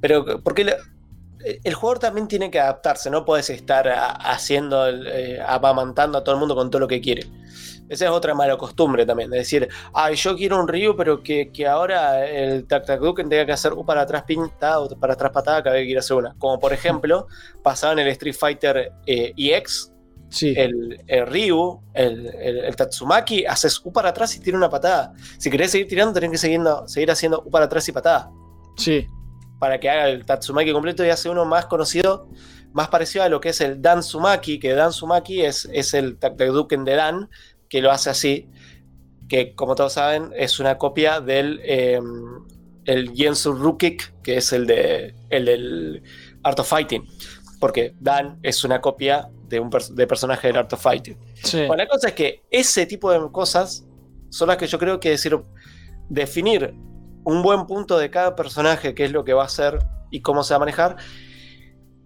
pero 0.00 0.42
porque 0.42 0.76
el 1.64 1.74
jugador 1.74 1.98
también 1.98 2.28
tiene 2.28 2.50
que 2.50 2.60
adaptarse, 2.60 3.10
no 3.10 3.24
puedes 3.24 3.50
estar 3.50 3.88
a- 3.88 4.10
haciendo, 4.12 4.88
eh, 4.88 5.40
amamantando 5.44 6.18
a 6.18 6.24
todo 6.24 6.34
el 6.34 6.38
mundo 6.40 6.54
con 6.54 6.70
todo 6.70 6.80
lo 6.80 6.88
que 6.88 7.00
quiere. 7.00 7.26
Esa 7.88 8.06
es 8.06 8.10
otra 8.10 8.34
mala 8.34 8.56
costumbre 8.56 9.06
también, 9.06 9.30
de 9.30 9.38
decir, 9.38 9.68
ay, 9.94 10.16
yo 10.16 10.36
quiero 10.36 10.58
un 10.60 10.66
Ryu, 10.66 10.96
pero 10.96 11.22
que, 11.22 11.50
que 11.52 11.66
ahora 11.66 12.26
el 12.26 12.66
Tac 12.66 12.84
Tac 12.84 13.00
tenga 13.28 13.46
que 13.46 13.52
hacer 13.52 13.72
un 13.72 13.86
para 13.86 14.02
atrás 14.02 14.24
pinta 14.24 14.80
o 14.80 14.88
para 14.98 15.12
atrás 15.14 15.30
patada 15.32 15.62
cada 15.62 15.74
vez 15.76 15.82
que 15.82 15.86
quiera 15.86 16.00
hacer 16.00 16.16
una. 16.16 16.34
Como 16.38 16.58
por 16.58 16.72
ejemplo, 16.72 17.28
pasaba 17.62 17.92
en 17.92 18.00
el 18.00 18.08
Street 18.08 18.34
Fighter 18.34 18.92
eh, 19.06 19.32
EX, 19.36 19.92
Sí. 20.28 20.54
el, 20.56 21.02
el 21.06 21.26
Ryu, 21.26 21.80
el, 21.94 22.26
el- 22.26 22.58
el 22.64 22.76
Tatsumaki, 22.76 23.44
haces 23.46 23.80
U 23.84 23.92
para 23.92 24.10
atrás 24.10 24.34
y 24.36 24.40
tira 24.40 24.56
una 24.56 24.68
patada. 24.68 25.12
Si 25.38 25.50
querés 25.50 25.70
seguir 25.70 25.88
tirando, 25.88 26.12
tenés 26.12 26.30
que 26.30 26.38
seguir, 26.38 26.60
seguir 26.86 27.10
haciendo 27.10 27.42
U 27.46 27.50
para 27.50 27.66
atrás 27.66 27.88
y 27.88 27.92
patada. 27.92 28.30
Sí. 28.76 29.06
Para 29.58 29.78
que 29.80 29.88
haga 29.88 30.08
el 30.08 30.24
Tatsumaki 30.26 30.72
completo 30.72 31.04
y 31.04 31.10
hace 31.10 31.30
uno 31.30 31.44
más 31.44 31.66
conocido, 31.66 32.28
más 32.72 32.88
parecido 32.88 33.24
a 33.24 33.28
lo 33.28 33.40
que 33.40 33.50
es 33.50 33.60
el 33.60 33.80
Dansumaki, 33.80 34.58
que 34.58 34.72
Dansumaki 34.74 35.42
es, 35.42 35.66
es 35.72 35.94
el 35.94 36.18
Takduken 36.18 36.84
de 36.84 36.94
Dan, 36.94 37.30
que 37.70 37.80
lo 37.80 37.90
hace 37.90 38.10
así, 38.10 38.50
que 39.28 39.54
como 39.54 39.74
todos 39.74 39.94
saben 39.94 40.30
es 40.36 40.60
una 40.60 40.76
copia 40.76 41.20
del 41.20 41.60
eh, 41.64 42.00
el 42.84 43.12
Jensu 43.14 43.52
Rukik, 43.54 44.22
que 44.22 44.36
es 44.36 44.52
el, 44.52 44.66
de, 44.66 45.14
el 45.30 45.44
del 45.46 46.02
Art 46.42 46.60
of 46.60 46.68
Fighting. 46.68 47.04
Porque 47.58 47.94
Dan 47.98 48.38
es 48.42 48.62
una 48.62 48.80
copia 48.80 49.28
de 49.48 49.60
un 49.60 49.70
pers- 49.70 49.94
de 49.94 50.06
personaje 50.06 50.48
del 50.48 50.56
Art 50.56 50.72
of 50.72 50.82
Fighting. 50.82 51.18
Sí. 51.42 51.58
Bueno, 51.66 51.76
la 51.76 51.88
cosa 51.88 52.08
es 52.08 52.14
que 52.14 52.42
ese 52.50 52.86
tipo 52.86 53.10
de 53.10 53.30
cosas 53.32 53.86
son 54.30 54.48
las 54.48 54.56
que 54.56 54.66
yo 54.66 54.78
creo 54.78 54.98
que 55.00 55.10
decir, 55.10 55.38
definir 56.08 56.74
un 57.24 57.42
buen 57.42 57.66
punto 57.66 57.98
de 57.98 58.10
cada 58.10 58.36
personaje, 58.36 58.94
qué 58.94 59.04
es 59.04 59.12
lo 59.12 59.24
que 59.24 59.32
va 59.32 59.42
a 59.42 59.46
hacer 59.46 59.78
y 60.10 60.20
cómo 60.20 60.44
se 60.44 60.54
va 60.54 60.56
a 60.56 60.60
manejar, 60.60 60.96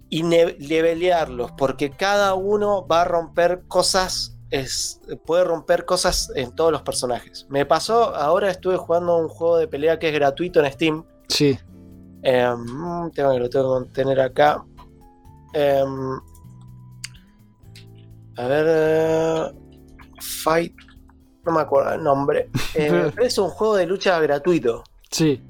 y 0.09 0.23
levelearlos, 0.23 1.53
porque 1.53 1.91
cada 1.91 2.35
uno 2.35 2.87
va 2.87 3.03
a 3.03 3.05
romper 3.05 3.63
cosas, 3.69 4.37
es, 4.51 5.01
puede 5.25 5.45
romper 5.45 5.85
cosas 5.85 6.33
en 6.35 6.55
todos 6.55 6.73
los 6.73 6.83
personajes. 6.83 7.47
Me 7.49 7.65
pasó, 7.65 8.15
ahora 8.17 8.51
estuve 8.51 8.77
jugando 8.77 9.17
un 9.19 9.29
juego 9.29 9.59
de 9.59 9.69
pelea 9.69 9.99
que 9.99 10.09
es 10.09 10.15
gratuito 10.15 10.65
en 10.65 10.73
Steam. 10.73 11.05
Sí. 11.29 11.59
Em, 12.23 13.11
tengo 13.13 13.33
que 13.33 13.39
lo 13.39 13.49
tengo 13.49 13.85
que 13.85 13.91
tener 13.91 14.21
acá. 14.21 14.65
Em, 15.55 16.19
a 18.45 18.49
ver. 18.49 18.67
eh, 18.69 19.53
Fight. 20.21 20.75
No 21.45 21.53
me 21.53 21.61
acuerdo 21.61 21.95
el 21.95 22.03
nombre. 22.03 22.51
Eh, 22.75 23.13
es 23.23 23.39
un 23.39 23.49
juego 23.49 23.77
de 23.77 23.87
lucha 23.87 24.19
gratuito. 24.21 24.85
Sí. 25.11 25.43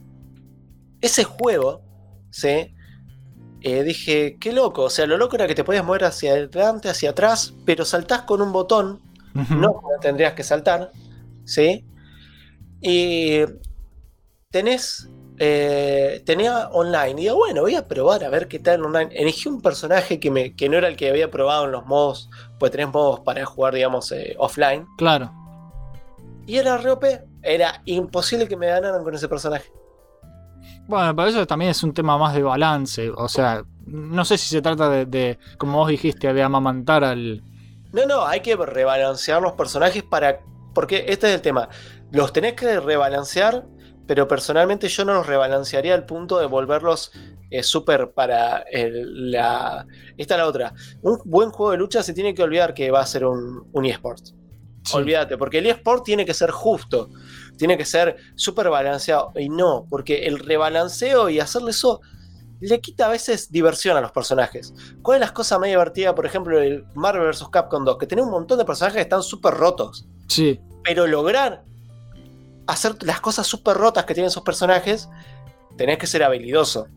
Ese 1.00 1.24
juego, 1.24 1.82
¿sí? 2.30 2.74
Eh, 3.62 3.82
dije, 3.82 4.36
qué 4.38 4.52
loco. 4.52 4.84
O 4.84 4.90
sea, 4.90 5.06
lo 5.06 5.16
loco 5.16 5.36
era 5.36 5.46
que 5.46 5.54
te 5.54 5.64
podías 5.64 5.84
mover 5.84 6.04
hacia 6.04 6.32
adelante, 6.32 6.88
hacia 6.88 7.10
atrás, 7.10 7.54
pero 7.64 7.84
saltás 7.84 8.22
con 8.22 8.40
un 8.40 8.52
botón 8.52 9.00
no 9.34 9.80
tendrías 10.00 10.34
que 10.34 10.42
saltar, 10.42 10.90
¿sí? 11.44 11.84
Y 12.80 13.40
tenés, 14.50 15.08
eh, 15.42 16.22
tenía 16.26 16.68
online, 16.68 17.12
y 17.12 17.24
digo, 17.24 17.36
bueno, 17.36 17.62
voy 17.62 17.74
a 17.74 17.88
probar 17.88 18.22
a 18.24 18.28
ver 18.28 18.46
qué 18.46 18.58
tal 18.58 18.84
online. 18.84 19.08
Elegí 19.14 19.48
un 19.48 19.62
personaje 19.62 20.20
que, 20.20 20.30
me, 20.30 20.54
que 20.54 20.68
no 20.68 20.76
era 20.76 20.86
el 20.86 20.96
que 20.96 21.08
había 21.08 21.30
probado 21.30 21.64
en 21.64 21.72
los 21.72 21.86
modos, 21.86 22.28
pues 22.58 22.70
tenés 22.70 22.88
modos 22.92 23.20
para 23.20 23.44
jugar, 23.46 23.72
digamos, 23.74 24.12
eh, 24.12 24.34
offline, 24.38 24.86
Claro. 24.98 25.32
y 26.46 26.58
era 26.58 26.76
re 26.76 26.90
OP, 26.90 27.04
era 27.42 27.80
imposible 27.86 28.46
que 28.46 28.56
me 28.56 28.66
ganaran 28.66 29.02
con 29.02 29.14
ese 29.14 29.28
personaje. 29.28 29.72
Bueno, 30.86 31.16
pero 31.16 31.28
eso 31.28 31.46
también 31.46 31.70
es 31.70 31.82
un 31.82 31.94
tema 31.94 32.18
más 32.18 32.34
de 32.34 32.42
balance. 32.42 33.10
O 33.16 33.28
sea, 33.28 33.64
no 33.86 34.24
sé 34.26 34.36
si 34.36 34.46
se 34.48 34.60
trata 34.60 34.90
de, 34.90 35.06
de, 35.06 35.38
como 35.56 35.78
vos 35.78 35.88
dijiste, 35.88 36.32
de 36.34 36.42
amamantar 36.42 37.02
al. 37.02 37.42
No, 37.92 38.04
no, 38.06 38.26
hay 38.26 38.40
que 38.40 38.56
rebalancear 38.56 39.40
los 39.40 39.52
personajes 39.52 40.02
para. 40.02 40.40
Porque 40.74 41.06
este 41.08 41.28
es 41.28 41.34
el 41.34 41.40
tema. 41.40 41.68
Los 42.10 42.32
tenés 42.32 42.54
que 42.54 42.78
rebalancear, 42.80 43.64
pero 44.11 44.27
personalmente 44.27 44.89
yo 44.89 45.05
no 45.05 45.15
los 45.15 45.24
rebalancearía 45.24 45.95
al 45.95 46.05
punto 46.05 46.41
de 46.41 46.47
volverlos 46.47 47.12
eh, 47.49 47.62
súper 47.62 48.11
para 48.11 48.59
el- 48.69 49.31
la. 49.31 49.87
Esta 50.16 50.35
es 50.35 50.39
la 50.41 50.49
otra. 50.49 50.74
Un 51.03 51.20
buen 51.24 51.51
juego 51.51 51.70
de 51.70 51.78
lucha 51.78 52.03
se 52.03 52.12
tiene 52.12 52.35
que 52.35 52.43
olvidar 52.43 52.74
que 52.74 52.91
va 52.91 52.99
a 53.03 53.07
ser 53.07 53.24
un, 53.24 53.69
un 53.73 53.87
eSport. 53.87 54.20
Olvídate, 54.95 55.39
porque 55.39 55.59
el 55.59 55.66
eSport 55.66 56.05
tiene 56.05 56.27
que 56.27 56.35
ser 56.35 56.51
justo, 56.51 57.09
tiene 57.57 57.78
que 57.78 57.85
ser 57.85 58.16
súper 58.35 58.69
balanceado. 58.69 59.31
Y 59.37 59.49
no, 59.49 59.87
porque 59.89 60.27
el 60.27 60.41
rebalanceo 60.41 61.28
y 61.31 61.39
hacerle 61.39 61.70
eso 61.70 62.01
le 62.59 62.81
quita 62.81 63.07
a 63.07 63.11
veces 63.11 63.53
diversión 63.53 63.97
a 63.97 64.01
los 64.01 64.11
personajes. 64.11 64.74
¿Cuál 65.03 65.19
es 65.19 65.20
las 65.20 65.31
cosas 65.31 65.61
más 65.61 65.69
divertidas, 65.69 66.15
por 66.15 66.27
ejemplo, 66.27 66.59
del 66.59 66.85
Marvel 66.97 67.28
vs. 67.28 67.47
Capcom 67.53 67.85
2? 67.85 67.97
Que 67.97 68.09
tiene 68.09 68.23
un 68.24 68.31
montón 68.32 68.59
de 68.59 68.65
personajes 68.65 68.97
que 68.97 69.03
están 69.03 69.23
súper 69.23 69.55
rotos. 69.55 70.09
Sí. 70.27 70.59
Pero 70.82 71.07
lograr 71.07 71.62
hacer 72.70 72.97
las 73.02 73.20
cosas 73.20 73.47
súper 73.47 73.76
rotas 73.76 74.05
que 74.05 74.14
tienen 74.14 74.28
esos 74.28 74.42
personajes, 74.42 75.09
tenés 75.76 75.98
que 75.98 76.06
ser 76.06 76.22
habilidoso. 76.22 76.88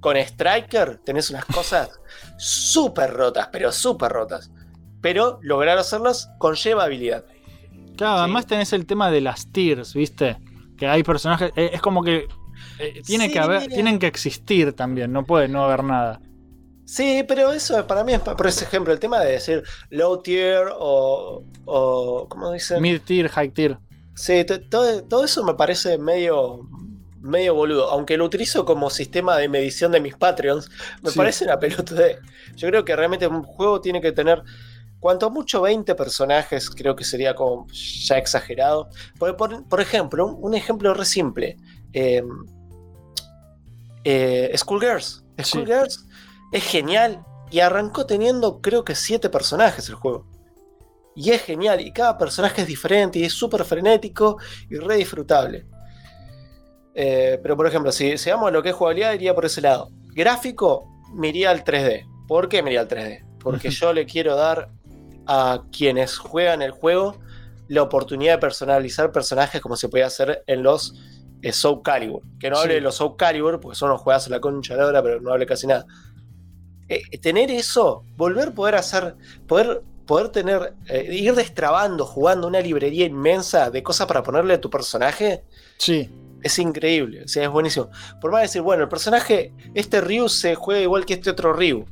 Con 0.00 0.16
Striker 0.16 0.98
tenés 1.04 1.30
unas 1.30 1.44
cosas 1.58 1.90
súper 2.36 3.12
rotas, 3.12 3.48
pero 3.52 3.72
súper 3.72 4.12
rotas. 4.12 4.50
Pero 5.00 5.38
lograr 5.42 5.78
hacerlas 5.78 6.30
conlleva 6.38 6.84
habilidad. 6.84 7.24
Claro, 7.96 8.18
además 8.20 8.46
tenés 8.46 8.72
el 8.72 8.86
tema 8.86 9.10
de 9.10 9.20
las 9.20 9.50
tiers, 9.52 9.94
¿viste? 9.94 10.36
Que 10.76 10.86
hay 10.86 11.02
personajes. 11.02 11.50
eh, 11.56 11.70
es 11.72 11.80
como 11.82 12.02
que. 12.02 12.26
eh, 12.78 13.02
tiene 13.04 13.26
Sí. 13.26 13.32
que 13.32 13.38
haber, 13.38 13.66
tienen 13.68 13.98
que 13.98 14.06
existir 14.06 14.72
también, 14.72 15.12
no 15.12 15.24
puede 15.24 15.48
no 15.48 15.64
haber 15.64 15.82
nada. 15.84 16.20
Sí, 16.84 17.22
pero 17.28 17.52
eso 17.52 17.86
para 17.86 18.02
mí 18.02 18.14
es, 18.14 18.20
por 18.20 18.46
ese 18.46 18.64
ejemplo, 18.64 18.92
el 18.92 18.98
tema 18.98 19.20
de 19.20 19.32
decir 19.32 19.62
low 19.90 20.22
tier 20.22 20.68
o, 20.74 21.44
o 21.66 22.26
¿cómo 22.28 22.50
dicen? 22.52 22.80
Mid 22.80 23.00
tier, 23.02 23.28
high 23.28 23.50
tier. 23.50 23.78
Sí, 24.18 24.44
to- 24.44 24.60
todo, 24.68 25.04
todo 25.04 25.24
eso 25.24 25.44
me 25.44 25.54
parece 25.54 25.96
medio, 25.96 26.68
medio 27.20 27.54
boludo. 27.54 27.88
Aunque 27.90 28.16
lo 28.16 28.24
utilizo 28.24 28.64
como 28.64 28.90
sistema 28.90 29.36
de 29.36 29.48
medición 29.48 29.92
de 29.92 30.00
mis 30.00 30.16
Patreons, 30.16 30.68
me 31.02 31.10
Sí. 31.10 31.16
parece 31.16 31.44
una 31.44 31.58
pelotudez. 31.60 32.18
Yo 32.56 32.68
creo 32.68 32.84
que 32.84 32.96
realmente 32.96 33.26
un 33.28 33.44
juego 33.44 33.80
tiene 33.80 34.00
que 34.00 34.10
tener, 34.10 34.42
cuanto 34.98 35.30
mucho 35.30 35.60
20 35.60 35.94
personajes, 35.94 36.68
creo 36.68 36.96
que 36.96 37.04
sería 37.04 37.34
como 37.36 37.68
ya 37.72 38.18
exagerado. 38.18 38.88
Por, 39.20 39.36
por- 39.36 39.68
por 39.68 39.80
ejemplo, 39.80 40.26
un, 40.26 40.36
un 40.40 40.54
ejemplo 40.54 40.92
re 40.94 41.04
simple. 41.04 41.56
Eh, 41.92 42.22
eh, 44.04 44.52
Schoolgirls. 44.56 45.24
Schoolgirls 45.40 46.06
es 46.52 46.64
genial 46.64 47.24
y 47.50 47.60
arrancó 47.60 48.06
teniendo 48.06 48.60
creo 48.60 48.84
que 48.84 48.94
7 48.94 49.30
personajes 49.30 49.88
el 49.88 49.94
juego. 49.94 50.26
Y 51.18 51.32
es 51.32 51.42
genial, 51.42 51.80
y 51.80 51.90
cada 51.90 52.16
personaje 52.16 52.62
es 52.62 52.68
diferente 52.68 53.18
y 53.18 53.24
es 53.24 53.32
súper 53.32 53.64
frenético 53.64 54.38
y 54.70 54.76
re 54.76 54.98
disfrutable. 54.98 55.66
Eh, 56.94 57.40
pero 57.42 57.56
por 57.56 57.66
ejemplo, 57.66 57.90
si, 57.90 58.12
a 58.12 58.50
lo 58.52 58.62
que 58.62 58.68
es 58.68 58.74
jugabilidad, 58.76 59.14
iría 59.14 59.34
por 59.34 59.44
ese 59.44 59.60
lado. 59.60 59.90
Gráfico, 60.14 60.86
me 61.12 61.30
iría 61.30 61.50
al 61.50 61.64
3D. 61.64 62.06
¿Por 62.28 62.48
qué 62.48 62.62
me 62.62 62.70
iría 62.70 62.82
al 62.82 62.88
3D? 62.88 63.24
Porque 63.40 63.70
yo 63.70 63.92
le 63.92 64.06
quiero 64.06 64.36
dar 64.36 64.70
a 65.26 65.64
quienes 65.72 66.18
juegan 66.18 66.62
el 66.62 66.70
juego 66.70 67.18
la 67.66 67.82
oportunidad 67.82 68.34
de 68.34 68.38
personalizar 68.38 69.10
personajes 69.10 69.60
como 69.60 69.74
se 69.74 69.88
puede 69.88 70.04
hacer 70.04 70.44
en 70.46 70.62
los 70.62 70.94
eh, 71.42 71.52
Soul 71.52 71.82
Calibur. 71.82 72.22
Que 72.38 72.48
no 72.48 72.58
hable 72.58 72.74
de 72.74 72.80
los 72.80 72.94
Soul 72.94 73.16
Calibur, 73.16 73.58
porque 73.58 73.76
son 73.76 73.90
los 73.90 74.00
juegos 74.00 74.28
a 74.28 74.30
la 74.30 74.40
concha 74.40 74.74
de 74.74 74.82
la 74.82 74.86
hora, 74.86 75.02
pero 75.02 75.20
no 75.20 75.32
hable 75.32 75.46
casi 75.46 75.66
nada. 75.66 75.84
Eh, 76.88 77.18
tener 77.18 77.50
eso, 77.50 78.04
volver 78.16 78.50
a 78.50 78.54
poder 78.54 78.76
hacer, 78.76 79.16
poder, 79.48 79.82
poder 80.08 80.30
tener, 80.30 80.74
eh, 80.88 81.06
ir 81.14 81.34
destrabando, 81.36 82.04
jugando 82.04 82.48
una 82.48 82.60
librería 82.60 83.06
inmensa 83.06 83.70
de 83.70 83.82
cosas 83.84 84.08
para 84.08 84.24
ponerle 84.24 84.54
a 84.54 84.60
tu 84.60 84.68
personaje, 84.70 85.44
Sí. 85.76 86.10
es 86.42 86.58
increíble, 86.58 87.22
o 87.24 87.28
sea, 87.28 87.44
es 87.44 87.50
buenísimo. 87.50 87.90
Por 88.20 88.32
más 88.32 88.40
de 88.40 88.46
decir, 88.46 88.62
bueno, 88.62 88.82
el 88.82 88.88
personaje, 88.88 89.52
este 89.74 90.00
Ryu 90.00 90.28
se 90.28 90.56
juega 90.56 90.80
igual 90.80 91.04
que 91.06 91.14
este 91.14 91.30
otro 91.30 91.52
Ryu, 91.52 91.84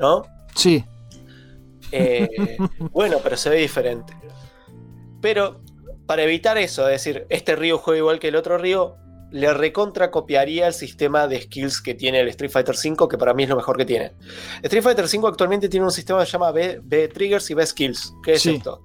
¿no? 0.00 0.24
Sí. 0.56 0.84
Eh, 1.92 2.28
bueno, 2.90 3.18
pero 3.22 3.36
se 3.36 3.50
ve 3.50 3.56
diferente. 3.56 4.14
Pero 5.20 5.60
para 6.06 6.22
evitar 6.22 6.58
eso, 6.58 6.88
es 6.88 7.04
decir, 7.04 7.26
este 7.28 7.54
Ryu 7.54 7.78
juega 7.78 7.98
igual 7.98 8.18
que 8.18 8.28
el 8.28 8.36
otro 8.36 8.58
Ryu, 8.58 8.94
le 9.32 9.52
recontra 9.54 10.10
copiaría 10.10 10.66
el 10.66 10.74
sistema 10.74 11.26
de 11.26 11.40
skills 11.42 11.80
que 11.80 11.94
tiene 11.94 12.20
el 12.20 12.28
Street 12.28 12.50
Fighter 12.50 12.74
V, 12.76 13.08
que 13.08 13.18
para 13.18 13.34
mí 13.34 13.42
es 13.44 13.48
lo 13.48 13.56
mejor 13.56 13.76
que 13.76 13.84
tiene. 13.84 14.12
Street 14.62 14.82
Fighter 14.82 15.06
V 15.06 15.26
actualmente 15.28 15.68
tiene 15.68 15.86
un 15.86 15.92
sistema 15.92 16.20
que 16.20 16.26
se 16.26 16.32
llama 16.32 16.52
B, 16.52 16.80
B 16.82 17.08
Triggers 17.08 17.50
y 17.50 17.54
B 17.54 17.66
Skills. 17.66 18.14
¿Qué 18.22 18.34
es 18.34 18.42
Sí. 18.42 18.54
esto? 18.56 18.82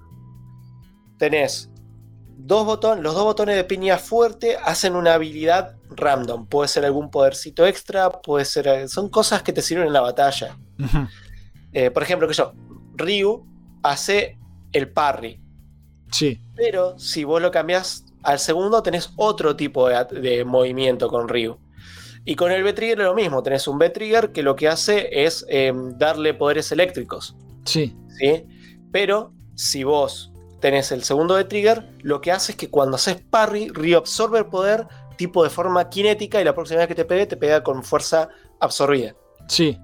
Tenés 1.17 1.69
dos 2.37 2.65
botones, 2.65 3.03
los 3.03 3.13
dos 3.13 3.23
botones 3.23 3.55
de 3.55 3.63
piña 3.63 3.97
fuerte 3.97 4.57
hacen 4.63 4.95
una 4.95 5.15
habilidad 5.15 5.75
random. 5.89 6.47
Puede 6.47 6.67
ser 6.69 6.85
algún 6.85 7.09
podercito 7.11 7.65
extra, 7.65 8.09
puede 8.09 8.45
ser. 8.45 8.87
Son 8.87 9.09
cosas 9.09 9.41
que 9.43 9.51
te 9.53 9.61
sirven 9.61 9.87
en 9.87 9.93
la 9.93 10.01
batalla. 10.01 10.57
Eh, 11.73 11.91
por 11.91 12.03
ejemplo, 12.03 12.27
que 12.27 12.33
yo, 12.33 12.53
Ryu 12.95 13.45
hace 13.83 14.37
el 14.71 14.91
parry. 14.91 15.41
Sí. 16.11 16.39
Pero 16.55 16.97
si 16.99 17.23
vos 17.23 17.41
lo 17.41 17.51
cambias 17.51 18.05
al 18.27 18.39
segundo, 18.39 18.83
tenés 18.83 19.11
otro 19.15 19.55
tipo 19.55 19.87
de, 19.87 20.03
de 20.19 20.43
movimiento 20.43 21.07
con 21.07 21.29
Ryu. 21.29 21.57
Y 22.25 22.35
con 22.35 22.51
el 22.51 22.61
B-Trigger 22.61 22.99
es 22.99 23.05
lo 23.05 23.15
mismo. 23.15 23.41
Tenés 23.41 23.69
un 23.69 23.79
B-Trigger 23.79 24.33
que 24.33 24.43
lo 24.43 24.57
que 24.57 24.67
hace 24.67 25.07
es 25.23 25.45
eh, 25.47 25.71
darle 25.95 26.33
poderes 26.33 26.69
eléctricos. 26.73 27.37
Sí. 27.63 27.95
¿sí? 28.19 28.43
Pero 28.91 29.31
si 29.55 29.85
vos 29.85 30.33
tenés 30.59 30.91
el 30.91 31.05
segundo 31.05 31.35
de 31.35 31.45
trigger, 31.45 31.89
lo 32.01 32.19
que 32.19 32.33
hace 32.33 32.51
es 32.51 32.57
que 32.57 32.69
cuando 32.69 32.97
haces 32.97 33.15
parry, 33.29 33.69
Ryu 33.69 33.97
absorbe 33.97 34.39
el 34.39 34.47
poder 34.47 34.87
tipo 35.15 35.41
de 35.45 35.49
forma 35.49 35.87
cinética 35.89 36.41
y 36.41 36.43
la 36.43 36.53
próxima 36.53 36.79
vez 36.79 36.89
que 36.89 36.95
te 36.95 37.05
pegue, 37.05 37.27
te 37.27 37.37
pega 37.37 37.63
con 37.63 37.81
fuerza 37.81 38.27
absorbida. 38.59 39.15
Sí. 39.47 39.79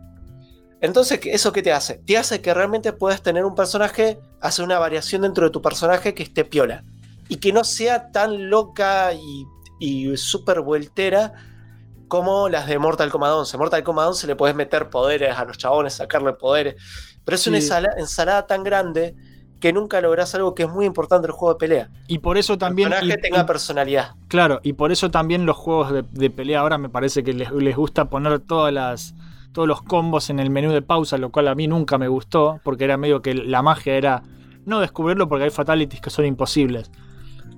Entonces, 0.82 1.22
¿eso 1.24 1.54
qué 1.54 1.64
te 1.64 1.72
hace? 1.72 2.02
Te 2.06 2.18
hace 2.18 2.42
que 2.42 2.54
realmente 2.54 2.92
puedas 2.92 3.24
tener 3.24 3.46
un 3.46 3.56
personaje, 3.56 4.20
hacer 4.42 4.66
una 4.66 4.80
variación 4.80 5.22
dentro 5.22 5.46
de 5.46 5.52
tu 5.52 5.62
personaje 5.62 6.14
que 6.14 6.24
esté 6.24 6.44
piola. 6.44 6.84
Y 7.34 7.38
que 7.38 7.52
no 7.52 7.64
sea 7.64 8.12
tan 8.12 8.52
loca 8.52 9.12
y, 9.14 9.48
y 9.80 10.16
súper 10.18 10.62
vueltera 10.62 11.34
como 12.08 12.48
las 12.48 12.68
de 12.68 12.78
Mortal 12.78 13.10
Kombat 13.10 13.32
11. 13.32 13.58
Mortal 13.58 13.84
Kombat 13.84 14.08
11 14.10 14.28
le 14.28 14.36
puedes 14.36 14.56
meter 14.56 14.92
poderes 14.92 15.36
a 15.36 15.46
los 15.46 15.58
chabones, 15.58 15.94
sacarle 15.96 16.34
poderes. 16.34 16.76
Pero 17.26 17.36
es 17.36 17.48
una 17.48 17.60
Sí. 17.60 17.72
ensalada 17.98 18.46
tan 18.46 18.64
grande 18.64 19.16
que 19.60 19.74
nunca 19.74 20.00
lográs 20.00 20.36
algo 20.36 20.54
que 20.54 20.64
es 20.64 20.70
muy 20.70 20.86
importante 20.86 21.26
en 21.26 21.32
el 21.32 21.36
juego 21.36 21.56
de 21.56 21.58
pelea. 21.58 21.90
Y 22.08 22.20
por 22.20 22.38
eso 22.38 22.56
también. 22.60 22.90
El 22.90 23.00
personaje 23.00 23.20
y- 23.20 23.22
tenga 23.24 23.42
y- 23.42 23.46
personalidad. 23.48 24.12
Claro, 24.28 24.60
y 24.62 24.74
por 24.74 24.92
eso 24.92 25.10
también 25.10 25.48
los 25.48 25.58
juegos 25.58 25.92
de, 25.92 26.04
de 26.04 26.30
pelea 26.30 26.60
ahora 26.60 26.78
me 26.78 26.90
parece 26.90 27.24
que 27.24 27.34
les, 27.34 27.50
les 27.52 27.76
gusta 27.76 28.10
poner 28.12 28.42
todas 28.42 28.72
las, 28.72 29.16
todos 29.54 29.68
los 29.68 29.82
combos 29.82 30.30
en 30.30 30.40
el 30.40 30.52
menú 30.52 30.72
de 30.72 30.84
pausa, 30.84 31.18
lo 31.18 31.32
cual 31.32 31.48
a 31.48 31.56
mí 31.56 31.68
nunca 31.68 31.98
me 31.98 32.10
gustó, 32.10 32.60
porque 32.64 32.84
era 32.84 32.98
medio 32.98 33.24
que 33.24 33.34
la 33.34 33.64
magia 33.64 33.96
era 33.96 34.22
no 34.66 34.80
descubrirlo 34.82 35.28
porque 35.28 35.46
hay 35.46 35.50
fatalities 35.50 36.00
que 36.02 36.10
son 36.12 36.26
imposibles. 36.26 36.92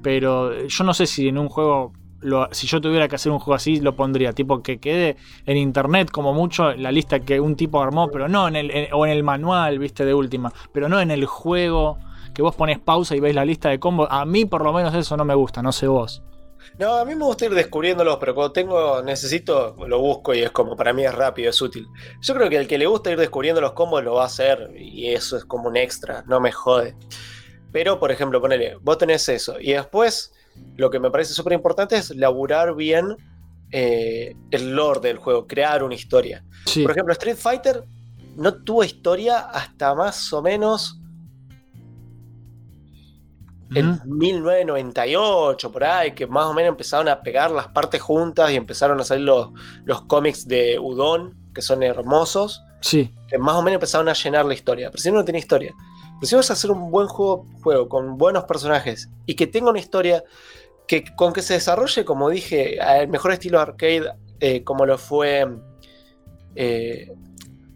Pero 0.06 0.68
yo 0.68 0.84
no 0.84 0.94
sé 0.94 1.08
si 1.08 1.28
en 1.28 1.40
un 1.40 1.50
juego, 1.50 1.92
lo- 2.22 2.48
si 2.52 2.68
yo 2.68 2.80
tuviera 2.80 3.08
que 3.08 3.16
hacer 3.16 3.32
un 3.32 3.40
juego 3.40 3.56
así, 3.56 3.80
lo 3.80 3.96
pondría, 3.96 4.34
tipo 4.34 4.62
que 4.62 4.78
quede 4.80 5.18
en 5.48 5.58
internet 5.58 6.12
como 6.12 6.32
mucho 6.32 6.74
la 6.76 6.92
lista 6.92 7.22
que 7.22 7.40
un 7.40 7.56
tipo 7.56 7.82
armó, 7.82 8.10
pero 8.12 8.28
no 8.28 8.48
en 8.48 8.56
el, 8.56 8.90
o 8.94 9.04
en 9.08 9.12
el 9.12 9.24
manual, 9.24 9.80
viste, 9.80 10.06
de 10.06 10.14
última, 10.14 10.54
pero 10.72 10.88
no 10.88 11.02
en 11.02 11.10
el 11.10 11.26
juego. 11.26 11.98
Que 12.36 12.44
vos 12.44 12.54
pones 12.56 12.78
pausa 12.78 13.16
y 13.16 13.20
ves 13.20 13.34
la 13.34 13.46
lista 13.46 13.70
de 13.70 13.80
combos. 13.80 14.10
A 14.12 14.26
mí, 14.26 14.46
por 14.46 14.64
lo 14.64 14.74
menos, 14.74 14.94
eso 14.94 15.18
no 15.18 15.26
me 15.26 15.34
gusta, 15.34 15.64
no 15.64 15.72
sé 15.72 15.88
vos. 15.88 16.22
No, 16.78 16.96
a 16.96 17.06
mí 17.06 17.16
me 17.16 17.24
gusta 17.26 17.46
ir 17.46 17.54
descubriéndolos, 17.56 18.18
pero 18.18 18.36
cuando 18.36 18.52
tengo, 18.52 19.02
necesito, 19.02 19.76
lo 19.88 20.00
busco 20.00 20.36
y 20.36 20.42
es 20.42 20.52
como, 20.52 20.76
para 20.76 20.94
mí 20.94 21.04
es 21.06 21.16
rápido, 21.16 21.50
es 21.50 21.62
útil. 21.62 21.88
Yo 22.22 22.36
creo 22.36 22.50
que 22.50 22.58
el 22.58 22.68
que 22.68 22.78
le 22.78 22.86
gusta 22.86 23.10
ir 23.12 23.18
descubriendo 23.18 23.62
los 23.62 23.72
combos 23.72 24.04
lo 24.04 24.16
va 24.16 24.24
a 24.24 24.26
hacer 24.26 24.70
y 24.78 25.08
eso 25.08 25.38
es 25.38 25.46
como 25.46 25.68
un 25.70 25.78
extra, 25.78 26.24
no 26.28 26.40
me 26.42 26.52
jode. 26.52 26.96
Pero, 27.76 28.00
por 28.00 28.10
ejemplo, 28.10 28.40
ponele, 28.40 28.78
vos 28.82 28.98
tenés 28.98 29.28
eso 29.28 29.58
y 29.60 29.74
después 29.74 30.32
lo 30.78 30.90
que 30.90 30.98
me 30.98 31.12
parece 31.12 31.34
súper 31.34 31.52
importante 31.52 31.98
es 31.98 32.10
laburar 32.16 32.74
bien 32.74 33.18
eh, 33.70 34.34
el 34.52 34.74
lore 34.74 35.02
del 35.02 35.18
juego, 35.18 35.46
crear 35.46 35.84
una 35.84 35.94
historia. 35.94 36.42
Sí. 36.68 36.84
Por 36.84 36.92
ejemplo, 36.92 37.12
Street 37.12 37.36
Fighter 37.36 37.84
no 38.38 38.54
tuvo 38.64 38.86
historia 38.86 39.40
hasta 39.40 39.94
más 39.94 40.32
o 40.32 40.42
menos 40.42 41.02
en 43.74 44.00
1998, 44.06 45.70
por 45.70 45.84
ahí, 45.84 46.14
que 46.14 46.28
más 46.28 46.46
o 46.46 46.54
menos 46.54 46.70
empezaron 46.70 47.10
a 47.10 47.22
pegar 47.22 47.52
las 47.52 47.68
partes 47.68 48.02
juntas 48.02 48.52
y 48.52 48.56
empezaron 48.56 49.02
a 49.02 49.04
salir 49.04 49.26
los, 49.26 49.50
los 49.84 50.04
cómics 50.04 50.48
de 50.48 50.80
Udon, 50.80 51.36
que 51.54 51.62
son 51.62 51.84
hermosos, 51.84 52.62
Sí. 52.80 53.12
que 53.28 53.38
más 53.38 53.56
o 53.56 53.62
menos 53.62 53.76
empezaron 53.76 54.08
a 54.08 54.14
llenar 54.14 54.46
la 54.46 54.54
historia. 54.54 54.90
Pero 54.92 55.02
si 55.02 55.10
no, 55.12 55.18
no 55.18 55.26
tiene 55.26 55.40
historia. 55.40 55.74
Pero 56.26 56.30
si 56.30 56.36
vas 56.38 56.50
a 56.50 56.54
hacer 56.54 56.72
un 56.72 56.90
buen 56.90 57.08
juego, 57.08 57.46
juego 57.62 57.88
con 57.88 58.18
buenos 58.18 58.46
personajes 58.46 59.12
y 59.28 59.36
que 59.36 59.46
tenga 59.46 59.70
una 59.70 59.78
historia 59.78 60.24
que 60.88 61.04
con 61.16 61.34
que 61.34 61.44
se 61.44 61.54
desarrolle, 61.54 62.04
como 62.04 62.32
dije, 62.32 62.82
al 62.82 63.10
mejor 63.10 63.32
estilo 63.32 63.60
arcade, 63.60 64.12
eh, 64.40 64.64
como 64.64 64.88
lo 64.88 64.98
fue 64.98 65.46
eh, 66.56 67.14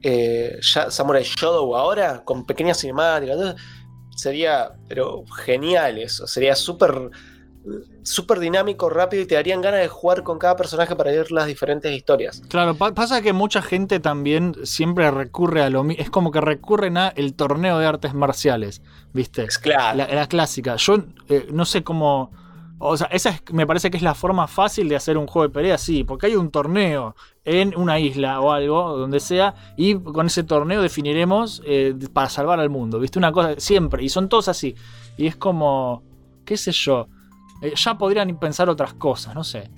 eh, 0.01 0.57
Samurai 0.61 1.23
Shodow 1.23 1.75
ahora, 1.75 2.23
con 2.25 2.43
pequeñas 2.47 2.79
cinemáticas, 2.79 3.55
sería 4.15 4.71
pero 4.87 5.23
genial 5.45 5.99
eso, 5.99 6.25
sería 6.25 6.55
súper 6.55 7.11
súper 8.03 8.39
dinámico, 8.39 8.89
rápido 8.89 9.23
y 9.23 9.25
te 9.25 9.35
darían 9.35 9.61
ganas 9.61 9.81
de 9.81 9.87
jugar 9.87 10.23
con 10.23 10.39
cada 10.39 10.55
personaje 10.55 10.95
para 10.95 11.11
ver 11.11 11.31
las 11.31 11.47
diferentes 11.47 11.91
historias. 11.95 12.41
Claro, 12.49 12.75
pa- 12.75 12.93
pasa 12.93 13.21
que 13.21 13.33
mucha 13.33 13.61
gente 13.61 13.99
también 13.99 14.55
siempre 14.63 15.09
recurre 15.11 15.61
a 15.61 15.69
lo 15.69 15.83
mismo. 15.83 16.01
Es 16.03 16.09
como 16.09 16.31
que 16.31 16.41
recurren 16.41 16.97
a 16.97 17.09
el 17.09 17.35
torneo 17.35 17.77
de 17.79 17.85
artes 17.85 18.13
marciales, 18.13 18.81
¿viste? 19.13 19.47
claro. 19.61 19.97
La, 19.97 20.07
la 20.07 20.27
clásica. 20.27 20.75
Yo 20.77 20.95
eh, 21.27 21.47
no 21.51 21.65
sé 21.65 21.83
cómo. 21.83 22.31
O 22.81 22.95
sea, 22.95 23.07
esa 23.07 23.31
es- 23.31 23.43
me 23.51 23.67
parece 23.67 23.91
que 23.91 23.97
es 23.97 24.03
la 24.03 24.15
forma 24.15 24.47
fácil 24.47 24.87
de 24.87 24.95
hacer 24.95 25.17
un 25.17 25.27
juego 25.27 25.47
de 25.49 25.53
pelea, 25.53 25.77
sí, 25.77 26.05
porque 26.05 26.27
hay 26.27 26.35
un 26.37 26.49
torneo 26.49 27.13
en 27.43 27.75
una 27.75 27.99
isla 27.99 28.39
o 28.39 28.51
algo, 28.53 28.97
donde 28.97 29.19
sea, 29.19 29.53
y 29.75 29.95
con 29.95 30.27
ese 30.27 30.43
torneo 30.45 30.81
definiremos 30.81 31.61
eh, 31.65 31.93
para 32.13 32.29
salvar 32.29 32.59
al 32.61 32.69
mundo, 32.69 32.97
¿viste? 32.99 33.19
Una 33.19 33.33
cosa 33.33 33.55
siempre, 33.57 34.01
y 34.03 34.07
son 34.09 34.29
todos 34.29 34.47
así. 34.47 34.75
Y 35.17 35.27
es 35.27 35.35
como, 35.35 36.03
qué 36.45 36.55
sé 36.55 36.71
yo, 36.71 37.09
eh, 37.61 37.73
ya 37.75 37.97
podrían 37.97 38.37
pensar 38.39 38.69
otras 38.69 38.93
cosas, 38.93 39.35
no 39.35 39.43
sé. 39.43 39.69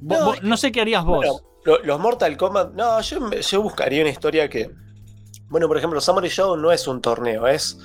No, 0.00 0.26
vos- 0.26 0.36
es 0.38 0.42
no 0.42 0.56
sé 0.56 0.72
qué 0.72 0.80
harías 0.80 1.04
vos. 1.04 1.24
Bueno, 1.64 1.78
los 1.84 2.00
Mortal 2.00 2.36
Kombat, 2.36 2.72
no, 2.74 3.00
yo 3.00 3.62
buscaría 3.62 4.02
una 4.02 4.10
historia 4.10 4.48
que, 4.48 4.70
bueno, 5.48 5.66
por 5.68 5.76
ejemplo, 5.78 6.00
Samurai 6.00 6.30
Show 6.30 6.56
no 6.56 6.70
es 6.70 6.86
un 6.86 7.00
torneo, 7.00 7.46
es, 7.48 7.78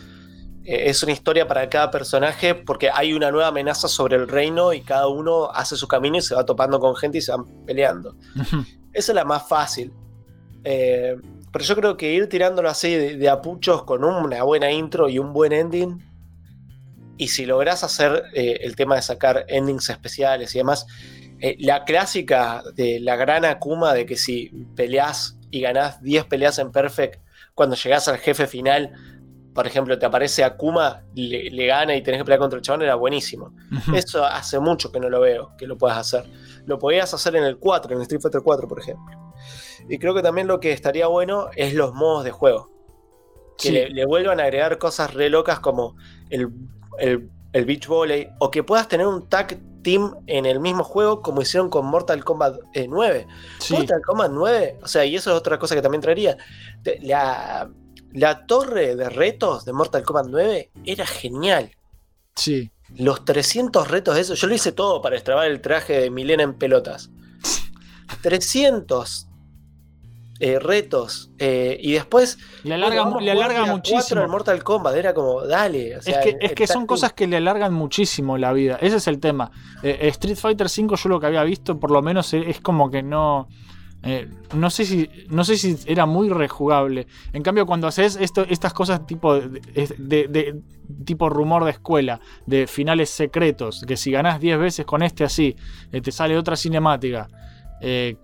eh, 0.64 0.84
es 0.90 1.02
una 1.04 1.14
historia 1.14 1.48
para 1.48 1.68
cada 1.70 1.90
personaje 1.90 2.54
porque 2.54 2.90
hay 2.94 3.14
una 3.14 3.32
nueva 3.32 3.48
amenaza 3.48 3.88
sobre 3.88 4.18
el 4.18 4.28
reino 4.28 4.72
y 4.74 4.82
cada 4.82 5.08
uno 5.08 5.50
hace 5.52 5.76
su 5.76 5.88
camino 5.88 6.18
y 6.18 6.22
se 6.22 6.36
va 6.36 6.46
topando 6.46 6.80
con 6.80 6.96
gente 6.96 7.18
y 7.18 7.22
se 7.22 7.32
van 7.32 7.46
peleando. 7.66 8.16
Esa 8.94 9.12
es 9.12 9.16
la 9.16 9.26
más 9.26 9.48
fácil. 9.48 9.92
Eh, 10.64 11.16
pero 11.52 11.66
yo 11.66 11.76
creo 11.76 11.98
que 11.98 12.14
ir 12.14 12.30
tirándolo 12.30 12.70
así 12.70 12.94
de, 12.94 13.18
de 13.18 13.30
apuchos 13.30 13.84
con 13.84 14.04
una 14.04 14.44
buena 14.44 14.72
intro 14.72 15.10
y 15.10 15.18
un 15.18 15.34
buen 15.34 15.52
ending. 15.54 15.98
Y 17.22 17.28
si 17.28 17.46
lográs 17.46 17.84
hacer 17.84 18.24
eh, 18.34 18.62
el 18.62 18.76
tema 18.76 18.96
de 18.96 19.04
sacar 19.04 19.46
endings 19.48 19.90
especiales 19.92 20.56
y 20.56 20.58
demás, 20.58 20.88
eh, 21.40 21.56
la 21.60 21.84
clásica 21.86 22.64
de 22.74 23.00
la 23.00 23.16
gran 23.16 23.46
Akuma 23.46 23.94
de 23.94 24.08
que 24.08 24.18
si 24.18 24.50
peleás 24.76 25.38
y 25.52 25.62
ganás 25.62 26.02
10 26.02 26.26
peleas 26.26 26.58
en 26.58 26.72
Perfect, 26.72 27.22
cuando 27.54 27.76
llegás 27.76 28.08
al 28.08 28.18
jefe 28.18 28.48
final, 28.48 28.92
por 29.54 29.68
ejemplo, 29.68 30.00
te 30.00 30.06
aparece 30.08 30.44
Akuma, 30.44 31.04
le, 31.14 31.52
le 31.52 31.68
gana 31.68 31.96
y 31.96 32.02
tenés 32.02 32.22
que 32.22 32.26
pelear 32.26 32.40
contra 32.40 32.58
el 32.58 32.64
chabón, 32.64 32.82
era 32.82 32.96
buenísimo. 32.96 33.54
Eso 33.94 34.26
hace 34.26 34.60
mucho 34.60 34.92
que 34.92 35.00
no 35.00 35.08
lo 35.08 35.20
veo, 35.20 35.52
que 35.60 35.68
lo 35.68 35.78
puedas 35.78 36.00
hacer. 36.00 36.26
Lo 36.66 36.80
podías 36.80 37.14
hacer 37.14 37.36
en 37.36 37.44
el 37.44 37.58
4, 37.60 37.92
en 37.92 37.98
el 37.98 38.02
Street 38.02 38.22
Fighter 38.22 38.42
4, 38.44 38.68
por 38.68 38.80
ejemplo. 38.80 39.32
Y 39.88 40.00
creo 40.00 40.16
que 40.16 40.24
también 40.24 40.48
lo 40.48 40.60
que 40.60 40.72
estaría 40.72 41.06
bueno 41.06 41.50
es 41.56 41.76
los 41.76 41.94
modos 41.94 42.24
de 42.24 42.32
juego. 42.32 42.72
Que 43.60 43.68
Sí. 43.68 43.72
le, 43.74 43.90
le 43.92 44.06
vuelvan 44.08 44.40
a 44.40 44.44
agregar 44.46 44.80
cosas 44.80 45.14
re 45.14 45.30
locas 45.30 45.60
como 45.60 45.96
el, 46.32 46.50
el, 47.00 47.30
el 47.54 47.66
beach 47.66 47.88
volley. 47.88 48.30
O 48.40 48.52
que 48.52 48.64
puedas 48.64 48.88
tener 48.88 49.08
un 49.08 49.28
tag 49.28 49.60
team 49.82 50.16
en 50.28 50.46
el 50.46 50.60
mismo 50.60 50.84
juego 50.84 51.22
como 51.22 51.42
hicieron 51.42 51.70
con 51.70 51.86
Mortal 51.86 52.24
Kombat 52.24 52.60
eh, 52.74 52.88
9. 52.88 53.28
Sí. 53.60 53.74
Mortal 53.74 54.02
Kombat 54.06 54.32
9, 54.32 54.80
o 54.84 54.88
sea, 54.88 55.06
y 55.06 55.16
eso 55.16 55.32
es 55.32 55.38
otra 55.38 55.58
cosa 55.60 55.76
que 55.76 55.82
también 55.82 56.02
traería. 56.02 56.38
La, 57.02 57.70
la 58.14 58.46
torre 58.46 58.96
de 58.96 59.10
retos 59.10 59.66
de 59.66 59.74
Mortal 59.74 60.04
Kombat 60.04 60.28
9 60.30 60.72
era 60.86 61.06
genial. 61.06 61.72
Sí. 62.36 62.72
Los 62.96 63.24
300 63.26 63.88
retos 63.88 64.16
de 64.16 64.22
eso, 64.22 64.34
yo 64.34 64.48
lo 64.48 64.56
hice 64.56 64.72
todo 64.72 65.02
para 65.02 65.16
extrabar 65.16 65.48
el 65.48 65.62
traje 65.62 66.00
de 66.00 66.10
Milena 66.10 66.44
en 66.44 66.54
pelotas. 66.54 67.10
300 68.22 69.28
eh, 70.42 70.60
retos. 70.60 71.32
eh, 71.40 71.78
y 71.82 71.94
después. 71.94 72.38
Le 72.64 72.74
alarga, 72.74 73.04
bueno, 73.04 73.20
le 73.22 73.32
alarga 73.32 73.66
muchísimo. 73.68 74.02
4 74.02 74.24
en 74.26 74.30
Mortal 74.32 74.64
Kombat, 74.64 74.96
era 74.96 75.14
como, 75.14 75.42
dale. 75.46 75.96
o 75.96 76.00
Es 76.00 76.18
que, 76.18 76.38
es 76.42 76.52
que 76.54 76.68
son 76.68 76.86
cosas 76.86 77.14
que 77.14 77.28
le 77.28 77.38
alargan 77.38 77.74
muchísimo 77.74 78.38
la 78.38 78.52
vida. 78.52 78.78
Ese 78.82 78.98
es 78.98 79.08
el 79.08 79.20
tema. 79.20 79.52
Eh, 79.84 80.00
Street 80.10 80.36
Fighter 80.36 80.68
V, 80.68 80.96
yo 80.98 81.10
lo 81.10 81.20
que 81.20 81.28
había 81.28 81.44
visto, 81.44 81.80
por 81.80 81.92
lo 81.92 82.02
menos 82.02 82.34
es 82.34 82.60
como 82.60 82.90
que 82.90 83.02
no. 83.04 83.48
no 84.56 84.70
sé 84.72 84.86
si. 84.86 85.10
No 85.30 85.44
sé 85.44 85.58
si 85.58 85.78
era 85.86 86.06
muy 86.08 86.30
rejugable. 86.30 87.06
En 87.34 87.44
cambio, 87.44 87.66
cuando 87.68 87.88
haces 87.88 88.18
esto, 88.20 88.44
estas 88.50 88.74
cosas 88.74 89.06
tipo 89.06 89.36
de, 89.40 89.62
de- 89.98 90.28
de- 90.28 90.62
tipo 91.06 91.30
rumor 91.30 91.64
de 91.66 91.72
escuela, 91.72 92.20
de 92.48 92.66
finales 92.68 93.10
secretos, 93.12 93.86
que 93.88 93.96
si 93.96 94.12
ganás 94.12 94.40
10 94.42 94.58
veces 94.60 94.86
con 94.86 95.04
este 95.04 95.24
así, 95.24 95.56
te 96.04 96.12
sale 96.12 96.36
otra 96.38 96.56
cinemática. 96.56 97.28
eh, 97.80 98.18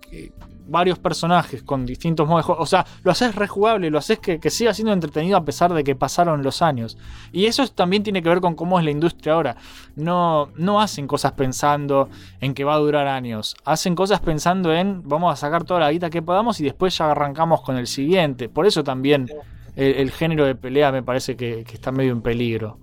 varios 0.68 0.98
personajes 0.98 1.62
con 1.62 1.84
distintos 1.86 2.28
modos 2.28 2.40
de 2.44 2.46
juego. 2.46 2.62
O 2.62 2.66
sea, 2.66 2.86
lo 3.02 3.10
haces 3.10 3.34
rejugable, 3.34 3.90
lo 3.90 3.98
haces 3.98 4.18
que, 4.18 4.38
que 4.38 4.50
siga 4.50 4.72
siendo 4.74 4.92
entretenido 4.92 5.36
a 5.36 5.44
pesar 5.44 5.72
de 5.72 5.82
que 5.82 5.96
pasaron 5.96 6.42
los 6.42 6.62
años. 6.62 6.96
Y 7.32 7.46
eso 7.46 7.62
es- 7.62 7.72
también 7.72 8.02
tiene 8.02 8.22
que 8.22 8.28
ver 8.28 8.40
con 8.40 8.54
cómo 8.54 8.78
es 8.78 8.84
la 8.84 8.90
industria 8.90 9.32
ahora. 9.32 9.56
No, 9.96 10.50
no 10.56 10.80
hacen 10.80 11.06
cosas 11.06 11.32
pensando 11.32 12.08
en 12.40 12.54
que 12.54 12.64
va 12.64 12.74
a 12.74 12.78
durar 12.78 13.06
años. 13.08 13.56
Hacen 13.64 13.94
cosas 13.94 14.20
pensando 14.20 14.72
en 14.72 15.02
vamos 15.08 15.32
a 15.32 15.36
sacar 15.36 15.64
toda 15.64 15.80
la 15.80 15.90
guita 15.90 16.10
que 16.10 16.22
podamos 16.22 16.60
y 16.60 16.64
después 16.64 16.96
ya 16.96 17.10
arrancamos 17.10 17.62
con 17.62 17.76
el 17.76 17.86
siguiente. 17.86 18.48
Por 18.48 18.66
eso 18.66 18.84
también 18.84 19.28
el, 19.76 19.94
el 19.94 20.10
género 20.10 20.44
de 20.44 20.54
pelea 20.54 20.92
me 20.92 21.02
parece 21.02 21.36
que, 21.36 21.64
que 21.64 21.74
está 21.74 21.92
medio 21.92 22.12
en 22.12 22.22
peligro. 22.22 22.78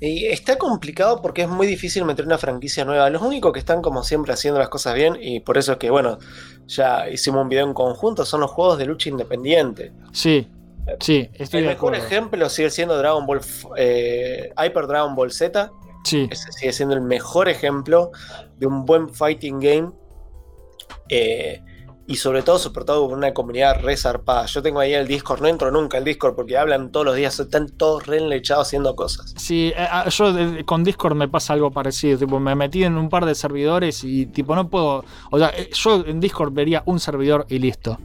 Y 0.00 0.26
está 0.26 0.56
complicado 0.58 1.20
porque 1.20 1.42
es 1.42 1.48
muy 1.48 1.66
difícil 1.66 2.04
meter 2.04 2.24
una 2.24 2.38
franquicia 2.38 2.84
nueva. 2.84 3.10
Los 3.10 3.20
únicos 3.22 3.52
que 3.52 3.58
están 3.58 3.82
como 3.82 4.04
siempre 4.04 4.32
haciendo 4.32 4.60
las 4.60 4.68
cosas 4.68 4.94
bien, 4.94 5.16
y 5.20 5.40
por 5.40 5.58
eso 5.58 5.72
es 5.72 5.78
que, 5.78 5.90
bueno, 5.90 6.18
ya 6.66 7.08
hicimos 7.10 7.42
un 7.42 7.48
video 7.48 7.66
en 7.66 7.74
conjunto, 7.74 8.24
son 8.24 8.40
los 8.42 8.50
juegos 8.52 8.78
de 8.78 8.86
lucha 8.86 9.08
independiente. 9.08 9.92
Sí, 10.12 10.46
sí, 11.00 11.28
estoy 11.34 11.60
El 11.60 11.64
de 11.66 11.70
mejor 11.74 11.94
acuerdo. 11.94 12.06
ejemplo 12.06 12.48
sigue 12.48 12.70
siendo 12.70 12.96
Dragon 12.96 13.26
Ball, 13.26 13.40
eh, 13.76 14.52
Hyper 14.56 14.86
Dragon 14.86 15.14
Ball 15.16 15.32
Z. 15.32 15.70
Sí, 16.04 16.28
Ese 16.30 16.52
sigue 16.52 16.72
siendo 16.72 16.94
el 16.94 17.00
mejor 17.02 17.48
ejemplo 17.48 18.12
de 18.56 18.66
un 18.66 18.84
buen 18.86 19.08
fighting 19.12 19.58
game. 19.58 19.90
eh, 21.10 21.60
y 22.08 22.16
sobre 22.16 22.42
todo 22.42 22.58
soportado 22.58 23.06
por 23.06 23.16
una 23.16 23.32
comunidad 23.34 23.80
re 23.82 23.96
zarpada. 23.96 24.46
Yo 24.46 24.62
tengo 24.62 24.80
ahí 24.80 24.94
el 24.94 25.06
Discord, 25.06 25.42
no 25.42 25.46
entro 25.46 25.70
nunca 25.70 25.98
al 25.98 26.04
Discord 26.04 26.34
porque 26.34 26.56
hablan 26.56 26.90
todos 26.90 27.04
los 27.06 27.14
días, 27.14 27.38
están 27.38 27.68
todos 27.68 28.06
re 28.06 28.16
enlechados 28.16 28.66
haciendo 28.66 28.96
cosas. 28.96 29.34
Sí, 29.36 29.72
eh, 29.76 29.86
ah, 29.90 30.08
yo 30.08 30.36
eh, 30.36 30.64
con 30.64 30.82
Discord 30.82 31.14
me 31.14 31.28
pasa 31.28 31.52
algo 31.52 31.70
parecido. 31.70 32.18
Tipo, 32.18 32.40
me 32.40 32.54
metí 32.54 32.82
en 32.82 32.96
un 32.96 33.08
par 33.10 33.26
de 33.26 33.34
servidores 33.34 34.02
y 34.04 34.26
tipo 34.26 34.56
no 34.56 34.68
puedo. 34.68 35.04
O 35.30 35.38
sea, 35.38 35.50
eh, 35.50 35.68
yo 35.72 36.02
en 36.06 36.18
Discord 36.18 36.52
vería 36.52 36.82
un 36.86 36.98
servidor 36.98 37.44
y 37.50 37.58
listo. 37.58 37.98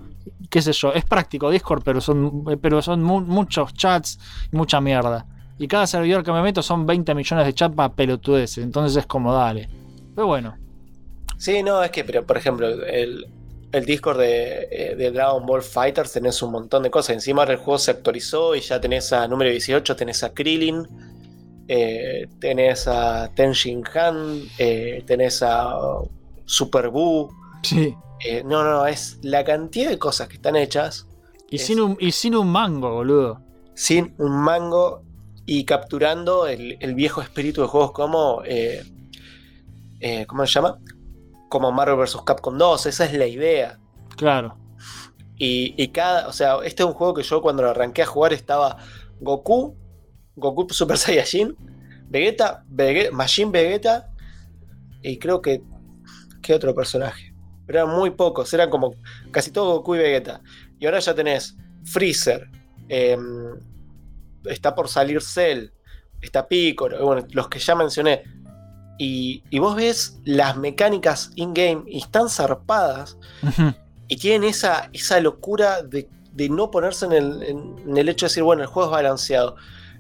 Qué 0.49 0.61
sé 0.61 0.73
yo, 0.73 0.91
es 0.93 1.05
práctico 1.05 1.49
Discord, 1.49 1.81
pero 1.84 1.99
son, 2.01 2.43
pero 2.61 2.81
son 2.81 3.01
mu- 3.01 3.21
muchos 3.21 3.73
chats 3.73 4.19
y 4.51 4.55
mucha 4.55 4.80
mierda. 4.81 5.25
Y 5.57 5.67
cada 5.67 5.88
servidor 5.88 6.23
que 6.23 6.31
me 6.31 6.41
meto 6.41 6.61
son 6.61 6.85
20 6.85 7.15
millones 7.15 7.45
de 7.45 7.53
chats 7.53 7.73
para 7.73 7.93
pelotudeces. 7.93 8.63
Entonces 8.63 8.97
es 8.97 9.05
como 9.07 9.34
dale. 9.34 9.69
Pero 10.13 10.27
bueno, 10.27 10.57
Sí, 11.38 11.63
no, 11.63 11.81
es 11.84 11.91
que, 11.91 12.03
pero 12.03 12.25
por 12.25 12.38
ejemplo, 12.38 12.67
el, 12.67 13.27
el 13.73 13.85
Discord 13.85 14.19
de, 14.19 14.67
eh, 14.71 14.95
de 14.95 15.11
Dragon 15.11 15.45
Ball 15.45 15.61
Fighters 15.61 16.13
tenés 16.13 16.41
un 16.41 16.51
montón 16.51 16.83
de 16.83 16.89
cosas. 16.91 17.15
Encima 17.15 17.43
el 17.43 17.57
juego 17.57 17.77
se 17.79 17.91
actualizó 17.91 18.55
y 18.55 18.61
ya 18.61 18.79
tenés 18.79 19.11
a 19.11 19.27
número 19.27 19.49
18, 19.51 19.95
tenés 19.95 20.23
a 20.23 20.33
Krillin, 20.33 20.87
eh, 21.67 22.27
tenés 22.39 22.87
a 22.87 23.29
Tenshin 23.35 23.83
Han, 23.95 24.41
eh, 24.57 25.03
tenés 25.05 25.41
a 25.43 25.73
Super 26.45 26.89
Buu. 26.89 27.29
sí. 27.63 27.93
Eh, 28.25 28.41
no, 28.45 28.63
no, 28.63 28.85
es 28.85 29.17
la 29.21 29.43
cantidad 29.43 29.89
de 29.89 29.97
cosas 29.99 30.29
que 30.29 30.35
están 30.35 30.55
hechas 30.55 31.05
Y 31.49 31.57
Es- 31.57 31.65
sin, 31.65 31.81
un, 31.81 31.97
y 31.99 32.13
sin 32.13 32.35
un 32.35 32.47
mango, 32.47 32.89
boludo. 32.93 33.41
sin 33.73 34.13
un 34.17 34.31
mango 34.31 35.03
y 35.45 35.65
capturando 35.65 36.47
el, 36.47 36.77
el 36.79 36.95
viejo 36.95 37.21
espíritu 37.21 37.61
de 37.63 37.67
juegos 37.67 37.91
como. 37.91 38.41
¿Cómo 40.27 40.45
se 40.45 40.53
llama? 40.53 40.79
Como 41.53 41.71
Marvel 41.71 41.97
vs. 41.97 42.17
Capcom 42.25 42.57
2, 42.57 42.88
esa 42.88 43.05
es 43.05 43.13
la 43.13 43.27
idea. 43.27 43.80
Claro. 44.17 44.57
Y, 45.38 45.75
y 45.77 45.89
cada. 45.89 46.27
O 46.27 46.34
sea, 46.34 46.57
este 46.63 46.81
es 46.81 46.88
un 46.88 46.95
juego 46.95 47.13
que 47.13 47.21
yo 47.21 47.43
cuando 47.43 47.61
lo 47.61 47.69
arranqué 47.69 48.01
a 48.01 48.07
jugar 48.07 48.34
estaba 48.34 48.77
Goku, 49.19 49.77
Goku 50.35 50.65
Super 50.73 50.97
Saiyajin, 50.97 51.55
Vegeta, 52.09 52.63
Vege- 52.67 53.11
Majin 53.11 53.51
Vegeta 53.51 54.09
y 55.03 55.19
creo 55.19 55.41
que. 55.41 55.61
¿Qué 56.41 56.55
otro 56.55 56.73
personaje? 56.73 57.35
Pero 57.67 57.84
eran 57.84 57.95
muy 57.95 58.09
pocos, 58.09 58.51
eran 58.53 58.71
como 58.71 58.95
casi 59.30 59.51
todo 59.51 59.77
Goku 59.77 59.93
y 59.95 59.99
Vegeta. 59.99 60.41
Y 60.80 60.85
ahora 60.88 60.97
ya 60.99 61.13
tenés 61.13 61.55
Freezer, 61.85 62.49
em, 62.89 63.53
está 64.45 64.73
por 64.73 64.88
salir 64.89 65.21
Cell, 65.21 65.67
está 66.19 66.47
Piccolo, 66.47 67.05
bueno, 67.05 67.27
los 67.31 67.47
que 67.47 67.59
ya 67.59 67.75
mencioné. 67.75 68.23
Y, 68.97 69.43
y 69.49 69.59
vos 69.59 69.75
ves 69.75 70.19
las 70.23 70.55
mecánicas 70.57 71.31
in-game 71.35 71.83
y 71.87 71.97
están 71.99 72.29
zarpadas 72.29 73.17
y 74.07 74.17
tienen 74.17 74.47
esa, 74.49 74.89
esa 74.93 75.19
locura 75.19 75.81
de, 75.81 76.07
de 76.31 76.49
no 76.49 76.69
ponerse 76.71 77.05
en 77.07 77.11
el, 77.13 77.43
en- 77.43 77.75
en 77.87 77.97
el 77.97 78.09
hecho 78.09 78.25
de 78.25 78.29
decir, 78.29 78.43
bueno, 78.43 78.61
el 78.61 78.67
juego 78.67 78.89
es 78.89 78.91
balanceado. 78.91 79.55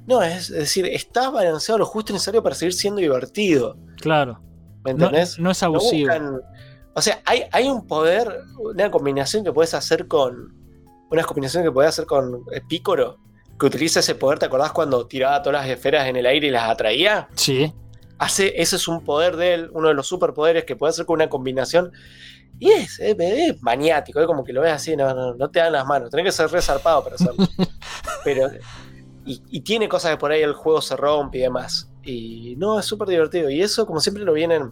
No, 0.05 0.21
es, 0.21 0.49
es 0.49 0.57
decir, 0.57 0.85
está 0.85 1.29
balanceado 1.29 1.79
lo 1.79 1.85
justo 1.85 2.11
y 2.11 2.13
necesario 2.13 2.43
para 2.43 2.55
seguir 2.55 2.73
siendo 2.73 3.01
divertido. 3.01 3.77
Claro. 3.99 4.39
¿Me 4.83 4.93
No, 4.93 5.05
entendés? 5.07 5.39
no 5.39 5.49
es 5.49 5.61
No 5.61 5.67
abusivo. 5.67 6.09
buscan- 6.13 6.41
o 6.95 7.01
sea, 7.01 7.21
hay, 7.25 7.43
hay 7.51 7.67
un 7.69 7.87
poder, 7.87 8.41
una 8.59 8.91
combinación 8.91 9.43
que 9.43 9.51
puedes 9.51 9.73
hacer 9.73 10.07
con. 10.07 10.53
Una 11.09 11.23
combinación 11.23 11.63
que 11.63 11.71
puedes 11.71 11.89
hacer 11.89 12.05
con 12.05 12.43
eh, 12.53 12.61
Picoro, 12.67 13.17
que 13.59 13.65
utiliza 13.65 13.99
ese 14.01 14.13
poder, 14.15 14.37
¿te 14.39 14.45
acordás 14.45 14.71
cuando 14.71 15.05
tiraba 15.07 15.41
todas 15.41 15.61
las 15.61 15.69
esferas 15.71 16.07
en 16.07 16.15
el 16.17 16.25
aire 16.25 16.47
y 16.47 16.51
las 16.51 16.69
atraía? 16.69 17.27
Sí. 17.35 17.71
Hace, 18.23 18.53
ese 18.61 18.77
es 18.77 18.87
un 18.87 19.03
poder 19.03 19.35
de 19.35 19.53
él, 19.53 19.69
uno 19.73 19.89
de 19.89 19.93
los 19.93 20.07
superpoderes 20.07 20.63
que 20.65 20.75
puede 20.75 20.91
hacer 20.91 21.05
con 21.05 21.15
una 21.15 21.29
combinación. 21.29 21.91
Y 22.59 22.71
es, 22.71 22.99
es, 22.99 23.15
es 23.19 23.61
maniático, 23.61 24.19
es 24.21 24.27
como 24.27 24.43
que 24.43 24.53
lo 24.53 24.61
ves 24.61 24.71
así, 24.71 24.95
no, 24.95 25.13
no, 25.13 25.33
no 25.33 25.49
te 25.49 25.59
dan 25.59 25.73
las 25.73 25.85
manos, 25.85 26.09
tenés 26.09 26.25
que 26.27 26.31
ser 26.31 26.49
resarpado 26.49 27.03
para 27.03 27.15
hacerlo. 27.15 27.45
Pero, 28.23 28.49
y, 29.25 29.41
y 29.49 29.61
tiene 29.61 29.89
cosas 29.89 30.11
que 30.11 30.17
por 30.17 30.31
ahí 30.31 30.41
el 30.41 30.53
juego 30.53 30.81
se 30.81 30.95
rompe 30.95 31.39
y 31.39 31.41
demás. 31.41 31.89
Y 32.03 32.55
no, 32.57 32.79
es 32.79 32.85
súper 32.85 33.07
divertido. 33.07 33.49
Y 33.49 33.61
eso, 33.61 33.85
como 33.85 33.99
siempre, 33.99 34.23
lo 34.23 34.33
vienen, 34.33 34.71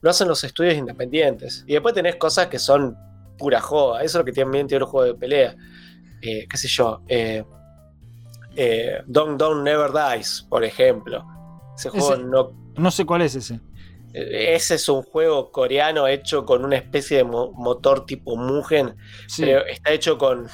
lo 0.00 0.10
hacen 0.10 0.28
los 0.28 0.42
estudios 0.44 0.74
independientes. 0.74 1.64
Y 1.66 1.72
después 1.74 1.94
tenés 1.94 2.16
cosas 2.16 2.48
que 2.48 2.58
son 2.58 2.96
pura 3.38 3.60
joda. 3.60 4.02
Eso 4.02 4.18
es 4.18 4.20
lo 4.20 4.24
que 4.24 4.32
también 4.32 4.66
tiene 4.66 4.80
los 4.80 4.90
juegos 4.90 5.14
de 5.14 5.18
pelea. 5.18 5.56
Eh, 6.22 6.46
qué 6.50 6.56
sé 6.56 6.68
yo, 6.68 7.02
eh, 7.08 7.44
eh, 8.56 9.02
Don't 9.06 9.38
Don't 9.38 9.62
Never 9.62 9.90
Dies, 9.92 10.46
por 10.48 10.64
ejemplo. 10.64 11.24
Ese 11.76 11.90
juego 11.90 12.14
Ese- 12.14 12.22
no 12.24 12.65
No 12.76 12.90
sé 12.90 13.04
cuál 13.04 13.22
es 13.22 13.34
ese. 13.34 13.60
Ese 14.12 14.76
es 14.76 14.88
un 14.88 15.02
juego 15.02 15.50
coreano 15.52 16.06
hecho 16.08 16.44
con 16.46 16.64
una 16.64 16.76
especie 16.76 17.18
de 17.18 17.24
mo- 17.24 17.52
motor 17.52 18.06
tipo 18.06 18.36
Mugen, 18.36 18.96
Sí. 19.28 19.42
pero 19.42 19.66
está 19.66 19.92
hecho 19.92 20.16
con, 20.16 20.46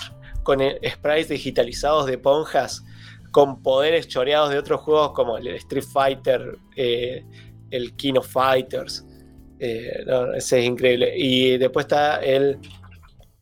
con 0.42 0.60
eh, 0.60 0.78
sprites 0.90 1.28
digitalizados 1.28 2.06
de 2.06 2.18
ponjas, 2.18 2.82
con 3.30 3.62
poderes 3.62 4.08
choreados 4.08 4.50
de 4.50 4.58
otros 4.58 4.80
juegos 4.80 5.12
como 5.12 5.38
el 5.38 5.46
Street 5.48 5.84
Fighter, 5.84 6.58
eh, 6.76 7.24
el 7.70 7.94
King 7.96 8.14
of 8.18 8.26
Fighters. 8.28 9.06
Eh, 9.60 10.02
no, 10.06 10.34
ese 10.34 10.58
es 10.58 10.64
increíble. 10.66 11.12
Y 11.16 11.56
después 11.56 11.84
está 11.84 12.16
el, 12.16 12.58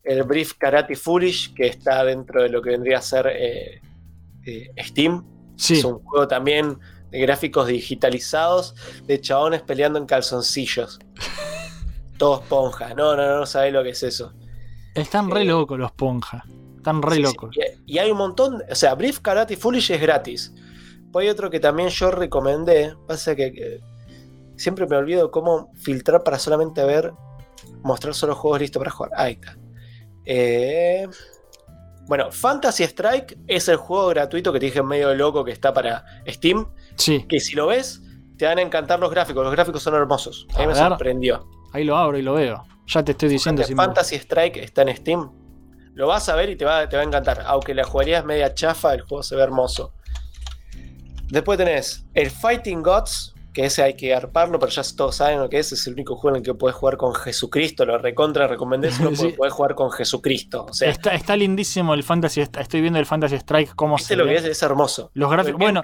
el 0.05 0.23
Brief 0.25 0.53
Karate 0.59 0.97
Foolish, 0.97 1.55
que 1.55 1.67
está 1.69 2.05
dentro 2.05 2.43
de 2.43 2.51
lo 2.51 2.61
que 2.61 2.71
vendría 2.71 2.99
a 2.99 3.03
ser 3.03 3.27
eh, 3.35 3.81
Steam. 4.85 5.25
Sí. 5.57 5.75
Es 5.75 5.85
un 5.85 5.99
juego 6.01 6.29
también 6.29 6.79
gráficos 7.13 7.67
digitalizados 7.69 8.75
de 9.07 9.21
chabones 9.21 9.63
peleando 9.63 9.99
en 9.99 10.07
calzoncillos. 10.07 10.99
Todos 12.19 12.43
ponjas. 12.47 12.95
No, 12.97 13.17
no, 13.17 13.27
no, 13.27 13.39
no 13.41 13.47
sabés 13.47 13.73
lo 13.73 13.83
que 13.83 13.91
es 13.91 14.03
eso. 14.03 14.33
Están 14.95 15.31
re 15.31 15.45
Eh, 15.45 15.45
locos 15.45 15.79
los 15.79 15.93
ponja. 15.93 16.45
Están 16.77 17.03
re 17.03 17.17
Sí, 17.17 17.27
sí, 17.27 17.35
locos. 17.35 17.57
Y, 17.87 17.95
y 17.95 17.99
hay 17.99 18.11
un 18.11 18.19
montón. 18.19 18.63
O 18.71 18.75
sea, 18.75 18.95
Brief 18.95 19.21
Karate 19.21 19.57
Foolish 19.57 19.91
es 19.93 20.01
gratis. 20.01 20.53
Pues 21.13 21.25
hay 21.25 21.31
otro 21.31 21.51
que 21.51 21.61
también 21.61 21.89
yo 21.89 22.11
recomendé. 22.11 22.95
Pasa 23.07 23.35
que, 23.35 23.53
que 23.53 23.81
siempre 24.57 24.87
me 24.87 24.97
olvido 24.97 25.31
cómo 25.31 25.73
filtrar 25.77 26.23
para 26.23 26.39
solamente 26.39 26.85
ver. 26.85 27.13
Mostrar 27.83 28.15
solo 28.15 28.35
juegos 28.35 28.61
listos 28.61 28.81
para 28.81 28.91
jugar. 28.91 29.13
Ahí 29.17 29.33
está. 29.35 29.57
Eh, 30.25 31.09
bueno, 32.11 32.33
Fantasy 32.33 32.83
Strike 32.83 33.39
es 33.47 33.69
el 33.69 33.77
juego 33.77 34.09
gratuito 34.09 34.53
que 34.53 34.59
te 34.59 34.67
dije 34.67 34.83
medio 34.83 35.15
loco 35.15 35.45
que 35.45 35.53
está 35.53 35.73
para 35.73 36.05
Steam. 36.27 36.67
Sí. 36.97 37.25
Que 37.29 37.39
si 37.39 37.55
lo 37.55 37.69
ves, 37.69 38.03
te 38.37 38.47
van 38.47 38.59
a 38.59 38.63
encantar 38.63 38.99
los 38.99 39.13
gráficos. 39.13 39.45
Los 39.45 39.53
gráficos 39.53 39.81
son 39.81 39.95
hermosos. 39.95 40.45
A 40.57 40.59
mí 40.59 40.67
me 40.67 40.75
sorprendió. 40.75 41.49
Ahí 41.73 41.85
lo 41.85 41.97
abro 41.97 42.19
y 42.19 42.23
lo 42.23 42.35
veo. 42.35 42.65
Ya 42.89 43.05
te 43.05 43.13
estoy 43.13 43.29
diciendo 43.29 43.63
si 43.63 43.77
me- 43.77 43.85
Fantasy 43.85 44.17
Strike 44.17 44.57
está 44.57 44.83
en 44.83 44.97
Steam. 44.97 45.31
Lo 45.95 46.09
vas 46.09 46.29
a 46.29 46.35
ver 46.35 46.51
y 46.51 46.57
te 46.57 46.65
va, 46.65 46.89
te 46.89 46.97
va 46.97 47.03
a 47.03 47.07
encantar. 47.07 47.45
Aunque 47.47 47.75
la 47.75 47.85
jugaría 47.85 48.19
es 48.19 48.25
media 48.25 48.53
chafa, 48.55 48.93
el 48.93 49.03
juego 49.03 49.23
se 49.23 49.37
ve 49.37 49.43
hermoso. 49.43 49.95
Después 51.29 51.59
tenés 51.59 52.07
el 52.15 52.29
Fighting 52.29 52.83
Gods, 52.83 53.35
que 53.53 53.65
ese 53.65 53.83
hay 53.83 53.95
que 53.95 54.15
arparlo, 54.15 54.59
pero 54.61 54.71
ya 54.71 54.83
todos 54.97 55.17
saben 55.17 55.41
lo 55.41 55.49
que 55.49 55.59
es. 55.59 55.73
Es 55.73 55.87
el 55.87 55.95
único 55.95 56.15
juego 56.17 56.37
en 56.37 56.41
el 56.41 56.47
que 56.47 56.55
puedes 56.55 56.77
jugar 56.77 56.97
con 56.97 57.15
Jesucristo. 57.15 57.85
Lo 57.85 57.99
recontra 57.99 58.47
recomendé 58.47 58.91
solo 58.93 59.11
porque 59.17 59.31
Sí. 59.33 59.37
podés 59.37 59.53
jugar 59.53 59.75
con 59.75 59.91
Jesucristo. 59.91 60.67
O 60.71 60.73
sea, 60.73 60.89
Está, 60.91 61.11
está 61.15 61.37
lindísimo 61.37 61.95
el 61.95 62.03
Fantasy. 62.05 62.41
Estoy 62.43 62.81
viendo 62.81 62.99
el 62.99 63.07
Fantasy 63.07 63.35
Strike 63.37 63.75
cómo 63.75 63.97
¿viste 63.97 64.15
se 64.15 64.17
lo 64.17 64.25
ve. 64.25 64.31
que 64.33 64.37
es? 64.39 64.45
Es 64.45 64.63
hermoso. 64.63 65.11
Los 65.15 65.31
gráficos. 65.31 65.61
El 65.61 65.65
Bueno, 65.65 65.83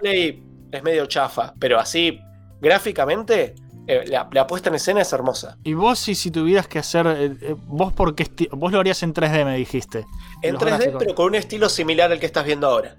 es 0.73 0.83
medio 0.83 1.07
chafa, 1.07 1.55
pero 1.59 1.79
así, 1.81 2.21
gráficamente, 2.61 3.55
eh, 3.87 4.05
la, 4.09 4.29
la 4.33 4.47
puesta 4.47 4.69
en 4.69 4.75
escena 4.75 5.01
es 5.01 5.13
hermosa. 5.13 5.57
y 5.65 5.73
vos 5.75 5.99
si, 5.99 6.15
si 6.15 6.31
tuvieras 6.31 6.69
que 6.69 6.79
hacer. 6.79 7.07
eh, 7.07 7.37
eh, 7.41 7.55
vos 7.67 7.93
porque 7.93 8.29
vos 8.53 8.73
lo 8.73 8.81
harías 8.81 9.03
en 9.03 9.15
3D, 9.15 9.45
me 9.45 9.57
dijiste. 9.57 10.05
En 10.43 10.55
Los 10.55 10.63
3D, 10.63 10.67
gráficos. 10.67 10.97
pero 10.99 11.15
con 11.15 11.27
un 11.27 11.35
estilo 11.37 11.69
similar 11.69 12.11
al 12.13 12.19
que 12.21 12.27
estás 12.27 12.45
viendo 12.45 12.67
ahora. 12.69 12.97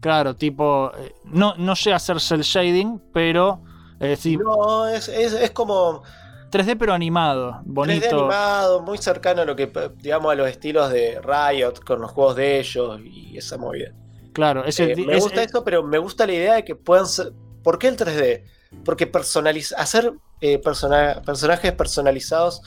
Claro, 0.00 0.34
tipo. 0.34 0.92
eh, 0.98 1.12
no, 1.24 1.54
no 1.56 1.74
llega 1.74 1.96
a 1.96 1.98
ser 2.00 2.20
cel 2.20 2.42
shading, 2.42 3.00
pero. 3.12 3.60
Eh, 4.00 4.16
sí, 4.16 4.36
No, 4.36 4.88
es, 4.88 5.08
es- 5.08 5.32
es 5.34 5.50
como. 5.52 6.02
3D 6.50 6.76
pero 6.76 6.92
animado, 6.92 7.52
3D 7.52 7.62
bonito. 7.66 8.18
animado, 8.18 8.82
muy 8.82 8.98
cercano 8.98 9.42
a 9.42 9.44
lo 9.44 9.54
que, 9.54 9.70
digamos, 9.98 10.32
a 10.32 10.34
los 10.34 10.48
estilos 10.48 10.90
de 10.90 11.20
Riot 11.22 11.74
con 11.86 12.00
los 12.00 12.10
juegos 12.10 12.34
de 12.34 12.58
ellos 12.58 13.00
y 13.04 13.36
esa 13.38 13.56
movida. 13.56 13.92
Claro, 14.32 14.64
Eh, 14.66 14.96
me 15.06 15.16
es- 15.16 15.22
gusta 15.22 15.42
esto, 15.44 15.62
pero 15.64 15.84
me 15.84 15.98
gusta 15.98 16.26
la 16.26 16.32
idea 16.32 16.54
de 16.54 16.64
que 16.64 16.74
puedan 16.74 17.06
ser. 17.06 17.32
¿Por 17.62 17.78
qué 17.78 17.86
el 17.88 17.96
3D? 17.96 18.44
Porque 18.84 19.10
personaliz- 19.10 19.74
hacer 19.76 20.12
eh, 20.40 20.58
persona- 20.58 21.20
personajes 21.24 21.70
personalizados 21.72 22.62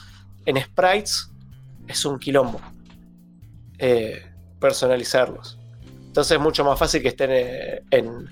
en 0.46 0.62
sprites 0.62 1.30
es 1.88 2.06
un 2.06 2.20
quilombo. 2.20 2.62
Eh, 3.80 4.22
personalizarlos. 4.60 5.60
Entonces 6.06 6.38
es 6.38 6.40
mucho 6.42 6.64
más 6.64 6.78
fácil 6.80 7.02
que 7.02 7.08
estén 7.10 7.32
en, 7.32 8.30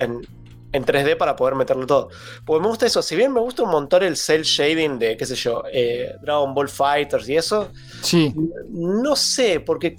en, 0.00 0.26
en 0.74 0.84
3D 0.84 1.16
para 1.16 1.36
poder 1.36 1.54
meterlo 1.54 1.86
todo. 1.86 2.08
Porque 2.44 2.60
me 2.60 2.66
gusta 2.66 2.84
eso. 2.84 3.00
Si 3.00 3.14
bien 3.14 3.32
me 3.32 3.40
gusta 3.40 3.62
un 3.62 3.70
montón 3.70 4.02
el 4.02 4.16
cel 4.16 4.42
shading 4.42 4.98
de, 4.98 5.16
qué 5.16 5.24
sé 5.24 5.36
yo, 5.36 5.62
eh, 5.72 6.16
Dragon 6.20 6.52
Ball 6.52 6.68
Fighters 6.68 7.28
y 7.28 7.36
eso, 7.36 7.70
Sí, 8.02 8.34
no 8.70 9.14
sé, 9.14 9.60
porque, 9.60 9.96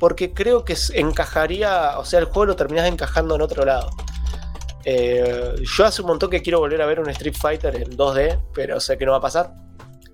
porque 0.00 0.34
creo 0.34 0.64
que 0.64 0.76
encajaría, 0.94 1.96
o 1.98 2.04
sea, 2.04 2.18
el 2.18 2.24
juego 2.26 2.46
lo 2.46 2.56
terminás 2.56 2.88
encajando 2.88 3.36
en 3.36 3.42
otro 3.42 3.64
lado. 3.64 3.88
Eh, 4.84 5.54
yo 5.76 5.84
hace 5.84 6.02
un 6.02 6.08
montón 6.08 6.28
que 6.28 6.42
quiero 6.42 6.58
volver 6.58 6.82
a 6.82 6.86
ver 6.86 6.98
un 6.98 7.08
Street 7.10 7.36
Fighter 7.40 7.76
en 7.76 7.96
2D, 7.96 8.40
pero 8.52 8.80
sé 8.80 8.98
que 8.98 9.06
no 9.06 9.12
va 9.12 9.18
a 9.18 9.22
pasar, 9.22 9.54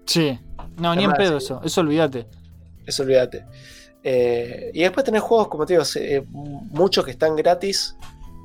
sí. 0.04 0.38
No, 0.78 0.94
ni 0.94 1.04
en 1.04 1.12
pedo 1.12 1.38
eso, 1.38 1.60
eso 1.64 1.80
olvídate. 1.80 2.26
eso 2.86 3.02
olvídate. 3.02 3.44
Eh, 4.02 4.70
y 4.74 4.82
después 4.82 5.04
tenés 5.04 5.22
juegos, 5.22 5.48
como 5.48 5.64
te 5.64 5.74
digo, 5.74 5.84
muchos 6.70 7.04
que 7.04 7.12
están 7.12 7.36
gratis 7.36 7.96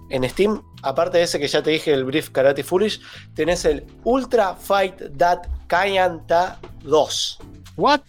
en 0.09 0.27
Steam. 0.29 0.61
Aparte 0.83 1.17
de 1.17 1.23
ese 1.23 1.39
que 1.39 1.47
ya 1.47 1.61
te 1.63 1.71
dije, 1.71 1.93
el 1.93 2.03
Brief 2.05 2.29
Karate 2.29 2.63
Foolish, 2.63 3.01
tenés 3.33 3.65
el 3.65 3.85
Ultra 4.03 4.55
Fight 4.55 5.17
That 5.17 5.39
Kayanta 5.67 6.59
2. 6.83 7.39
¿What? 7.77 8.01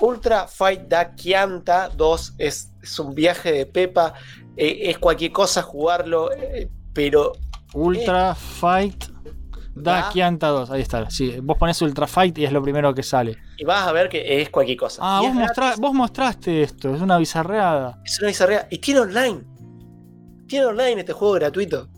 Ultra 0.00 0.46
Fight 0.46 0.82
Da 0.88 1.14
Kianta 1.14 1.88
2 1.88 2.34
es, 2.38 2.70
es 2.82 2.98
un 2.98 3.14
viaje 3.14 3.52
de 3.52 3.66
Pepa, 3.66 4.14
eh, 4.56 4.90
es 4.90 4.98
cualquier 4.98 5.32
cosa 5.32 5.62
jugarlo, 5.62 6.30
eh, 6.32 6.68
pero 6.92 7.32
Ultra 7.74 8.34
Fight 8.34 9.06
Da 9.74 10.02
Da- 10.02 10.08
Kianta 10.10 10.48
2, 10.48 10.70
ahí 10.70 10.82
está. 10.82 11.08
Sí, 11.10 11.36
vos 11.42 11.56
pones 11.58 11.80
Ultra 11.82 12.06
Fight 12.06 12.36
y 12.38 12.44
es 12.44 12.52
lo 12.52 12.62
primero 12.62 12.94
que 12.94 13.02
sale. 13.02 13.36
y 13.56 13.64
vas 13.64 13.86
a 13.88 13.92
ver 13.92 14.08
que 14.08 14.40
es 14.40 14.50
cualquier 14.50 14.78
cosa. 14.78 15.00
Ah, 15.04 15.20
vos, 15.20 15.34
mostra- 15.34 15.74
vos 15.78 15.92
mostraste 15.94 16.62
esto, 16.62 16.94
es 16.94 17.00
una 17.00 17.18
bizarreada. 17.18 18.00
es 18.04 18.18
una 18.20 18.28
bizarrea, 18.28 18.66
y 18.70 18.78
tiene 18.78 19.00
online. 19.00 19.42
Tiene 20.48 20.66
online 20.66 21.00
este 21.00 21.12
juego 21.12 21.34
gratuito. 21.34 21.88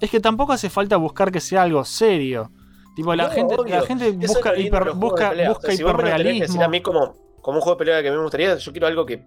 Es 0.00 0.10
que 0.10 0.20
tampoco 0.20 0.52
hace 0.52 0.70
falta 0.70 0.96
buscar 0.96 1.32
que 1.32 1.40
sea 1.40 1.62
algo 1.62 1.84
serio. 1.84 2.50
Tipo, 2.94 3.14
la 3.14 3.24
No, 3.28 3.30
gente, 3.30 3.54
obvio. 3.56 3.74
la 3.76 3.82
gente 3.86 4.08
Eso 4.08 4.34
busca, 4.34 4.54
hiper- 4.54 4.94
busca, 4.94 5.30
busca 5.48 5.58
O 5.58 5.60
sea, 5.60 6.18
si 6.18 6.40
decir 6.40 6.62
a 6.62 6.68
mí 6.68 6.80
como, 6.80 7.16
como 7.42 7.58
un 7.58 7.62
juego 7.62 7.76
de 7.76 7.84
pelea 7.84 8.02
que 8.02 8.08
a 8.08 8.10
mí 8.10 8.16
me 8.16 8.22
gustaría, 8.22 8.56
yo 8.56 8.72
quiero 8.72 8.86
algo 8.86 9.06
que, 9.06 9.26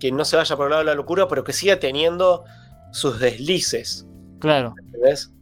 que 0.00 0.10
no 0.12 0.24
se 0.24 0.36
vaya 0.36 0.56
por 0.56 0.66
el 0.66 0.70
lado 0.70 0.80
de 0.80 0.86
la 0.86 0.94
locura, 0.94 1.28
pero 1.28 1.44
que 1.44 1.52
siga 1.52 1.78
teniendo 1.78 2.44
sus 2.92 3.18
deslices. 3.20 4.06
Claro. 4.40 4.74
¿Entendés? 4.78 5.32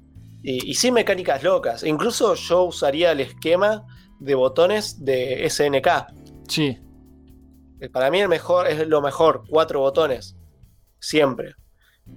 Y, 0.42 0.70
y 0.70 0.74
sin 0.74 0.94
mecánicas 0.94 1.42
locas. 1.42 1.82
E 1.82 1.88
Incluso 1.88 2.34
yo 2.34 2.62
usaría 2.64 3.12
el 3.12 3.20
esquema 3.20 3.84
de 4.20 4.34
botones 4.34 5.04
de 5.04 5.48
SNK. 5.48 5.88
Sí. 6.48 6.78
Para 7.92 8.10
mí 8.10 8.20
el 8.20 8.28
mejor 8.28 8.68
es 8.68 8.86
lo 8.86 9.00
mejor, 9.02 9.42
cuatro 9.48 9.80
botones. 9.80 10.36
Siempre. 11.00 11.54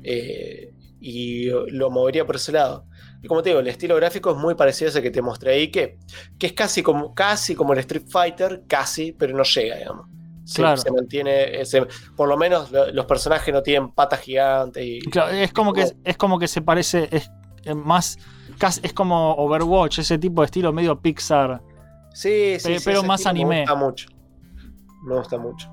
Eh, 0.04 0.74
y 1.02 1.46
lo 1.72 1.90
movería 1.90 2.26
por 2.26 2.36
ese 2.36 2.52
lado. 2.52 2.86
Y 3.22 3.28
como 3.28 3.42
te 3.42 3.50
digo, 3.50 3.60
el 3.62 3.68
estilo 3.68 3.96
gráfico 3.96 4.32
es 4.32 4.38
muy 4.38 4.56
parecido 4.56 4.88
a 4.88 4.92
ese 4.92 5.02
que 5.02 5.12
te 5.12 5.22
mostré 5.22 5.54
ahí, 5.54 5.72
que, 5.72 5.98
que 6.38 6.48
es 6.48 6.54
casi 6.54 6.84
como, 6.84 7.14
casi 7.14 7.56
como 7.56 7.74
el 7.74 7.80
Street 7.80 8.06
Fighter, 8.10 8.64
casi, 8.68 9.12
pero 9.14 9.36
no 9.36 9.44
llega, 9.44 9.78
digamos. 9.78 10.08
Se, 10.44 10.62
Claro. 10.62 10.78
se 10.78 10.92
mantiene, 10.92 11.62
eh, 11.62 11.66
se- 11.66 11.86
por 12.16 12.28
lo 12.28 12.36
menos 12.36 12.72
lo- 12.72 12.92
los 12.92 13.06
personajes 13.06 13.54
no 13.54 13.62
tienen 13.62 13.92
patas 13.92 14.22
gigantes. 14.22 14.84
Y, 14.84 15.00
Claro, 15.02 15.32
es 15.32 15.54
como 15.54 15.74
que 15.74 15.86
es 16.04 16.18
como 16.18 16.40
que 16.40 16.48
se 16.48 16.62
parece 16.62 17.08
es 17.12 17.30
es 17.66 17.76
más 17.76 18.18
casi- 18.58 18.80
es 18.84 18.94
como 18.94 19.34
Overwatch, 19.36 20.00
ese 20.00 20.18
tipo 20.18 20.42
de 20.42 20.46
estilo 20.46 20.72
medio 20.74 21.00
Pixar. 21.00 21.62
Sí, 22.14 22.56
sí, 22.58 22.68
Pe- 22.70 22.80
sí, 22.80 22.86
pero 22.86 23.00
ese 23.00 23.08
más 23.08 23.26
anime. 23.26 23.56
Me 23.56 23.62
gusta 23.62 23.76
mucho. 23.76 24.08
Me 25.06 25.16
gusta 25.18 25.38
mucho. 25.38 25.70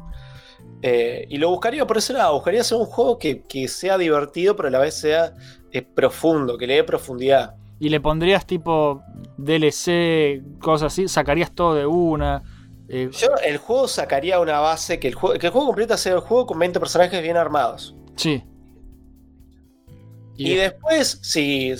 Eh, 0.89 1.27
y 1.29 1.39
lo 1.39 1.51
buscaría 1.51 1.85
por 1.85 1.99
ese 1.99 2.13
lado. 2.13 2.35
Buscaría 2.35 2.61
hacer 2.61 2.79
un 2.79 2.87
juego 2.87 3.19
que, 3.19 3.43
que 3.43 3.67
sea 3.67 3.99
divertido, 3.99 4.55
pero 4.55 4.69
a 4.69 4.71
la 4.71 4.79
vez 4.79 4.95
sea 4.95 5.33
eh, 5.73 5.83
profundo, 5.83 6.57
que 6.57 6.67
le 6.69 6.75
dé 6.77 6.85
profundidad. 6.85 7.57
Y 7.81 7.89
le 7.89 8.01
pondrías 8.01 8.47
tipo 8.47 9.03
DLC, 9.37 10.43
cosas 10.61 10.93
así, 10.93 11.09
sacarías 11.09 11.51
todo 11.53 11.75
de 11.75 11.87
una. 11.87 12.43
eh, 12.89 13.11
Yo 13.13 13.29
el 13.45 13.59
juego 13.59 13.89
sacaría 13.89 14.39
una 14.39 14.61
base, 14.61 15.01
que 15.01 15.09
el 15.09 15.15
juego, 15.15 15.37
que 15.39 15.47
el 15.47 15.53
juego 15.53 15.67
completo 15.67 15.97
sea 15.97 16.15
el 16.15 16.21
juego 16.21 16.47
con 16.47 16.59
20 16.61 16.79
personajes 16.79 17.21
bien 17.21 17.37
armados. 17.37 17.97
sí. 18.15 18.45
Y, 20.39 20.55
después, 20.55 21.19
si, 21.23 21.73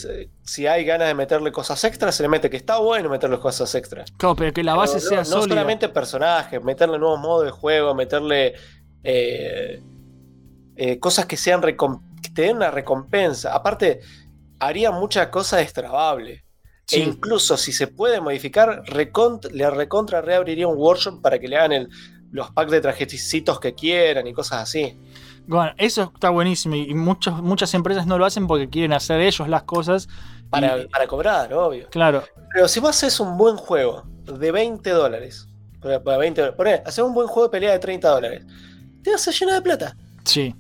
si 0.43 0.67
hay 0.67 0.83
ganas 0.87 1.09
de 1.09 1.15
meterle 1.15 1.53
cosas 1.53 1.85
extras, 1.85 2.15
se 2.15 2.23
le 2.23 2.31
mete 2.31 2.49
que 2.49 2.57
está 2.57 2.79
bueno 2.79 3.11
meterle 3.11 3.39
cosas 3.39 3.75
extras. 3.75 4.11
Claro, 4.17 4.35
pero 4.35 4.51
que 4.55 4.65
la 4.65 4.75
base 4.75 4.95
Pero 4.95 5.05
no- 5.05 5.09
sea 5.11 5.19
no, 5.19 5.25
sólida. 5.43 5.57
solamente 5.57 5.89
personajes, 5.91 6.65
meterle 6.65 6.99
nuevos 6.99 7.21
modos 7.21 7.45
de 7.45 7.51
juego, 7.51 7.95
meterle 7.95 8.55
eh, 9.07 9.83
eh, 10.77 10.99
cosas 10.99 11.27
que 11.27 11.37
sean 11.37 11.61
que 11.63 12.29
te 12.35 12.43
den 12.43 12.57
una 12.57 12.71
recompensa. 12.71 13.55
Aparte, 13.55 14.01
haría 14.59 14.91
mucha 14.91 15.31
cosa 15.31 15.59
destrabable. 15.59 16.45
Sí. 16.87 16.97
E 16.97 17.05
incluso 17.05 17.57
si 17.57 17.73
se 17.73 17.87
puede 17.89 18.21
modificar, 18.21 18.83
le 19.53 19.71
recontra 19.71 20.21
reabriría 20.21 20.69
un 20.69 20.77
workshop 20.79 21.21
para 21.21 21.39
que 21.39 21.49
le 21.49 21.57
hagan 21.57 21.73
el- 21.73 21.89
los 22.31 22.51
packs 22.51 22.71
de 22.71 22.81
trajecitos 22.81 23.59
que 23.61 23.75
quieran 23.75 24.27
y 24.27 24.33
cosas 24.33 24.63
así. 24.63 24.99
Bueno, 25.47 25.73
eso 25.79 26.11
está 26.15 26.31
buenísimo 26.31 26.75
y 26.75 26.93
muchos, 26.95 27.41
muchas 27.43 27.73
empresas 27.75 28.07
no 28.07 28.19
lo 28.19 28.25
hacen 28.25 28.47
porque 28.49 28.69
quieren 28.69 28.93
hacer 28.93 29.21
ellos 29.21 29.49
las 29.49 29.63
cosas. 29.63 30.09
Para, 30.51 30.79
y- 30.79 30.87
para 30.89 31.07
cobrar, 31.07 31.53
obvio. 31.55 31.89
claro, 31.91 32.23
Pero 32.53 32.69
si 32.69 32.81
vos 32.81 32.91
haces 32.91 33.19
un 33.21 33.37
buen 33.37 33.57
juego 33.57 34.03
de 34.25 34.51
20 34.53 34.91
dólares, 34.91 35.49
para- 35.81 36.03
para 36.03 36.19
20 36.19 36.41
dólares, 36.43 36.83
hacer 36.85 37.05
un 37.05 37.15
buen 37.15 37.27
juego 37.29 37.49
de 37.49 37.53
pelea 37.53 37.73
de 37.73 37.79
30 37.79 38.09
dólares, 38.11 38.45
te 39.07 39.13
vas 39.13 39.29
a 39.29 39.31
llenar 39.31 39.55
de 39.55 39.63
plata. 39.63 39.97
sí. 40.25 40.55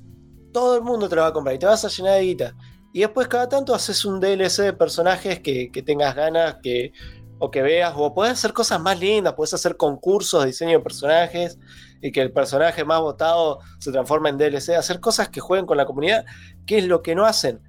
Todo 0.52 0.76
el 0.76 0.82
mundo 0.82 1.06
te 1.06 1.16
lo 1.16 1.20
va 1.20 1.28
a 1.28 1.32
comprar 1.34 1.54
y 1.54 1.58
te 1.58 1.66
vas 1.66 1.84
a 1.84 1.88
llenar 1.88 2.14
de 2.14 2.22
guita. 2.22 2.54
Y 2.94 3.00
después 3.00 3.28
cada 3.28 3.46
tanto 3.46 3.74
haces 3.74 4.06
un 4.06 4.20
DLC 4.20 4.62
de 4.62 4.72
personajes 4.72 5.40
que, 5.40 5.70
que 5.70 5.82
tengas 5.82 6.14
ganas 6.14 6.56
que, 6.62 6.92
o 7.38 7.50
que 7.50 7.60
veas, 7.60 7.92
o 7.94 8.14
puedes 8.14 8.32
hacer 8.32 8.54
cosas 8.54 8.80
más 8.80 8.98
lindas, 8.98 9.34
puedes 9.34 9.52
hacer 9.52 9.76
concursos 9.76 10.40
de 10.40 10.46
diseño 10.46 10.78
de 10.78 10.80
personajes 10.80 11.58
y 12.00 12.10
que 12.10 12.22
el 12.22 12.32
personaje 12.32 12.86
más 12.86 13.02
votado 13.02 13.58
se 13.80 13.92
transforme 13.92 14.30
en 14.30 14.38
DLC, 14.38 14.70
hacer 14.70 14.98
cosas 15.00 15.28
que 15.28 15.40
jueguen 15.40 15.66
con 15.66 15.76
la 15.76 15.84
comunidad, 15.84 16.24
que 16.64 16.78
es 16.78 16.86
lo 16.86 17.02
que 17.02 17.14
no 17.14 17.26
hacen. 17.26 17.60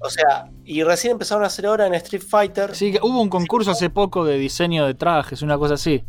O 0.00 0.10
sea, 0.10 0.50
y 0.64 0.84
recién 0.84 1.12
empezaron 1.12 1.42
a 1.42 1.46
hacer 1.48 1.66
ahora 1.66 1.88
en 1.88 1.94
Street 1.94 2.22
Fighter. 2.22 2.76
Sí, 2.76 2.94
hubo 3.02 3.20
un 3.20 3.30
concurso 3.30 3.72
hace 3.72 3.90
poco 3.90 4.24
de 4.24 4.38
diseño 4.38 4.86
de 4.86 4.94
trajes, 4.94 5.42
una 5.42 5.58
cosa 5.58 5.74
así. 5.74 6.04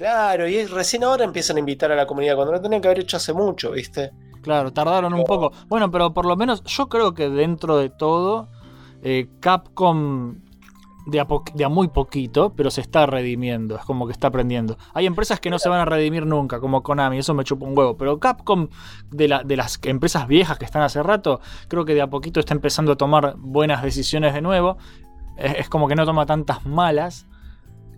Claro, 0.00 0.48
y 0.48 0.64
recién 0.64 1.04
ahora 1.04 1.24
empiezan 1.24 1.56
a 1.56 1.60
invitar 1.60 1.92
a 1.92 1.94
la 1.94 2.06
comunidad, 2.06 2.34
cuando 2.34 2.54
lo 2.54 2.60
tenían 2.62 2.80
que 2.80 2.88
haber 2.88 3.00
hecho 3.00 3.18
hace 3.18 3.34
mucho, 3.34 3.72
¿viste? 3.72 4.12
Claro, 4.40 4.72
tardaron 4.72 5.12
un 5.12 5.24
poco. 5.24 5.52
Bueno, 5.68 5.90
pero 5.90 6.14
por 6.14 6.24
lo 6.24 6.36
menos 6.36 6.64
yo 6.64 6.88
creo 6.88 7.12
que 7.12 7.28
dentro 7.28 7.76
de 7.76 7.90
todo, 7.90 8.48
eh, 9.02 9.28
Capcom 9.40 10.36
de 11.04 11.20
a, 11.20 11.26
de 11.52 11.64
a 11.66 11.68
muy 11.68 11.88
poquito, 11.88 12.54
pero 12.56 12.70
se 12.70 12.80
está 12.80 13.04
redimiendo. 13.04 13.76
Es 13.76 13.84
como 13.84 14.06
que 14.06 14.12
está 14.12 14.28
aprendiendo. 14.28 14.78
Hay 14.94 15.04
empresas 15.04 15.38
que 15.38 15.50
no 15.50 15.58
se 15.58 15.68
van 15.68 15.80
a 15.80 15.84
redimir 15.84 16.24
nunca, 16.24 16.60
como 16.60 16.82
Konami, 16.82 17.18
eso 17.18 17.34
me 17.34 17.44
chupa 17.44 17.66
un 17.66 17.76
huevo. 17.76 17.98
Pero 17.98 18.18
Capcom, 18.18 18.68
de 19.10 19.28
las 19.28 19.78
empresas 19.82 20.26
viejas 20.26 20.56
que 20.56 20.64
están 20.64 20.80
hace 20.80 21.02
rato, 21.02 21.42
creo 21.68 21.84
que 21.84 21.92
de 21.92 22.00
a 22.00 22.08
poquito 22.08 22.40
está 22.40 22.54
empezando 22.54 22.92
a 22.92 22.96
tomar 22.96 23.34
buenas 23.36 23.82
decisiones 23.82 24.32
de 24.32 24.40
nuevo. 24.40 24.78
Es, 25.36 25.56
es 25.58 25.68
como 25.68 25.88
que 25.88 25.94
no 25.94 26.06
toma 26.06 26.24
tantas 26.24 26.64
malas. 26.64 27.26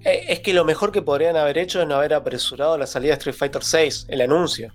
Eh, 0.04 0.24
Es 0.28 0.40
que 0.40 0.52
lo 0.54 0.64
mejor 0.64 0.92
que 0.92 1.02
podrían 1.02 1.36
haber 1.36 1.58
hecho 1.58 1.80
es 1.82 1.88
no 1.88 1.96
haber 1.96 2.14
apresurado 2.14 2.76
la 2.78 2.86
salida 2.86 3.12
de 3.12 3.18
Street 3.18 3.36
Fighter 3.36 3.62
6, 3.62 4.06
el 4.08 4.20
anuncio. 4.20 4.72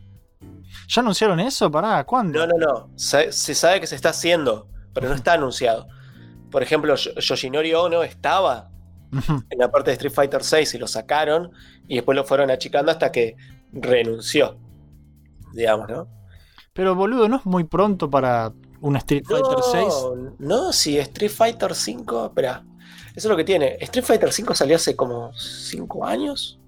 ¿Ya 0.90 1.02
anunciaron 1.02 1.40
eso? 1.40 1.70
Pará, 1.70 2.04
¿cuándo? 2.06 2.46
No, 2.46 2.48
no, 2.48 2.58
no. 2.58 2.92
Se, 2.98 3.32
se 3.32 3.54
sabe 3.56 3.82
que 3.82 3.88
se 3.88 3.96
está 3.96 4.10
haciendo, 4.10 4.70
pero 4.94 5.10
no 5.10 5.16
está 5.16 5.34
anunciado. 5.34 5.88
Por 6.52 6.64
ejemplo, 6.64 6.96
Yo- 6.96 7.14
Yoshinori 7.16 7.74
Ono 7.74 8.04
estaba 8.04 8.70
en 9.12 9.58
la 9.60 9.70
parte 9.72 9.90
de 9.92 9.94
Street 9.96 10.14
Fighter 10.14 10.44
6 10.44 10.74
y 10.76 10.78
lo 10.78 10.88
sacaron 10.88 11.52
y 11.88 11.96
después 11.96 12.16
lo 12.16 12.24
fueron 12.26 12.52
achicando 12.52 12.92
hasta 12.92 13.12
que 13.12 13.36
renunció. 13.72 14.58
Digamos, 15.54 15.90
¿no? 15.90 16.08
Pero 16.74 16.94
boludo, 16.96 17.28
¿no 17.28 17.38
es 17.38 17.46
muy 17.46 17.64
pronto 17.64 18.10
para 18.10 18.54
un 18.82 18.96
Street 18.98 19.24
Fighter 19.26 19.58
6? 19.72 19.86
No, 19.86 20.36
no, 20.40 20.74
si 20.74 20.98
Street 21.00 21.32
Fighter 21.32 21.74
5, 21.74 22.28
espera. 22.28 22.64
Eso 23.18 23.28
es 23.28 23.32
lo 23.32 23.36
que 23.36 23.44
tiene. 23.44 23.78
Street 23.82 24.06
Fighter 24.06 24.32
5 24.32 24.54
salió 24.54 24.76
hace 24.76 24.96
como 24.96 25.34
5 25.34 26.06
años. 26.06 26.60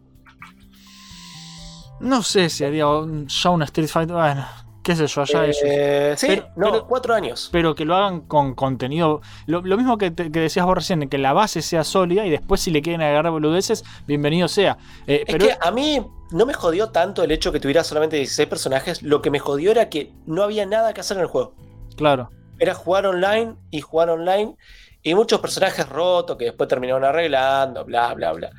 No 2.00 2.24
sé 2.24 2.50
si 2.50 2.64
haría 2.64 2.88
un- 2.88 3.28
ya 3.28 3.50
un 3.50 3.62
Street 3.64 3.88
Fighter. 3.88 4.16
Bueno, 4.16 4.46
qué 4.84 4.96
sé 4.96 5.06
yo, 5.06 5.22
allá 5.22 5.44
ellos. 5.44 5.58
Eh, 5.64 6.14
sí, 6.18 6.28
Pero- 6.28 6.48
no, 6.56 6.72
pero- 6.72 6.88
cuatro 6.88 7.14
años. 7.14 7.50
Pero 7.52 7.76
que 7.76 7.84
lo 7.86 7.96
hagan 7.96 8.22
con 8.22 8.56
contenido. 8.56 9.22
Lo, 9.48 9.62
lo 9.62 9.78
mismo 9.78 9.98
que, 9.98 10.10
te- 10.12 10.32
que 10.32 10.40
decías 10.40 10.66
vos 10.66 10.76
recién, 10.76 11.08
que 11.10 11.18
la 11.18 11.34
base 11.34 11.62
sea 11.62 11.84
sólida 11.84 12.26
y 12.26 12.30
después 12.30 12.62
si 12.62 12.72
le 12.72 12.82
quieren 12.82 13.02
agarrar 13.02 13.32
boludeces, 13.32 13.84
bienvenido 14.08 14.48
sea. 14.48 14.78
Eh, 15.08 15.24
Es 15.28 15.34
pero 15.36 15.46
que 15.46 15.58
a 15.62 15.72
mí 15.72 16.04
no 16.32 16.46
me 16.48 16.54
jodió 16.56 16.90
tanto 16.90 17.22
el 17.24 17.32
hecho 17.32 17.52
que 17.52 17.60
tuviera 17.60 17.84
solamente 17.84 18.16
16 18.16 18.48
personajes. 18.48 19.04
Lo 19.04 19.22
que 19.22 19.30
me 19.30 19.40
jodió 19.40 19.72
era 19.72 19.90
que 19.90 20.14
no 20.26 20.42
había 20.44 20.66
nada 20.66 20.94
que 20.94 21.02
hacer 21.02 21.18
en 21.18 21.24
el 21.24 21.30
juego. 21.30 21.54
claro. 21.96 22.30
Era 22.62 22.74
jugar 22.76 23.06
online 23.06 23.56
y 23.72 23.80
jugar 23.80 24.10
online. 24.10 24.58
Y 25.04 25.16
muchos 25.16 25.40
personajes 25.40 25.88
rotos 25.88 26.36
que 26.38 26.46
después 26.46 26.68
terminaron 26.68 27.04
arreglando, 27.06 27.86
bla, 27.86 28.14
bla, 28.14 28.34
bla. 28.34 28.50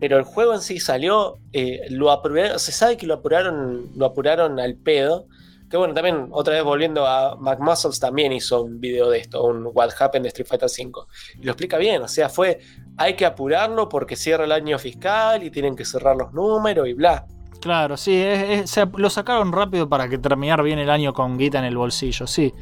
Pero 0.00 0.16
el 0.18 0.24
juego 0.24 0.54
en 0.54 0.60
sí 0.60 0.80
salió, 0.80 1.38
eh, 1.52 1.82
lo 1.90 2.10
apuraron, 2.10 2.58
se 2.58 2.72
sabe 2.72 2.96
que 2.96 3.06
lo 3.06 3.14
apuraron, 3.14 3.90
lo 3.94 4.06
apuraron 4.06 4.58
al 4.58 4.74
pedo. 4.76 5.26
Que 5.68 5.76
bueno, 5.76 5.94
también 5.94 6.26
otra 6.32 6.54
vez 6.54 6.64
volviendo 6.64 7.06
a 7.06 7.36
McMuscles 7.36 8.00
también 8.00 8.32
hizo 8.32 8.62
un 8.62 8.80
video 8.80 9.08
de 9.08 9.18
esto, 9.18 9.44
un 9.44 9.68
What 9.72 9.90
Happened 10.00 10.24
de 10.24 10.28
Street 10.30 10.48
Fighter 10.48 10.68
V. 10.68 11.06
Y 11.40 11.44
lo 11.44 11.52
explica 11.52 11.78
bien, 11.78 12.02
o 12.02 12.08
sea, 12.08 12.28
fue, 12.28 12.58
hay 12.96 13.14
que 13.14 13.24
apurarlo 13.24 13.88
porque 13.88 14.16
cierra 14.16 14.44
el 14.44 14.50
año 14.52 14.76
fiscal 14.80 15.44
y 15.44 15.50
tienen 15.50 15.76
que 15.76 15.84
cerrar 15.84 16.16
los 16.16 16.32
números 16.32 16.88
y 16.88 16.94
bla. 16.94 17.24
Claro, 17.60 17.96
sí, 17.96 18.16
es- 18.20 18.62
es- 18.62 18.70
se- 18.70 18.86
lo 18.96 19.10
sacaron 19.10 19.52
rápido 19.52 19.88
para 19.88 20.08
que 20.08 20.18
terminar 20.18 20.60
bien 20.64 20.80
el 20.80 20.90
año 20.90 21.12
con 21.12 21.38
guita 21.38 21.58
en 21.60 21.66
el 21.66 21.76
bolsillo, 21.76 22.26
sí. 22.26 22.52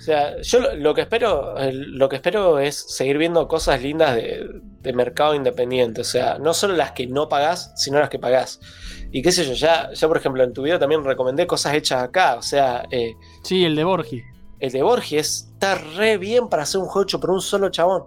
O 0.00 0.02
sea, 0.02 0.40
yo 0.40 0.60
lo, 0.60 0.74
lo 0.76 0.94
que 0.94 1.02
espero, 1.02 1.58
el- 1.58 1.92
lo 1.98 2.08
que 2.08 2.16
espero 2.16 2.58
es 2.58 2.74
seguir 2.74 3.18
viendo 3.18 3.46
cosas 3.48 3.82
lindas 3.82 4.14
de, 4.16 4.48
de 4.80 4.92
mercado 4.94 5.34
independiente. 5.34 6.00
O 6.00 6.04
sea, 6.04 6.38
no 6.38 6.54
solo 6.54 6.74
las 6.74 6.92
que 6.92 7.06
no 7.06 7.28
pagás, 7.28 7.72
sino 7.76 7.98
las 8.00 8.08
que 8.08 8.18
pagás. 8.18 8.60
Y 9.12 9.20
qué 9.20 9.30
sé 9.30 9.44
yo, 9.44 9.52
ya, 9.52 9.92
ya 9.92 10.08
por 10.08 10.16
ejemplo 10.16 10.42
en 10.42 10.54
tu 10.54 10.62
video 10.62 10.78
también 10.78 11.04
recomendé 11.04 11.46
cosas 11.46 11.74
hechas 11.74 12.02
acá. 12.02 12.36
O 12.36 12.42
sea, 12.42 12.84
eh, 12.90 13.12
Sí, 13.44 13.62
el 13.64 13.76
de 13.76 13.84
Borgi. 13.84 14.22
el 14.58 14.72
de 14.72 14.82
Borges 14.82 15.50
está 15.52 15.74
re 15.74 16.16
bien 16.16 16.48
para 16.48 16.62
hacer 16.62 16.80
un 16.80 16.86
juego 16.86 17.02
hecho 17.02 17.20
por 17.20 17.30
un 17.30 17.42
solo 17.42 17.68
chabón. 17.68 18.04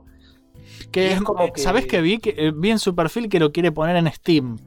Que 0.92 1.08
es 1.12 1.14
es 1.18 1.22
como 1.22 1.54
que- 1.54 1.62
¿Sabés 1.62 1.86
que 1.86 2.02
vi? 2.02 2.18
Que, 2.18 2.34
eh, 2.38 2.52
vi 2.56 2.72
en 2.72 2.80
su 2.80 2.96
perfil 2.96 3.30
que 3.30 3.40
lo 3.40 3.52
quiere 3.52 3.72
poner 3.72 3.96
en 3.98 4.12
Steam. 4.12 4.58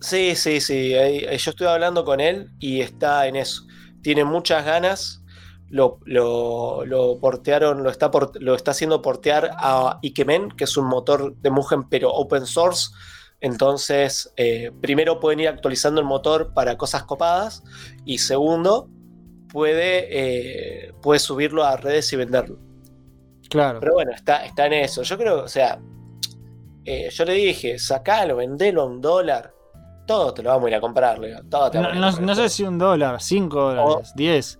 Sí, 0.00 0.34
sí, 0.36 0.60
sí. 0.60 0.92
ahí 0.94 1.20
yo 1.38 1.50
estoy 1.50 1.66
hablando 1.66 2.04
con 2.04 2.20
él 2.20 2.50
y 2.60 2.82
está 2.82 3.26
en 3.26 3.36
eso. 3.36 3.62
Tiene 4.02 4.24
muchas 4.24 4.66
ganas. 4.66 5.22
Lo, 5.70 5.98
lo, 6.04 6.84
lo 6.84 7.18
portearon, 7.18 7.82
lo 7.82 7.90
está, 7.90 8.10
por- 8.10 8.40
lo 8.40 8.54
está 8.54 8.70
haciendo 8.72 9.02
portear 9.02 9.50
a 9.56 9.98
Ikemen, 10.02 10.50
que 10.50 10.64
es 10.64 10.76
un 10.76 10.86
motor 10.86 11.34
de 11.36 11.50
Mugen, 11.50 11.88
pero 11.88 12.12
open 12.12 12.46
source. 12.46 12.90
Entonces, 13.40 14.32
eh, 14.36 14.70
primero 14.80 15.20
pueden 15.20 15.40
ir 15.40 15.48
actualizando 15.48 16.00
el 16.00 16.06
motor 16.06 16.52
para 16.54 16.76
cosas 16.78 17.02
copadas. 17.04 17.62
Y 18.04 18.18
segundo, 18.18 18.88
puede, 19.52 20.06
eh, 20.88 20.92
puede 21.02 21.18
subirlo 21.18 21.64
a 21.64 21.76
redes 21.76 22.12
y 22.12 22.16
venderlo. 22.16 22.58
Claro. 23.50 23.80
Pero 23.80 23.94
bueno, 23.94 24.12
está, 24.12 24.44
está 24.44 24.66
en 24.66 24.72
eso. 24.74 25.02
Yo 25.02 25.16
creo, 25.18 25.42
o 25.44 25.48
sea, 25.48 25.78
eh, 26.84 27.08
yo 27.10 27.24
le 27.24 27.32
dije, 27.34 27.78
sacalo, 27.78 28.36
vendelo 28.36 28.82
a 28.82 28.84
un 28.86 29.00
dólar. 29.00 29.52
Todo 30.06 30.32
te 30.34 30.42
lo 30.42 30.50
vamos 30.50 30.66
a 30.66 30.68
ir 30.70 30.74
a 30.76 30.80
comprar, 30.80 31.18
le 31.18 31.28
digo, 31.28 31.40
todo 31.50 31.70
te 31.70 31.78
No, 31.80 31.88
a 31.88 31.90
ir 31.90 31.96
a 31.96 32.00
no- 32.00 32.06
comprar. 32.08 32.26
no 32.26 32.34
sé 32.34 32.48
si 32.48 32.62
un 32.62 32.78
dólar, 32.78 33.20
cinco 33.22 33.74
dólares, 33.74 34.12
diez. 34.14 34.58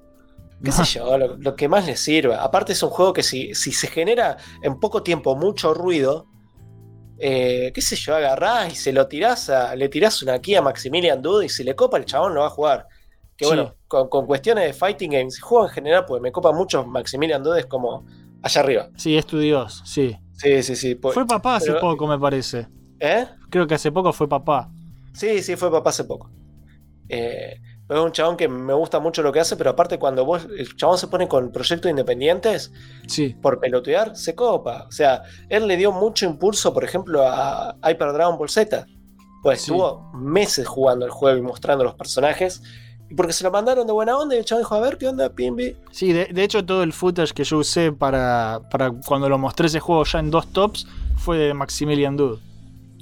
Qué 0.62 0.72
sé 0.72 0.85
yo, 0.85 1.16
lo, 1.18 1.36
lo 1.36 1.56
que 1.56 1.68
más 1.68 1.86
le 1.86 1.97
sirva. 1.97 2.43
Aparte 2.43 2.72
es 2.72 2.82
un 2.82 2.90
juego 2.90 3.12
que 3.12 3.22
si, 3.22 3.55
si 3.55 3.72
se 3.72 3.86
genera 3.89 4.36
en 4.62 4.78
poco 4.81 5.02
tiempo 5.02 5.36
mucho 5.36 5.74
ruido, 5.74 6.26
eh, 7.18 7.70
qué 7.74 7.81
sé 7.81 7.97
yo, 7.97 8.14
agarrás 8.16 8.72
y 8.72 8.76
se 8.76 8.93
lo 8.93 9.06
tirás 9.06 9.48
a, 9.51 9.74
le 9.76 9.89
tirás 9.89 10.22
una 10.22 10.35
aquí 10.35 10.55
a 10.55 10.62
Maximilian 10.62 11.22
Dude 11.22 11.47
y 11.47 11.48
si 11.48 11.62
le 11.64 11.74
copa 11.76 11.97
el 11.97 12.05
chabón 12.05 12.35
lo 12.35 12.40
va 12.40 12.47
a 12.47 12.51
jugar. 12.51 12.86
Que 13.36 13.44
Sí. 13.47 13.51
bueno, 13.55 13.74
con, 13.89 14.09
con 14.09 14.26
cuestiones 14.26 14.64
de 14.64 14.72
fighting 14.72 15.10
games, 15.10 15.40
juego 15.40 15.66
en 15.66 15.72
general, 15.72 16.05
pues 16.06 16.20
me 16.22 16.31
copa 16.32 16.52
mucho 16.52 16.85
Maximilian 16.86 17.43
Dude 17.43 17.60
es 17.60 17.66
como 17.66 18.05
allá 18.43 18.60
arriba. 18.60 18.89
Sí, 18.97 19.16
es 19.16 19.26
tu 19.26 19.39
dios, 19.39 19.82
sí. 19.85 20.16
Sí, 20.35 20.62
sí, 20.62 20.76
sí. 20.76 20.94
pues- 20.97 21.14
Fue 21.14 21.26
papá 21.26 21.56
hace 21.56 21.68
pero- 21.68 21.81
poco, 21.81 22.06
me 22.06 22.18
parece. 22.18 22.68
¿Eh? 23.01 23.26
Creo 23.51 23.66
que 23.66 23.74
hace 23.74 23.90
poco 23.93 24.12
fue 24.12 24.28
papá. 24.28 24.70
Sí, 25.12 25.43
sí, 25.43 25.56
fue 25.56 25.70
papá 25.70 25.90
hace 25.90 26.05
poco. 26.05 26.31
Eh, 27.09 27.60
es 27.89 27.98
un 27.98 28.12
chabón 28.12 28.36
que 28.36 28.48
me 28.48 28.73
gusta 28.73 28.98
mucho 29.01 29.23
lo 29.23 29.31
que 29.32 29.40
hace, 29.40 29.56
pero 29.56 29.70
aparte 29.70 29.98
cuando 29.98 30.24
vos, 30.24 30.47
el 30.56 30.74
chabón 30.77 30.97
se 30.98 31.06
pone 31.09 31.28
con 31.28 31.52
proyectos 31.52 31.90
independientes, 31.90 32.73
Sí. 33.06 33.36
por 33.43 33.61
pelotear, 33.61 34.16
se 34.16 34.35
copa. 34.35 34.86
O 34.89 34.93
sea, 34.93 35.23
él 35.48 35.66
le 35.66 35.77
dio 35.77 35.93
mucho 35.93 36.24
impulso, 36.24 36.73
por 36.73 36.85
ejemplo, 36.85 37.23
a 37.27 37.77
Hyper 37.82 38.12
Dragon 38.12 38.39
Ball 38.39 38.48
Z. 38.48 38.86
Pues 39.43 39.61
Sí. 39.61 39.70
estuvo 39.73 40.11
meses 40.15 40.66
jugando 40.66 41.05
el 41.05 41.11
juego 41.11 41.36
y 41.39 41.43
mostrando 41.43 41.85
los 41.85 41.94
personajes. 41.94 42.62
Y 43.11 43.15
porque 43.15 43.35
se 43.35 43.44
lo 43.44 43.51
mandaron 43.51 43.86
de 43.86 43.93
buena 43.93 44.16
onda 44.16 44.35
y 44.35 44.39
el 44.39 44.47
chabón 44.47 44.62
dijo, 44.62 44.74
a 44.77 44.81
ver, 44.81 44.97
¿qué 44.97 45.06
onda, 45.06 45.28
Pimbi? 45.28 45.77
Sí, 45.90 46.15
de, 46.15 46.24
de 46.32 46.43
hecho 46.43 46.65
todo 46.65 46.82
el 46.82 46.94
footage 46.94 47.35
que 47.35 47.44
yo 47.44 47.59
usé 47.59 47.93
para, 47.93 48.62
para 48.70 48.90
cuando 49.06 49.28
lo 49.28 49.36
mostré 49.36 49.66
ese 49.66 49.78
juego 49.81 50.05
ya 50.05 50.20
en 50.20 50.31
dos 50.31 50.47
tops 50.55 50.86
fue 51.19 51.36
de 51.36 51.52
Maximilian 51.52 52.16
Dude. 52.16 52.40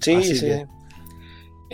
Sí, 0.01 0.15
Así 0.17 0.35
sí. 0.37 0.47
que- 0.47 0.67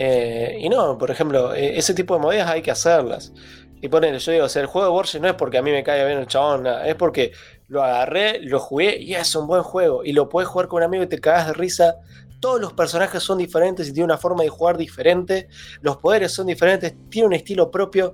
Eh, 0.01 0.55
y 0.61 0.69
no, 0.69 0.97
por 0.97 1.11
ejemplo, 1.11 1.53
eh, 1.53 1.77
ese 1.77 1.93
tipo 1.93 2.13
de 2.13 2.21
movidas 2.21 2.49
hay 2.49 2.61
que 2.61 2.71
hacerlas. 2.71 3.33
Y 3.81 3.89
poner, 3.89 4.17
yo 4.17 4.31
digo, 4.31 4.45
o 4.45 4.49
sea, 4.49 4.61
el 4.61 4.67
juego 4.69 4.87
de 4.87 4.93
Borges 4.93 5.19
no 5.21 5.27
es 5.27 5.33
porque 5.33 5.57
a 5.57 5.61
mí 5.61 5.71
me 5.71 5.83
caiga 5.83 6.05
bien 6.05 6.19
el 6.19 6.27
chabón, 6.27 6.63
nada, 6.63 6.87
es 6.87 6.95
porque 6.95 7.33
lo 7.67 7.83
agarré, 7.83 8.39
lo 8.41 8.61
jugué 8.61 8.97
y 8.97 9.15
es 9.15 9.35
un 9.35 9.45
buen 9.45 9.61
juego. 9.61 10.05
Y 10.05 10.13
lo 10.13 10.29
puedes 10.29 10.47
jugar 10.47 10.69
con 10.69 10.77
un 10.77 10.83
amigo 10.83 11.03
y 11.03 11.07
te 11.07 11.19
cagas 11.19 11.47
de 11.47 11.53
risa. 11.53 11.95
Todos 12.39 12.61
los 12.61 12.71
personajes 12.71 13.21
son 13.21 13.39
diferentes 13.39 13.89
y 13.89 13.93
tiene 13.93 14.05
una 14.05 14.17
forma 14.17 14.43
de 14.43 14.49
jugar 14.49 14.77
diferente. 14.77 15.49
Los 15.81 15.97
poderes 15.97 16.31
son 16.31 16.47
diferentes, 16.47 16.95
tiene 17.09 17.27
un 17.27 17.33
estilo 17.33 17.69
propio, 17.69 18.13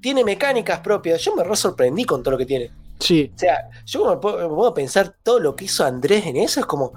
tiene 0.00 0.24
mecánicas 0.24 0.80
propias. 0.80 1.20
Yo 1.22 1.36
me 1.36 1.44
re 1.44 1.56
sorprendí 1.56 2.04
con 2.04 2.22
todo 2.22 2.32
lo 2.32 2.38
que 2.38 2.46
tiene. 2.46 2.70
Sí, 3.00 3.30
O 3.34 3.38
sea, 3.38 3.68
yo 3.84 4.08
me 4.08 4.16
puedo, 4.16 4.48
me 4.48 4.54
puedo 4.54 4.72
pensar 4.72 5.14
todo 5.22 5.40
lo 5.40 5.54
que 5.54 5.66
hizo 5.66 5.84
Andrés 5.84 6.24
en 6.24 6.36
eso, 6.36 6.60
es 6.60 6.66
como. 6.66 6.94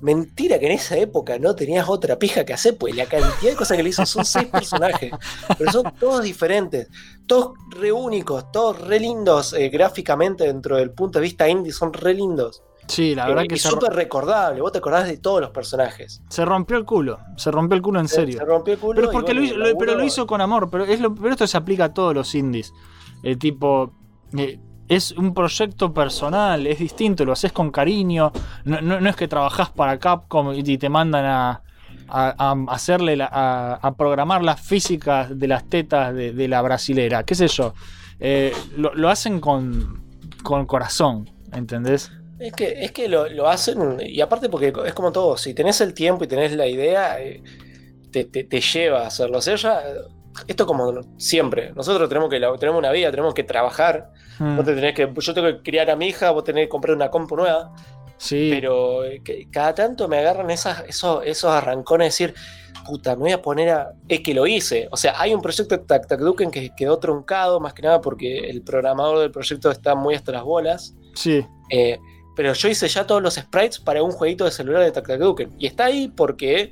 Mentira 0.00 0.58
que 0.58 0.66
en 0.66 0.72
esa 0.72 0.96
época 0.96 1.38
no 1.38 1.54
tenías 1.56 1.88
otra 1.88 2.18
pija 2.18 2.44
que 2.44 2.52
hacer, 2.52 2.78
pues 2.78 2.94
la 2.94 3.06
cantidad 3.06 3.50
de 3.50 3.56
cosas 3.56 3.76
que 3.76 3.82
le 3.82 3.88
hizo 3.88 4.06
son 4.06 4.24
seis 4.24 4.46
personajes, 4.52 5.10
pero 5.58 5.72
son 5.72 5.92
todos 5.98 6.22
diferentes, 6.22 6.88
todos 7.26 7.52
re 7.70 7.90
únicos, 7.90 8.50
todos 8.52 8.80
re 8.80 9.00
lindos 9.00 9.52
eh, 9.54 9.68
gráficamente 9.70 10.44
dentro 10.44 10.76
del 10.76 10.92
punto 10.92 11.18
de 11.18 11.24
vista 11.24 11.48
indie, 11.48 11.72
son 11.72 11.92
re 11.92 12.14
lindos. 12.14 12.62
sí, 12.86 13.14
la 13.14 13.24
Eh, 13.24 13.28
verdad 13.30 13.42
y 13.44 13.48
que 13.48 13.56
se, 13.58 13.68
súper 13.68 13.92
recordable, 13.92 14.60
vos 14.60 14.70
te 14.72 14.78
acordás 14.78 15.08
de 15.08 15.18
todos 15.18 15.40
los 15.40 15.50
personajes. 15.50 16.22
se 16.28 16.44
rompió 16.44 16.76
el 16.76 16.84
culo. 16.84 17.18
Se 17.36 17.50
rompió 17.50 17.74
el 17.76 17.82
culo 17.82 17.98
en 18.00 18.08
Se- 18.08 18.14
serio. 18.16 18.38
Se 18.38 18.44
rompió 18.44 18.74
el 18.74 18.80
culo. 18.80 18.94
Pero, 18.94 19.08
es 19.08 19.12
porque 19.12 19.34
bueno, 19.34 19.56
lo 19.56 19.76
pero 19.78 19.94
lo 19.96 20.04
hizo 20.04 20.26
con 20.26 20.40
amor. 20.40 20.70
Pero, 20.70 20.84
es 20.84 21.00
lo- 21.00 21.14
pero 21.14 21.30
esto 21.30 21.46
se 21.46 21.56
aplica 21.56 21.84
a 21.86 21.92
todos 21.94 22.14
los 22.14 22.34
indies. 22.34 22.72
El 23.22 23.36
tipo. 23.38 23.92
eh, 24.36 24.60
es 24.88 25.12
un 25.12 25.34
proyecto 25.34 25.92
personal, 25.92 26.66
es 26.66 26.78
distinto, 26.78 27.24
lo 27.24 27.32
haces 27.32 27.52
con 27.52 27.70
cariño. 27.70 28.32
No, 28.64 28.80
no- 28.80 29.00
no 29.00 29.10
es 29.10 29.16
que 29.16 29.28
trabajás 29.28 29.70
para 29.70 29.98
Capcom 29.98 30.52
y 30.54 30.78
te 30.78 30.88
mandan 30.88 31.24
a, 31.26 31.62
a- 32.08 32.56
hacerle 32.68 33.18
a, 33.20 33.78
programar 33.96 34.42
las 34.42 34.60
físicas 34.60 35.38
de 35.38 35.46
las 35.48 35.64
tetas 35.68 36.14
de, 36.14 36.32
la 36.48 36.62
brasilera, 36.62 37.22
qué 37.24 37.34
sé 37.34 37.48
yo. 37.48 37.74
Eh, 38.20 38.52
lo, 38.76 38.94
lo 38.94 39.08
hacen 39.08 39.40
con, 39.40 40.02
con 40.42 40.66
corazón, 40.66 41.28
¿entendés? 41.52 42.10
Es 42.38 42.52
que, 42.52 42.84
es 42.84 42.92
que 42.92 43.08
lo, 43.08 43.28
lo 43.28 43.48
hacen, 43.48 43.98
y 44.00 44.20
aparte 44.20 44.48
porque 44.48 44.72
es 44.86 44.94
como 44.94 45.10
todo, 45.12 45.36
si 45.36 45.54
tenés 45.54 45.80
el 45.80 45.92
tiempo 45.92 46.24
y 46.24 46.28
tenés 46.28 46.52
la 46.56 46.66
idea, 46.66 47.20
eh, 47.20 47.42
te, 48.12 48.24
te- 48.24 48.60
lleva 48.60 49.02
a 49.02 49.06
hacerlo. 49.08 49.38
O 49.38 49.40
sea, 49.40 49.80
eh, 49.80 49.94
esto 50.46 50.66
como 50.66 51.00
siempre, 51.16 51.72
nosotros 51.74 52.08
tenemos 52.08 52.28
que 52.30 52.38
tenemos 52.58 52.78
una 52.78 52.90
vida, 52.92 53.10
tenemos 53.10 53.34
que 53.34 53.44
trabajar, 53.44 54.10
Mm, 54.38 54.56
vos 54.56 54.64
te 54.64 54.74
tenés 54.74 54.94
que, 54.94 55.12
yo 55.16 55.34
tengo 55.34 55.48
que 55.48 55.62
criar 55.62 55.90
a 55.90 55.96
mi 55.96 56.06
hija, 56.06 56.30
vos 56.30 56.44
tenés 56.44 56.66
que 56.66 56.68
comprar 56.68 56.94
una 56.94 57.10
compu 57.10 57.34
nueva, 57.36 57.72
sí, 58.18 58.48
pero 58.52 59.04
eh, 59.04 59.20
que- 59.24 59.48
cada 59.50 59.74
tanto 59.74 60.06
me 60.06 60.18
agarran 60.18 60.50
esas, 60.50 60.84
esos, 60.88 61.22
esos 61.26 61.50
arrancones 61.50 62.16
de 62.18 62.26
decir, 62.26 62.34
puta, 62.86 63.16
me 63.16 63.22
voy 63.22 63.32
a 63.32 63.42
poner 63.42 63.68
a... 63.70 63.92
Es 64.08 64.20
que 64.20 64.32
lo 64.34 64.46
hice, 64.46 64.88
o 64.92 64.96
sea, 64.96 65.20
hay 65.20 65.34
un 65.34 65.42
proyecto 65.42 65.76
de 65.76 65.84
Tac 65.84 66.06
Tac 66.06 66.20
Duken 66.20 66.50
que 66.50 66.70
quedó 66.76 66.98
truncado, 66.98 67.58
más 67.60 67.74
que 67.74 67.82
nada 67.82 68.00
porque 68.00 68.38
el 68.48 68.62
programador 68.62 69.18
del 69.18 69.30
proyecto 69.30 69.70
está 69.70 69.94
muy 69.94 70.14
hasta 70.14 70.32
las 70.32 70.44
bolas. 70.44 70.94
sí. 71.14 71.44
Eh, 71.70 71.98
pero 72.36 72.52
yo 72.52 72.68
hice 72.68 72.86
ya 72.86 73.04
todos 73.04 73.20
los 73.20 73.34
sprites 73.34 73.80
para 73.80 74.00
un 74.00 74.12
jueguito 74.12 74.44
de 74.44 74.52
celular 74.52 74.90
de 74.92 75.18
Duken. 75.18 75.50
Y 75.58 75.66
está 75.66 75.86
ahí 75.86 76.06
porque 76.06 76.70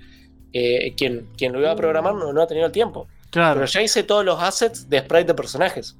eh, 0.52 0.94
quien, 0.96 1.28
quien 1.36 1.52
lo 1.52 1.58
iba 1.60 1.72
a 1.72 1.74
programar 1.74 2.14
no, 2.14 2.32
no 2.32 2.40
ha 2.40 2.46
tenido 2.46 2.66
el 2.66 2.72
tiempo. 2.72 3.08
Claro. 3.30 3.60
Pero 3.60 3.66
ya 3.66 3.82
hice 3.82 4.02
todos 4.02 4.24
los 4.24 4.40
assets 4.42 4.88
de 4.88 5.00
sprite 5.00 5.24
de 5.24 5.34
personajes. 5.34 5.96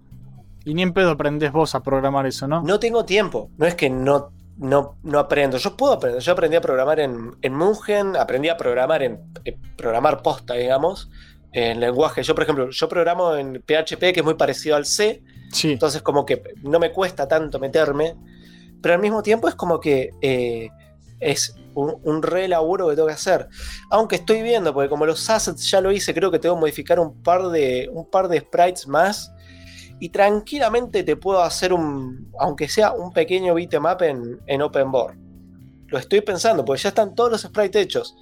Y 0.65 0.74
ni 0.74 0.82
en 0.82 0.93
pedo 0.93 1.11
aprendés 1.11 1.53
vos 1.53 1.74
a 1.74 1.82
programar 1.82 2.27
eso, 2.27 2.48
¿no? 2.48 2.62
No 2.62 2.81
tengo 2.81 3.05
tiempo. 3.05 3.51
No 3.57 3.66
es 3.66 3.74
que 3.77 3.89
no, 3.89 4.32
no, 4.59 4.97
no 5.03 5.19
aprendo. 5.19 5.59
Yo 5.59 5.77
puedo 5.77 5.93
aprender. 5.93 6.20
Yo 6.20 6.32
aprendí 6.32 6.57
a 6.57 6.61
programar 6.61 6.98
en, 6.98 7.36
en 7.40 7.55
Mugen, 7.55 8.16
aprendí 8.16 8.48
a 8.48 8.57
programar 8.57 9.03
en 9.03 9.20
eh, 9.44 9.57
programar 9.77 10.23
posta, 10.23 10.55
digamos. 10.55 11.09
En 11.53 11.78
lenguaje. 11.78 12.23
Yo, 12.23 12.35
por 12.35 12.43
ejemplo, 12.43 12.69
yo 12.70 12.89
programo 12.89 13.35
en 13.36 13.62
PHP, 13.62 14.12
que 14.12 14.20
es 14.20 14.24
muy 14.24 14.35
parecido 14.35 14.77
al 14.77 14.86
C. 14.86 15.23
Sí. 15.53 15.73
Entonces, 15.73 16.03
como 16.03 16.27
que 16.27 16.43
no 16.62 16.78
me 16.81 16.90
cuesta 16.90 17.28
tanto 17.28 17.61
meterme. 17.61 18.16
Pero 18.82 18.94
al 18.94 19.01
mismo 19.01 19.23
tiempo 19.23 19.48
es 19.48 19.55
como 19.55 19.78
que 19.78 20.11
eh, 20.20 20.69
es 21.20 21.55
un, 21.77 21.94
un 22.03 22.23
re 22.23 22.48
laburo 22.48 22.89
que 22.89 22.94
tengo 22.97 23.07
que 23.09 23.15
hacer. 23.15 23.47
Aunque 23.90 24.16
estoy 24.16 24.43
viendo, 24.43 24.74
porque 24.74 24.89
como 24.89 25.07
los 25.07 25.31
assets 25.31 25.70
ya 25.70 25.81
lo 25.81 25.93
hice, 25.93 26.12
creo 26.12 26.31
que 26.31 26.39
tengo 26.40 26.57
que 26.57 26.61
modificar 26.62 26.98
un 26.98 27.23
par 27.23 27.48
de, 27.51 27.89
un 27.93 28.11
par 28.11 28.28
de 28.28 28.40
sprites 28.40 28.89
más. 28.89 29.32
y 30.01 30.11
tranquilamente 30.11 31.05
te 31.05 31.16
puedo 31.16 31.40
hacer 31.43 31.73
un, 31.73 32.31
aunque 32.39 32.69
sea 32.69 32.93
un 32.93 33.12
pequeño 33.12 33.55
beatmap 33.55 34.03
en, 34.03 34.40
en 34.47 34.61
open 34.62 34.90
board. 34.90 35.15
Lo 35.89 35.98
estoy 35.98 36.20
pensando, 36.20 36.65
porque 36.65 36.82
ya 36.82 36.89
están 36.90 37.15
todos 37.15 37.31
los 37.31 37.40
sprites 37.43 37.81
hechos. 37.82 38.16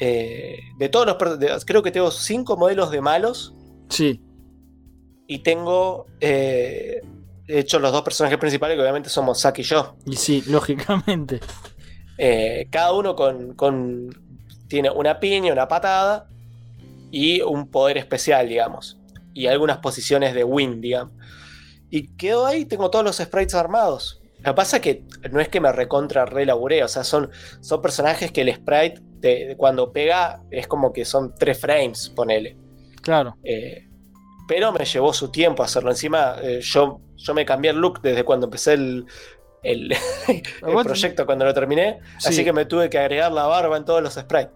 Eh, 0.00 0.58
de 0.78 0.88
todos 0.88 1.06
los, 1.06 1.38
de- 1.38 1.54
creo 1.66 1.82
que 1.82 1.90
tengo 1.90 2.10
cinco 2.10 2.56
modelos 2.56 2.90
de 2.90 3.00
malos 3.02 3.54
Sí, 3.90 4.18
y 5.26 5.40
tengo 5.42 6.06
eh, 6.20 7.02
hecho 7.46 7.78
los 7.78 7.92
dos 7.92 8.02
personajes 8.02 8.38
principales, 8.38 8.76
que 8.76 8.80
obviamente 8.82 9.10
somos 9.10 9.40
Zack 9.40 9.58
y 9.58 9.62
yo. 9.62 9.96
y 10.06 10.16
sí, 10.16 10.42
lógicamente. 10.48 11.40
Eh, 12.22 12.68
cada 12.70 12.92
uno 12.92 13.16
con, 13.16 13.54
con- 13.54 14.10
tiene 14.68 14.90
una 14.90 15.18
piña, 15.20 15.52
una 15.52 15.66
patada 15.68 16.28
y 17.10 17.40
un 17.40 17.66
poder 17.68 17.96
especial, 17.96 18.48
digamos. 18.48 18.98
Y 19.32 19.46
algunas 19.46 19.78
posiciones 19.78 20.34
de 20.34 20.44
win, 20.44 20.80
digamos. 20.80 21.14
Y 21.88 22.08
quedo 22.16 22.44
ahí, 22.46 22.66
tengo 22.66 22.90
todos 22.90 23.04
los 23.04 23.16
sprites 23.16 23.54
armados. 23.54 24.20
Lo 24.38 24.52
que 24.52 24.54
pasa 24.54 24.76
es 24.76 24.82
que 24.82 25.02
no 25.30 25.40
es 25.40 25.48
que 25.48 25.60
me 25.60 25.72
recontra 25.72 26.24
relaburé, 26.24 26.84
o 26.84 26.88
sea, 26.88 27.04
son, 27.04 27.30
son 27.60 27.82
personajes 27.82 28.30
que 28.32 28.42
el 28.42 28.54
sprite 28.54 29.54
cuando 29.56 29.92
pega 29.92 30.42
es 30.50 30.66
como 30.66 30.92
que 30.92 31.04
son 31.04 31.34
tres 31.38 31.58
frames, 31.58 32.10
ponele. 32.10 32.56
Claro. 33.02 33.36
Eh, 33.44 33.86
pero 34.46 34.72
me 34.72 34.84
llevó 34.84 35.12
su 35.12 35.30
tiempo 35.30 35.62
hacerlo. 35.62 35.90
Encima, 35.90 36.36
eh, 36.42 36.60
yo, 36.62 37.00
yo 37.16 37.34
me 37.34 37.44
cambié 37.44 37.70
el 37.70 37.78
look 37.78 38.00
desde 38.02 38.24
cuando 38.24 38.46
empecé 38.46 38.74
el, 38.74 39.04
el, 39.62 39.92
el 40.28 40.42
Vos- 40.72 40.84
proyecto, 40.84 41.26
cuando 41.26 41.44
lo 41.44 41.54
terminé. 41.54 41.98
Sí. 42.18 42.28
Así 42.28 42.44
que 42.44 42.52
me 42.52 42.64
tuve 42.64 42.88
que 42.90 42.98
agregar 42.98 43.32
la 43.32 43.44
barba 43.46 43.76
en 43.76 43.84
todos 43.84 44.02
los 44.02 44.14
sprites. 44.14 44.50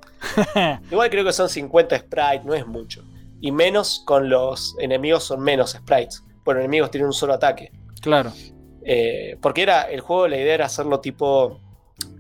Igual 0.91 1.11
creo 1.11 1.25
que 1.25 1.33
son 1.33 1.49
50 1.49 1.99
sprites, 1.99 2.45
no 2.45 2.55
es 2.55 2.67
mucho. 2.67 3.05
Y 3.41 3.53
menos 3.53 4.03
con 4.07 4.29
los 4.31 4.75
enemigos, 4.81 5.25
son 5.25 5.41
menos 5.41 5.73
sprites. 5.73 6.23
Bueno, 6.45 6.61
enemigos 6.61 6.91
tienen 6.91 7.07
un 7.09 7.13
solo 7.13 7.35
ataque. 7.35 7.71
Claro. 8.01 8.33
Eh, 8.83 9.37
porque 9.41 9.63
era 9.63 9.83
el 9.83 10.01
juego, 10.01 10.29
la 10.29 10.37
idea 10.37 10.55
era 10.55 10.67
hacerlo 10.67 11.01
tipo 11.01 11.61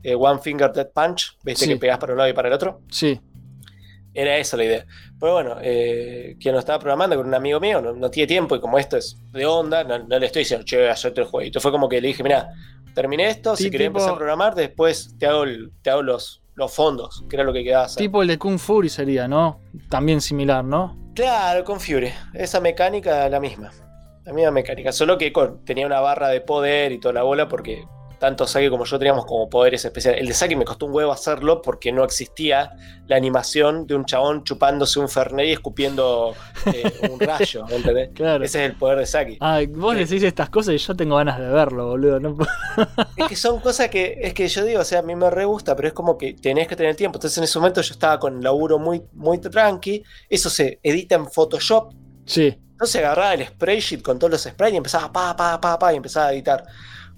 eh, 0.02 0.14
One 0.14 0.40
Finger 0.40 0.72
Dead 0.72 0.88
Punch, 0.90 1.36
¿viste? 1.42 1.64
Sí. 1.66 1.70
Que 1.72 1.78
pegas 1.78 1.98
para 1.98 2.12
un 2.12 2.18
lado 2.18 2.30
y 2.30 2.32
para 2.32 2.48
el 2.48 2.54
otro. 2.54 2.80
Sí. 2.90 3.20
Era 4.12 4.36
esa 4.38 4.56
la 4.56 4.64
idea. 4.64 4.86
Pero 5.18 5.32
bueno, 5.32 5.56
eh, 5.60 6.36
quien 6.40 6.52
lo 6.54 6.60
estaba 6.60 6.78
programando 6.78 7.16
con 7.16 7.26
un 7.26 7.34
amigo 7.34 7.58
mío 7.58 7.80
no, 7.82 7.92
no 7.94 8.10
tiene 8.10 8.26
tiempo 8.28 8.54
y 8.54 8.60
como 8.60 8.78
esto 8.78 8.96
es 8.96 9.16
de 9.32 9.44
onda, 9.44 9.82
no, 9.82 9.98
no 9.98 10.18
le 10.18 10.26
estoy 10.26 10.40
diciendo, 10.40 10.64
che, 10.64 10.88
hacerte 10.88 11.20
el 11.22 11.26
jueguito. 11.26 11.60
Fue 11.60 11.72
como 11.72 11.88
que 11.88 12.00
le 12.00 12.08
dije, 12.08 12.22
mira, 12.22 12.50
terminé 12.94 13.28
esto, 13.28 13.56
Sí, 13.56 13.64
si 13.64 13.70
querés 13.70 13.88
tipo- 13.88 13.98
empezar 13.98 14.14
a 14.14 14.16
programar, 14.18 14.54
después 14.54 15.14
te 15.18 15.26
hago, 15.26 15.44
el- 15.44 15.72
te 15.82 15.90
hago 15.90 16.02
los, 16.02 16.42
los 16.54 16.72
fondos, 16.72 17.24
que 17.28 17.36
era 17.36 17.44
lo 17.44 17.52
que 17.52 17.64
quedaba 17.64 17.84
hacer. 17.86 17.98
Tipo 17.98 18.22
el 18.22 18.28
de 18.28 18.38
Kung 18.38 18.58
Fury 18.58 18.88
sería, 18.88 19.26
¿no? 19.28 19.60
También 19.88 20.20
similar, 20.20 20.64
¿no? 20.64 20.96
Claro, 21.14 21.64
con 21.64 21.80
Fury. 21.80 22.12
Esa 22.32 22.60
mecánica 22.60 23.28
la 23.28 23.38
misma. 23.40 23.70
La 24.24 24.32
misma 24.32 24.50
mecánica. 24.50 24.90
Solo 24.90 25.18
que 25.18 25.32
con- 25.32 25.64
tenía 25.64 25.86
una 25.86 26.00
barra 26.00 26.28
de 26.28 26.40
poder 26.40 26.92
y 26.92 26.98
toda 26.98 27.12
la 27.14 27.22
bola 27.22 27.46
porque 27.48 27.84
tanto 28.24 28.46
Saki 28.46 28.70
como 28.70 28.86
yo 28.86 28.98
teníamos 28.98 29.26
como 29.26 29.50
poderes 29.50 29.84
especiales. 29.84 30.18
El 30.18 30.28
de 30.28 30.32
Saki 30.32 30.56
me 30.56 30.64
costó 30.64 30.86
un 30.86 30.94
huevo 30.94 31.12
hacerlo 31.12 31.60
porque 31.60 31.92
no 31.92 32.04
existía 32.04 32.72
la 33.06 33.16
animación 33.16 33.86
de 33.86 33.94
un 33.94 34.06
chabón 34.06 34.44
chupándose 34.44 34.98
un 34.98 35.10
Fernet 35.10 35.46
y 35.46 35.52
escupiendo 35.52 36.34
eh, 36.72 36.90
un 37.10 37.20
rayo. 37.20 37.66
¿me 37.66 37.76
entendés? 37.76 38.10
Claro. 38.14 38.42
Ese 38.42 38.64
es 38.64 38.70
el 38.70 38.78
poder 38.78 38.98
de 39.00 39.06
Saki. 39.06 39.36
Ay, 39.40 39.66
vos 39.66 39.94
decís 39.94 40.22
estas 40.22 40.48
cosas 40.48 40.74
y 40.74 40.78
yo 40.78 40.96
tengo 40.96 41.16
ganas 41.16 41.38
de 41.38 41.48
verlo, 41.48 41.88
boludo. 41.88 42.18
No 42.18 42.34
Es 43.16 43.26
que 43.28 43.36
son 43.36 43.60
cosas 43.60 43.90
que, 43.90 44.16
es 44.22 44.32
que 44.32 44.48
yo 44.48 44.64
digo, 44.64 44.80
o 44.80 44.84
sea, 44.84 45.00
a 45.00 45.02
mí 45.02 45.14
me 45.14 45.28
re 45.28 45.44
gusta, 45.44 45.76
pero 45.76 45.88
es 45.88 45.94
como 45.94 46.16
que 46.16 46.32
tenés 46.32 46.66
que 46.66 46.76
tener 46.76 46.96
tiempo. 46.96 47.18
Entonces 47.18 47.36
en 47.36 47.44
ese 47.44 47.58
momento 47.58 47.82
yo 47.82 47.92
estaba 47.92 48.18
con 48.18 48.42
laburo 48.42 48.78
muy, 48.78 49.02
muy 49.12 49.36
tranqui. 49.38 50.02
Eso 50.30 50.48
se 50.48 50.80
edita 50.82 51.16
en 51.16 51.26
Photoshop. 51.28 51.92
Sí, 52.24 52.58
Entonces 52.70 52.96
agarraba 52.96 53.34
el 53.34 53.46
spreadsheet 53.46 54.00
con 54.00 54.18
todos 54.18 54.30
los 54.30 54.42
sprites 54.44 54.72
y 54.72 54.76
empezaba 54.78 55.12
pa, 55.12 55.36
pa, 55.36 55.60
pa, 55.60 55.78
pa, 55.78 55.92
y 55.92 55.96
empezaba 55.96 56.28
a 56.28 56.32
editar. 56.32 56.64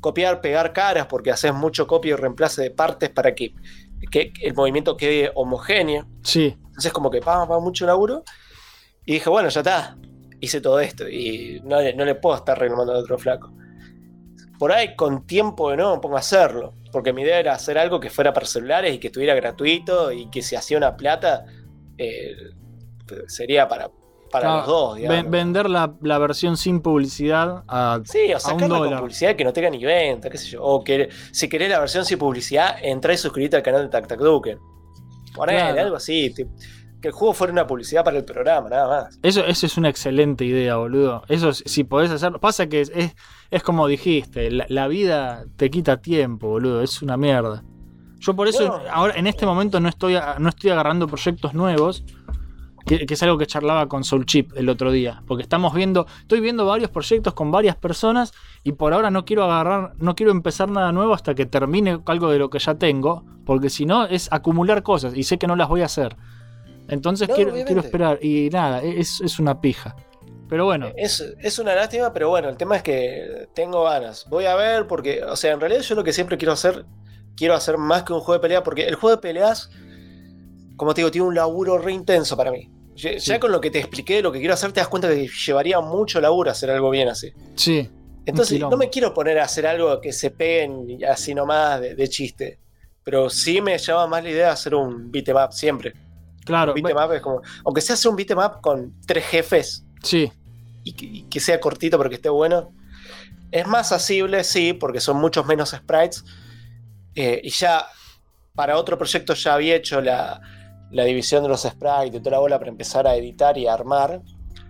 Copiar, 0.07 0.41
pegar 0.41 0.73
caras, 0.73 1.07
porque 1.07 1.33
haces 1.33 1.53
mucho 1.53 1.89
copia 1.89 2.13
y 2.13 2.15
reemplace 2.15 2.63
de 2.63 2.71
partes 2.71 3.11
para 3.11 3.35
que, 3.35 3.55
que 4.09 4.33
el 4.41 4.55
movimiento 4.55 4.97
quede 4.97 5.33
homogéneo. 5.35 6.07
sí. 6.23 6.57
Entonces 6.67 6.93
como 6.93 7.11
que 7.11 7.21
pa, 7.21 7.49
pa, 7.49 7.59
mucho 7.59 7.87
laburo. 7.87 8.23
Y 9.05 9.15
dije, 9.15 9.29
bueno, 9.29 9.49
ya 9.49 9.61
está. 9.63 9.97
Hice 10.41 10.61
todo 10.61 10.79
esto 10.79 11.09
y 11.09 11.61
no, 11.65 11.81
le- 11.81 11.93
no 11.95 12.05
le 12.05 12.15
puedo 12.15 12.37
estar 12.37 12.57
reclamando 12.57 12.93
al 12.93 12.99
otro 13.01 13.19
flaco. 13.19 13.53
Por 14.61 14.71
ahí 14.71 14.95
con 14.95 15.27
tiempo 15.27 15.71
de 15.71 15.77
nuevo 15.79 15.97
me 15.97 16.01
pongo 16.01 16.17
a 16.17 16.21
hacerlo. 16.21 16.73
Porque 16.93 17.13
mi 17.13 17.23
idea 17.23 17.41
era 17.41 17.53
hacer 17.55 17.77
algo 17.77 17.99
que 17.99 18.09
fuera 18.11 18.33
para 18.33 18.47
celulares 18.47 18.95
y 18.95 18.99
que 18.99 19.09
estuviera 19.09 19.35
gratuito 19.35 20.13
y 20.13 20.31
que 20.31 20.41
si 20.41 20.55
hacía 20.55 20.79
una 20.79 20.97
plata 20.97 21.45
eh, 21.99 22.37
sería 23.27 23.67
para, 23.67 23.91
para 24.31 24.43
Claro, 24.45 24.57
los 24.59 24.67
dos. 24.67 24.97
digamos. 24.97 25.23
ven- 25.23 25.31
vender 25.31 25.71
la, 25.71 25.95
la 26.03 26.19
versión 26.19 26.57
sin 26.57 26.81
publicidad 26.81 27.63
a, 27.69 28.01
Sí, 28.05 28.33
o 28.35 28.39
sacarla 28.41 28.79
con 28.79 28.99
publicidad 28.99 29.37
que 29.37 29.45
no 29.45 29.53
tenga 29.53 29.71
ni 29.71 29.85
venta, 29.85 30.29
qué 30.31 30.39
sé 30.39 30.49
yo. 30.49 30.63
O 30.63 30.83
que 30.83 31.09
si 31.33 31.49
querés 31.49 31.71
la 31.71 31.79
versión 31.81 32.05
sin 32.05 32.19
publicidad, 32.19 32.77
entra 32.83 33.13
y 33.13 33.17
suscribite 33.17 33.57
al 33.57 33.63
canal 33.63 33.83
de 33.83 33.89
Tac 33.89 34.07
Tac 34.07 34.19
Duken. 34.21 34.59
Ponele, 35.35 35.59
Claro. 35.61 35.81
algo 35.81 35.97
así. 35.97 36.33
te- 36.35 36.47
que 37.01 37.09
el 37.09 37.13
juego 37.15 37.35
fuera 37.35 37.53
una 37.53 37.67
publicidad 37.67 38.03
para 38.03 38.17
el 38.17 38.25
programa, 38.25 38.71
nada 38.71 38.89
más. 38.89 39.19
Eso, 39.23 39.45
eso 39.45 39.67
es 39.67 39.77
una 39.77 39.91
excelente 39.91 40.47
idea, 40.47 40.77
boludo. 40.77 41.23
Eso, 41.29 41.51
es- 41.51 41.63
si 41.67 41.85
podés 41.85 42.11
hacerlo. 42.11 42.41
Pasa 42.41 42.69
que 42.69 42.81
es, 42.81 42.91
es, 42.95 43.15
es 43.51 43.63
como 43.63 43.87
dijiste, 43.87 44.51
la, 44.51 44.65
la 44.71 44.89
vida 44.89 45.45
te 45.57 45.69
quita 45.71 45.99
tiempo, 46.01 46.49
boludo. 46.49 46.83
Es 46.83 47.03
una 47.03 47.19
mierda. 47.19 47.63
Yo 48.19 48.35
por 48.35 48.49
eso 48.49 48.67
No. 48.67 48.81
ahora 48.91 49.15
en 49.15 49.27
este 49.27 49.45
momento 49.45 49.79
no 49.79 49.91
estoy, 49.91 50.17
no 50.39 50.49
estoy 50.49 50.71
agarrando 50.71 51.07
proyectos 51.07 51.53
nuevos. 51.53 52.03
Que, 52.87 53.05
que 53.05 53.15
es 53.15 53.23
algo 53.25 53.37
que 53.37 53.47
charlaba 53.47 53.89
con 53.89 54.05
Soul 54.05 54.27
Chip 54.27 54.53
el 54.57 54.69
otro 54.69 54.93
día. 54.93 55.23
Porque 55.27 55.43
estamos 55.43 55.75
viendo, 55.75 56.07
estoy 56.21 56.41
viendo 56.41 56.65
varios 56.65 56.91
proyectos 56.91 57.35
con 57.35 57.51
varias 57.51 57.77
personas 57.77 58.33
y 58.63 58.73
por 58.73 58.93
ahora 58.95 59.11
no 59.11 59.25
quiero 59.25 59.45
agarrar, 59.45 59.95
no 59.99 60.15
quiero 60.15 60.31
empezar 60.31 60.71
nada 60.71 60.93
nuevo 60.93 61.13
hasta 61.13 61.35
que 61.35 61.47
termine 61.47 62.01
algo 62.07 62.31
de 62.31 62.39
lo 62.39 62.49
que 62.49 62.61
ya 62.61 62.77
tengo. 62.77 63.25
Porque 63.45 63.71
si 63.71 63.87
no 63.87 64.07
es 64.07 64.29
acumular 64.33 64.83
cosas 64.83 65.17
y 65.17 65.25
sé 65.25 65.37
que 65.37 65.47
no 65.47 65.57
las 65.57 65.69
voy 65.69 65.83
a 65.83 65.87
hacer. 65.87 66.17
Entonces 66.89 67.29
No, 67.29 67.35
quiero, 67.35 67.53
quiero 67.53 67.81
esperar. 67.81 68.19
Y 68.23 68.51
nada, 68.51 68.83
es, 68.83 69.21
es 69.21 69.39
una 69.39 69.61
pija. 69.61 69.97
Pero 70.49 70.65
bueno, 70.65 70.93
Es, 70.97 71.21
es 71.41 71.59
una 71.59 71.75
lástima, 71.75 72.13
pero 72.13 72.29
bueno, 72.29 72.49
el 72.49 72.57
tema 72.57 72.77
es 72.77 72.83
que 72.83 73.49
tengo 73.55 73.83
ganas. 73.85 74.27
Voy 74.29 74.45
a 74.47 74.55
ver, 74.55 74.87
porque, 74.87 75.23
o 75.25 75.35
sea, 75.35 75.53
en 75.53 75.61
realidad 75.61 75.83
yo 75.83 75.97
lo 75.97 76.05
que 76.05 76.13
siempre 76.13 76.39
quiero 76.39 76.53
hacer, 76.53 76.87
quiero 77.37 77.55
hacer 77.55 77.79
más 77.79 78.05
que 78.05 78.13
un 78.13 78.21
juego 78.21 78.35
de 78.35 78.41
pelea, 78.41 78.63
porque 78.63 78.87
el 78.87 78.95
juego 78.95 79.17
de 79.17 79.23
peleas, 79.23 79.71
como 80.77 80.95
te 80.95 81.01
digo, 81.01 81.11
tiene 81.11 81.27
un 81.27 81.35
laburo 81.35 81.79
re 81.79 81.93
intenso 81.93 82.37
para 82.37 82.53
mí. 82.53 82.71
Ya, 82.97 83.39
con 83.39 83.53
lo 83.53 83.61
que 83.61 83.71
te 83.71 83.79
expliqué, 83.79 84.23
lo 84.23 84.33
que 84.33 84.39
quiero 84.39 84.55
hacer, 84.55 84.73
te 84.73 84.81
das 84.81 84.89
cuenta 84.89 85.09
que 85.09 85.29
llevaría 85.29 85.81
mucho 85.81 86.21
laburo 86.21 86.51
hacer 86.51 86.71
algo 86.71 86.91
bien 86.91 87.09
así. 87.09 87.33
sí. 87.55 87.89
Entonces, 88.29 88.59
no 88.59 88.77
me 88.77 88.91
quiero 88.91 89.15
poner 89.15 89.39
a 89.39 89.45
hacer 89.45 89.69
algo 89.69 90.01
que 90.01 90.13
se 90.13 90.33
peguen 90.33 90.99
así 91.09 91.33
nomás 91.33 91.81
de, 91.81 91.95
de 91.95 92.09
chiste. 92.09 92.59
Pero 93.05 93.31
sí 93.31 93.61
me 93.61 93.79
llama 93.79 94.09
más 94.09 94.25
la 94.25 94.31
idea 94.31 94.47
de 94.47 94.53
hacer 94.53 94.75
un 94.75 95.13
beatmap 95.13 95.53
siempre. 95.53 95.93
Claro, 96.45 96.75
Un 96.75 96.83
beatmap 96.83 97.13
es 97.13 97.21
como. 97.21 97.41
Aunque 97.65 97.81
sea 97.81 97.95
hacer 97.95 98.11
un 98.11 98.17
beatmap 98.17 98.61
con 98.61 99.01
tres 99.07 99.25
jefes 99.27 99.85
sí, 100.03 100.33
y 100.83 100.93
que, 100.93 101.07
y 101.07 101.23
que 101.23 101.39
sea 101.39 101.61
cortito 101.61 101.97
pero 101.99 102.11
que 102.11 102.17
esté 102.17 102.29
bueno. 102.29 102.73
Es 103.53 103.67
más 103.69 103.93
asible, 103.93 104.43
sí, 104.43 104.73
porque 104.73 104.99
son 104.99 105.19
muchos 105.19 105.47
menos 105.47 105.71
sprites. 105.71 106.25
Eh, 107.15 107.41
y 107.45 107.51
ya 107.51 107.87
para 108.57 108.77
otro 108.77 108.99
proyecto 108.99 109.35
ya 109.35 109.55
había 109.55 109.77
hecho 109.77 110.01
la, 110.01 110.41
la 110.91 111.05
división 111.05 111.43
de 111.43 111.49
los 111.49 111.63
sprites 111.63 112.15
y 112.15 112.19
toda 112.19 112.33
la 112.33 112.39
bola 112.39 112.59
para 112.59 112.71
empezar 112.71 113.07
a 113.07 113.17
editar 113.17 113.57
y 113.59 113.67
a 113.67 113.75
armar. 113.75 114.21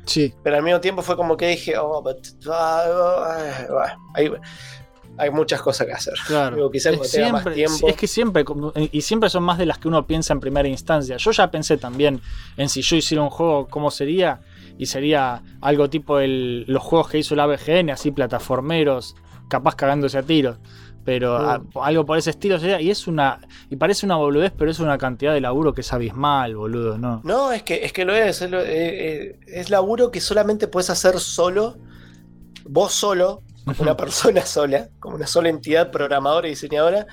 sí. 0.04 0.32
Pero 0.42 0.56
al 0.56 0.62
mismo 0.62 0.80
tiempo 0.80 1.02
fue 1.02 1.16
como 1.16 1.36
que 1.36 1.48
dije, 1.48 1.76
oh, 1.78 2.02
but, 2.02 2.18
ah, 2.50 2.84
ah, 2.86 3.66
ah, 3.70 3.96
hay, 4.14 4.30
hay 5.18 5.30
muchas 5.30 5.62
cosas 5.62 5.86
que 5.86 5.92
hacer. 5.92 6.14
Claro. 6.26 6.56
Digo, 6.56 6.70
quizás 6.70 6.94
Es 6.94 7.32
más 7.32 7.44
tiempo. 7.52 7.88
Es 7.88 7.96
que 7.96 8.06
siempre, 8.06 8.44
y 8.92 9.00
siempre 9.00 9.30
son 9.30 9.42
más 9.44 9.58
de 9.58 9.66
las 9.66 9.78
que 9.78 9.88
uno 9.88 10.06
piensa 10.06 10.32
en 10.32 10.40
primera 10.40 10.68
instancia. 10.68 11.16
Yo 11.16 11.30
ya 11.30 11.50
pensé 11.50 11.76
también 11.76 12.20
en 12.56 12.68
si 12.68 12.82
yo 12.82 12.96
hiciera 12.96 13.22
un 13.22 13.30
juego, 13.30 13.68
cómo 13.68 13.90
sería, 13.90 14.40
y 14.78 14.86
sería 14.86 15.42
algo 15.60 15.88
tipo 15.88 16.20
el, 16.20 16.64
los 16.66 16.82
juegos 16.82 17.08
que 17.08 17.18
hizo 17.18 17.34
la 17.34 17.46
BGN, 17.46 17.90
así 17.90 18.10
plataformeros, 18.10 19.16
capaz 19.48 19.74
cagándose 19.74 20.18
a 20.18 20.22
tiros. 20.22 20.58
Pero 21.06 21.38
Mm. 21.38 21.78
a- 21.78 21.86
algo 21.86 22.04
por 22.04 22.18
ese 22.18 22.30
estilo 22.30 22.58
sería, 22.58 22.80
y 22.80 22.90
es 22.90 23.06
una, 23.06 23.38
y 23.70 23.76
parece 23.76 24.04
una 24.04 24.16
boludez, 24.16 24.52
pero 24.58 24.70
es 24.70 24.80
una 24.80 24.98
cantidad 24.98 25.32
de 25.32 25.40
laburo 25.40 25.72
que 25.72 25.80
es 25.80 25.92
abismal, 25.92 26.56
boludo, 26.56 26.98
¿no? 26.98 27.20
No, 27.24 27.52
es 27.52 27.62
que, 27.62 27.84
es 27.84 27.92
que 27.94 28.04
lo 28.04 28.12
es. 28.14 28.42
Es, 28.42 28.50
lo- 28.50 28.60
eh, 28.60 28.66
eh, 28.66 29.40
es 29.46 29.70
laburo 29.70 30.10
que 30.10 30.20
solamente 30.20 30.66
puedes 30.68 30.90
hacer 30.90 31.18
solo, 31.20 31.78
vos 32.64 32.92
solo, 32.92 33.42
como 33.64 33.76
una 33.82 33.96
persona 33.96 34.42
sola, 34.46 34.88
como 34.98 35.14
una 35.16 35.26
sola 35.28 35.48
entidad 35.48 35.90
programadora 35.92 36.48
y 36.48 36.50
diseñadora, 36.50 37.06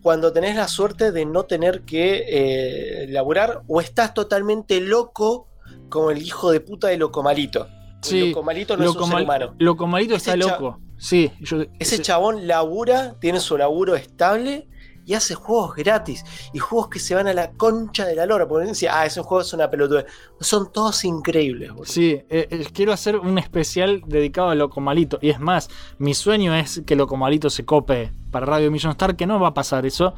cuando 0.00 0.32
tenés 0.32 0.54
la 0.54 0.68
suerte 0.68 1.10
de 1.12 1.24
no 1.26 1.42
tener 1.44 1.80
que 1.82 2.24
eh, 2.28 3.06
laburar 3.08 3.62
o 3.66 3.80
estás 3.80 4.14
totalmente 4.14 4.80
loco 4.80 5.48
como 5.88 6.10
el 6.10 6.22
hijo 6.22 6.52
de 6.52 6.60
puta 6.60 6.88
de 6.88 6.98
Locomalito. 6.98 7.66
Sí, 8.02 8.20
el 8.20 8.28
Locomalito 8.28 8.76
no 8.76 8.84
es 8.84 8.94
un 8.94 9.06
ser 9.08 9.22
humano. 9.22 9.54
Locomalito 9.58 10.14
está 10.14 10.32
Ese 10.34 10.38
loco. 10.38 10.78
Sí, 10.96 11.32
yo, 11.40 11.58
Ese 11.78 12.00
chabón 12.00 12.46
labura, 12.46 13.16
tiene 13.20 13.40
su 13.40 13.58
laburo 13.58 13.94
estable 13.94 14.68
y 15.06 15.14
hace 15.14 15.34
juegos 15.34 15.74
gratis 15.74 16.24
y 16.52 16.58
juegos 16.58 16.88
que 16.88 16.98
se 16.98 17.14
van 17.14 17.26
a 17.26 17.34
la 17.34 17.52
concha 17.52 18.06
de 18.06 18.14
la 18.14 18.26
lora. 18.26 18.48
Porque 18.48 18.68
decía, 18.68 18.98
ah, 18.98 19.06
esos 19.06 19.26
juegos 19.26 19.48
son 19.48 19.60
una 19.60 19.70
pelotuda. 19.70 20.04
Son 20.40 20.72
todos 20.72 21.04
increíbles, 21.04 21.70
boludo. 21.70 21.86
Sí, 21.86 22.12
eh, 22.28 22.48
eh, 22.50 22.66
quiero 22.72 22.92
hacer 22.92 23.16
un 23.16 23.38
especial 23.38 24.02
dedicado 24.06 24.50
a 24.50 24.54
Locomalito. 24.54 25.18
Y 25.20 25.30
es 25.30 25.40
más, 25.40 25.68
mi 25.98 26.14
sueño 26.14 26.54
es 26.54 26.82
que 26.86 26.96
Locomalito 26.96 27.50
se 27.50 27.64
cope 27.64 28.12
para 28.30 28.46
Radio 28.46 28.70
Million 28.70 28.92
Star, 28.92 29.16
que 29.16 29.26
no 29.26 29.38
va 29.38 29.48
a 29.48 29.54
pasar 29.54 29.84
eso. 29.86 30.14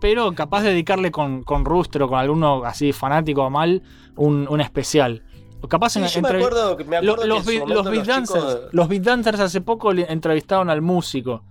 Pero 0.00 0.34
capaz 0.34 0.62
de 0.62 0.70
dedicarle 0.70 1.10
con, 1.10 1.44
con 1.44 1.64
Rooster 1.64 2.02
o 2.02 2.08
con 2.08 2.18
alguno 2.18 2.64
así 2.64 2.92
fanático 2.92 3.44
o 3.44 3.50
mal 3.50 3.82
un, 4.16 4.46
un 4.48 4.60
especial. 4.60 5.22
Capaz 5.68 5.90
Sí, 5.90 5.98
en- 6.00 6.06
yo 6.06 6.22
me 6.22 6.28
acuerdo, 6.28 6.76
me 6.86 6.96
acuerdo 6.98 7.26
los, 7.26 7.44
que 7.44 7.58
los 7.66 7.84
beat 7.90 8.06
dancers, 8.06 8.44
chicos- 8.44 8.68
los 8.72 8.88
beat 8.88 9.02
dancers 9.02 9.40
hace 9.40 9.60
poco 9.60 9.92
le 9.92 10.10
entrevistaron 10.10 10.70
al 10.70 10.80
músico, 10.82 11.44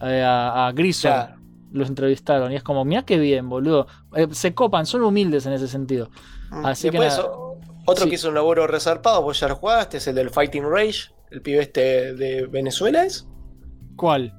eh, 0.00 0.22
a, 0.22 0.68
a. 0.68 0.72
Claro. 0.74 1.34
Los 1.72 1.88
entrevistaron 1.88 2.52
y 2.52 2.56
es 2.56 2.62
como, 2.62 2.84
mira 2.84 3.02
qué 3.04 3.18
bien, 3.18 3.48
boludo. 3.48 3.86
Eh, 4.14 4.28
se 4.30 4.54
copan, 4.54 4.86
son 4.86 5.02
humildes 5.02 5.44
en 5.46 5.54
ese 5.54 5.66
sentido. 5.68 6.08
Así 6.62 6.88
que 6.90 6.98
Mm. 6.98 7.00
Después, 7.02 7.18
nada. 7.26 7.36
otro 7.86 8.04
Sí. 8.04 8.08
que 8.10 8.14
hizo 8.14 8.28
un 8.28 8.34
laburo 8.34 8.66
resarpado, 8.68 9.20
vos 9.22 9.40
ya 9.40 9.48
lo 9.48 9.56
jugaste, 9.56 9.96
es 9.96 10.06
el 10.06 10.14
del 10.14 10.30
Fighting 10.30 10.62
Rage, 10.70 11.12
el 11.32 11.42
pibe 11.42 11.60
este 11.62 12.14
de 12.14 12.46
Venezuela, 12.46 13.04
¿es? 13.04 13.26
¿Cuál? 13.96 14.32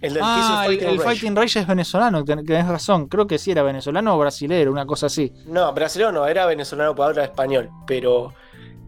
El 0.00 0.14
del 0.14 0.22
que 0.22 0.28
hizo 0.28 0.48
Ah, 0.48 0.62
el, 0.66 0.70
Fighting 0.70 0.88
el 0.88 0.96
Rage. 0.98 1.08
Fighting 1.10 1.36
Rage 1.36 1.58
es 1.58 1.66
venezolano, 1.66 2.24
ten- 2.24 2.46
tenés 2.46 2.66
razón. 2.68 3.08
Creo 3.08 3.26
que 3.26 3.36
sí 3.38 3.50
era 3.50 3.62
venezolano 3.62 4.14
o 4.14 4.18
brasilero, 4.18 4.70
una 4.70 4.86
cosa 4.86 5.06
así. 5.06 5.32
No, 5.46 5.72
brasileño 5.74 6.12
no, 6.12 6.26
era 6.26 6.46
venezolano 6.46 6.94
para 6.94 7.10
hablar 7.10 7.24
español, 7.26 7.68
pero 7.86 8.32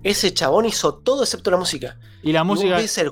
ese 0.02 0.32
chabón 0.34 0.64
hizo 0.66 0.94
todo 0.94 1.22
excepto 1.22 1.50
la 1.50 1.56
música. 1.56 1.98
Y 2.22 2.32
la 2.32 2.40
Y 2.40 2.44
música. 2.44 2.76
ves 2.76 2.96
el 2.98 3.10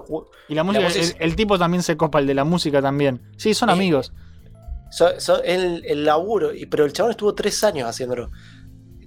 Y 0.48 0.54
la 0.54 0.62
música, 0.64 0.88
el, 1.18 1.36
tipo 1.36 1.58
también 1.58 1.82
se 1.82 1.96
copa, 1.96 2.18
el 2.18 2.26
de 2.26 2.34
la 2.34 2.44
música 2.44 2.80
también. 2.82 3.20
Sí, 3.36 3.54
son 3.54 3.68
Eh, 3.70 3.72
amigos. 3.72 4.12
so- 4.90 5.18
so- 5.20 5.42
el, 5.42 5.84
el 5.86 6.04
laburo, 6.04 6.52
y- 6.54 6.66
pero 6.66 6.84
el 6.84 6.92
chabón 6.92 7.10
estuvo 7.12 7.34
tres 7.34 7.62
años 7.64 7.88
haciéndolo. 7.88 8.30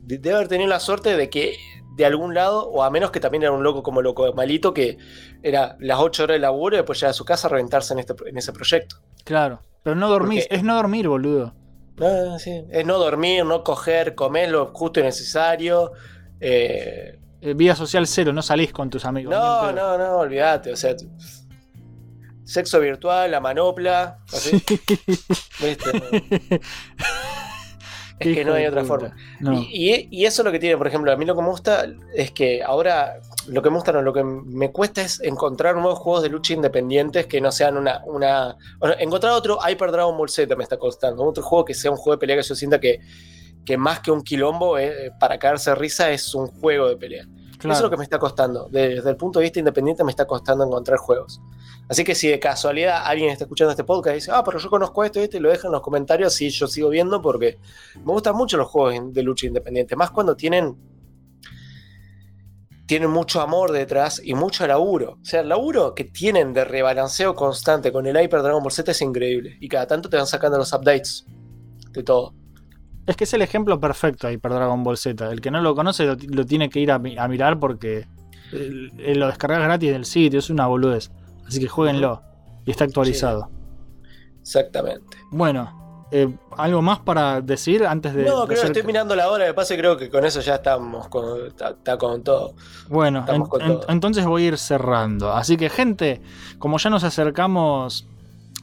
De- 0.02 0.18
Debe 0.18 0.36
haber 0.36 0.48
tenido 0.48 0.70
la 0.70 0.80
suerte 0.80 1.16
de 1.18 1.30
que 1.30 1.58
de 1.96 2.06
algún 2.06 2.34
lado, 2.34 2.68
o 2.70 2.82
a 2.84 2.90
menos 2.90 3.12
que 3.12 3.20
también 3.20 3.44
era 3.44 3.52
un 3.52 3.64
loco 3.64 3.84
como 3.84 4.02
loco 4.02 4.32
malito, 4.34 4.74
que 4.74 4.98
era 5.44 5.76
las 5.80 6.00
ocho 6.00 6.24
horas 6.24 6.36
de 6.36 6.40
laburo 6.40 6.76
y 6.76 6.80
después 6.80 7.00
llegar 7.00 7.12
a 7.12 7.14
su 7.14 7.24
casa 7.26 7.48
a 7.48 7.52
reventarse 7.52 7.94
en, 7.94 8.00
este, 8.00 8.14
en 8.26 8.38
ese 8.38 8.52
proyecto. 8.52 8.96
Claro. 9.24 9.62
Pero 9.84 9.96
no 9.96 10.10
dormís, 10.10 10.44
Porque- 10.46 10.56
es 10.56 10.64
no 10.64 10.76
dormir, 10.76 11.08
boludo. 11.08 11.54
Ah, 12.02 12.38
sí. 12.40 12.64
Es 12.72 12.86
no 12.86 12.98
dormir, 12.98 13.46
no 13.46 13.64
coger, 13.64 14.16
comer 14.16 14.50
lo 14.50 14.74
justo 14.74 15.00
y 15.00 15.04
necesario. 15.04 15.92
eh, 16.46 17.20
Eh, 17.44 17.54
vida 17.54 17.76
social 17.76 18.08
cero, 18.08 18.32
no 18.34 18.42
salís 18.42 18.72
con 18.72 18.90
tus 18.90 19.04
amigos. 19.06 19.32
no, 19.36 19.72
no, 19.72 19.98
no, 19.98 20.18
olvídate. 20.18 20.72
O 20.72 20.76
sea, 20.78 20.96
sexo 22.44 22.80
virtual, 22.80 23.32
la 23.32 23.40
manopla. 23.40 24.20
así, 24.32 24.62
Es 28.20 28.36
que 28.36 28.46
no 28.46 28.54
hay 28.54 28.66
otra 28.68 28.86
forma. 28.86 29.14
No. 29.42 29.54
Y, 29.54 29.94
y- 29.94 30.08
y 30.12 30.26
eso 30.26 30.44
es 30.44 30.46
lo 30.46 30.52
que 30.52 30.60
tiene, 30.60 30.78
por 30.78 30.88
ejemplo, 30.88 31.12
a 31.12 31.18
mí 31.18 31.26
lo 31.26 31.36
que 31.36 31.42
me 31.42 31.50
gusta 31.50 31.86
es 32.16 32.32
que 32.32 32.64
ahora 32.64 33.20
lo 33.48 33.62
que 33.62 33.70
me 33.70 33.76
gusta, 33.76 33.92
no, 33.92 34.02
lo 34.02 34.14
que 34.14 34.24
me 34.24 34.72
cuesta 34.72 35.02
es 35.02 35.20
encontrar 35.22 35.76
nuevos 35.76 36.00
juegos 36.00 36.24
de 36.24 36.30
lucha 36.30 36.54
independientes 36.54 37.26
que 37.26 37.42
no 37.42 37.52
sean 37.52 37.76
una. 37.76 38.02
una 38.06 38.56
bueno, 38.80 38.96
encontrar 39.00 39.34
otro 39.34 39.58
Hyper 39.68 39.92
Dragon 39.92 40.16
Ball 40.16 40.30
Z 40.30 40.56
me 40.56 40.64
está 40.64 40.78
costando. 40.78 41.24
Otro 41.24 41.44
juego 41.44 41.66
que 41.66 41.74
sea 41.74 41.92
un 41.92 41.98
juego 41.98 42.16
de 42.16 42.20
pelea 42.20 42.38
que 42.38 42.44
yo 42.44 42.56
sienta 42.56 42.80
que, 42.80 43.00
que 43.66 43.78
más 43.78 44.00
que 44.00 44.12
un 44.12 44.22
quilombo 44.22 44.78
eh, 44.78 45.12
para 45.20 45.38
caerse 45.38 45.74
risa 45.76 46.10
es 46.12 46.34
un 46.36 46.48
juego 46.48 46.88
de 46.88 46.96
pelea. 46.96 47.26
Claro. 47.64 47.76
Eso 47.76 47.80
es 47.80 47.84
lo 47.84 47.90
que 47.90 47.98
me 47.98 48.04
está 48.04 48.20
costando. 48.20 48.68
Desde 48.70 49.10
el 49.10 49.16
punto 49.16 49.40
de 49.40 49.44
vista 49.44 49.60
independiente 49.60 50.04
me 50.04 50.12
está 50.12 50.26
costando 50.26 50.66
encontrar 50.66 50.98
juegos. 50.98 51.42
Así 51.88 52.04
que 52.04 52.14
si 52.14 52.28
de 52.28 52.38
casualidad 52.38 53.04
alguien 53.06 53.30
está 53.30 53.46
escuchando 53.46 53.72
este 53.72 53.86
podcast 53.86 54.14
y 54.14 54.16
dice, 54.16 54.32
ah, 54.34 54.44
pero 54.44 54.60
yo 54.60 54.70
conozco 54.70 55.04
esto 55.04 55.20
y 55.20 55.24
esto, 55.24 55.38
y 55.38 55.40
lo 55.40 55.50
deja 55.50 55.68
en 55.68 55.72
los 55.72 55.82
comentarios, 55.82 56.34
sí, 56.34 56.50
yo 56.50 56.68
sigo 56.68 56.90
viendo 56.90 57.22
porque 57.22 57.58
me 57.96 58.12
gustan 58.12 58.36
mucho 58.36 58.58
los 58.58 58.68
juegos 58.68 59.14
de 59.14 59.24
lucha 59.24 59.48
independiente. 59.48 59.96
Más 59.96 60.12
cuando 60.12 60.36
tienen, 60.36 60.78
tienen 62.86 63.10
mucho 63.10 63.40
amor 63.40 63.72
detrás 63.72 64.22
y 64.22 64.34
mucho 64.34 64.68
laburo. 64.68 65.20
O 65.22 65.26
sea, 65.26 65.40
el 65.40 65.48
laburo 65.48 65.96
que 65.96 66.04
tienen 66.04 66.52
de 66.52 66.66
rebalanceo 66.66 67.34
constante 67.34 67.94
con 67.94 68.06
el 68.08 68.22
Hyper 68.22 68.42
Dragon 68.42 68.62
Ball 68.62 68.74
Z 68.74 68.92
es 68.92 69.02
increíble. 69.02 69.58
Y 69.62 69.70
cada 69.70 69.88
tanto 69.88 70.10
te 70.10 70.18
van 70.18 70.28
sacando 70.28 70.58
los 70.58 70.74
updates 70.74 71.26
de 71.92 72.04
todo. 72.04 72.34
Es 73.06 73.16
que 73.18 73.26
es 73.26 73.34
el 73.34 73.42
ejemplo 73.42 73.80
perfecto 73.80 74.28
ahí 74.28 74.38
para 74.38 74.56
Dragon 74.56 74.84
Ball 74.84 74.98
Z. 74.98 75.30
El 75.32 75.42
que 75.42 75.52
no 75.52 75.62
lo 75.62 75.76
conoce 75.76 76.06
lo, 76.06 76.16
lo 76.30 76.46
tiene 76.46 76.70
que 76.70 76.80
ir 76.80 76.92
a, 76.92 77.00
mi- 77.00 77.18
a 77.18 77.28
mirar 77.28 77.60
porque 77.60 78.08
lo 78.52 79.28
descargas 79.28 79.62
gratis 79.64 79.92
del 79.92 80.06
sitio, 80.06 80.40
es 80.40 80.50
una 80.50 80.68
boludez. 80.68 81.12
Así 81.48 81.60
que 81.60 81.68
jueguenlo. 81.68 82.22
Y 82.66 82.72
está 82.72 82.86
actualizado. 82.86 83.50
Exactamente. 84.42 85.18
Bueno, 85.32 86.08
eh, 86.12 86.34
¿algo 86.58 86.82
más 86.82 87.00
para 87.00 87.42
decir 87.42 87.86
antes 87.86 88.14
de. 88.14 88.24
no, 88.26 88.42
de 88.42 88.48
creo 88.48 88.62
que 88.62 88.68
estoy 88.68 88.84
mirando 88.84 89.16
la 89.16 89.30
hora 89.30 89.46
de 89.46 89.54
pase, 89.54 89.78
creo 89.78 89.98
que 89.98 90.10
con 90.10 90.26
eso 90.26 90.42
ya 90.42 90.56
estamos 90.56 91.08
con, 91.10 91.48
está, 91.48 91.70
está 91.72 91.98
con 91.98 92.24
todo. 92.24 92.54
Bueno, 92.90 93.26
en- 93.28 93.42
con 93.46 93.62
en- 93.62 93.68
todo. 93.80 93.86
entonces 93.90 94.26
voy 94.26 94.44
a 94.46 94.48
ir 94.50 94.58
cerrando. 94.58 95.34
Así 95.34 95.58
que, 95.58 95.70
gente, 95.70 96.22
como 96.60 96.78
ya 96.78 96.90
nos 96.90 97.04
acercamos 97.04 98.08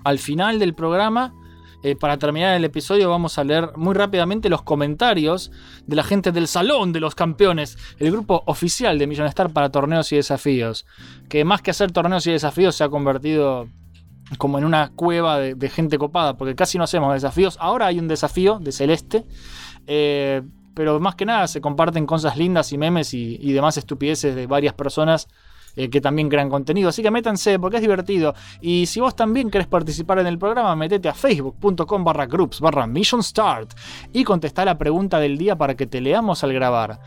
al 0.04 0.18
final 0.18 0.58
del 0.58 0.74
programa, 0.74 1.34
eh, 1.82 1.96
para 1.96 2.18
terminar 2.18 2.54
el 2.56 2.64
episodio 2.64 3.08
vamos 3.08 3.38
a 3.38 3.44
leer 3.44 3.70
muy 3.76 3.94
rápidamente 3.94 4.50
los 4.50 4.62
comentarios 4.62 5.50
de 5.86 5.96
la 5.96 6.02
gente 6.02 6.30
del 6.30 6.46
Salón 6.46 6.92
de 6.92 7.00
los 7.00 7.14
Campeones, 7.14 7.78
el 7.98 8.10
grupo 8.10 8.42
oficial 8.46 8.98
de 8.98 9.06
Million 9.06 9.26
Star 9.28 9.50
para 9.50 9.70
torneos 9.70 10.12
y 10.12 10.16
desafíos, 10.16 10.84
que 11.28 11.44
más 11.44 11.62
que 11.62 11.70
hacer 11.70 11.90
torneos 11.90 12.26
y 12.26 12.32
desafíos 12.32 12.76
se 12.76 12.84
ha 12.84 12.90
convertido 12.90 13.68
como 14.36 14.58
en 14.58 14.64
una 14.64 14.90
cueva 14.94 15.38
de, 15.38 15.68
gente 15.70 15.98
copada, 15.98 16.36
porque 16.36 16.54
casi 16.54 16.78
no 16.78 16.84
hacemos 16.84 17.12
desafíos. 17.14 17.56
Ahora 17.60 17.86
hay 17.86 17.98
un 17.98 18.08
desafío 18.08 18.58
de 18.60 18.70
Celeste, 18.70 19.24
eh, 19.86 20.42
pero 20.74 21.00
más 21.00 21.16
que 21.16 21.26
nada 21.26 21.48
se 21.48 21.60
comparten 21.60 22.06
cosas 22.06 22.36
lindas 22.36 22.72
y 22.72 22.78
memes 22.78 23.12
y 23.12 23.52
demás 23.52 23.76
estupideces 23.76 24.36
de 24.36 24.46
varias 24.46 24.74
personas 24.74 25.28
eh, 25.76 25.88
que 25.90 26.00
también 26.00 26.28
crean 26.28 26.48
contenido. 26.48 26.88
Así 26.88 27.02
que 27.02 27.10
métanse 27.10 27.58
porque 27.58 27.76
es 27.76 27.82
divertido. 27.82 28.34
Y 28.60 28.86
si 28.86 29.00
vos 29.00 29.14
también 29.16 29.50
querés 29.50 29.66
participar 29.66 30.18
en 30.18 30.26
el 30.26 30.38
programa, 30.38 30.74
metete 30.76 31.08
a 31.08 31.14
facebook.com 31.14 32.04
barra 32.04 32.26
groups 32.26 32.60
barra 32.60 32.86
mission 32.86 33.22
start 33.22 33.72
y 34.12 34.24
contestá 34.24 34.64
la 34.64 34.78
pregunta 34.78 35.18
del 35.20 35.38
día 35.38 35.56
para 35.56 35.74
que 35.76 35.86
te 35.86 36.00
leamos 36.00 36.42
al 36.44 36.52
grabar. 36.52 37.00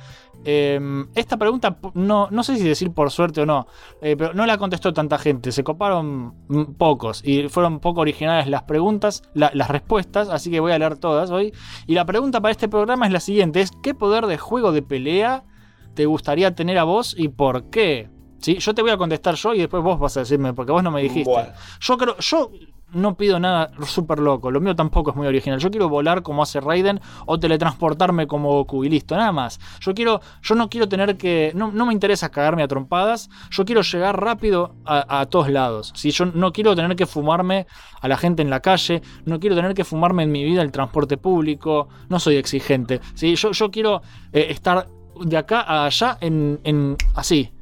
Eh, 0.45 0.79
esta 1.15 1.37
pregunta, 1.37 1.77
no, 1.93 2.27
no 2.29 2.43
sé 2.43 2.57
si 2.57 2.63
decir 2.63 2.91
por 2.91 3.11
suerte 3.11 3.39
o 3.41 3.45
no, 3.45 3.65
eh, 4.01 4.15
pero 4.17 4.33
no 4.33 4.45
la 4.45 4.57
contestó 4.57 4.91
tanta 4.91 5.17
gente, 5.17 5.53
se 5.53 5.63
coparon 5.63 6.33
pocos 6.77 7.21
y 7.23 7.47
fueron 7.47 7.79
poco 7.79 8.01
originales 8.01 8.47
las 8.49 8.63
preguntas, 8.63 9.23
la- 9.33 9.51
las 9.53 9.69
respuestas, 9.69 10.27
así 10.29 10.51
que 10.51 10.59
voy 10.59 10.73
a 10.73 10.79
leer 10.79 10.97
todas 10.97 11.31
hoy. 11.31 11.53
Y 11.87 11.93
la 11.93 12.05
pregunta 12.05 12.41
para 12.41 12.51
este 12.51 12.67
programa 12.67 13.05
es 13.05 13.13
la 13.13 13.21
siguiente, 13.21 13.61
es 13.61 13.71
¿qué 13.81 13.93
poder 13.93 14.25
de 14.25 14.37
juego 14.37 14.73
de 14.73 14.81
pelea 14.81 15.45
te 15.93 16.07
gustaría 16.07 16.53
tener 16.55 16.77
a 16.77 16.83
vos 16.83 17.15
y 17.17 17.29
por 17.29 17.69
qué? 17.69 18.09
¿Sí? 18.43 18.57
Yo 18.59 18.75
te 18.75 18.81
voy 18.81 18.91
a 18.91 18.97
contestar 18.97 19.35
yo 19.35 19.53
y 19.53 19.59
después 19.59 19.81
vos 19.81 19.97
vas 19.97 20.17
a 20.17 20.19
decirme, 20.19 20.53
porque 20.53 20.73
vos 20.73 20.83
no 20.83 20.91
me 20.91 21.01
dijiste. 21.01 21.31
Bueno. 21.31 21.53
Yo 21.79 21.97
creo, 21.97 22.17
yo 22.17 22.51
no 22.91 23.15
pido 23.15 23.39
nada 23.39 23.71
súper 23.85 24.19
loco, 24.19 24.51
lo 24.51 24.59
mío 24.59 24.75
tampoco 24.75 25.11
es 25.11 25.15
muy 25.15 25.25
original. 25.27 25.59
Yo 25.59 25.71
quiero 25.71 25.87
volar 25.87 26.23
como 26.23 26.43
hace 26.43 26.59
Raiden 26.59 26.99
o 27.25 27.39
teletransportarme 27.39 28.27
como 28.27 28.49
Goku 28.49 28.83
y 28.83 28.89
listo, 28.89 29.15
nada 29.15 29.31
más. 29.31 29.61
Yo 29.79 29.93
quiero, 29.93 30.19
yo 30.41 30.55
no 30.55 30.69
quiero 30.69 30.89
tener 30.89 31.15
que, 31.15 31.53
no, 31.55 31.71
no 31.71 31.85
me 31.85 31.93
interesa 31.93 32.29
cagarme 32.29 32.63
a 32.63 32.67
trompadas, 32.67 33.29
yo 33.49 33.63
quiero 33.63 33.81
llegar 33.81 34.21
rápido 34.21 34.75
a, 34.85 35.21
a 35.21 35.25
todos 35.27 35.49
lados. 35.49 35.93
Si 35.95 36.11
yo 36.11 36.25
no 36.25 36.51
quiero 36.51 36.75
tener 36.75 36.97
que 36.97 37.05
fumarme 37.05 37.65
a 38.01 38.09
la 38.09 38.17
gente 38.17 38.41
en 38.41 38.49
la 38.49 38.59
calle, 38.59 39.01
no 39.23 39.39
quiero 39.39 39.55
tener 39.55 39.73
que 39.73 39.85
fumarme 39.85 40.23
en 40.23 40.33
mi 40.33 40.43
vida 40.43 40.61
el 40.61 40.71
transporte 40.73 41.15
público, 41.15 41.87
no 42.09 42.19
soy 42.19 42.35
exigente. 42.35 42.99
¿sí? 43.13 43.35
Yo, 43.35 43.51
yo 43.51 43.71
quiero 43.71 44.01
eh, 44.33 44.47
estar 44.49 44.87
de 45.21 45.37
acá 45.37 45.61
a 45.61 45.85
allá 45.85 46.17
en, 46.21 46.59
en 46.63 46.97
así, 47.15 47.52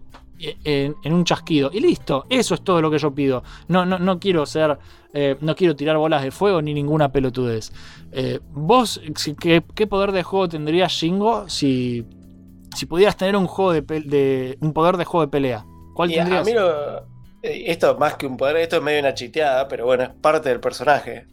en, 0.64 0.96
en 1.04 1.14
un 1.14 1.24
chasquido. 1.24 1.70
Y 1.74 1.80
listo, 1.80 2.26
eso 2.30 2.56
es 2.56 2.62
todo 2.64 2.82
lo 2.82 2.90
que 2.92 2.98
yo 2.98 3.14
pido. 3.14 3.44
No, 3.68 3.86
no, 3.86 4.00
no 4.00 4.20
quiero 4.20 4.46
ser. 4.46 4.78
eh, 5.14 5.36
no 5.42 5.56
quiero 5.56 5.76
tirar 5.76 5.98
bolas 5.98 6.24
de 6.24 6.32
fuego 6.32 6.62
ni 6.62 6.74
ninguna 6.74 7.12
pelotudez. 7.12 7.72
Eh, 8.12 8.40
¿Vos 8.52 9.02
qué, 9.40 9.62
qué 9.76 9.88
poder 9.88 10.12
de 10.14 10.24
juego 10.24 10.48
tendrías, 10.50 10.92
Shingo, 10.94 11.50
si, 11.50 12.06
si 12.76 12.86
pudieras 12.86 13.18
tener 13.18 13.36
un 13.36 13.48
juego 13.48 13.74
de, 13.74 13.82
de- 13.82 14.58
un 14.62 14.72
poder 14.74 14.98
de 14.98 15.06
juego 15.06 15.26
de 15.26 15.32
pelea? 15.32 15.66
¿Cuál 15.94 16.12
Y 16.12 16.18
a, 16.18 16.22
a 16.22 16.26
tendrías? 16.26 16.46
mí 16.46 16.54
lo- 16.54 17.00
eh, 17.44 17.64
esto 17.68 17.98
más 17.98 18.16
que 18.16 18.26
un 18.28 18.38
poder, 18.38 18.56
esto 18.58 18.78
es 18.78 18.82
medio 18.84 19.00
una 19.02 19.14
chiteada, 19.14 19.68
pero 19.68 19.86
bueno, 19.86 20.04
es 20.04 20.10
parte 20.10 20.48
del 20.50 20.60
personaje. 20.60 21.26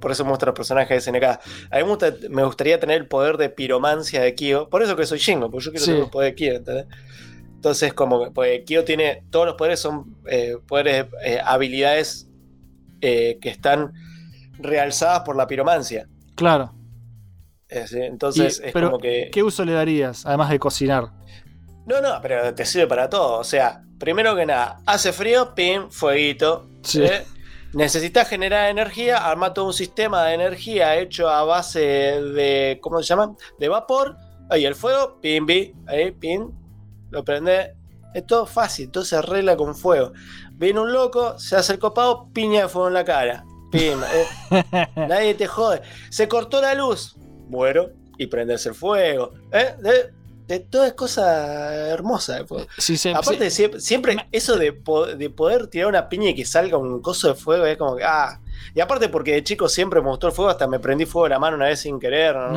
Por 0.00 0.10
eso 0.12 0.24
gusta 0.26 0.46
el 0.46 0.52
personaje 0.54 0.94
de 0.94 1.00
SNK. 1.00 1.24
A 1.24 1.38
mí 1.76 1.82
me, 1.82 1.82
gusta- 1.82 2.14
me 2.30 2.44
gustaría 2.44 2.78
tener 2.78 2.98
el 2.98 3.06
poder 3.08 3.36
de 3.38 3.48
piromancia 3.48 4.20
de 4.22 4.34
Kyo. 4.34 4.68
Por 4.68 4.82
eso 4.82 4.94
que 4.94 5.04
soy 5.06 5.18
Shingo, 5.18 5.50
porque 5.50 5.64
yo 5.64 5.70
quiero 5.72 5.84
Sí. 5.84 5.90
tener 5.90 6.04
el 6.04 6.10
poder 6.10 6.30
de 6.30 6.34
Kyo, 6.36 6.52
¿entendés? 6.54 6.86
Entonces, 7.66 7.94
como 7.94 8.22
que 8.22 8.30
pues, 8.30 8.62
Kyo 8.64 8.84
tiene. 8.84 9.24
Todos 9.28 9.44
los 9.46 9.56
poderes 9.56 9.80
son 9.80 10.18
eh, 10.28 10.54
poderes, 10.68 11.06
eh, 11.24 11.40
habilidades 11.44 12.28
eh, 13.00 13.38
que 13.40 13.48
están 13.48 13.92
realzadas 14.60 15.22
por 15.24 15.34
la 15.34 15.48
piromancia. 15.48 16.08
Claro. 16.36 16.72
Entonces, 17.68 18.60
Y- 18.62 18.66
es 18.68 18.72
pero, 18.72 18.86
como 18.92 19.00
que. 19.02 19.30
¿qué 19.32 19.42
uso 19.42 19.64
le 19.64 19.72
darías, 19.72 20.24
además 20.26 20.50
de 20.50 20.60
cocinar? 20.60 21.10
No, 21.86 22.00
no, 22.00 22.20
pero 22.22 22.54
te 22.54 22.64
sirve 22.64 22.86
para 22.86 23.10
todo. 23.10 23.40
O 23.40 23.42
sea, 23.44 23.82
primero 23.98 24.36
que 24.36 24.46
nada, 24.46 24.78
hace 24.86 25.12
frío, 25.12 25.52
pim, 25.56 25.90
fueguito. 25.90 26.68
Sí. 26.84 27.02
necesitas 27.72 28.28
generar 28.28 28.70
energía, 28.70 29.28
arma 29.28 29.52
todo 29.52 29.64
un 29.66 29.72
sistema 29.72 30.24
de 30.26 30.34
energía 30.34 30.94
hecho 31.00 31.28
a 31.28 31.42
base 31.42 31.80
de, 31.80 32.78
¿cómo 32.80 33.02
se 33.02 33.08
llama? 33.08 33.34
De 33.58 33.68
vapor. 33.68 34.16
Ahí 34.50 34.64
el 34.64 34.76
fuego, 34.76 35.18
pim, 35.20 35.44
pim, 35.44 35.72
ahí, 35.88 36.12
pim, 36.12 36.52
lo 37.10 37.24
prende. 37.24 37.74
Es 38.14 38.26
todo 38.26 38.46
fácil, 38.46 38.90
todo 38.90 39.04
se 39.04 39.16
arregla 39.16 39.56
con 39.56 39.74
fuego. 39.74 40.12
Viene 40.52 40.80
un 40.80 40.92
loco, 40.92 41.38
se 41.38 41.56
hace 41.56 41.74
el 41.74 41.78
copado, 41.78 42.28
piña 42.32 42.62
de 42.62 42.68
fuego 42.68 42.88
en 42.88 42.94
la 42.94 43.04
cara. 43.04 43.44
Pim, 43.70 43.98
eh. 44.50 44.86
Nadie 44.96 45.34
te 45.34 45.46
jode. 45.46 45.82
Se 46.08 46.26
cortó 46.28 46.62
la 46.62 46.74
luz. 46.74 47.14
Bueno, 47.48 47.88
y 48.16 48.26
prenderse 48.28 48.70
el 48.70 48.74
fuego. 48.74 49.34
¿eh? 49.52 49.74
De, 49.80 50.12
de 50.46 50.60
toda 50.60 50.86
es 50.86 50.94
cosa 50.94 51.74
hermosa. 51.88 52.42
pues. 52.48 52.66
Si 52.78 52.96
se- 52.96 53.10
Aparte, 53.10 53.50
se- 53.50 53.50
siempre, 53.50 53.80
siempre 53.80 54.28
eso 54.32 54.56
de, 54.56 54.72
po- 54.72 55.06
de 55.06 55.28
poder 55.28 55.66
tirar 55.66 55.88
una 55.88 56.08
piña 56.08 56.30
y 56.30 56.34
que 56.34 56.44
salga 56.46 56.78
un 56.78 57.02
coso 57.02 57.28
de 57.28 57.34
fuego 57.34 57.66
es 57.66 57.76
como 57.76 57.96
que. 57.96 58.04
Ah. 58.04 58.40
Y 58.74 58.80
aparte, 58.80 59.08
porque 59.08 59.32
de 59.32 59.44
chico 59.44 59.68
siempre 59.68 60.00
me 60.00 60.08
gustó 60.08 60.26
el 60.26 60.32
fuego, 60.32 60.50
hasta 60.50 60.66
me 60.66 60.78
prendí 60.78 61.06
fuego 61.06 61.26
en 61.26 61.32
la 61.32 61.38
mano 61.38 61.56
una 61.56 61.66
vez 61.66 61.80
sin 61.80 61.98
querer. 61.98 62.34
¿no? 62.36 62.50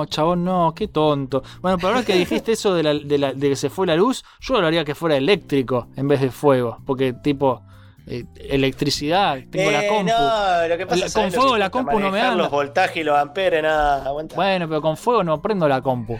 No, 0.00 0.04
chabón, 0.06 0.44
no, 0.44 0.72
qué 0.74 0.88
tonto. 0.88 1.42
Bueno, 1.60 1.76
pero 1.78 1.88
ahora 1.88 2.04
que 2.04 2.14
dijiste 2.14 2.52
eso 2.52 2.74
de, 2.74 2.82
la- 2.82 2.94
de 2.94 3.18
la- 3.18 3.32
de 3.32 3.48
que 3.50 3.56
se 3.56 3.70
fue 3.70 3.86
la 3.86 3.96
luz, 3.96 4.24
yo 4.40 4.60
lo 4.60 4.66
haría 4.66 4.84
que 4.84 4.94
fuera 4.94 5.16
eléctrico 5.16 5.88
en 5.96 6.08
vez 6.08 6.20
de 6.20 6.30
fuego. 6.30 6.78
Porque, 6.86 7.12
tipo, 7.12 7.62
eh, 8.06 8.24
electricidad, 8.48 9.38
tengo 9.50 9.70
la 9.70 9.84
Eh, 9.84 9.88
compu. 9.88 10.12
No, 10.12 10.68
lo 10.68 10.78
que 10.78 10.86
pasa 10.86 11.06
La- 11.06 11.12
con 11.12 11.32
fuego 11.32 11.56
la 11.58 11.70
compu 11.70 11.98
no 11.98 12.10
me 12.10 12.20
anda. 12.20 12.36
Los 12.36 12.50
voltajes 12.50 12.96
y 12.98 13.02
los 13.04 13.18
amperes, 13.18 13.62
nada, 13.62 14.04
aguanta. 14.06 14.36
Bueno, 14.36 14.68
pero 14.68 14.80
con 14.80 14.96
fuego 14.96 15.24
no 15.24 15.42
prendo 15.42 15.66
la 15.68 15.80
compu. 15.80 16.18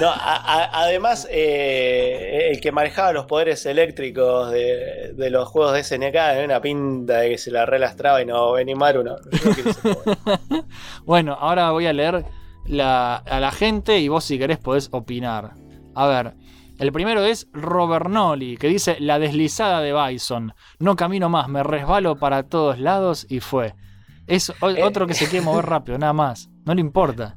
No, 0.00 0.08
a- 0.08 0.36
a- 0.64 0.82
además, 0.82 1.26
eh, 1.30 2.50
el 2.52 2.60
que 2.60 2.70
manejaba 2.72 3.12
los 3.12 3.26
poderes 3.26 3.64
eléctricos 3.66 4.50
de, 4.50 5.12
de 5.14 5.30
los 5.30 5.48
juegos 5.48 5.72
de 5.74 5.80
SNK 5.84 6.12
tenía 6.12 6.44
una 6.44 6.60
pinta 6.60 7.18
de 7.20 7.30
que 7.30 7.38
se 7.38 7.50
la 7.50 7.64
relastraba 7.66 8.20
y 8.22 8.26
no 8.26 8.52
venía 8.52 8.76
Maru, 8.76 9.02
no. 9.04 9.16
Bueno, 11.04 11.36
ahora 11.40 11.70
voy 11.70 11.86
a 11.86 11.92
leer 11.92 12.24
la- 12.66 13.16
a 13.16 13.40
la 13.40 13.50
gente 13.50 13.98
y 13.98 14.08
vos 14.08 14.24
si 14.24 14.38
querés 14.38 14.58
podés 14.58 14.88
opinar. 14.92 15.52
A 15.94 16.06
ver, 16.06 16.34
el 16.78 16.92
primero 16.92 17.24
es 17.24 17.48
Robert 17.52 18.08
Nolly, 18.08 18.56
que 18.56 18.68
dice 18.68 18.96
la 19.00 19.18
deslizada 19.18 19.80
de 19.80 19.92
Bison. 19.92 20.54
No 20.78 20.96
camino 20.96 21.28
más, 21.28 21.48
me 21.48 21.62
resbalo 21.62 22.16
para 22.16 22.44
todos 22.44 22.78
lados 22.78 23.26
y 23.28 23.40
fue. 23.40 23.74
Es 24.26 24.50
Eh. 24.50 24.82
otro 24.82 25.06
que 25.06 25.14
se 25.14 25.28
quiere 25.28 25.44
mover 25.44 25.66
rápido, 25.66 25.98
nada 25.98 26.12
más. 26.12 26.48
No 26.64 26.74
le 26.74 26.80
importa. 26.80 27.36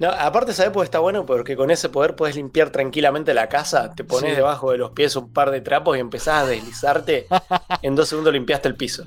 No, 0.00 0.08
aparte, 0.10 0.52
¿sabes 0.52 0.72
qué 0.76 0.82
está 0.82 0.98
bueno? 0.98 1.24
Porque 1.24 1.56
con 1.56 1.70
ese 1.70 1.88
poder 1.88 2.14
puedes 2.14 2.36
limpiar 2.36 2.70
tranquilamente 2.70 3.32
la 3.32 3.48
casa. 3.48 3.94
Te 3.94 4.04
pones 4.04 4.30
Sí. 4.30 4.36
debajo 4.36 4.70
de 4.70 4.78
los 4.78 4.90
pies 4.90 5.16
un 5.16 5.32
par 5.32 5.50
de 5.50 5.60
trapos 5.62 5.96
y 5.96 6.00
empezás 6.00 6.42
a 6.42 6.46
deslizarte. 6.46 7.26
en 7.82 7.94
dos 7.94 8.08
segundos 8.08 8.32
limpiaste 8.34 8.68
el 8.68 8.76
piso. 8.76 9.04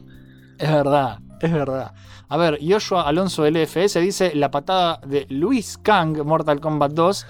Es 0.57 0.71
verdad, 0.71 1.19
es 1.41 1.51
verdad. 1.51 1.93
A 2.29 2.37
ver, 2.37 2.57
Joshua 2.67 3.03
Alonso 3.03 3.45
LFS 3.47 3.99
dice 3.99 4.33
la 4.33 4.49
patada 4.49 4.99
de 5.05 5.27
Luis 5.29 5.77
Kang, 5.77 6.17
Mortal 6.25 6.59
Kombat 6.59 6.93
2, 6.93 7.27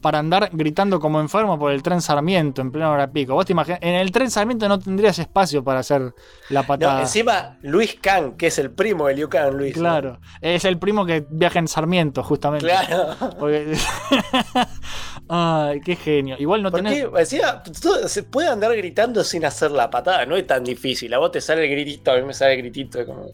para 0.00 0.18
andar 0.18 0.50
gritando 0.52 0.98
como 1.00 1.20
enfermo 1.20 1.58
por 1.58 1.72
el 1.72 1.82
tren 1.82 2.00
Sarmiento 2.00 2.60
en 2.62 2.70
pleno 2.72 2.90
hora 2.92 3.10
pico. 3.10 3.34
Vos 3.34 3.46
te 3.46 3.52
imaginas, 3.52 3.80
en 3.82 3.94
el 3.94 4.10
tren 4.10 4.30
Sarmiento 4.30 4.68
no 4.68 4.78
tendrías 4.78 5.18
espacio 5.18 5.62
para 5.62 5.80
hacer 5.80 6.12
la 6.48 6.62
No, 6.62 6.66
patada. 6.66 7.00
encima, 7.02 7.58
Luis 7.62 7.96
Kang, 8.00 8.36
que 8.36 8.48
es 8.48 8.58
el 8.58 8.70
primo 8.70 9.06
de 9.06 9.14
Liu 9.14 9.28
Kang, 9.28 9.52
Luis. 9.54 9.76
¿no? 9.76 9.82
Claro, 9.82 10.20
es 10.40 10.64
el 10.64 10.78
primo 10.78 11.04
que 11.06 11.24
viaja 11.30 11.58
en 11.58 11.68
Sarmiento, 11.68 12.22
justamente. 12.22 12.66
Claro. 12.66 13.16
Porque- 13.38 13.76
Ay, 15.28 15.80
qué 15.80 15.96
genio. 15.96 16.36
Igual 16.38 16.62
no 16.62 16.70
¿Por 16.70 16.82
tenés. 16.82 17.06
Encima, 17.16 17.62
se 18.06 18.22
puede 18.24 18.48
andar 18.48 18.74
gritando 18.76 19.22
sin 19.22 19.44
hacer 19.44 19.70
la 19.70 19.88
patada, 19.90 20.26
no 20.26 20.36
es 20.36 20.46
tan 20.46 20.64
difícil. 20.64 21.12
A 21.14 21.18
vos 21.18 21.30
te 21.30 21.40
sale 21.40 21.64
el 21.64 21.70
gritito, 21.70 22.10
a 22.10 22.16
mí 22.16 22.22
me 22.22 22.34
sale 22.34 22.54
el 22.54 22.58
gritito. 22.62 23.04
como- 23.06 23.26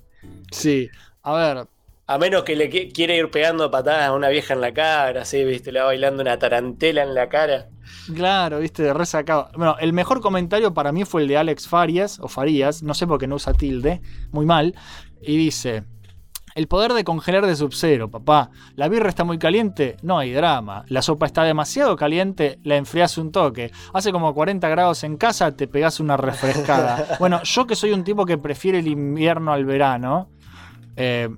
Sí, 0.50 0.88
a 1.22 1.32
ver, 1.34 1.66
A 2.08 2.18
menos 2.18 2.44
que 2.44 2.54
le 2.54 2.70
qui- 2.70 2.92
quiera 2.92 3.14
ir 3.14 3.30
pegando 3.30 3.68
patadas 3.70 4.08
a 4.08 4.12
una 4.12 4.28
vieja 4.28 4.54
en 4.54 4.60
la 4.60 4.72
cara, 4.72 5.22
así, 5.22 5.42
viste, 5.44 5.72
le 5.72 5.80
va 5.80 5.86
bailando 5.86 6.22
una 6.22 6.38
tarantela 6.38 7.02
en 7.02 7.14
la 7.14 7.28
cara. 7.28 7.66
Claro, 8.14 8.60
viste, 8.60 8.92
resacado. 8.94 9.48
Bueno, 9.56 9.74
el 9.80 9.92
mejor 9.92 10.20
comentario 10.20 10.72
para 10.72 10.92
mí 10.92 11.04
fue 11.04 11.22
el 11.22 11.28
de 11.28 11.36
Alex 11.36 11.66
Farias, 11.66 12.18
o 12.20 12.28
Farías, 12.28 12.82
no 12.84 12.94
sé 12.94 13.06
por 13.08 13.18
qué 13.18 13.26
no 13.26 13.34
usa 13.34 13.52
tilde, 13.54 14.00
muy 14.30 14.46
mal. 14.46 14.74
Y 15.20 15.36
dice: 15.36 15.82
El 16.54 16.68
poder 16.68 16.92
de 16.92 17.02
congelar 17.02 17.44
de 17.44 17.56
Sub-Zero, 17.56 18.08
papá. 18.08 18.50
La 18.76 18.88
birra 18.88 19.08
está 19.08 19.24
muy 19.24 19.38
caliente, 19.38 19.96
no 20.02 20.16
hay 20.18 20.32
drama. 20.32 20.84
La 20.86 21.02
sopa 21.02 21.26
está 21.26 21.42
demasiado 21.42 21.96
caliente, 21.96 22.60
la 22.62 22.76
enfriás 22.76 23.18
un 23.18 23.32
toque. 23.32 23.72
Hace 23.92 24.12
como 24.12 24.32
40 24.32 24.68
grados 24.68 25.02
en 25.02 25.16
casa, 25.16 25.56
te 25.56 25.66
pegás 25.66 25.98
una 25.98 26.16
refrescada. 26.16 27.04
bueno, 27.18 27.42
yo 27.42 27.66
que 27.66 27.74
soy 27.74 27.90
un 27.90 28.04
tipo 28.04 28.24
que 28.24 28.38
prefiere 28.38 28.78
el 28.78 28.86
invierno 28.86 29.52
al 29.52 29.64
verano, 29.64 30.30
eh, 30.96 31.28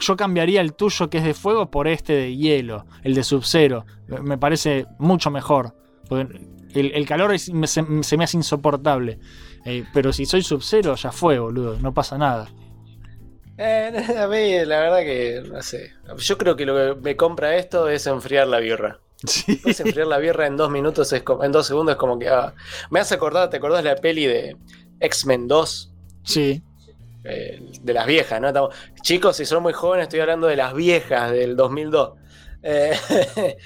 yo 0.00 0.16
cambiaría 0.16 0.60
el 0.60 0.74
tuyo 0.74 1.10
que 1.10 1.18
es 1.18 1.24
de 1.24 1.34
fuego 1.34 1.70
por 1.70 1.88
este 1.88 2.12
de 2.14 2.36
hielo, 2.36 2.86
el 3.02 3.14
de 3.14 3.22
Sub-Zero. 3.24 3.84
Me 4.22 4.38
parece 4.38 4.86
mucho 4.98 5.30
mejor. 5.30 5.74
Porque 6.08 6.40
el, 6.74 6.92
el 6.92 7.06
calor 7.06 7.32
es- 7.34 7.52
me- 7.52 7.66
se, 7.66 7.84
se 8.02 8.16
me 8.16 8.24
hace 8.24 8.36
insoportable. 8.36 9.18
Eh, 9.64 9.84
pero 9.92 10.12
si 10.12 10.26
soy 10.26 10.42
Sub-Zero, 10.42 10.94
ya 10.96 11.12
fue, 11.12 11.38
boludo. 11.38 11.78
No 11.80 11.92
pasa 11.94 12.18
nada. 12.18 12.48
Eh, 13.58 13.92
a 14.18 14.26
mí, 14.28 14.64
la 14.64 14.80
verdad 14.80 14.98
que, 15.00 15.42
no 15.50 15.62
sé. 15.62 15.92
Yo 16.18 16.38
creo 16.38 16.56
que 16.56 16.66
lo 16.66 16.74
que 16.96 17.00
me 17.00 17.16
compra 17.16 17.56
esto 17.56 17.88
es 17.88 18.06
enfriar 18.06 18.46
la 18.48 18.58
birra. 18.58 18.98
Sí. 19.24 19.60
Enfriar 19.64 20.08
la 20.08 20.18
birra 20.18 20.48
en 20.48 20.56
dos 20.56 20.68
minutos, 20.70 21.12
es 21.12 21.22
como- 21.22 21.44
en 21.44 21.52
dos 21.52 21.66
segundos 21.68 21.92
es 21.94 21.98
como 21.98 22.18
que... 22.18 22.28
ah. 22.28 22.54
Me 22.90 22.98
hace 22.98 23.14
acordar, 23.14 23.50
¿te 23.50 23.58
acordás 23.58 23.84
de 23.84 23.90
la 23.90 23.96
peli 23.96 24.26
de 24.26 24.56
X-Men 24.98 25.46
2? 25.46 25.92
Sí. 26.24 26.62
Eh, 27.24 27.60
de 27.80 27.92
las 27.94 28.06
viejas, 28.06 28.40
¿no? 28.40 28.48
Estamos- 28.48 28.74
chicos, 29.02 29.36
si 29.36 29.44
son 29.44 29.62
muy 29.62 29.72
jóvenes, 29.72 30.04
estoy 30.04 30.20
hablando 30.20 30.46
de 30.48 30.56
las 30.56 30.74
viejas 30.74 31.30
del 31.30 31.54
2002. 31.56 32.12
Eh, 32.62 32.92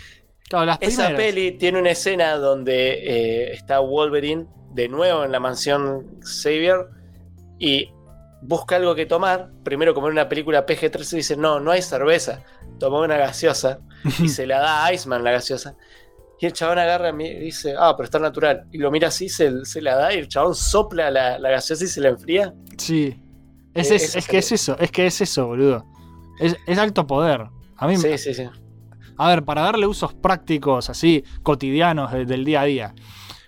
Claro, 0.49 0.67
las 0.67 0.79
esa 0.81 1.09
peli 1.17 1.53
tiene 1.59 1.81
una 1.81 1.91
escena 1.91 2.37
donde 2.37 2.93
eh, 2.93 3.53
está 3.53 3.81
Wolverine 3.81 4.47
de 4.75 4.89
nuevo 4.89 5.25
en 5.25 5.33
la 5.33 5.41
mansión 5.41 6.21
Xavier 6.21 6.87
y 7.59 7.91
busca 8.43 8.77
algo 8.77 8.95
que 8.95 9.07
tomar. 9.07 9.51
Primero, 9.65 9.93
como 9.93 10.07
en 10.07 10.13
una 10.13 10.29
película 10.29 10.65
PG-13, 10.65 11.17
dice: 11.17 11.37
No, 11.37 11.59
no 11.59 11.73
hay 11.73 11.83
cerveza. 11.83 12.45
Tomó 12.79 13.01
una 13.01 13.17
gaseosa 13.17 13.81
y 14.23 14.29
se 14.29 14.47
la 14.47 14.61
da 14.61 14.85
a 14.87 14.93
Iceman 14.93 15.25
la 15.25 15.33
gaseosa. 15.33 15.75
Y 16.39 16.47
el 16.47 16.53
chabón 16.53 16.79
agarra 16.79 17.11
y 17.11 17.39
dice: 17.41 17.75
Ah, 17.77 17.95
pero 17.97 18.05
está 18.05 18.21
natural. 18.21 18.67
Y 18.71 18.79
lo 18.79 18.93
mira 18.93 19.09
así, 19.09 19.29
se, 19.29 19.65
se 19.65 19.83
la 19.83 19.97
da 19.97 20.15
y 20.15 20.19
el 20.19 20.29
chabón 20.29 20.55
sopla 20.55 21.11
la, 21.11 21.41
la 21.41 21.51
gaseosa 21.51 21.83
y 21.85 21.89
se 21.89 22.01
la 22.01 22.11
enfría. 22.11 22.55
Sí. 22.79 23.21
Es, 23.77 23.91
Eh, 23.91 23.97
es- 23.97 24.17
es 24.17 24.27
que 24.29 24.39
es 24.39 24.53
eso, 24.53 24.77
es 24.79 24.91
que 24.91 25.07
es 25.07 25.21
eso, 25.21 25.47
boludo. 25.47 25.85
Es, 26.39 26.57
es 26.67 26.79
alto 26.79 27.07
poder. 27.07 27.47
A 27.77 27.87
mí, 27.87 27.97
Sí, 27.97 28.17
sí, 28.19 28.35
sí. 28.35 28.45
A 29.19 29.29
ver, 29.29 29.45
para 29.45 29.63
darle 29.63 29.87
usos 29.87 30.13
prácticos, 30.15 30.91
así, 30.91 31.25
cotidianos 31.43 32.13
de- 32.13 32.25
del 32.27 32.45
día 32.45 32.61
a 32.63 32.65
día. 32.65 32.95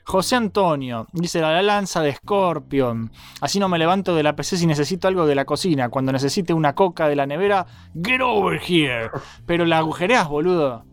José 0.04 0.36
Antonio 0.36 1.06
dice 1.12 1.40
la 1.42 1.60
lanza 1.60 2.00
de 2.00 2.14
Scorpion. 2.14 3.12
Así 3.42 3.58
no 3.60 3.68
me 3.68 3.78
levanto 3.78 4.14
de 4.14 4.22
la 4.22 4.34
PC 4.34 4.56
si 4.56 4.66
necesito 4.66 5.06
algo 5.06 5.26
de 5.26 5.34
la 5.34 5.44
cocina. 5.44 5.90
Cuando 5.90 6.12
necesite 6.12 6.54
una 6.54 6.74
coca 6.74 7.08
de 7.08 7.16
la 7.16 7.26
nevera, 7.26 7.66
get 8.02 8.22
over 8.22 8.58
here. 8.58 9.10
Pero 9.44 9.66
la 9.66 9.78
agujereas, 9.78 10.26
boludo. 10.26 10.86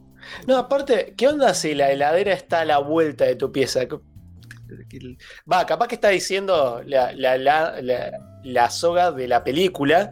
No, 0.47 0.57
aparte, 0.57 1.13
¿qué 1.15 1.29
onda 1.29 1.53
si 1.53 1.75
la 1.75 1.91
heladera 1.91 2.33
está 2.33 2.61
a 2.61 2.65
la 2.65 2.79
vuelta 2.79 3.23
de 3.23 3.37
tu 3.37 3.53
pieza? 3.53 3.81
Va, 5.51 5.65
capaz 5.65 5.87
que 5.87 5.95
está 5.95 6.09
diciendo 6.09 6.81
la, 6.85 7.11
la- 7.13 7.37
la- 7.37 7.81
la- 8.43 8.69
soga 8.69 9.11
de 9.11 9.27
la 9.27 9.43
película 9.43 10.11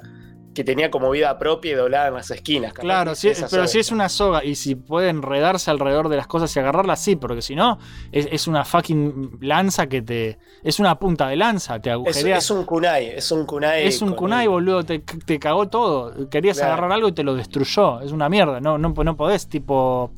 que 0.54 0.64
tenía 0.64 0.92
como 0.92 1.10
vida 1.10 1.36
propia 1.40 1.72
y 1.72 1.74
doblada 1.74 2.10
en 2.10 2.14
las 2.14 2.30
esquinas. 2.30 2.74
Claro, 2.74 3.14
esa 3.14 3.28
pero 3.34 3.64
soga. 3.64 3.68
si 3.68 3.80
es 3.80 3.92
una 3.92 4.08
soga 4.08 4.44
y 4.44 4.54
si 4.54 4.76
puede 4.76 5.10
enredarse 5.10 5.72
alrededor 5.72 6.10
de 6.10 6.18
las 6.18 6.28
cosas 6.28 6.56
y 6.56 6.60
agarrarlas, 6.60 7.04
sí, 7.04 7.16
porque 7.16 7.42
si 7.42 7.56
no, 7.56 7.80
es, 8.12 8.28
es 8.32 8.48
una 8.48 8.64
fucking 8.64 9.40
lanza 9.42 9.88
que 9.88 10.04
te. 10.04 10.38
Es 10.64 10.80
una 10.80 11.00
punta 11.00 11.28
de 11.28 11.38
lanza, 11.38 11.80
te 11.80 11.90
agujerea. 11.90 12.38
es 12.38 12.52
un 12.52 12.66
kunai, 12.66 13.08
es 13.08 13.32
un 13.32 13.48
kunai. 13.48 13.88
Es 13.88 14.04
un 14.04 14.14
kunai, 14.14 14.46
boludo, 14.46 14.84
te, 14.84 15.00
te 15.00 15.40
cagó 15.40 15.70
todo. 15.70 16.30
Querías 16.30 16.58
Claro. 16.58 16.74
agarrar 16.74 16.92
algo 16.92 17.08
y 17.08 17.14
te 17.14 17.24
lo 17.24 17.34
destruyó. 17.34 18.02
Es 18.02 18.12
una 18.12 18.30
mierda, 18.30 18.62
no, 18.62 18.78
no, 18.78 18.90
no 18.90 19.18
podés, 19.18 19.48
tipo. 19.50 20.14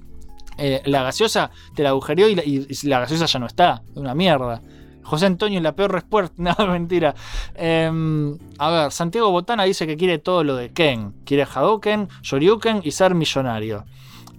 Eh, 0.57 0.81
la 0.85 1.03
gaseosa 1.03 1.51
te 1.75 1.83
la 1.83 1.89
agujereó 1.89 2.27
y 2.27 2.35
la, 2.83 2.99
gaseosa 2.99 3.25
ya 3.25 3.39
no 3.39 3.45
está. 3.45 3.83
Es 3.89 3.97
una 3.97 4.15
mierda. 4.15 4.61
José 5.03 5.27
Antonio, 5.27 5.61
la 5.61 5.75
peor 5.75 5.91
respuesta. 5.91 6.35
No, 6.37 6.67
mentira. 6.67 7.15
Em, 7.53 8.37
a 8.57 8.69
ver, 8.69 8.91
Santiago 8.91 9.31
Botana 9.31 9.63
dice 9.63 9.85
que 9.85 9.97
quiere 9.97 10.17
todo 10.17 10.43
lo 10.43 10.55
de 10.55 10.71
Ken. 10.71 11.13
Quiere 11.25 11.43
Hadouken, 11.43 12.09
Shoryuken 12.21 12.81
y 12.83 12.91
ser 12.91 13.15
millonario. 13.15 13.85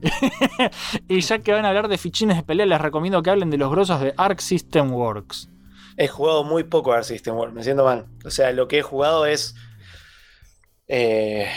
y 1.09 1.21
ya 1.21 1.39
que 1.39 1.53
van 1.53 1.65
a 1.65 1.69
hablar 1.69 1.89
de 1.89 1.99
fichines 1.99 2.37
de 2.37 2.43
pelea, 2.43 2.67
les 2.67 2.81
recomiendo 2.81 3.23
que 3.23 3.31
hablen 3.31 3.51
de 3.51 3.59
los 3.59 3.71
grosos 3.71 4.01
de 4.01 4.15
Arc 4.17 4.41
System 4.41 4.93
Works. 4.93 5.49
He 5.97 6.09
jugado 6.09 6.45
muy 6.45 6.65
poco 6.65 6.93
Arc 6.93 7.05
System 7.05 7.37
Works, 7.37 7.55
me 7.55 7.63
siento 7.63 7.85
mal. 7.85 8.07
O 8.25 8.31
sea, 8.31 8.53
lo 8.53 8.69
que 8.69 8.79
he 8.79 8.83
jugado 8.83 9.25
es 9.25 9.55
eh, 10.89 11.49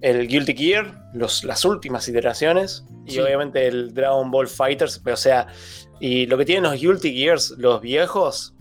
el 0.00 0.28
Guilty 0.28 0.54
Gear, 0.54 1.10
los, 1.14 1.44
las 1.44 1.64
últimas 1.64 2.08
iteraciones, 2.08 2.84
y 3.06 3.12
Sí. 3.12 3.20
obviamente 3.20 3.66
el 3.66 3.92
Dragon 3.94 4.30
Ball 4.30 4.46
Fighters. 4.48 5.00
Pero, 5.02 5.14
o 5.14 5.16
sea, 5.18 5.46
y 6.00 6.26
lo 6.26 6.38
que 6.38 6.44
tienen 6.44 6.64
los 6.70 6.80
Guilty 6.80 7.12
Gears, 7.16 7.54
los 7.58 7.80
viejos, 7.80 8.54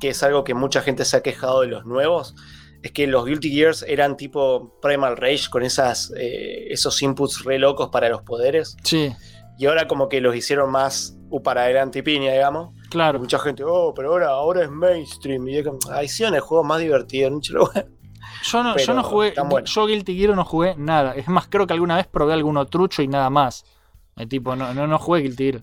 que 0.00 0.08
es 0.10 0.22
algo 0.22 0.42
que 0.44 0.54
mucha 0.54 0.82
gente 0.82 1.04
se 1.04 1.16
ha 1.16 1.22
quejado 1.22 1.60
de 1.60 1.68
los 1.68 1.84
nuevos, 1.86 2.34
es 2.82 2.90
que 2.90 3.06
los 3.06 3.24
Guilty 3.24 3.50
Gears 3.54 3.84
eran 3.86 4.16
tipo 4.16 4.76
Primal 4.82 5.16
Rage 5.16 5.48
con 5.50 5.62
esas, 5.62 6.12
eh, 6.16 6.66
esos 6.70 7.00
inputs 7.02 7.44
re 7.44 7.58
locos 7.60 7.90
para 7.90 8.08
los 8.08 8.22
poderes. 8.22 8.76
Sí, 8.82 9.12
Y 9.58 9.66
ahora 9.66 9.86
como 9.86 10.08
que 10.08 10.20
los 10.20 10.34
hicieron 10.34 10.70
más 10.72 11.16
para 11.44 11.62
adelante 11.62 12.00
y 12.00 12.02
piña, 12.02 12.32
digamos. 12.32 12.74
claro. 12.90 13.20
Mucha 13.20 13.38
gente, 13.38 13.62
oh, 13.64 13.94
pero 13.94 14.10
ahora, 14.12 14.28
ahora 14.30 14.64
es 14.64 14.70
mainstream. 14.70 15.46
Y 15.48 15.58
es 15.58 15.66
como, 15.66 15.78
"Ah, 15.90 16.02
hicieron 16.02 16.34
el 16.34 16.40
juego 16.40 16.64
más 16.64 16.80
divertido. 16.80 17.30
¿no? 17.30 17.40
Yo 18.42 18.62
no, 18.62 18.74
yo 18.86 18.94
no 18.94 19.02
jugué, 19.04 19.32
yo 19.64 19.86
Guilty 19.86 20.16
Gear 20.16 20.34
no 20.34 20.44
jugué 20.44 20.74
nada. 20.76 21.14
Es 21.14 21.28
más, 21.28 21.46
creo 21.48 21.66
que 21.66 21.72
alguna 21.74 21.96
vez 21.96 22.06
probé 22.06 22.32
alguno 22.34 22.66
trucho 22.66 23.02
y 23.02 23.08
nada 23.08 23.30
más. 23.30 23.64
Eh, 24.16 24.26
tipo, 24.26 24.54
no, 24.56 24.74
no, 24.74 24.86
no 24.86 24.98
jugué 24.98 25.20
Guilty 25.22 25.52
Gear. 25.52 25.62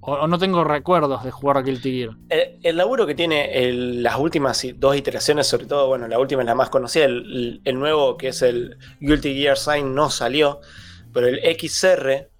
O, 0.00 0.14
o 0.14 0.26
no 0.26 0.36
tengo 0.38 0.64
recuerdos 0.64 1.22
de 1.22 1.30
jugar 1.30 1.58
a 1.58 1.62
Guilty 1.62 1.92
Gear. 2.00 2.16
El, 2.28 2.58
el 2.62 2.76
laburo 2.76 3.06
que 3.06 3.14
tiene 3.14 3.52
el- 3.68 4.02
las 4.02 4.18
últimas 4.18 4.66
dos 4.76 4.96
iteraciones, 4.96 5.46
sobre 5.46 5.66
todo, 5.66 5.86
bueno, 5.86 6.08
la 6.08 6.18
última 6.18 6.42
es 6.42 6.46
la 6.46 6.54
más 6.56 6.70
conocida, 6.70 7.04
el, 7.04 7.18
el- 7.18 7.60
el 7.64 7.78
nuevo 7.78 8.16
que 8.16 8.28
es 8.28 8.42
el 8.42 8.78
Guilty 9.00 9.34
Gear 9.36 9.56
Sign 9.56 9.94
no 9.94 10.10
salió, 10.10 10.60
pero 11.12 11.28
el 11.28 11.38
XR, 11.56 12.30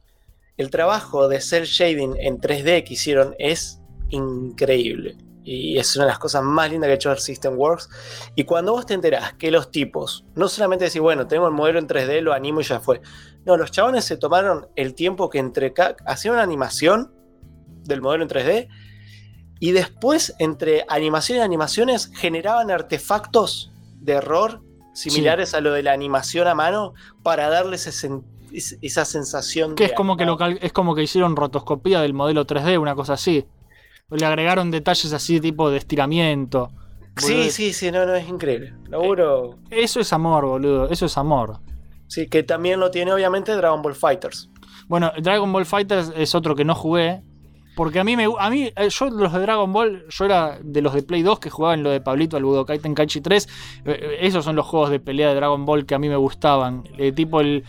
el 0.57 0.71
trabajo 0.71 1.29
de 1.29 1.41
cel 1.41 1.65
shading 1.67 2.17
en 2.19 2.39
3D 2.41 2.83
que 2.85 2.95
hicieron 2.95 3.35
es 3.39 3.81
increíble. 4.11 5.17
Y 5.45 5.79
es 5.79 5.97
una 5.97 6.05
de 6.05 6.11
las 6.11 6.19
cosas 6.19 6.43
más 6.43 6.71
lindas 6.71 6.89
que 6.89 6.93
ha 6.93 6.95
hecho 6.95 7.11
el 7.11 7.19
System 7.19 7.59
Works. 7.59 7.89
Y 8.37 8.45
cuando 8.45 8.73
vos 8.73 8.87
te 8.87 8.95
enterás 8.95 9.35
que 9.35 9.51
los 9.51 9.71
tipos, 9.71 10.25
no 10.35 10.49
solamente 10.49 10.85
decís, 10.85 11.01
bueno, 11.01 11.27
tenemos 11.27 11.49
el 11.49 11.55
modelo 11.57 11.79
en 11.79 11.89
3D, 11.89 12.21
lo 12.21 12.33
animo 12.33 12.61
y 12.61 12.65
ya 12.65 12.81
fue. 12.81 13.01
No, 13.45 13.57
los 13.57 13.71
chabones 13.71 14.05
se 14.05 14.17
tomaron 14.17 14.69
el 14.77 14.95
tiempo 14.95 15.29
que 15.29 15.39
entre 15.39 15.75
hacían 16.07 16.35
una 16.35 16.43
animación 16.43 17.13
del 17.85 18.01
modelo 18.01 18.23
en 18.23 18.31
3D 18.31 18.69
y 19.63 19.71
después, 19.71 20.35
entre 20.41 20.85
animación 20.89 21.39
y 21.39 21.41
animaciones, 21.41 22.11
generaban 22.17 22.73
artefactos 22.73 23.71
de 24.01 24.15
error 24.15 24.61
similares 24.93 25.55
a 25.55 25.61
lo 25.61 25.73
de 25.73 25.85
la 25.85 25.93
animación 25.93 26.49
a 26.49 26.57
mano 26.57 26.95
para 27.23 27.49
darle 27.49 27.77
ese 27.77 27.93
esa 28.53 29.05
sensación 29.05 29.77
Que 29.77 29.85
es 29.85 29.93
como 29.93 30.17
que, 30.17 30.25
lo 30.25 30.37
es 30.41 30.73
como 30.73 30.97
que 30.97 31.05
hicieron 31.05 31.37
rotoscopía 31.37 32.01
del 32.01 32.13
modelo 32.13 32.45
3D, 32.45 32.77
una 32.81 32.97
cosa 32.97 33.13
así. 33.13 33.47
Le 34.13 34.27
agregaron 34.27 34.71
detalles 34.71 35.13
así, 35.13 35.41
tipo 35.41 35.71
de 35.71 35.79
estiramiento. 35.79 36.71
Sí, 37.17 37.33
Boludo, 37.35 37.51
sí, 37.51 37.73
sí, 37.73 37.91
no, 37.91 38.07
no, 38.07 38.15
es 38.15 38.29
increíble. 38.29 38.75
Laburo. 38.89 39.59
Eso 39.71 40.01
es 40.01 40.13
amor, 40.13 40.47
boludo. 40.47 40.89
Eso 40.89 41.07
es 41.07 41.19
amor. 41.19 41.61
Sí, 42.07 42.27
que 42.29 42.43
también 42.43 42.81
lo 42.81 42.91
tiene 42.91 43.13
obviamente 43.13 43.53
Dragon 43.53 43.83
Ball 43.83 43.95
Fighters. 43.95 44.51
Bueno, 44.89 45.13
Dragon 45.21 45.51
Ball 45.53 45.67
Fighters 45.67 46.13
es 46.17 46.35
otro 46.35 46.55
que 46.55 46.65
no 46.65 46.75
jugué. 46.75 47.23
Porque 47.75 47.99
a 47.99 48.05
mí, 48.05 48.17
me, 48.17 48.27
a 48.39 48.51
mí 48.51 48.71
eh, 48.77 48.89
yo 48.91 49.09
los 49.09 49.33
de 49.33 49.41
Dragon 49.41 49.73
Ball, 49.73 50.05
yo 50.09 50.25
era 50.27 50.59
de 50.63 50.83
los 50.83 50.93
de 50.93 51.03
Play 51.03 51.23
2 51.23 51.39
que 51.39 51.49
jugaban 51.49 51.83
lo 51.83 51.91
de 51.91 52.03
Pablito 52.03 52.37
al 52.37 52.45
Budokai 52.45 52.79
Tenkaichi 52.79 53.23
3. 53.23 53.47
Eh, 53.47 53.51
eh, 53.87 54.17
esos 54.21 54.45
son 54.45 54.57
los 54.57 54.67
juegos 54.67 54.91
de 54.91 55.01
pelea 55.01 55.31
de 55.31 55.37
Dragon 55.37 55.65
Ball 55.65 55.87
que 55.87 55.95
a 55.95 55.99
mí 55.99 56.09
me 56.09 56.17
gustaban. 56.17 56.85
Eh, 56.99 57.13
tipo 57.13 57.41
el, 57.41 57.65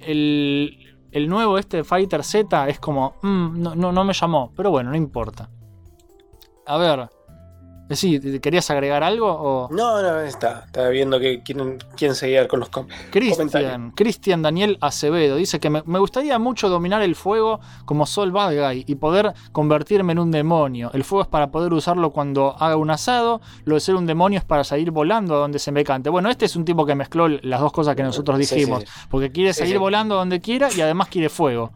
el, 0.00 0.78
el 1.12 1.28
nuevo 1.28 1.56
este 1.56 1.82
Fighter 1.82 2.22
Z 2.22 2.68
es 2.68 2.78
como, 2.78 3.14
mm, 3.22 3.62
no, 3.62 3.74
no, 3.74 3.90
no 3.90 4.04
me 4.04 4.12
llamó. 4.12 4.52
Pero 4.54 4.70
bueno, 4.70 4.90
no 4.90 4.96
importa. 4.96 5.48
A 6.68 6.76
ver. 6.76 7.08
Sí, 7.90 8.20
¿querías 8.40 8.70
agregar 8.70 9.02
algo? 9.02 9.26
O... 9.32 9.68
No, 9.72 10.02
no, 10.02 10.20
está. 10.20 10.64
Está 10.66 10.90
viendo 10.90 11.18
que 11.18 11.42
quieren, 11.42 11.78
quieren 11.96 12.14
seguir 12.14 12.46
con 12.46 12.60
los 12.60 12.68
com- 12.68 12.86
Cristian, 13.10 13.48
comentarios. 13.48 13.92
Cristian 13.96 14.42
Daniel 14.42 14.76
Acevedo 14.82 15.36
dice 15.36 15.58
que 15.58 15.70
me, 15.70 15.82
me 15.86 15.98
gustaría 15.98 16.38
mucho 16.38 16.68
dominar 16.68 17.00
el 17.00 17.14
fuego 17.16 17.60
como 17.86 18.04
Sol 18.04 18.30
Bad 18.30 18.52
Guy 18.54 18.84
y 18.86 18.96
poder 18.96 19.32
convertirme 19.52 20.12
en 20.12 20.18
un 20.18 20.30
demonio. 20.30 20.90
El 20.92 21.02
fuego 21.02 21.22
es 21.22 21.28
para 21.28 21.50
poder 21.50 21.72
usarlo 21.72 22.10
cuando 22.10 22.54
haga 22.60 22.76
un 22.76 22.90
asado, 22.90 23.40
lo 23.64 23.76
de 23.76 23.80
ser 23.80 23.94
un 23.94 24.04
demonio 24.04 24.38
es 24.38 24.44
para 24.44 24.64
salir 24.64 24.90
volando 24.90 25.34
a 25.36 25.38
donde 25.38 25.58
se 25.58 25.72
me 25.72 25.82
cante. 25.82 26.10
Bueno, 26.10 26.28
este 26.28 26.44
es 26.44 26.56
un 26.56 26.66
tipo 26.66 26.84
que 26.84 26.94
mezcló 26.94 27.26
las 27.26 27.60
dos 27.62 27.72
cosas 27.72 27.96
que 27.96 28.02
nosotros 28.02 28.36
Sí, 28.36 28.44
sí, 28.44 28.54
dijimos, 28.56 28.82
sí. 28.82 28.88
porque 29.08 29.32
quiere 29.32 29.54
sí. 29.54 29.74
volando 29.78 30.16
a 30.16 30.18
donde 30.18 30.42
quiera 30.42 30.68
y 30.76 30.82
además 30.82 31.08
quiere 31.08 31.30
fuego. 31.30 31.72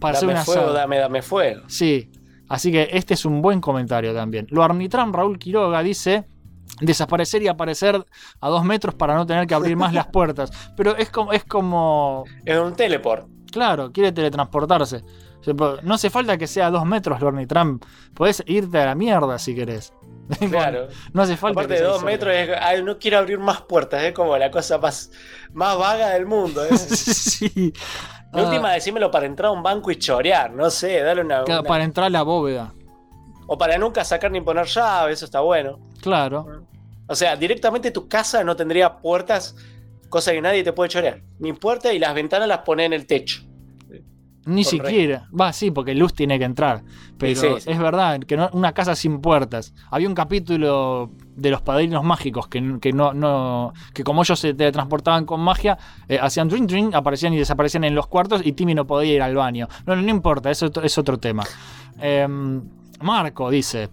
Para 0.00 0.16
hacer 0.16 0.28
un 0.28 0.34
Dame 0.34 0.44
fuego, 0.44 0.60
asado. 0.62 0.74
dame, 0.74 0.98
dame 0.98 1.22
fuego. 1.22 1.62
Sí, 1.68 2.10
así 2.54 2.70
que 2.70 2.88
este 2.92 3.14
es 3.14 3.24
un 3.24 3.42
buen 3.42 3.60
comentario 3.60 4.14
también. 4.14 4.46
Lo 4.50 4.62
Arnitran 4.62 5.12
Raúl 5.12 5.38
Quiroga 5.38 5.82
dice 5.82 6.24
desaparecer 6.80 7.42
y 7.42 7.48
aparecer 7.48 8.04
a 8.40 8.48
dos 8.48 8.64
metros 8.64 8.94
para 8.94 9.14
no 9.14 9.26
tener 9.26 9.46
que 9.46 9.54
abrir 9.54 9.76
más 9.76 9.92
las 9.92 10.06
puertas. 10.12 10.50
Pero 10.76 10.96
es 10.96 11.10
como, 11.10 11.32
es 11.32 11.44
como, 11.44 12.24
Es 12.44 12.58
un 12.58 12.74
teleport. 12.74 13.28
claro, 13.50 13.92
quiere 13.92 14.12
teletransportarse. 14.12 15.02
No 15.82 15.94
hace 15.94 16.08
falta 16.08 16.38
que 16.38 16.46
sea 16.46 16.68
a 16.68 16.70
dos 16.70 16.86
metros, 16.86 17.20
Lorny 17.20 17.46
Trump. 17.46 17.84
Podés 18.14 18.42
irte 18.46 18.78
a 18.78 18.86
la 18.86 18.94
mierda 18.94 19.38
si 19.38 19.54
querés. 19.54 19.92
Claro. 20.50 20.88
No 21.12 21.20
hace 21.20 21.36
falta 21.36 21.60
Aparte 21.60 21.74
que 21.74 21.80
de 21.82 21.86
dos 21.86 22.02
metros, 22.02 22.32
es, 22.34 22.48
ay, 22.58 22.82
no 22.82 22.98
quiero 22.98 23.18
abrir 23.18 23.38
más 23.38 23.60
puertas. 23.60 24.02
Es 24.04 24.14
como 24.14 24.38
la 24.38 24.50
cosa 24.50 24.78
más, 24.78 25.10
más 25.52 25.76
vaga 25.76 26.10
del 26.10 26.24
mundo. 26.24 26.64
¿eh? 26.64 26.78
sí. 26.78 27.74
La 28.34 28.42
Ah, 28.42 28.44
última, 28.46 28.72
decímelo 28.72 29.10
para 29.10 29.26
entrar 29.26 29.48
a 29.48 29.52
un 29.52 29.62
banco 29.62 29.90
y 29.90 29.96
chorear. 29.96 30.50
No 30.52 30.68
sé, 30.70 31.00
dale 31.00 31.20
una. 31.22 31.44
claro, 31.44 31.60
una- 31.60 31.68
Para 31.68 31.84
entrar 31.84 32.06
a 32.06 32.10
la 32.10 32.22
bóveda. 32.22 32.74
O 33.46 33.56
para 33.58 33.76
nunca 33.78 34.04
sacar 34.04 34.30
ni 34.30 34.40
poner 34.40 34.66
llave, 34.66 35.12
eso 35.12 35.24
está 35.24 35.40
bueno. 35.40 35.78
Claro. 36.00 36.64
O 37.06 37.14
sea, 37.14 37.36
directamente 37.36 37.90
tu 37.90 38.08
casa 38.08 38.42
no 38.42 38.56
tendría 38.56 38.96
puertas, 38.98 39.54
cosa 40.08 40.32
que 40.32 40.40
nadie 40.40 40.64
te 40.64 40.72
puede 40.72 40.88
chorear. 40.90 41.20
Ni 41.38 41.52
puertas 41.52 41.92
y 41.92 41.98
las 41.98 42.14
ventanas 42.14 42.48
las 42.48 42.58
pone 42.60 42.84
en 42.86 42.92
el 42.94 43.06
techo. 43.06 43.42
Ni 44.46 44.62
Correcto. 44.64 44.86
siquiera. 44.88 45.28
Va, 45.38 45.52
sí, 45.54 45.70
porque 45.70 45.94
luz 45.94 46.12
tiene 46.12 46.38
que 46.38 46.44
entrar. 46.44 46.82
Pero 47.18 47.40
Sí, 47.40 47.48
sí. 47.60 47.70
es 47.70 47.78
verdad, 47.78 48.20
que 48.20 48.36
no, 48.36 48.50
una 48.52 48.72
casa 48.74 48.94
sin 48.94 49.20
puertas. 49.20 49.72
Había 49.90 50.06
un 50.08 50.14
capítulo 50.14 51.10
de 51.36 51.50
los 51.50 51.62
padrinos 51.62 52.04
mágicos 52.04 52.48
que, 52.48 52.78
que 52.80 52.92
no, 52.92 53.12
no. 53.12 53.72
que 53.92 54.04
como 54.04 54.22
ellos 54.22 54.38
se 54.38 54.54
teletransportaban 54.54 55.24
con 55.24 55.40
magia, 55.40 55.78
eh, 56.08 56.18
hacían 56.20 56.48
drink 56.48 56.68
drink, 56.68 56.94
aparecían 56.94 57.34
y 57.34 57.38
desaparecían 57.38 57.84
en 57.84 57.94
los 57.94 58.06
cuartos 58.06 58.42
y 58.44 58.52
Timmy 58.52 58.74
no 58.74 58.86
podía 58.86 59.14
ir 59.14 59.22
al 59.22 59.34
baño. 59.34 59.68
No, 59.86 59.96
no, 59.96 60.02
no 60.02 60.10
importa, 60.10 60.50
eso 60.50 60.70
es, 60.82 60.98
otro 60.98 61.18
tema. 61.18 61.44
Em, 61.98 62.62
Marco 63.00 63.50
dice. 63.50 63.90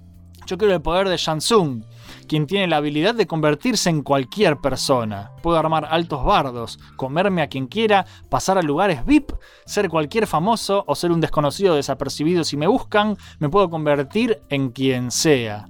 Yo 0.48 0.58
quiero 0.58 0.74
el 0.74 0.82
poder 0.82 1.08
de 1.08 1.18
Shansung, 1.18 1.84
quien 2.28 2.48
tiene 2.48 2.68
la 2.68 2.78
habilidad 2.78 3.14
de 3.14 3.28
convertirse 3.28 3.90
en 3.90 4.02
cualquier 4.02 4.58
persona. 4.58 5.32
Puedo 5.44 5.58
armar 5.58 5.88
altos 5.90 6.26
bardos, 6.26 6.80
comerme 6.96 7.42
a 7.42 7.48
quien 7.48 7.68
quiera, 7.68 8.06
pasar 8.28 8.58
a 8.58 8.64
lugares 8.64 9.06
VIP, 9.06 9.32
ser 9.66 9.88
cualquier 9.88 10.28
famoso 10.28 10.84
o 10.88 10.96
ser 10.96 11.12
un 11.12 11.22
desconocido 11.22 11.76
desapercibido 11.76 12.44
si 12.44 12.58
me 12.58 12.68
buscan. 12.68 13.18
Me 13.40 13.50
puedo 13.50 13.70
convertir 13.70 14.42
en 14.50 14.72
quien 14.72 15.12
sea. 15.12 15.68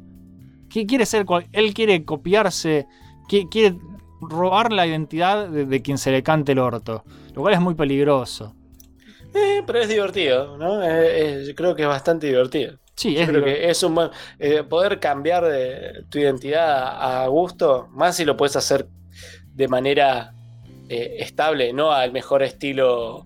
¿Qué 0.71 0.85
quiere 0.85 1.05
ser? 1.05 1.25
Él 1.51 1.73
quiere 1.73 2.05
copiarse, 2.05 2.87
qui- 3.29 3.47
quiere 3.49 3.75
robar 4.21 4.71
la 4.71 4.85
identidad 4.87 5.47
de, 5.49 5.65
de 5.65 5.81
quien 5.81 5.97
se 5.97 6.11
le 6.11 6.23
cante 6.23 6.51
el 6.53 6.59
orto, 6.59 7.03
lo 7.33 7.41
cual 7.41 7.53
es 7.53 7.59
muy 7.61 7.73
peligroso. 7.75 8.55
Eh, 9.33 9.63
pero 9.65 9.79
es 9.79 9.87
divertido, 9.89 10.57
¿no? 10.57 10.83
Eh, 10.83 10.89
eh, 11.41 11.43
yo 11.47 11.55
creo 11.55 11.75
que 11.75 11.83
es 11.83 11.87
bastante 11.87 12.27
divertido. 12.27 12.77
Sí, 12.95 13.15
Yo 13.15 13.21
es 13.21 13.29
creo 13.29 13.43
que 13.43 13.69
es 13.69 13.81
un 13.83 13.95
buen. 13.95 14.09
eh, 14.39 14.63
poder 14.63 14.99
cambiar 14.99 15.45
de 15.45 16.03
tu 16.09 16.19
identidad 16.19 17.23
a 17.23 17.27
gusto, 17.27 17.87
más 17.91 18.15
si 18.17 18.25
lo 18.25 18.35
puedes 18.37 18.55
hacer 18.55 18.87
de 19.53 19.67
manera 19.67 20.33
estable, 20.89 21.71
no 21.71 21.91
al 21.93 22.11
mejor 22.11 22.43
estilo 22.43 23.25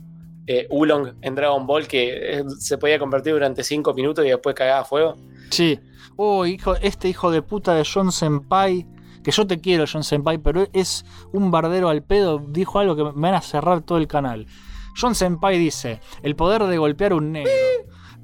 Oolong 0.70 1.16
en 1.24 1.34
Dragon 1.36 1.66
Ball, 1.66 1.88
que 1.88 2.44
se 2.60 2.78
podía 2.78 3.00
convertir 3.00 3.34
durante 3.34 3.64
5 3.64 3.94
minutos 3.96 4.24
y 4.24 4.30
después 4.30 4.54
cagaba 4.56 4.86
fuego. 4.86 5.16
Sí. 5.50 5.80
Oh, 6.18 6.46
hijo, 6.46 6.76
este 6.78 7.10
hijo 7.10 7.30
de 7.30 7.42
puta 7.42 7.74
de 7.74 7.86
John 7.86 8.12
Senpai. 8.12 8.88
Que 9.24 9.32
yo 9.32 9.48
te 9.48 9.60
quiero, 9.60 9.86
John 9.92 10.04
Senpai, 10.04 10.38
pero 10.38 10.68
es 10.72 11.04
un 11.34 11.52
bardero 11.52 11.90
al 11.90 12.04
pedo. 12.04 12.40
Dijo 12.40 12.80
algo 12.80 12.96
que 12.96 13.04
me 13.04 13.12
van 13.12 13.34
a 13.34 13.42
cerrar 13.42 13.82
todo 13.82 13.98
el 13.98 14.08
canal. 14.08 14.46
John 15.00 15.16
Senpai 15.16 15.58
dice: 15.58 16.00
El 16.22 16.36
poder 16.36 16.64
de 16.64 16.78
golpear 16.78 17.14
un 17.14 17.32
negro. 17.32 17.52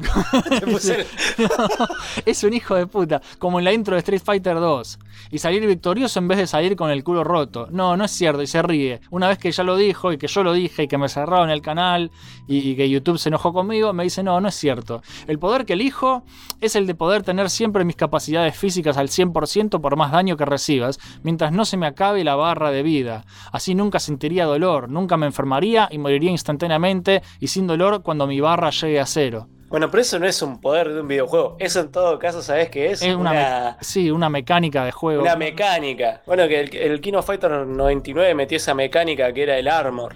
Es 2.26 2.44
un 2.44 2.54
hijo 2.54 2.76
de 2.76 2.88
puta, 2.88 3.22
como 3.40 3.60
en 3.60 3.66
la 3.66 3.74
intro 3.74 3.96
de 3.96 4.00
Street 4.00 4.22
Fighter 4.24 4.56
2. 4.56 5.00
Y 5.32 5.38
salir 5.38 5.66
victorioso 5.66 6.20
en 6.20 6.28
vez 6.28 6.38
de 6.38 6.48
salir 6.48 6.76
con 6.76 6.90
el 6.92 7.04
culo 7.04 7.24
roto. 7.24 7.68
No, 7.72 7.96
no 7.98 8.06
es 8.06 8.12
cierto, 8.12 8.42
y 8.42 8.48
se 8.48 8.62
ríe. 8.62 9.02
Una 9.10 9.28
vez 9.28 9.38
que 9.38 9.52
ya 9.52 9.64
lo 9.64 9.76
dijo, 9.76 10.12
y 10.12 10.18
que 10.18 10.28
yo 10.28 10.44
lo 10.44 10.54
dije, 10.54 10.84
y 10.84 10.88
que 10.88 10.98
me 10.98 11.10
cerraron 11.10 11.50
el 11.50 11.62
canal, 11.62 12.12
y, 12.48 12.70
y 12.70 12.76
que 12.76 12.90
YouTube 12.90 13.18
se 13.18 13.30
enojó 13.30 13.54
conmigo, 13.54 13.94
me 13.94 14.04
dice, 14.04 14.24
no, 14.24 14.40
no 14.42 14.50
es 14.50 14.56
cierto. 14.56 15.02
El 15.28 15.40
poder 15.40 15.66
que 15.66 15.74
elijo 15.74 16.24
es 16.60 16.76
el 16.76 16.88
de 16.88 16.96
poder 16.96 17.24
tener 17.24 17.50
siempre 17.50 17.86
mis 17.86 17.96
capacidades 17.96 18.56
físicas 18.56 18.98
al 18.98 19.10
100% 19.10 19.82
por 19.82 19.96
más 19.96 20.12
daño 20.12 20.38
que 20.38 20.46
recibas, 20.46 21.00
mientras 21.24 21.52
no 21.52 21.66
se 21.66 21.78
me 21.78 21.88
acabe 21.88 22.24
la 22.24 22.36
barra 22.36 22.72
de 22.72 22.84
vida. 22.84 23.26
Así 23.52 23.76
nunca 23.76 24.00
sentiría 24.00 24.46
dolor, 24.46 24.90
nunca 24.90 25.18
me 25.18 25.26
enfermaría 25.26 25.88
y 25.92 25.98
moriría 25.98 26.32
instantáneamente 26.32 27.22
y 27.40 27.48
sin 27.48 27.68
dolor 27.68 28.04
cuando 28.04 28.28
mi 28.28 28.40
barra 28.40 28.70
llegue 28.70 29.00
a 29.00 29.06
cero. 29.06 29.48
Bueno, 29.72 29.90
pero 29.90 30.02
eso 30.02 30.20
no 30.20 30.28
es 30.28 30.42
un 30.42 30.60
poder 30.62 30.94
de 30.94 31.02
un 31.02 31.08
videojuego. 31.08 31.56
Eso 31.58 31.80
en 31.80 31.92
todo 31.92 32.20
caso, 32.20 32.42
¿sabes 32.42 32.70
qué 32.70 32.92
es? 32.92 33.02
Es 33.02 33.16
una, 33.16 33.78
sí, 33.82 34.12
una 34.12 34.30
mecánica 34.30 34.84
de 34.86 34.92
juego. 34.92 35.22
una 35.24 35.36
mecánica. 35.38 36.22
Bueno, 36.28 36.48
que 36.48 36.60
el, 36.60 36.76
el 36.76 37.02
Kino 37.02 37.24
Fighter 37.24 37.50
99 37.66 38.36
metió 38.36 38.58
esa 38.58 38.74
mecánica 38.76 39.32
que 39.34 39.44
era 39.44 39.58
el 39.58 39.68
armor. 39.70 40.14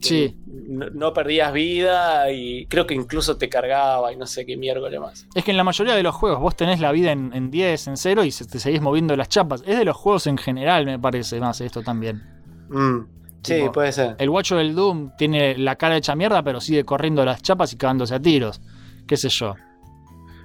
Sí. 0.00 0.36
No, 0.46 0.90
no 0.90 1.12
perdías 1.12 1.52
vida 1.52 2.30
y 2.30 2.66
creo 2.66 2.86
que 2.86 2.94
incluso 2.94 3.36
te 3.38 3.48
cargaba 3.48 4.12
y 4.12 4.16
no 4.16 4.26
sé 4.26 4.44
qué 4.46 4.56
miércoles 4.56 5.00
más. 5.00 5.26
Es 5.34 5.44
que 5.44 5.50
en 5.52 5.56
la 5.56 5.64
mayoría 5.64 5.94
de 5.94 6.02
los 6.02 6.14
juegos 6.14 6.40
vos 6.40 6.54
tenés 6.56 6.78
la 6.80 6.92
vida 6.92 7.10
en, 7.12 7.32
en 7.34 7.50
10, 7.50 7.86
en 7.88 7.96
0 7.96 8.24
y 8.24 8.30
se- 8.30 8.46
te 8.46 8.58
seguís 8.60 8.80
moviendo 8.80 9.16
las 9.16 9.28
chapas. 9.28 9.62
Es 9.66 9.78
de 9.78 9.84
los 9.84 9.96
juegos 9.96 10.26
en 10.26 10.38
general, 10.38 10.86
me 10.86 10.98
parece 10.98 11.40
más 11.40 11.60
esto 11.60 11.82
también. 11.82 12.22
Mm, 12.68 12.98
Sí, 13.42 13.62
puede 13.72 13.92
ser. 13.92 14.16
El 14.18 14.28
guacho 14.30 14.56
del 14.56 14.74
Doom 14.74 15.12
tiene 15.16 15.56
la 15.56 15.76
cara 15.76 15.96
hecha 15.96 16.14
mierda, 16.16 16.42
pero 16.42 16.60
sigue 16.60 16.84
corriendo 16.84 17.24
las 17.24 17.40
chapas 17.40 17.72
y 17.72 17.76
cagándose 17.76 18.14
a 18.14 18.20
tiros. 18.20 18.60
¿Qué 19.08 19.16
sé 19.16 19.28
yo? 19.30 19.54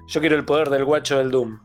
Yo 0.07 0.19
quiero 0.19 0.35
el 0.35 0.45
poder 0.45 0.69
del 0.69 0.85
guacho 0.85 1.17
del 1.19 1.29
Doom. 1.31 1.59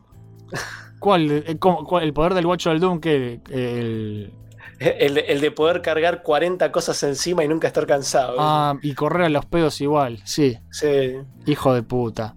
¿Cuál, 0.99 1.31
eh, 1.31 1.57
cómo- 1.59 1.85
cuál- 1.85 2.03
el 2.03 2.13
poder 2.13 2.33
del 2.33 2.45
guacho 2.45 2.69
del 2.69 2.79
Doom? 2.79 2.99
que 2.99 3.39
el, 3.49 4.33
El, 4.79 5.13
de- 5.13 5.25
el 5.27 5.41
de 5.41 5.51
poder 5.51 5.81
cargar 5.81 6.23
40 6.23 6.71
cosas 6.71 7.01
encima 7.03 7.43
y 7.43 7.47
nunca 7.49 7.67
estar 7.67 7.85
cansado. 7.85 8.37
Ah, 8.39 8.75
y 8.81 8.93
correr 8.93 9.23
a 9.23 9.29
los 9.29 9.45
pedos 9.45 9.81
igual, 9.81 10.19
sí. 10.23 10.57
Sí. 10.71 11.17
Hijo 11.45 11.73
de 11.73 11.83
puta. 11.83 12.35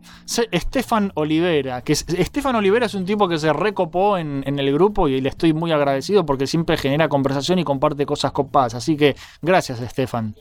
Estefan 0.50 1.12
Olivera, 1.14 1.82
que 1.82 1.92
es- 1.92 2.04
Estefan 2.08 2.56
Olivera 2.56 2.86
es 2.86 2.94
un 2.94 3.04
tipo 3.04 3.28
que 3.28 3.38
se 3.38 3.52
recopó 3.52 4.18
en, 4.18 4.42
en 4.46 4.58
el 4.58 4.72
grupo 4.72 5.06
y 5.08 5.20
le 5.20 5.28
estoy 5.28 5.52
muy 5.52 5.70
agradecido 5.70 6.26
porque 6.26 6.48
siempre 6.48 6.76
genera 6.76 7.08
conversación 7.08 7.60
y 7.60 7.64
comparte 7.64 8.06
cosas 8.06 8.32
copadas. 8.32 8.74
Así 8.74 8.96
que 8.96 9.14
gracias, 9.40 9.80
Estefan. 9.80 10.34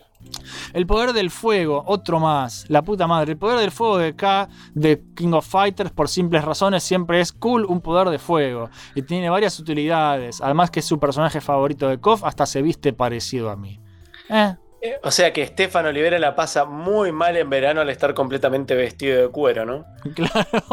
El 0.73 0.85
poder 0.87 1.13
del 1.13 1.29
fuego, 1.31 1.83
otro 1.87 2.19
más. 2.19 2.65
La 2.69 2.81
puta 2.81 3.07
madre. 3.07 3.31
El 3.33 3.37
poder 3.37 3.59
del 3.59 3.71
fuego 3.71 3.97
de 3.97 4.15
K, 4.15 4.47
de 4.73 5.03
King 5.15 5.33
of 5.33 5.47
Fighters, 5.47 5.91
por 5.91 6.07
simples 6.07 6.43
razones, 6.43 6.83
siempre 6.83 7.19
es 7.21 7.31
cool 7.33 7.65
un 7.65 7.81
poder 7.81 8.09
de 8.09 8.19
fuego. 8.19 8.69
Y 8.95 9.01
tiene 9.01 9.29
varias 9.29 9.59
utilidades. 9.59 10.41
Además 10.41 10.71
que 10.71 10.79
es 10.79 10.85
su 10.85 10.99
personaje 10.99 11.41
favorito 11.41 11.87
de 11.87 11.99
KOF, 11.99 12.23
hasta 12.23 12.45
se 12.45 12.61
viste 12.61 12.93
parecido 12.93 13.49
a 13.49 13.55
mí. 13.55 13.79
Eh, 14.29 14.55
Eh, 14.83 14.95
O 15.03 15.11
sea 15.11 15.31
que 15.31 15.43
Estefan 15.43 15.85
Olivera 15.85 16.17
la 16.17 16.35
pasa 16.35 16.65
muy 16.65 17.11
mal 17.11 17.37
en 17.37 17.49
verano 17.49 17.81
al 17.81 17.89
estar 17.89 18.13
completamente 18.15 18.73
vestido 18.73 19.21
de 19.21 19.29
cuero, 19.29 19.65
¿no? 19.65 19.85
Claro. 20.15 20.63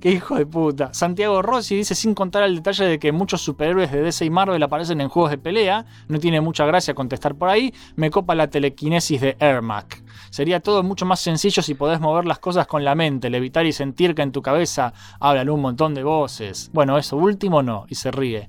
Qué 0.00 0.12
hijo 0.12 0.36
de 0.36 0.46
puta. 0.46 0.94
Santiago 0.94 1.42
Rossi 1.42 1.76
dice 1.76 1.94
sin 1.94 2.14
contar 2.14 2.42
el 2.44 2.56
detalle 2.56 2.86
de 2.86 2.98
que 2.98 3.12
muchos 3.12 3.42
superhéroes 3.42 3.92
de 3.92 4.00
DC 4.00 4.24
y 4.24 4.30
Marvel 4.30 4.62
aparecen 4.62 5.02
en 5.02 5.10
juegos 5.10 5.30
de 5.30 5.36
pelea. 5.36 5.84
No 6.08 6.18
tiene 6.18 6.40
mucha 6.40 6.64
gracia 6.64 6.94
contestar 6.94 7.34
por 7.34 7.50
ahí. 7.50 7.74
Me 7.96 8.10
copa 8.10 8.34
la 8.34 8.48
telequinesis 8.48 9.20
de 9.20 9.36
Ermac. 9.38 10.02
Sería 10.30 10.60
todo 10.60 10.82
mucho 10.82 11.04
más 11.04 11.20
sencillo 11.20 11.62
si 11.62 11.74
podés 11.74 12.00
mover 12.00 12.24
las 12.24 12.38
cosas 12.38 12.66
con 12.66 12.82
la 12.82 12.94
mente, 12.94 13.28
levitar 13.28 13.66
y 13.66 13.72
sentir 13.72 14.14
que 14.14 14.22
en 14.22 14.32
tu 14.32 14.40
cabeza 14.40 14.94
hablan 15.20 15.50
un 15.50 15.60
montón 15.60 15.92
de 15.92 16.02
voces. 16.02 16.70
Bueno, 16.72 16.96
eso 16.96 17.18
último 17.18 17.62
no, 17.62 17.84
y 17.90 17.96
se 17.96 18.10
ríe. 18.10 18.48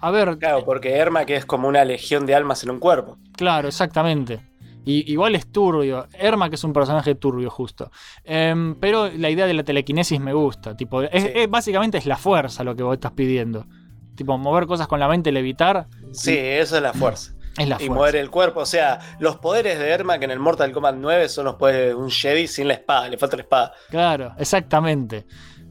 A 0.00 0.10
ver, 0.10 0.38
Claro, 0.38 0.64
porque 0.64 0.96
Erma 0.96 1.26
que 1.26 1.36
es 1.36 1.44
como 1.44 1.68
una 1.68 1.84
legión 1.84 2.24
de 2.24 2.34
almas 2.34 2.62
en 2.64 2.70
un 2.70 2.78
cuerpo. 2.78 3.18
Claro, 3.36 3.68
exactamente. 3.68 4.40
Y, 4.86 5.10
igual 5.12 5.34
es 5.34 5.50
turbio. 5.50 6.06
Erma, 6.12 6.48
que 6.50 6.56
es 6.56 6.64
un 6.64 6.72
personaje 6.72 7.14
turbio, 7.14 7.48
justo. 7.50 7.90
Em, 8.22 8.74
pero 8.76 9.08
la 9.10 9.30
idea 9.30 9.46
de 9.46 9.54
la 9.54 9.64
telequinesis 9.64 10.20
me 10.20 10.32
gusta. 10.32 10.76
Tipo, 10.76 11.02
es- 11.02 11.22
Sí. 11.22 11.30
es- 11.34 11.50
básicamente 11.50 11.98
es 11.98 12.06
la 12.06 12.16
fuerza 12.16 12.64
lo 12.64 12.76
que 12.76 12.82
vos 12.82 12.94
estás 12.94 13.12
pidiendo. 13.12 13.66
Tipo, 14.14 14.36
mover 14.38 14.66
cosas 14.66 14.86
con 14.86 15.00
la 15.00 15.08
mente, 15.08 15.32
levitar. 15.32 15.86
Sí, 16.12 16.36
eso 16.36 16.76
es 16.76 16.82
la 16.82 16.92
fuerza. 16.92 17.32
Es 17.56 17.68
la 17.68 17.76
y 17.76 17.86
fuerza. 17.86 17.94
mover 17.94 18.16
el 18.16 18.30
cuerpo. 18.30 18.60
O 18.60 18.66
sea, 18.66 18.98
los 19.20 19.36
poderes 19.36 19.78
de 19.78 19.88
Erma 19.88 20.18
que 20.18 20.24
en 20.26 20.32
el 20.32 20.38
Mortal 20.40 20.70
Kombat 20.72 20.96
9 20.96 21.28
son 21.28 21.46
los 21.46 21.54
poderes 21.54 21.88
de 21.88 21.94
un 21.94 22.10
Jedi 22.10 22.46
sin 22.46 22.68
la 22.68 22.74
espada, 22.74 23.08
le 23.08 23.16
falta 23.16 23.36
la 23.36 23.42
espada. 23.42 23.72
Claro, 23.90 24.32
exactamente. 24.38 25.24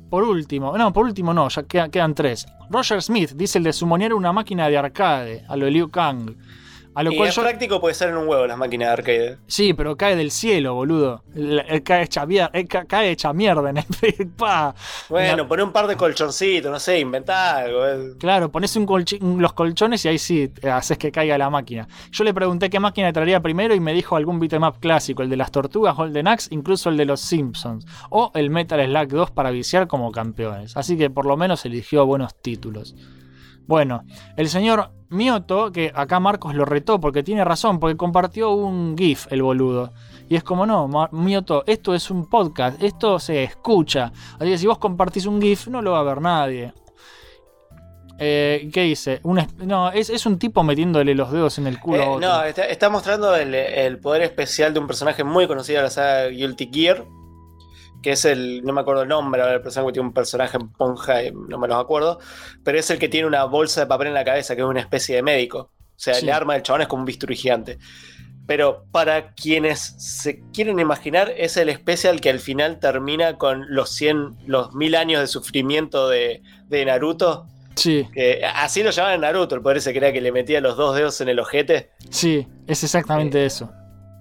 Por 0.10 0.24
último, 0.24 0.78
no, 0.78 0.94
por 0.94 1.06
último 1.06 1.34
no, 1.34 1.50
ya 1.50 1.64
quedan, 1.64 1.90
quedan 1.92 2.14
tres. 2.16 2.46
Roger 2.70 3.02
Smith 3.02 3.32
dice 3.36 3.58
el 3.58 3.64
de 3.64 3.74
sumonear 3.74 4.14
una 4.14 4.32
máquina 4.32 4.70
de 4.70 4.78
arcade, 4.78 5.44
a 5.48 5.56
lo 5.56 5.66
de 5.66 5.72
Liu 5.72 5.90
Kang. 5.90 6.36
A 6.96 7.04
lo 7.04 7.12
y 7.12 7.18
cual 7.18 7.30
es 7.30 7.36
yo. 7.36 7.42
práctico 7.42 7.82
puede 7.82 7.96
ser 7.96 8.10
en 8.10 8.18
un 8.18 8.28
huevo 8.28 8.46
las 8.46 8.58
máquinas 8.58 8.88
de 8.90 8.94
arcade. 8.94 9.38
Sí, 9.48 9.74
pero 9.74 9.98
cae 9.98 10.16
del 10.16 10.30
cielo, 10.32 10.76
boludo. 10.76 11.24
El- 11.36 11.64
el 11.68 11.82
cae, 11.84 12.04
hecha 12.04 12.26
mier- 12.26 12.50
eh, 12.54 12.66
ca- 12.68 12.86
cae 12.86 13.10
hecha 13.12 13.34
mierda 13.34 13.70
en 13.72 13.78
el. 13.78 13.86
Pa. 14.38 14.76
Bueno, 15.10 15.38
La- 15.38 15.48
poné 15.48 15.64
un 15.64 15.72
par 15.72 15.88
de 15.88 15.96
colchoncitos, 15.96 16.72
no 16.72 16.80
sé, 16.80 17.00
inventá 17.00 17.58
algo. 17.58 17.86
eh. 17.88 18.14
Claro, 18.20 18.52
pones 18.52 18.76
un 18.76 18.86
los 19.42 19.54
colchones 19.54 20.06
y 20.06 20.08
ahí 20.10 20.18
sí 20.20 20.52
eh, 20.62 20.70
haces 20.70 20.98
que 20.98 21.12
caiga 21.12 21.38
la 21.38 21.50
máquina. 21.50 21.88
Yo 22.12 22.24
le 22.24 22.34
pregunté 22.34 22.70
qué 22.70 22.80
máquina 22.80 23.12
traería 23.12 23.42
primero 23.42 23.74
y 23.74 23.80
me 23.80 23.94
dijo 23.94 24.16
algún 24.16 24.40
beat'em 24.40 24.64
up 24.64 24.80
clásico, 24.80 25.24
el 25.24 25.30
de 25.30 25.38
las 25.38 25.52
tortugas, 25.52 25.96
Golden 25.96 26.28
Axe, 26.28 26.50
incluso 26.52 26.90
el 26.90 26.98
de 26.98 27.06
los 27.06 27.22
Simpsons. 27.22 27.86
O 28.12 28.32
el 28.36 28.50
Metal 28.52 28.80
Slug 28.86 29.08
2 29.08 29.32
para 29.32 29.50
viciar 29.52 29.88
como 29.88 30.12
campeones. 30.12 30.78
Así 30.78 30.98
que 30.98 31.10
por 31.10 31.26
lo 31.26 31.38
menos 31.38 31.66
eligió 31.66 32.06
buenos 32.06 32.36
títulos. 32.42 32.96
Bueno, 33.68 34.04
el 34.38 34.50
señor 34.50 34.92
Mioto, 35.10 35.72
que 35.72 35.92
acá 35.94 36.20
Marcos 36.20 36.56
lo 36.56 36.66
retó 36.66 37.00
porque 37.00 37.24
tiene 37.24 37.44
razón, 37.44 37.80
porque 37.80 37.96
compartió 37.98 38.52
un 38.52 38.96
GIF 38.98 39.28
el 39.32 39.42
boludo. 39.44 39.94
Y 40.30 40.36
es 40.36 40.44
como, 40.44 40.66
no, 40.66 40.90
Mioto, 41.12 41.64
esto 41.68 41.94
es 41.94 42.10
un 42.10 42.26
podcast, 42.28 42.82
esto 42.82 43.20
se 43.20 43.44
escucha. 43.44 44.12
Así 44.40 44.50
que 44.50 44.58
si 44.58 44.68
vos 44.68 44.80
compartís 44.80 45.26
un 45.26 45.42
GIF, 45.42 45.68
no 45.68 45.82
lo 45.82 45.92
va 45.92 46.00
a 46.00 46.04
ver 46.04 46.22
nadie. 46.22 46.74
Eh, 48.20 48.70
¿Qué 48.72 48.82
dice? 48.82 49.20
Un 49.24 49.46
no, 49.58 49.92
es, 49.92 50.10
es 50.10 50.26
un 50.26 50.38
tipo 50.38 50.64
metiéndole 50.64 51.16
los 51.16 51.32
dedos 51.32 51.58
en 51.58 51.68
el 51.68 51.80
culo 51.80 51.98
Eh, 51.98 52.04
a 52.06 52.10
otro. 52.10 52.28
no, 52.30 52.44
está, 52.44 52.66
está 52.66 52.90
mostrando 52.90 53.36
el, 53.36 53.54
el 53.56 54.00
poder 54.00 54.22
especial 54.22 54.74
de 54.74 54.80
un 54.80 54.88
personaje 54.88 55.24
muy 55.24 55.48
conocido 55.48 55.78
de 55.80 55.84
la 55.84 55.90
saga 55.90 56.28
Guilty 56.28 56.70
Gear. 56.72 57.04
Que 58.04 58.12
es 58.12 58.26
el. 58.26 58.62
No 58.64 58.74
me 58.74 58.82
acuerdo 58.82 59.02
el 59.04 59.10
nombre, 59.10 59.42
ahora 59.42 59.56
el 59.56 59.62
personaje 59.62 59.88
que 59.90 59.94
tiene 59.94 60.08
un 60.10 60.14
personaje 60.14 60.58
en 60.58 60.70
ponja, 60.74 61.24
eh, 61.24 61.34
no 61.34 61.58
me 61.58 61.68
los 61.68 61.78
acuerdo. 61.78 62.20
Pero 62.64 62.78
es 62.78 62.90
el 62.92 63.00
que 63.00 63.10
tiene 63.10 63.26
una 63.26 63.46
bolsa 63.46 63.82
de 63.82 63.88
papel 63.88 64.08
en 64.10 64.14
la 64.14 64.24
cabeza, 64.26 64.56
que 64.56 64.62
es 64.62 64.68
una 64.68 64.82
especie 64.82 65.16
de 65.16 65.24
médico. 65.24 65.72
O 65.96 66.00
sea, 66.04 66.14
Sí. 66.14 66.26
el 66.26 66.32
arma 66.34 66.54
del 66.54 66.62
chabón 66.64 66.82
es 66.82 66.88
como 66.88 67.02
un 67.02 67.06
bisturí 67.08 67.36
gigante. 67.36 67.80
Pero 68.46 68.86
para 68.92 69.34
quienes 69.36 69.80
se 69.80 70.42
quieren 70.52 70.78
imaginar, 70.80 71.32
es 71.38 71.56
el 71.56 71.70
especial 71.70 72.20
que 72.20 72.30
al 72.30 72.40
final 72.40 72.80
termina 72.80 73.38
con 73.38 73.66
los 73.74 73.92
100, 73.92 74.36
los 74.48 74.76
mil 74.76 74.96
años 74.96 75.22
de 75.22 75.28
sufrimiento 75.28 76.10
de, 76.10 76.42
de 76.68 76.84
Naruto. 76.86 77.48
Sí, 77.76 78.06
así 78.54 78.84
lo 78.84 78.90
llamaban 78.92 79.22
Naruto, 79.22 79.56
el 79.56 79.62
poder 79.62 79.82
que 79.82 79.98
era 79.98 80.12
que 80.12 80.20
le 80.20 80.32
metía 80.34 80.60
los 80.60 80.76
dos 80.76 80.94
dedos 80.96 81.22
en 81.22 81.30
el 81.30 81.40
ojete. 81.40 81.92
sí, 82.10 82.46
es 82.68 82.84
exactamente 82.84 83.46
eso. 83.46 83.72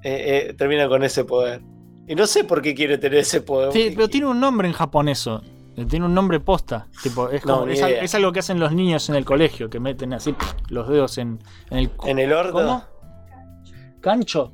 eh, 0.05 0.47
eh, 0.51 0.55
termina 0.55 0.87
con 0.89 1.03
ese 1.03 1.25
poder. 1.25 1.61
Y 2.07 2.15
no 2.15 2.27
sé 2.27 2.45
por 2.45 2.61
qué 2.63 2.75
quiere 2.75 2.99
tener 2.99 3.19
ese 3.21 3.41
poder. 3.41 3.73
Sí, 3.73 3.93
pero 3.95 4.09
tiene 4.09 4.27
un 4.27 4.41
nombre 4.41 4.67
en 4.69 4.75
japonés. 4.75 5.29
Tiene 5.89 6.05
un 6.05 6.13
nombre 6.15 6.41
posta. 6.41 6.87
Tipo, 7.03 7.31
es, 7.31 7.41
como- 7.43 7.67
es, 7.67 8.15
algo 8.15 8.33
que 8.33 8.41
hacen 8.41 8.61
los 8.61 8.73
niños 8.73 9.09
en 9.09 9.15
el 9.15 9.25
colegio, 9.25 9.71
que 9.71 9.81
meten 9.81 10.13
así 10.13 10.35
los 10.69 10.89
dedos 10.89 11.17
en, 11.19 11.39
en 11.71 11.79
el. 11.79 11.91
En 12.05 12.19
el 12.19 12.33
orto. 12.33 12.53
¿Cómo? 12.53 12.85
¿Cancho? 14.01 14.53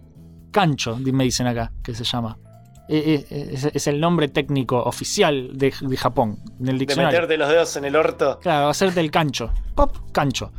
Cancho, 0.51 0.97
me 0.97 1.25
dicen 1.25 1.47
acá, 1.47 1.73
que 1.83 1.95
se 1.95 2.05
llama. 2.05 2.39
Eh, 2.91 3.27
eh, 3.31 3.51
es, 3.53 3.65
es 3.66 3.87
el 3.87 4.01
nombre 4.01 4.29
técnico 4.29 4.83
oficial 4.83 5.51
de, 5.53 5.75
de 5.81 5.97
Japón, 5.97 6.39
en 6.59 6.69
el 6.69 6.75
De 6.75 6.87
diccionario. 6.87 7.19
meterte 7.19 7.37
los 7.37 7.49
dedos 7.49 7.77
en 7.77 7.85
el 7.85 7.97
orto. 7.97 8.39
Claro, 8.41 8.69
hacerte 8.69 9.01
el 9.01 9.11
cancho. 9.11 9.51
Pop, 9.75 9.95
cancho. 10.12 10.53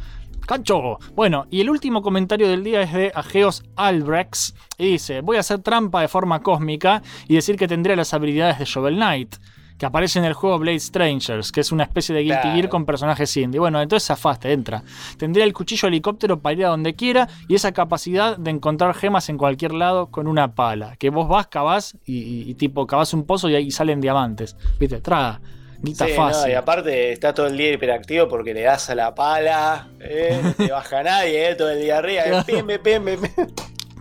Cancho. 0.49 0.97
Bueno, 1.15 1.45
y 1.51 1.61
el 1.61 1.69
último 1.69 2.01
comentario 2.01 2.47
del 2.49 2.63
día 2.63 2.81
es 2.81 2.91
de 2.91 3.11
Ageos 3.13 3.63
Albrechts. 3.75 4.55
Y 4.79 4.87
dice: 4.93 5.21
Voy 5.21 5.37
a 5.37 5.41
hacer 5.41 5.59
trampa 5.59 6.01
de 6.01 6.07
forma 6.07 6.41
cósmica 6.41 7.03
y 7.27 7.35
decir 7.35 7.55
que 7.55 7.67
tendría 7.67 7.95
las 7.95 8.13
habilidades 8.15 8.57
de 8.57 8.65
Shovel 8.65 8.95
Knight. 8.95 9.35
Que 9.77 9.85
aparece 9.85 10.19
en 10.19 10.25
el 10.25 10.33
juego 10.33 10.59
Blade 10.59 10.79
Strangers, 10.79 11.53
que 11.53 11.61
es 11.61 11.71
una 11.71 11.83
especie 11.83 12.13
de 12.13 12.23
Guilty 12.23 12.41
Claro. 12.41 12.55
Gear 12.55 12.67
con 12.69 12.85
personajes 12.85 13.37
indie. 13.37 13.59
Bueno, 13.61 13.79
entonces 13.81 14.07
zafaste, 14.07 14.51
entra. 14.51 14.83
Tendría 15.17 15.45
el 15.45 15.53
cuchillo 15.53 15.87
helicóptero 15.87 16.41
para 16.41 16.53
ir 16.53 16.65
a 16.65 16.69
donde 16.69 16.95
quiera 16.95 17.29
y 17.47 17.55
esa 17.55 17.71
capacidad 17.71 18.35
de 18.35 18.49
encontrar 18.51 18.93
gemas 18.93 19.29
en 19.29 19.37
cualquier 19.37 19.73
lado 19.73 20.07
con 20.07 20.27
una 20.27 20.53
pala. 20.53 20.97
Que 20.97 21.09
vos 21.11 21.29
vas, 21.29 21.47
cavás 21.47 21.95
y, 22.05 22.17
y- 22.17 22.49
y 22.49 22.55
tipo 22.55 22.85
cavás 22.87 23.13
un 23.13 23.23
pozo 23.25 23.49
y 23.49 23.55
ahí 23.55 23.71
salen 23.71 24.01
diamantes. 24.01 24.57
¿Viste? 24.79 24.99
Traga. 24.99 25.39
Guita 25.81 26.05
Sí, 26.05 26.11
no, 26.11 26.17
fácil. 26.17 26.51
y 26.51 26.53
aparte 26.55 27.11
está 27.11 27.33
todo 27.33 27.47
el 27.47 27.57
día 27.57 27.71
hiperactivo 27.71 28.27
porque 28.27 28.53
le 28.53 28.61
das 28.63 28.89
a 28.89 28.95
la 28.95 29.15
pala, 29.15 29.87
eh, 29.99 30.39
no 30.43 30.53
te 30.53 30.71
baja 30.71 31.03
nadie, 31.03 31.51
eh, 31.51 31.55
todo 31.55 31.69
el 31.69 31.81
día 31.81 31.97
arriba, 31.97 32.23
eh, 32.25 32.43
pim, 32.45 32.67
pim, 32.67 32.81
pim, 32.81 33.05
pim, 33.05 33.21
pim. 33.21 33.45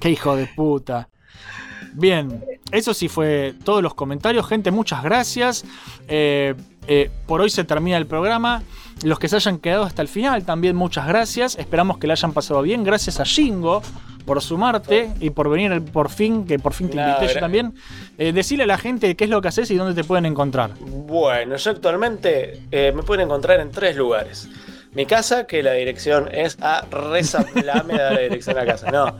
Qué 0.00 0.10
hijo 0.10 0.36
de 0.36 0.46
puta. 0.46 1.08
Bien, 1.94 2.44
eso 2.70 2.94
sí 2.94 3.08
fue 3.08 3.54
todos 3.64 3.82
los 3.82 3.94
comentarios. 3.94 4.46
Gente, 4.46 4.70
muchas 4.70 5.02
gracias. 5.02 5.64
Eh, 6.06 6.54
eh, 6.88 7.10
por 7.26 7.40
hoy 7.40 7.50
se 7.50 7.64
termina 7.64 7.96
el 7.96 8.06
programa. 8.06 8.62
Los 9.04 9.20
que 9.20 9.28
se 9.28 9.36
hayan 9.36 9.58
quedado 9.58 9.84
hasta 9.84 10.02
el 10.02 10.08
final, 10.08 10.44
también 10.44 10.74
muchas 10.74 11.06
gracias. 11.06 11.56
Esperamos 11.56 11.98
que 11.98 12.08
la 12.08 12.14
hayan 12.14 12.32
pasado 12.32 12.62
bien. 12.62 12.82
Gracias 12.82 13.20
a 13.20 13.24
Jingo 13.24 13.82
por 14.24 14.42
sumarte 14.42 15.10
y 15.20 15.30
por 15.30 15.48
venir 15.48 15.82
por 15.84 16.10
fin, 16.10 16.44
que 16.44 16.58
por 16.58 16.74
fin 16.74 16.90
te 16.90 16.96
No, 16.96 17.08
invité 17.08 17.34
yo 17.34 17.40
también. 17.40 17.74
Eh, 18.18 18.32
decile 18.32 18.64
a 18.64 18.66
la 18.66 18.76
gente 18.76 19.14
qué 19.14 19.24
es 19.24 19.30
lo 19.30 19.40
que 19.40 19.48
haces 19.48 19.70
y 19.70 19.76
dónde 19.76 19.94
te 19.94 20.06
pueden 20.06 20.26
encontrar. 20.26 20.72
Bueno, 20.80 21.56
yo 21.56 21.70
actualmente 21.70 22.62
eh, 22.70 22.92
me 22.94 23.02
pueden 23.02 23.26
encontrar 23.26 23.60
en 23.60 23.70
tres 23.70 23.96
lugares. 23.96 24.48
Mi 24.92 25.06
casa, 25.06 25.46
que 25.46 25.62
la 25.62 25.72
dirección 25.72 26.28
es 26.32 26.58
a 26.60 26.84
Rezaplame, 26.90 27.94
da 27.94 28.12
la 28.12 28.20
dirección 28.20 28.58
a 28.58 28.64
casa. 28.66 28.90
No. 28.90 29.16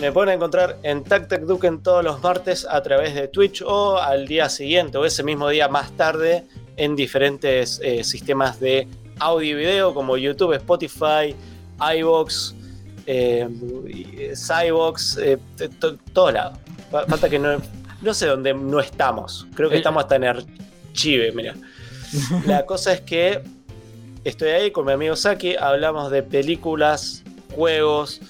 Me 0.00 0.12
pueden 0.12 0.34
encontrar 0.34 0.78
en 0.84 1.02
Tac 1.02 1.28
Duken 1.28 1.82
todos 1.82 2.04
los 2.04 2.22
martes 2.22 2.66
a 2.70 2.80
través 2.82 3.14
de 3.14 3.26
Twitch 3.28 3.62
o 3.62 3.98
al 3.98 4.28
día 4.28 4.48
siguiente 4.48 4.96
o 4.96 5.04
ese 5.04 5.24
mismo 5.24 5.48
día 5.48 5.68
más 5.68 5.90
tarde 5.96 6.44
en 6.76 6.94
diferentes 6.94 7.80
eh, 7.82 8.04
sistemas 8.04 8.60
de 8.60 8.86
audio 9.18 9.50
y 9.58 9.60
video 9.60 9.92
como 9.94 10.16
YouTube, 10.16 10.52
Spotify, 10.54 11.34
iBox, 11.96 12.54
eh, 13.06 13.48
y- 13.88 14.36
Cybox, 14.36 15.18
eh, 15.18 15.38
todos 16.12 16.32
lados. 16.32 16.58
Fa- 16.90 17.06
Falta 17.06 17.28
que 17.28 17.38
no. 17.38 17.60
No 18.00 18.14
sé 18.14 18.26
dónde 18.26 18.54
no 18.54 18.78
estamos. 18.78 19.48
Creo 19.56 19.68
que 19.68 19.74
Eh. 19.74 19.78
estamos 19.78 20.04
hasta 20.04 20.14
en 20.16 20.24
Archive, 20.24 21.32
mira. 21.32 21.56
La 22.46 22.64
cosa 22.64 22.92
es 22.92 23.00
que 23.00 23.42
estoy 24.22 24.50
ahí 24.50 24.70
con 24.70 24.86
mi 24.86 24.92
amigo 24.92 25.16
Saki, 25.16 25.56
hablamos 25.56 26.12
de 26.12 26.22
películas, 26.22 27.24
juegos, 27.56 28.20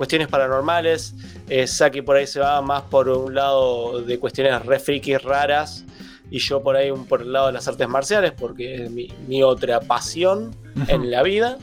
cuestiones 0.00 0.28
paranormales. 0.28 1.14
Eh, 1.50 1.66
Saki 1.66 2.00
por 2.00 2.16
ahí 2.16 2.26
se 2.26 2.40
va 2.40 2.62
más 2.62 2.84
por 2.84 3.10
un 3.10 3.34
lado 3.34 4.00
de 4.00 4.18
cuestiones 4.18 4.64
re 4.64 4.78
frikis 4.80 5.20
raras 5.22 5.84
y 6.30 6.38
yo 6.38 6.62
por 6.62 6.74
ahí 6.74 6.90
un- 6.90 7.04
por 7.04 7.20
el 7.20 7.30
lado 7.34 7.48
de 7.48 7.52
las 7.52 7.68
artes 7.68 7.86
marciales 7.86 8.32
porque 8.32 8.84
es 8.84 8.90
mi, 8.90 9.08
mi 9.28 9.42
otra 9.42 9.78
pasión 9.80 10.56
en 10.88 11.10
la 11.10 11.22
vida. 11.22 11.58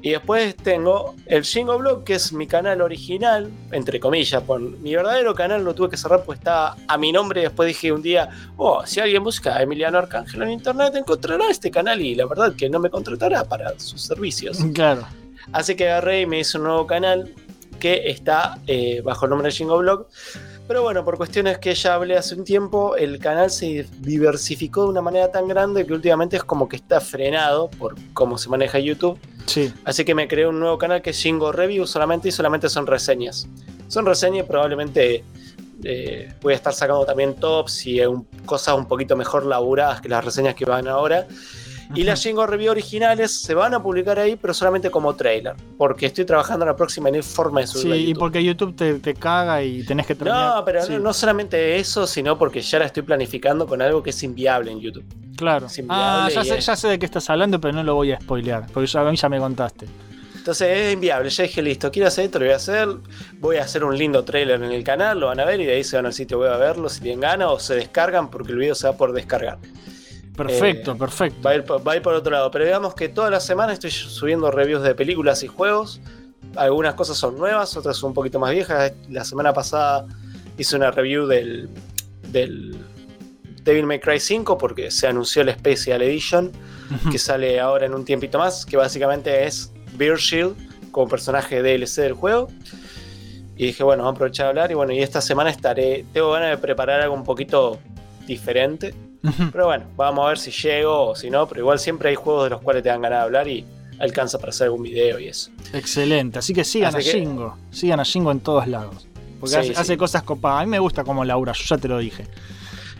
Y 0.00 0.12
después 0.12 0.56
tengo 0.56 1.14
el 1.26 1.42
Shingo 1.42 1.76
Blog, 1.76 2.04
que 2.04 2.14
es 2.14 2.32
mi 2.32 2.46
canal 2.46 2.80
original, 2.80 3.50
entre 3.70 4.00
comillas. 4.00 4.42
Por 4.44 4.60
mi 4.60 4.94
verdadero 4.94 5.34
canal 5.34 5.62
lo 5.62 5.74
tuve 5.74 5.90
que 5.90 5.98
cerrar 5.98 6.22
pues 6.24 6.38
estaba 6.38 6.74
a 6.86 6.96
mi 6.96 7.12
nombre. 7.12 7.42
Después 7.42 7.66
dije 7.66 7.92
un 7.92 8.00
día, 8.00 8.30
oh, 8.56 8.86
si 8.86 8.98
alguien 9.00 9.22
busca 9.22 9.56
a 9.56 9.62
Emiliano 9.62 9.98
Arcángel 9.98 10.40
en 10.42 10.52
internet, 10.52 10.94
encontrará 10.94 11.50
este 11.50 11.70
canal. 11.70 12.00
Y 12.00 12.14
la 12.14 12.24
verdad 12.24 12.54
que 12.56 12.70
no 12.70 12.78
me 12.78 12.88
contratará 12.88 13.44
para 13.44 13.78
sus 13.78 14.00
servicios. 14.00 14.56
Claro. 14.72 15.06
Así 15.52 15.74
que 15.74 15.90
agarré 15.90 16.22
y 16.22 16.26
me 16.26 16.40
hice 16.40 16.56
un 16.58 16.64
nuevo 16.64 16.86
canal 16.86 17.34
que 17.78 18.10
está 18.10 18.58
eh, 18.66 19.00
bajo 19.04 19.24
el 19.26 19.30
nombre 19.30 19.46
de 19.48 19.52
Shingo 19.52 19.78
Blog. 19.78 20.06
Pero 20.66 20.82
bueno, 20.82 21.02
por 21.04 21.16
cuestiones 21.16 21.56
que 21.58 21.74
ya 21.74 21.94
hablé 21.94 22.16
hace 22.18 22.34
un 22.34 22.44
tiempo, 22.44 22.94
el 22.96 23.18
canal 23.18 23.50
se 23.50 23.86
diversificó 24.00 24.82
de 24.82 24.88
una 24.90 25.00
manera 25.00 25.30
tan 25.32 25.48
grande 25.48 25.86
que 25.86 25.94
últimamente 25.94 26.36
es 26.36 26.44
como 26.44 26.68
que 26.68 26.76
está 26.76 27.00
frenado 27.00 27.70
por 27.70 27.94
cómo 28.12 28.36
se 28.36 28.50
maneja 28.50 28.78
YouTube. 28.78 29.18
Sí. 29.46 29.72
Así 29.84 30.04
que 30.04 30.14
me 30.14 30.28
creé 30.28 30.46
un 30.46 30.60
nuevo 30.60 30.76
canal 30.76 31.00
que 31.00 31.10
es 31.10 31.16
Shingo 31.16 31.52
Review 31.52 31.86
solamente 31.86 32.28
y 32.28 32.32
solamente 32.32 32.68
son 32.68 32.86
reseñas. 32.86 33.48
Son 33.88 34.04
reseñas 34.04 34.44
probablemente 34.46 35.24
eh, 35.84 36.32
voy 36.42 36.52
a 36.52 36.56
estar 36.56 36.74
sacando 36.74 37.06
también 37.06 37.34
tops 37.36 37.86
y 37.86 38.00
un- 38.04 38.26
cosas 38.44 38.76
un 38.76 38.86
poquito 38.86 39.16
mejor 39.16 39.46
laburadas 39.46 40.00
que 40.02 40.08
las 40.10 40.22
reseñas 40.24 40.54
que 40.54 40.64
van 40.66 40.86
ahora. 40.88 41.26
Y 41.94 42.02
las 42.04 42.20
Shingo 42.20 42.46
Review 42.46 42.70
originales 42.70 43.32
se 43.40 43.54
van 43.54 43.72
a 43.74 43.82
publicar 43.82 44.18
ahí, 44.18 44.36
pero 44.36 44.52
solamente 44.52 44.90
como 44.90 45.16
trailer. 45.16 45.54
Porque 45.78 46.06
estoy 46.06 46.24
trabajando 46.26 46.64
en 46.64 46.68
la 46.68 46.76
próxima 46.76 47.08
en 47.08 47.22
forma 47.22 47.60
de 47.60 47.66
Sí, 47.66 47.72
subirla 47.78 47.94
a 47.94 47.98
y 47.98 48.14
porque 48.14 48.44
YouTube 48.44 48.76
te, 48.76 48.94
te 48.98 49.14
caga 49.14 49.62
y 49.62 49.82
tenés 49.84 50.06
que 50.06 50.14
terminar. 50.14 50.56
No, 50.56 50.64
pero 50.64 50.82
Sí, 50.84 50.92
no, 50.92 50.98
no 50.98 51.12
solamente 51.14 51.76
eso, 51.76 52.06
sino 52.06 52.36
porque 52.36 52.60
ya 52.60 52.78
la 52.78 52.84
estoy 52.84 53.02
planificando 53.04 53.66
con 53.66 53.80
algo 53.80 54.02
que 54.02 54.10
es 54.10 54.22
inviable 54.22 54.70
en 54.70 54.80
YouTube. 54.80 55.04
Claro. 55.36 55.66
es 55.66 55.78
Ah, 55.78 55.80
inviable 56.28 56.34
ya 56.34 56.40
y 56.42 56.44
sé, 56.46 56.58
es- 56.58 56.66
ya 56.66 56.76
sé 56.76 56.88
de 56.88 56.98
qué 56.98 57.06
estás 57.06 57.30
hablando, 57.30 57.60
pero 57.60 57.72
no 57.74 57.82
lo 57.82 57.94
voy 57.94 58.12
a 58.12 58.20
spoilear. 58.20 58.66
Porque 58.72 58.86
ya, 58.86 59.00
a 59.00 59.10
mí 59.10 59.16
ya 59.16 59.28
me 59.28 59.38
contaste. 59.38 59.86
Entonces 60.36 60.68
es 60.68 60.92
inviable. 60.94 61.30
Ya 61.30 61.42
dije, 61.44 61.62
listo, 61.62 61.90
quiero 61.90 62.08
hacer 62.08 62.26
esto, 62.26 62.38
lo 62.38 62.44
voy 62.46 62.52
a 62.52 62.56
hacer. 62.56 62.88
Voy 63.40 63.56
a 63.56 63.62
hacer 63.64 63.82
un 63.84 63.96
lindo 63.96 64.24
trailer 64.24 64.62
en 64.62 64.72
el 64.72 64.84
canal, 64.84 65.20
lo 65.20 65.26
van 65.26 65.40
a 65.40 65.44
ver 65.44 65.60
y 65.60 65.64
de 65.66 65.74
ahí 65.74 65.84
se 65.84 65.96
van 65.96 66.06
al 66.06 66.12
sitio 66.14 66.38
web 66.38 66.52
a 66.52 66.56
verlo 66.58 66.88
si 66.88 67.00
tienen 67.00 67.20
ganas 67.20 67.48
o 67.50 67.58
se 67.58 67.74
descargan 67.74 68.30
porque 68.30 68.52
el 68.52 68.58
video 68.58 68.74
se 68.74 68.86
va 68.88 68.96
por 68.96 69.12
descargar. 69.12 69.58
Perfecto, 70.46 70.92
Eh, 70.92 70.96
perfecto. 70.96 71.42
Va 71.42 71.50
a, 71.50 71.54
ir, 71.56 71.64
por- 71.64 71.86
va 71.86 71.92
a 71.92 71.96
ir 71.96 72.02
por 72.02 72.14
otro 72.14 72.32
lado. 72.32 72.50
Pero 72.50 72.64
digamos 72.64 72.94
que 72.94 73.08
toda 73.08 73.28
la 73.30 73.40
semana 73.40 73.72
estoy 73.72 73.90
subiendo 73.90 74.50
reviews 74.50 74.82
de 74.82 74.94
películas 74.94 75.42
y 75.42 75.48
juegos. 75.48 76.00
Algunas 76.56 76.94
cosas 76.94 77.16
son 77.18 77.36
nuevas, 77.36 77.76
otras 77.76 78.02
un 78.02 78.14
poquito 78.14 78.38
más 78.38 78.52
viejas. 78.52 78.92
La 79.10 79.24
semana 79.24 79.52
pasada 79.52 80.06
hice 80.56 80.76
una 80.76 80.90
review 80.90 81.26
del, 81.26 81.68
del 82.32 82.76
Devil 83.64 83.84
May 83.86 84.00
Cry 84.00 84.18
5 84.18 84.56
porque 84.56 84.90
se 84.90 85.06
anunció 85.06 85.44
la 85.44 85.52
Special 85.54 86.00
Edition 86.02 86.50
que 87.10 87.18
sale 87.18 87.60
ahora 87.60 87.84
en 87.84 87.92
un 87.92 88.02
tiempito 88.06 88.38
más, 88.38 88.64
que 88.64 88.78
básicamente 88.78 89.44
es 89.46 89.70
Shield 89.98 90.56
como 90.90 91.06
personaje 91.06 91.62
DLC 91.62 91.96
del 92.02 92.14
juego. 92.14 92.48
Y 93.56 93.66
dije, 93.66 93.82
bueno, 93.82 94.04
vamos 94.04 94.14
a 94.14 94.16
aprovechar 94.16 94.46
de 94.46 94.48
hablar. 94.50 94.70
Y 94.70 94.74
bueno, 94.74 94.92
y 94.92 95.00
esta 95.02 95.20
semana 95.20 95.50
estaré. 95.50 96.04
Tengo 96.12 96.30
ganas 96.30 96.50
de 96.50 96.58
preparar 96.58 97.00
algo 97.00 97.14
un 97.14 97.24
poquito 97.24 97.78
diferente. 98.26 98.94
Pero 99.52 99.66
bueno, 99.66 99.84
vamos 99.96 100.24
a 100.24 100.28
ver 100.28 100.38
si 100.38 100.50
llego 100.50 101.08
o 101.10 101.16
si 101.16 101.30
no. 101.30 101.46
Pero 101.46 101.60
igual 101.62 101.78
siempre 101.78 102.10
hay 102.10 102.14
juegos 102.14 102.44
de 102.44 102.50
los 102.50 102.60
cuales 102.62 102.82
te 102.82 102.88
dan 102.88 103.02
ganas 103.02 103.20
de 103.20 103.24
hablar 103.24 103.48
y 103.48 103.64
alcanza 103.98 104.38
para 104.38 104.50
hacer 104.50 104.66
algún 104.66 104.82
video 104.82 105.18
y 105.18 105.28
eso. 105.28 105.50
Excelente. 105.72 106.38
Así 106.38 106.54
que 106.54 106.64
sigan 106.64 106.94
Así 106.94 107.10
a 107.10 107.12
que-. 107.12 107.50
Sigan 107.70 108.00
a 108.00 108.04
Shingo 108.04 108.30
en 108.30 108.40
todos 108.40 108.66
lados. 108.66 109.06
Porque 109.40 109.54
Sí, 109.54 109.58
hace, 109.60 109.74
sí. 109.74 109.80
hace 109.80 109.96
cosas 109.96 110.22
copadas. 110.22 110.62
A 110.62 110.64
mí 110.64 110.70
me 110.70 110.78
gusta 110.78 111.04
como 111.04 111.24
Laura, 111.24 111.52
yo 111.52 111.64
ya 111.64 111.78
te 111.78 111.88
lo 111.88 111.98
dije. 111.98 112.26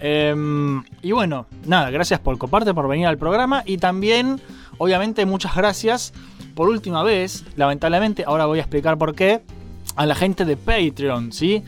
Em, 0.00 0.82
y 1.02 1.12
bueno, 1.12 1.46
nada, 1.66 1.90
gracias 1.90 2.20
por 2.20 2.36
coparte, 2.38 2.72
por 2.74 2.88
venir 2.88 3.06
al 3.06 3.18
programa. 3.18 3.62
Y 3.66 3.78
también, 3.78 4.40
obviamente, 4.78 5.26
muchas 5.26 5.54
gracias 5.56 6.12
por 6.54 6.68
última 6.68 7.02
vez, 7.04 7.44
lamentablemente, 7.56 8.24
ahora 8.26 8.46
voy 8.46 8.58
a 8.58 8.62
explicar 8.62 8.98
por 8.98 9.14
qué, 9.14 9.42
a 9.94 10.06
la 10.06 10.14
gente 10.16 10.44
de 10.44 10.56
Patreon, 10.56 11.32
¿sí? 11.32 11.62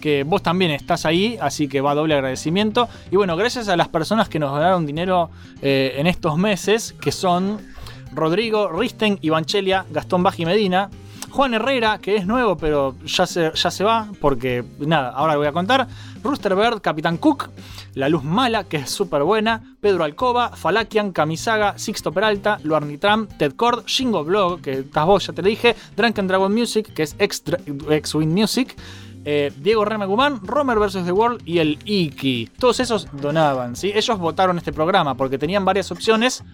Que 0.00 0.24
vos 0.24 0.42
también 0.42 0.70
estás 0.70 1.06
ahí, 1.06 1.38
así 1.40 1.68
que 1.68 1.80
va 1.80 1.94
doble 1.94 2.14
agradecimiento. 2.14 2.88
Y 3.10 3.16
bueno, 3.16 3.36
gracias 3.36 3.68
a 3.68 3.76
las 3.76 3.88
personas 3.88 4.28
que 4.28 4.38
nos 4.38 4.50
donaron 4.50 4.86
dinero 4.86 5.30
eh, 5.62 5.94
en 5.96 6.06
estos 6.06 6.36
meses, 6.36 6.94
que 7.00 7.12
son 7.12 7.58
Rodrigo, 8.12 8.68
Risten, 8.68 9.18
Ivanchelia, 9.22 9.86
Gastón 9.90 10.22
Baji 10.22 10.44
Medina, 10.44 10.90
Juan 11.34 11.52
Herrera, 11.52 11.98
que 11.98 12.14
es 12.14 12.26
nuevo, 12.26 12.56
pero 12.56 12.94
ya 13.04 13.26
se, 13.26 13.50
ya 13.52 13.70
se 13.70 13.82
va, 13.82 14.08
porque 14.20 14.64
nada, 14.78 15.10
ahora 15.10 15.32
lo 15.32 15.40
voy 15.40 15.48
a 15.48 15.52
contar. 15.52 15.88
Rooster 16.22 16.54
Bird, 16.54 16.80
Capitán 16.80 17.16
Cook, 17.16 17.50
La 17.94 18.08
Luz 18.08 18.22
Mala, 18.22 18.62
que 18.64 18.76
es 18.76 18.90
súper 18.90 19.24
buena, 19.24 19.74
Pedro 19.80 20.04
Alcoba, 20.04 20.50
Falakian, 20.50 21.10
Camisaga, 21.10 21.76
Sixto 21.76 22.12
Peralta, 22.12 22.60
Luarnitram, 22.62 23.26
Ted 23.26 23.54
Cord, 23.56 23.84
Shingo 23.86 24.22
Blog, 24.22 24.60
que 24.60 24.72
estás 24.74 25.06
vos, 25.06 25.26
ya 25.26 25.32
te 25.32 25.42
lo 25.42 25.48
dije, 25.48 25.74
Drunken 25.96 26.28
Dragon 26.28 26.54
Music, 26.54 26.94
que 26.94 27.02
es 27.02 27.16
X-Wing 27.18 28.32
Music, 28.32 28.76
eh, 29.24 29.52
Diego 29.56 29.84
Remegumán, 29.84 30.40
Romer 30.42 30.78
vs. 30.78 31.04
The 31.04 31.12
World 31.12 31.42
y 31.44 31.58
el 31.58 31.78
Iki. 31.84 32.50
Todos 32.58 32.80
esos 32.80 33.08
donaban, 33.12 33.76
¿sí? 33.76 33.92
Ellos 33.94 34.18
votaron 34.18 34.58
este 34.58 34.72
programa 34.72 35.16
porque 35.16 35.38
tenían 35.38 35.64
varias 35.64 35.90
opciones 35.90 36.44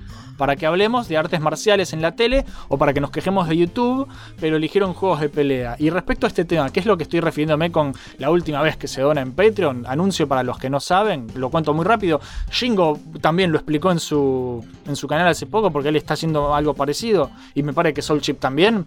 para 0.40 0.56
que 0.56 0.64
hablemos 0.64 1.06
de 1.06 1.18
artes 1.18 1.38
marciales 1.40 1.92
en 1.92 2.00
la 2.00 2.12
tele 2.12 2.46
o 2.68 2.78
para 2.78 2.94
que 2.94 3.00
nos 3.00 3.10
quejemos 3.10 3.46
de 3.46 3.58
YouTube, 3.58 4.08
pero 4.40 4.56
eligieron 4.56 4.94
juegos 4.94 5.20
de 5.20 5.28
pelea. 5.28 5.76
Y 5.78 5.90
respecto 5.90 6.26
a 6.26 6.28
este 6.28 6.46
tema, 6.46 6.70
que 6.70 6.80
es 6.80 6.86
lo 6.86 6.96
que 6.96 7.02
estoy 7.02 7.20
refiriéndome 7.20 7.70
con 7.70 7.92
la 8.16 8.30
última 8.30 8.62
vez 8.62 8.78
que 8.78 8.88
se 8.88 9.02
dona 9.02 9.20
en 9.20 9.32
Patreon, 9.32 9.84
anuncio 9.86 10.26
para 10.26 10.42
los 10.42 10.58
que 10.58 10.70
no 10.70 10.80
saben, 10.80 11.26
lo 11.34 11.50
cuento 11.50 11.74
muy 11.74 11.84
rápido. 11.84 12.20
Shingo 12.50 12.98
también 13.20 13.52
lo 13.52 13.58
explicó 13.58 13.90
en 13.90 13.98
su, 13.98 14.64
en 14.86 14.96
su 14.96 15.06
canal 15.06 15.28
hace 15.28 15.44
poco 15.44 15.70
porque 15.70 15.90
él 15.90 15.96
está 15.96 16.14
haciendo 16.14 16.54
algo 16.54 16.72
parecido 16.72 17.30
y 17.54 17.62
me 17.62 17.74
parece 17.74 17.94
que 17.94 18.02
Soul 18.02 18.22
Chip 18.22 18.40
también. 18.40 18.86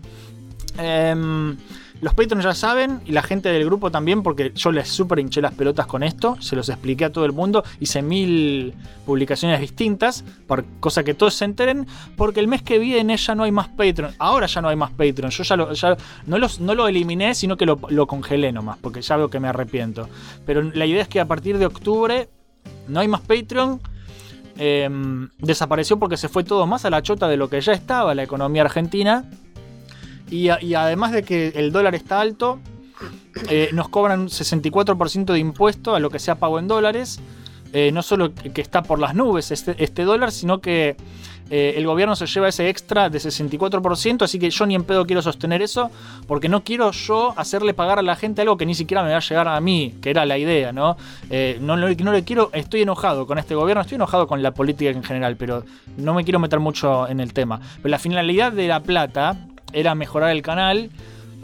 Em, 0.77 1.55
los 2.03 2.13
Patreons 2.13 2.43
ya 2.43 2.53
saben 2.53 2.99
y 3.05 3.13
la 3.13 3.23
gente 3.23 3.49
del 3.49 3.65
grupo 3.65 3.89
también, 3.89 4.23
porque 4.23 4.51
yo 4.53 4.71
les 4.71 4.89
super 4.89 5.19
hinché 5.19 5.41
las 5.41 5.53
pelotas 5.53 5.87
con 5.87 6.03
esto, 6.03 6.35
se 6.41 6.55
los 6.55 6.67
expliqué 6.67 7.05
a 7.05 7.11
todo 7.11 7.25
el 7.25 7.31
mundo, 7.31 7.63
hice 7.79 8.01
mil 8.01 8.73
publicaciones 9.05 9.61
distintas, 9.61 10.23
por 10.45 10.65
cosa 10.79 11.03
que 11.03 11.13
todos 11.13 11.33
se 11.33 11.45
enteren, 11.45 11.87
porque 12.17 12.41
el 12.41 12.47
mes 12.47 12.61
que 12.61 12.77
viene 12.77 13.15
ya 13.15 13.35
no 13.35 13.43
hay 13.43 13.51
más 13.51 13.69
Patreon, 13.69 14.11
ahora 14.19 14.47
ya 14.47 14.61
no 14.61 14.67
hay 14.67 14.75
más 14.75 14.91
Patreon, 14.91 15.31
yo 15.31 15.43
ya, 15.43 15.55
lo, 15.55 15.69
no, 16.27 16.37
los, 16.37 16.59
no 16.59 16.75
lo 16.75 16.87
eliminé, 16.87 17.33
sino 17.35 17.55
que 17.55 17.65
lo, 17.65 17.79
lo 17.89 18.05
congelé 18.05 18.51
nomás, 18.51 18.77
porque 18.79 19.01
ya 19.01 19.15
veo 19.15 19.29
que 19.29 19.39
me 19.39 19.47
arrepiento. 19.47 20.09
Pero 20.45 20.61
la 20.61 20.85
idea 20.85 21.01
es 21.01 21.07
que 21.07 21.21
a 21.21 21.25
partir 21.25 21.57
de 21.57 21.65
octubre 21.65 22.27
no 22.87 22.99
hay 22.99 23.07
más 23.07 23.21
Patreon. 23.21 23.79
eh, 24.57 24.89
desapareció 25.39 25.97
porque 25.97 26.17
se 26.17 26.29
fue 26.29 26.43
todo 26.43 26.67
más 26.67 26.85
a 26.85 26.89
la 26.89 27.01
chota 27.01 27.27
de 27.27 27.37
lo 27.37 27.49
que 27.49 27.59
ya 27.61 27.73
estaba 27.73 28.13
la 28.13 28.23
economía 28.23 28.63
argentina. 28.63 29.25
Y, 30.29 30.49
además 30.49 31.11
de 31.11 31.23
que 31.23 31.49
el 31.55 31.71
dólar 31.71 31.95
está 31.95 32.19
alto, 32.19 32.59
eh, 33.49 33.69
nos 33.73 33.89
cobran 33.89 34.21
un 34.21 34.27
64% 34.29 35.33
de 35.33 35.39
impuesto 35.39 35.95
a 35.95 35.99
lo 35.99 36.09
que 36.09 36.19
sea 36.19 36.35
pago 36.35 36.59
en 36.59 36.67
dólares. 36.67 37.19
Eh, 37.71 37.91
no 37.91 38.03
solo 38.03 38.31
que 38.35 38.61
está 38.61 38.83
por 38.83 38.99
las 38.99 39.15
nubes 39.15 39.49
este, 39.49 39.75
este 39.83 40.03
dólar, 40.03 40.31
sino 40.31 40.61
que 40.61 40.95
eh, 41.49 41.73
el 41.75 41.87
gobierno 41.87 42.15
se 42.15 42.27
lleva 42.27 42.47
ese 42.47 42.69
extra 42.69 43.09
de 43.09 43.17
64%, 43.17 44.21
así 44.21 44.37
que 44.37 44.51
yo 44.51 44.65
ni 44.67 44.75
en 44.75 44.83
pedo 44.83 45.07
quiero 45.07 45.23
sostener 45.23 45.63
eso, 45.63 45.89
porque 46.27 46.49
no 46.49 46.63
quiero 46.63 46.91
yo 46.91 47.33
hacerle 47.35 47.73
pagar 47.73 47.97
a 47.97 48.03
la 48.03 48.15
gente 48.15 48.41
algo 48.41 48.57
que 48.57 48.67
ni 48.67 48.75
siquiera 48.75 49.03
me 49.03 49.09
va 49.09 49.17
a 49.17 49.21
llegar 49.21 49.47
a 49.47 49.59
mí, 49.59 49.95
que 50.03 50.11
era 50.11 50.23
la 50.25 50.37
idea, 50.37 50.71
¿no? 50.71 50.97
No, 51.61 51.77
no 51.77 51.87
le 51.87 52.23
quiero, 52.23 52.51
estoy 52.53 52.83
enojado 52.83 53.25
con 53.25 53.39
este 53.39 53.55
gobierno, 53.55 53.81
estoy 53.81 53.95
enojado 53.95 54.27
con 54.27 54.43
la 54.43 54.51
política 54.53 54.91
en 54.91 55.03
general, 55.03 55.35
pero 55.35 55.65
no 55.97 56.13
me 56.13 56.23
quiero 56.23 56.37
meter 56.37 56.59
mucho 56.59 57.07
en 57.07 57.19
el 57.19 57.33
tema. 57.33 57.59
Pero 57.77 57.89
la 57.89 57.99
finalidad 57.99 58.51
de 58.51 58.67
la 58.67 58.81
plata 58.81 59.35
era 59.73 59.95
mejorar 59.95 60.31
el 60.31 60.41
canal. 60.41 60.89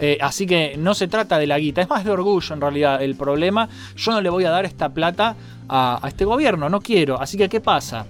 eh, 0.01 0.17
así 0.21 0.45
que 0.45 0.75
no 0.77 0.93
se 0.93 1.07
trata 1.09 1.37
de 1.37 1.45
la 1.47 1.59
guita, 1.59 1.81
es 1.81 1.89
más 1.89 2.05
de 2.05 2.11
orgullo 2.11 2.53
en 2.55 2.61
realidad 2.61 3.03
el 3.03 3.15
problema. 3.15 3.67
Yo 3.97 4.11
no 4.13 4.21
le 4.21 4.29
voy 4.29 4.45
a 4.45 4.49
dar 4.49 4.63
esta 4.65 4.89
plata 4.89 5.35
a, 5.67 5.99
este 6.07 6.23
gobierno, 6.23 6.69
no 6.69 6.79
quiero. 6.79 7.19
Así 7.19 7.37
que, 7.37 7.49
¿qué 7.49 7.59
pasa? 7.59 8.05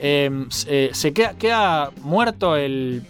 Se- 0.00 0.28
eh, 0.68 0.90
se 0.92 1.12
queda, 1.12 1.34
queda 1.34 1.90
muerto 2.02 2.56
el, 2.56 3.04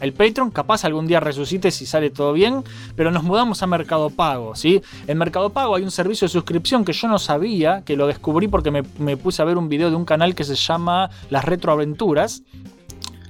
el 0.00 0.12
Patreon, 0.12 0.50
capaz 0.50 0.84
algún 0.84 1.06
día 1.06 1.20
resucite 1.20 1.70
si 1.70 1.86
sale 1.86 2.10
todo 2.10 2.32
bien, 2.32 2.64
pero 2.96 3.12
nos 3.12 3.22
mudamos 3.22 3.62
a 3.62 3.68
Mercado 3.68 4.10
Pago, 4.10 4.56
¿sí? 4.56 4.82
En 5.06 5.18
Mercado 5.18 5.50
Pago 5.50 5.76
hay 5.76 5.84
un 5.84 5.92
servicio 5.92 6.26
de 6.26 6.32
suscripción 6.32 6.84
que 6.84 6.92
yo 6.92 7.06
no 7.06 7.20
sabía, 7.20 7.82
que 7.84 7.94
lo 7.96 8.08
descubrí 8.08 8.48
porque 8.48 8.72
me, 8.72 8.82
me 8.98 9.16
puse 9.16 9.40
a 9.40 9.44
ver 9.44 9.56
un 9.56 9.68
video 9.68 9.88
de 9.90 9.94
un 9.96 10.04
canal 10.04 10.34
que 10.34 10.42
se 10.42 10.56
llama 10.56 11.10
Las 11.30 11.44
Retroaventuras. 11.44 12.42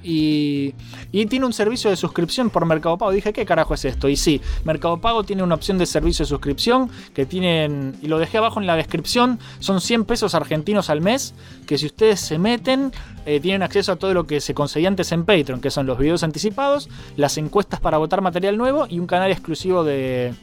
Y, 0.03 0.73
tiene 1.11 1.45
un 1.45 1.53
servicio 1.53 1.89
de 1.89 1.95
suscripción 1.95 2.49
por 2.49 2.65
Mercado 2.65 2.97
Pago. 2.97 3.11
Dije, 3.11 3.33
¿qué 3.33 3.45
carajo 3.45 3.73
es 3.73 3.85
esto? 3.85 4.09
Y 4.09 4.17
sí, 4.17 4.41
Mercado 4.65 4.97
Pago 4.97 5.23
tiene 5.23 5.43
una 5.43 5.55
opción 5.55 5.77
de 5.77 5.85
servicio 5.85 6.25
de 6.25 6.29
suscripción 6.29 6.89
que 7.13 7.25
tienen, 7.25 7.95
y 8.01 8.07
lo 8.07 8.19
dejé 8.19 8.37
abajo 8.37 8.59
en 8.59 8.67
la 8.67 8.75
descripción, 8.75 9.39
son 9.59 9.79
100 9.79 10.05
pesos 10.05 10.35
argentinos 10.35 10.89
al 10.89 11.01
mes, 11.01 11.33
que 11.65 11.77
si 11.77 11.85
ustedes 11.85 12.19
se 12.19 12.37
meten, 12.37 12.91
eh, 13.25 13.39
tienen 13.39 13.63
acceso 13.63 13.93
a 13.93 13.95
todo 13.95 14.13
lo 14.13 14.27
que 14.27 14.41
se 14.41 14.53
conseguía 14.53 14.89
antes 14.89 15.11
en 15.11 15.25
Patreon, 15.25 15.61
que 15.61 15.71
son 15.71 15.85
los 15.85 15.97
videos 15.97 16.23
anticipados, 16.23 16.89
las 17.15 17.37
encuestas 17.37 17.79
para 17.79 17.97
votar 17.97 18.21
material 18.21 18.57
nuevo 18.57 18.85
y 18.89 18.99
un 18.99 19.07
canal 19.07 19.31
exclusivo 19.31 19.83
de, 19.83 20.33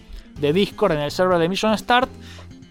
de 0.40 0.52
Discord 0.52 0.92
en 0.92 1.00
el 1.00 1.10
server 1.10 1.38
de 1.38 1.48
Mission 1.48 1.76
Start 1.76 2.10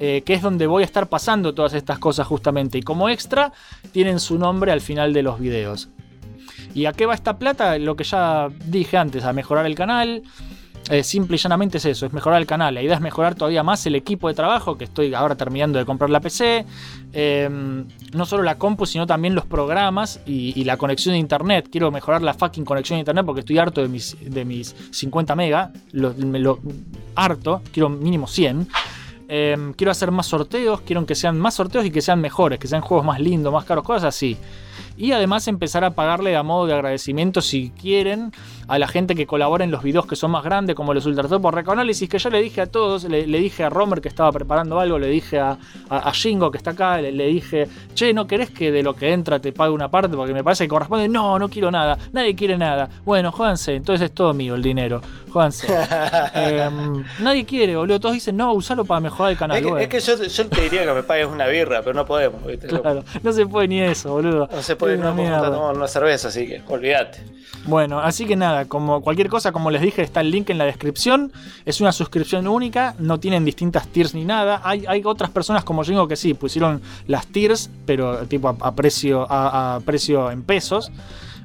eh, 0.02 0.22
que 0.26 0.34
es 0.34 0.42
donde 0.42 0.66
voy 0.66 0.84
a 0.84 0.86
estar 0.86 1.10
pasando 1.10 1.54
todas 1.54 1.74
estas 1.74 2.00
cosas 2.00 2.26
justamente. 2.26 2.78
Y 2.78 2.82
como 2.82 3.10
extra, 3.10 3.52
tienen 3.92 4.22
su 4.22 4.38
nombre 4.38 4.72
al 4.72 4.80
final 4.80 5.12
de 5.12 5.24
los 5.24 5.40
videos. 5.40 5.90
¿Y 6.74 6.86
a 6.86 6.94
qué 6.94 7.06
va 7.06 7.14
esta 7.14 7.38
plata? 7.38 7.78
Lo 7.78 7.96
que 7.96 8.04
ya 8.04 8.50
dije 8.66 8.98
antes, 8.98 9.24
a 9.24 9.34
mejorar 9.34 9.66
el 9.66 9.76
canal. 9.76 10.24
Eh, 10.90 11.04
simple 11.04 11.36
y 11.36 11.40
llanamente 11.40 11.78
es 11.78 11.86
eso, 11.86 12.08
es 12.08 12.14
mejorar 12.14 12.42
el 12.42 12.48
canal. 12.48 12.74
La 12.74 12.82
idea 12.82 12.96
es 12.96 13.02
mejorar 13.02 13.36
todavía 13.36 13.62
más 13.62 13.86
el 13.86 13.94
equipo 13.94 14.28
de 14.28 14.34
trabajo, 14.34 14.76
que 14.76 14.86
estoy 14.86 15.14
ahora 15.14 15.36
terminando 15.36 15.78
de 15.78 15.86
comprar 15.86 16.10
la 16.10 16.20
PC. 16.20 16.66
Em, 17.14 17.86
no 18.14 18.26
solo 18.26 18.42
la 18.42 18.58
compu, 18.58 18.88
sino 18.88 19.06
también 19.06 19.36
los 19.36 19.46
programas 19.46 20.20
y, 20.26 20.64
la 20.64 20.78
conexión 20.78 21.14
de 21.14 21.20
internet. 21.20 21.68
Quiero 21.72 21.92
mejorar 21.92 22.24
la 22.24 22.34
fucking 22.34 22.66
conexión 22.66 22.98
de 22.98 23.02
internet 23.02 23.24
porque 23.24 23.42
estoy 23.42 23.60
harto 23.60 23.82
de 23.82 23.88
mis, 23.88 24.18
de 24.20 24.46
mis 24.46 24.76
50 24.92 25.36
megas. 25.36 25.70
Lo, 25.92 26.14
me 26.16 26.40
lo 26.40 26.60
harto, 27.16 27.62
quiero 27.72 27.90
mínimo 27.90 28.26
100. 28.26 28.68
Eh, 29.32 29.74
quiero 29.76 29.92
hacer 29.92 30.10
más 30.10 30.26
sorteos, 30.26 30.82
quiero 30.82 31.06
que 31.06 31.14
sean 31.14 31.40
más 31.40 31.54
sorteos 31.54 31.86
y 31.86 31.92
que 31.92 32.02
sean 32.02 32.20
mejores, 32.20 32.58
que 32.58 32.68
sean 32.68 32.82
juegos 32.82 33.06
más 33.06 33.20
lindos, 33.20 33.54
más 33.54 33.64
caros, 33.64 33.84
cosas 33.84 34.06
así. 34.06 34.36
Y 35.00 35.14
además 35.14 35.48
empezar 35.48 35.86
a 35.86 35.92
pagarle 35.92 36.36
a 36.36 36.44
modo 36.44 36.68
de 36.68 36.74
agradecimiento, 36.74 37.42
si 37.42 37.72
quieren, 37.72 38.34
a 38.68 38.78
la 38.78 38.86
gente 38.86 39.16
que 39.16 39.26
colabora 39.26 39.64
en 39.64 39.72
los 39.72 39.82
videos 39.82 40.06
que 40.06 40.18
son 40.18 40.32
más 40.32 40.44
grandes, 40.44 40.76
como 40.76 40.94
los 40.94 41.06
Ultratop 41.06 41.42
por 41.42 41.56
Recoanálisis, 41.56 42.10
que 42.10 42.20
yo 42.20 42.30
le 42.30 42.42
dije 42.42 42.60
a 42.60 42.66
todos, 42.66 43.06
le, 43.06 43.26
dije 43.26 43.64
a 43.64 43.70
Romer 43.70 44.02
que 44.02 44.10
estaba 44.10 44.30
preparando 44.34 44.78
algo, 44.78 45.00
le 45.00 45.08
dije 45.08 45.40
a, 45.40 45.58
a, 45.90 46.10
a 46.10 46.12
Shingo 46.12 46.52
que 46.52 46.58
está 46.58 46.72
acá, 46.72 47.00
le, 47.00 47.14
le, 47.14 47.28
dije, 47.28 47.70
che, 47.94 48.14
¿no 48.14 48.28
querés 48.28 48.52
que 48.52 48.74
de 48.74 48.84
lo 48.84 48.94
que 48.94 49.14
entra 49.14 49.40
te 49.40 49.54
pague 49.54 49.72
una 49.72 49.90
parte? 49.90 50.18
Porque 50.18 50.34
me 50.34 50.44
parece 50.44 50.66
que 50.66 50.70
corresponde. 50.70 51.08
No, 51.08 51.40
no 51.40 51.48
quiero 51.48 51.72
nada, 51.72 51.98
nadie 52.12 52.36
quiere 52.36 52.58
nada. 52.58 52.90
Bueno, 53.06 53.32
jódanse, 53.32 53.76
entonces 53.76 54.08
es 54.10 54.14
todo 54.14 54.34
mío 54.34 54.56
el 54.56 54.62
dinero, 54.62 55.02
jódanse. 55.30 55.68
eh, 56.36 56.70
nadie 57.20 57.46
quiere, 57.46 57.76
boludo, 57.76 58.00
todos 58.00 58.16
dicen, 58.16 58.38
no, 58.38 58.54
usalo 58.54 58.86
para 58.86 59.00
mejorar 59.00 59.32
el 59.32 59.38
canal. 59.38 59.58
Es 59.58 59.90
que, 59.90 59.98
es 59.98 60.06
que 60.06 60.18
yo, 60.18 60.24
yo, 60.24 60.48
te 60.48 60.62
diría 60.62 60.86
que 60.86 60.94
me 60.94 61.04
pagues 61.04 61.28
una 61.28 61.48
birra, 61.48 61.82
pero 61.82 61.94
no 61.94 62.06
podemos, 62.06 62.46
¿viste? 62.46 62.68
Claro, 62.80 63.04
no 63.22 63.34
se 63.34 63.46
puede 63.46 63.68
ni 63.68 63.82
eso, 63.82 64.14
boludo. 64.14 64.50
No 64.52 64.62
se 64.62 64.76
puede, 64.76 64.98
no 64.98 65.16
podemos 65.16 65.52
tomar 65.52 65.76
una 65.76 65.88
cerveza, 65.88 66.30
así 66.30 66.48
que 66.48 66.62
olvídate. 66.68 67.20
Bueno, 67.66 68.00
así 68.00 68.26
que 68.26 68.36
nada, 68.36 68.66
como 68.66 69.02
cualquier 69.02 69.28
cosa, 69.30 69.52
como 69.52 69.70
les 69.70 69.82
dije, 69.82 70.02
está 70.02 70.22
el 70.22 70.32
link 70.32 70.50
en 70.50 70.58
la 70.58 70.66
descripción. 70.66 71.32
Es 71.66 71.82
una 71.82 71.92
suscripción 71.92 72.48
única, 72.48 72.96
no 73.00 73.20
tienen 73.20 73.46
distintas 73.46 73.88
tiers 73.88 74.14
ni 74.14 74.26
nada. 74.26 74.62
Hay, 74.64 74.86
hay 74.88 75.02
otras 75.04 75.30
personas 75.30 75.64
como 75.64 75.84
yo 75.84 76.08
que 76.08 76.16
sí, 76.16 76.34
pusieron 76.34 76.82
las 77.08 77.28
tiers, 77.28 77.70
pero 77.86 78.26
tipo 78.28 78.48
a, 78.50 78.56
a 78.62 78.76
precio, 78.76 79.28
a, 79.30 79.76
a, 79.76 79.80
precio 79.82 80.32
en 80.32 80.44
pesos. 80.44 80.92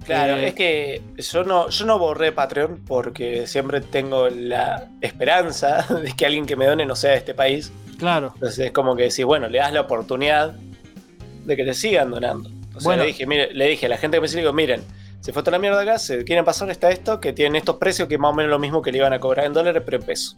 Claro, 0.05 0.36
eh, 0.36 0.48
es 0.48 0.55
que 0.55 1.02
yo 1.16 1.44
no, 1.44 1.68
yo 1.68 1.86
no 1.86 1.98
borré 1.98 2.32
Patreon 2.32 2.82
porque 2.86 3.47
siempre 3.47 3.81
tengo 3.81 4.28
la 4.28 4.89
esperanza 5.01 5.82
de 6.02 6.12
que 6.12 6.26
alguien 6.26 6.47
que 6.47 6.56
me 6.56 6.66
done 6.66 6.85
no 6.86 6.97
sea 6.97 7.12
de 7.12 7.18
este 7.18 7.35
país. 7.35 7.72
Claro. 7.98 8.32
Entonces 8.35 8.66
es 8.66 8.72
como 8.72 8.97
que 8.97 9.05
decís, 9.05 9.24
bueno, 9.24 9.48
le 9.48 9.59
das 9.59 9.72
la 9.72 9.82
oportunidad 9.82 10.55
de 11.44 11.56
que 11.56 11.64
te 11.64 11.74
sigan 11.74 12.10
donando. 12.10 12.51
O 12.74 12.81
sea, 12.81 12.89
bueno. 12.89 13.02
le 13.02 13.09
dije, 13.09 13.26
mire, 13.26 13.52
le 13.55 13.68
dije 13.68 13.86
a 13.86 13.89
la 13.89 13.97
gente 13.97 14.16
que 14.16 14.20
me 14.20 14.28
sigue, 14.28 14.40
digo, 14.40 14.52
miren, 14.52 14.82
se 15.20 15.32
fue 15.32 15.43
toda 15.43 15.52
la 15.52 15.59
mierda 15.59 15.81
acá, 15.81 15.98
se 15.98 16.24
quieren 16.24 16.44
pasar 16.44 16.70
está 16.70 16.90
esto, 16.90 17.20
que 17.20 17.32
tienen 17.32 17.56
estos 17.56 17.76
precios 17.76 18.09
que 18.09 18.18
más 18.18 18.32
o 18.32 18.35
menos 18.35 18.51
lo 18.51 18.59
mismo 18.59 18.82
que 18.82 18.93
le 18.93 18.98
iban 18.98 19.12
a 19.12 19.20
cobrar 19.20 19.47
en 19.47 19.52
dólares, 19.55 19.82
pero 19.85 19.98
en 19.98 20.02
pesos. 20.02 20.36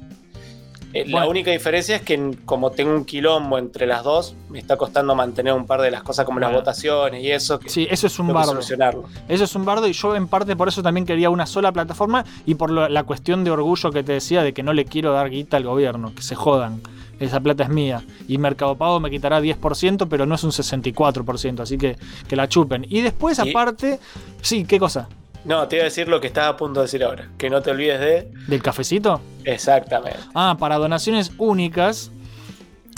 Eh, 0.97 1.03
bueno. 1.05 1.27
La 1.27 1.31
única 1.31 1.51
diferencia 1.51 1.97
es 1.97 2.03
que 2.03 2.39
como 2.47 2.71
tengo 2.71 2.93
un 2.93 3.05
quilombo 3.05 3.59
entre 3.59 3.87
las 3.87 4.03
dos, 4.03 4.35
me 4.49 4.59
está 4.59 4.77
costando 4.77 5.15
mantener 5.15 5.53
un 5.53 5.67
par 5.67 5.83
de 5.83 5.91
las 5.91 6.03
cosas 6.03 6.25
como 6.25 6.37
bueno. 6.37 6.49
las 6.49 6.61
votaciones 6.61 7.23
y 7.23 7.31
eso. 7.31 7.59
Que 7.59 7.69
sí, 7.69 7.87
eso 7.91 8.07
es 8.07 8.19
un 8.19 8.33
bardo. 8.33 8.53
Solucionarlo. 8.53 9.05
Eso 9.29 9.45
es 9.45 9.55
un 9.55 9.65
bardo 9.67 9.87
y 9.87 9.93
yo 9.93 10.17
en 10.17 10.27
parte 10.27 10.57
por 10.57 10.69
eso 10.69 10.83
también 10.83 11.05
quería 11.05 11.29
una 11.29 11.45
sola 11.45 11.71
plataforma 11.71 12.25
y 12.47 12.55
por 12.55 12.71
lo, 12.71 12.89
la 12.89 13.03
cuestión 13.03 13.45
de 13.45 13.51
orgullo 13.51 13.91
que 13.91 14.03
te 14.03 14.13
decía 14.13 14.43
de 14.43 14.55
que 14.55 14.63
no 14.63 14.73
le 14.73 14.87
quiero 14.87 15.13
dar 15.13 15.29
guita 15.29 15.59
al 15.59 15.65
gobierno, 15.65 16.15
que 16.15 16.23
se 16.23 16.35
jodan. 16.35 16.81
Esa 17.21 17.41
plata 17.41 17.65
es 17.65 17.69
mía. 17.69 18.03
Y 18.29 18.39
Mercado 18.39 18.77
Pago 18.77 19.01
me 19.01 19.11
quitará 19.11 19.41
10%, 19.41 20.07
pero 20.09 20.27
no 20.27 20.35
es 20.35 20.45
un 20.45 20.51
64%, 20.51 21.61
así 21.61 21.79
que 21.79 21.97
que 22.29 22.37
la 22.37 22.49
chupen. 22.49 22.87
Y 22.89 23.01
después, 23.01 23.39
¿Y? 23.39 23.51
aparte, 23.51 23.99
sí, 24.41 24.65
¿qué 24.65 24.79
cosa? 24.79 25.09
No, 25.47 25.69
te 25.69 25.77
iba 25.77 25.85
a 25.85 25.85
decir 25.85 26.09
lo 26.09 26.21
que 26.21 26.27
estaba 26.27 26.49
a 26.49 26.57
punto 26.57 26.81
de 26.81 26.87
decir 26.87 27.05
ahora. 27.05 27.29
Que 27.39 27.49
no 27.49 27.63
te 27.63 27.71
olvides 27.71 28.01
de. 28.01 28.29
¿Del 28.49 28.63
cafecito? 28.63 29.21
Exactamente. 29.45 30.19
Ah, 30.35 30.57
para 30.59 30.77
donaciones 30.77 31.33
únicas. 31.39 32.11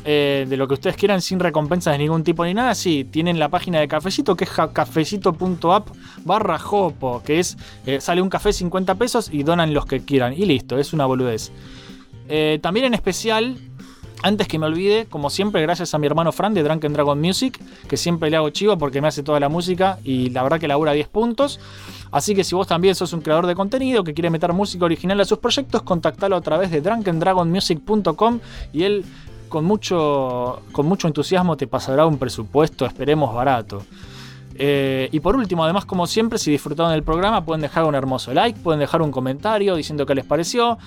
Eh, 0.04 0.46
de 0.48 0.56
lo 0.56 0.68
que 0.68 0.74
ustedes 0.74 0.96
quieran 0.96 1.20
sin 1.20 1.40
recompensas 1.40 1.92
de 1.92 1.98
ningún 1.98 2.22
tipo 2.22 2.44
ni 2.44 2.54
nada, 2.54 2.74
sí, 2.76 3.04
tienen 3.04 3.38
la 3.38 3.48
página 3.48 3.80
de 3.80 3.88
cafecito 3.88 4.36
que 4.36 4.44
es 4.44 4.50
cafecito.app 4.50 5.88
barra 6.24 6.58
jopo, 6.58 7.20
que 7.24 7.40
es, 7.40 7.58
eh, 7.84 8.00
sale 8.00 8.22
un 8.22 8.30
café 8.30 8.52
50 8.52 8.94
pesos 8.94 9.28
y 9.30 9.42
donan 9.42 9.74
los 9.74 9.86
que 9.86 10.00
quieran. 10.00 10.32
Y 10.32 10.46
listo, 10.46 10.78
es 10.78 10.92
una 10.92 11.04
boludez. 11.04 11.50
Eh, 12.28 12.58
también 12.62 12.86
en 12.86 12.94
especial 12.94 13.56
antes 14.22 14.48
que 14.48 14.58
me 14.58 14.66
olvide, 14.66 15.06
como 15.06 15.30
siempre, 15.30 15.62
gracias 15.62 15.94
a 15.94 15.98
mi 15.98 16.06
hermano 16.06 16.32
Fran 16.32 16.54
de 16.54 16.62
Drunken 16.62 16.92
Dragon 16.92 17.20
Music, 17.20 17.58
que 17.88 17.96
siempre 17.96 18.30
le 18.30 18.36
hago 18.36 18.50
chivo 18.50 18.76
porque 18.76 19.00
me 19.00 19.08
hace 19.08 19.22
toda 19.22 19.38
la 19.38 19.48
música 19.48 19.98
y 20.04 20.30
la 20.30 20.42
verdad 20.42 20.58
que 20.58 20.68
labura 20.68 20.92
10 20.92 21.08
puntos. 21.08 21.60
Así 22.10 22.34
que 22.34 22.42
si 22.42 22.54
vos 22.54 22.66
también 22.66 22.94
sos 22.94 23.12
un 23.12 23.20
creador 23.20 23.46
de 23.46 23.54
contenido 23.54 24.02
que 24.02 24.14
quiere 24.14 24.30
meter 24.30 24.52
música 24.52 24.84
original 24.84 25.20
a 25.20 25.24
sus 25.24 25.38
proyectos, 25.38 25.82
contactalo 25.82 26.36
a 26.36 26.40
través 26.40 26.70
de 26.70 26.80
drunkendragonmusic.com 26.80 28.40
y 28.72 28.82
él 28.82 29.04
con 29.48 29.64
mucho, 29.64 30.62
con 30.72 30.86
mucho 30.86 31.08
entusiasmo 31.08 31.56
te 31.56 31.66
pasará 31.66 32.06
un 32.06 32.18
presupuesto, 32.18 32.86
esperemos, 32.86 33.34
barato. 33.34 33.82
Eh, 34.60 35.08
y 35.12 35.20
por 35.20 35.36
último, 35.36 35.64
además, 35.64 35.84
como 35.84 36.06
siempre, 36.06 36.38
si 36.38 36.50
disfrutaron 36.50 36.92
del 36.92 37.04
programa, 37.04 37.44
pueden 37.44 37.62
dejar 37.62 37.84
un 37.84 37.94
hermoso 37.94 38.34
like, 38.34 38.58
pueden 38.58 38.80
dejar 38.80 39.02
un 39.02 39.12
comentario 39.12 39.76
diciendo 39.76 40.04
qué 40.04 40.16
les 40.16 40.24
pareció, 40.24 40.78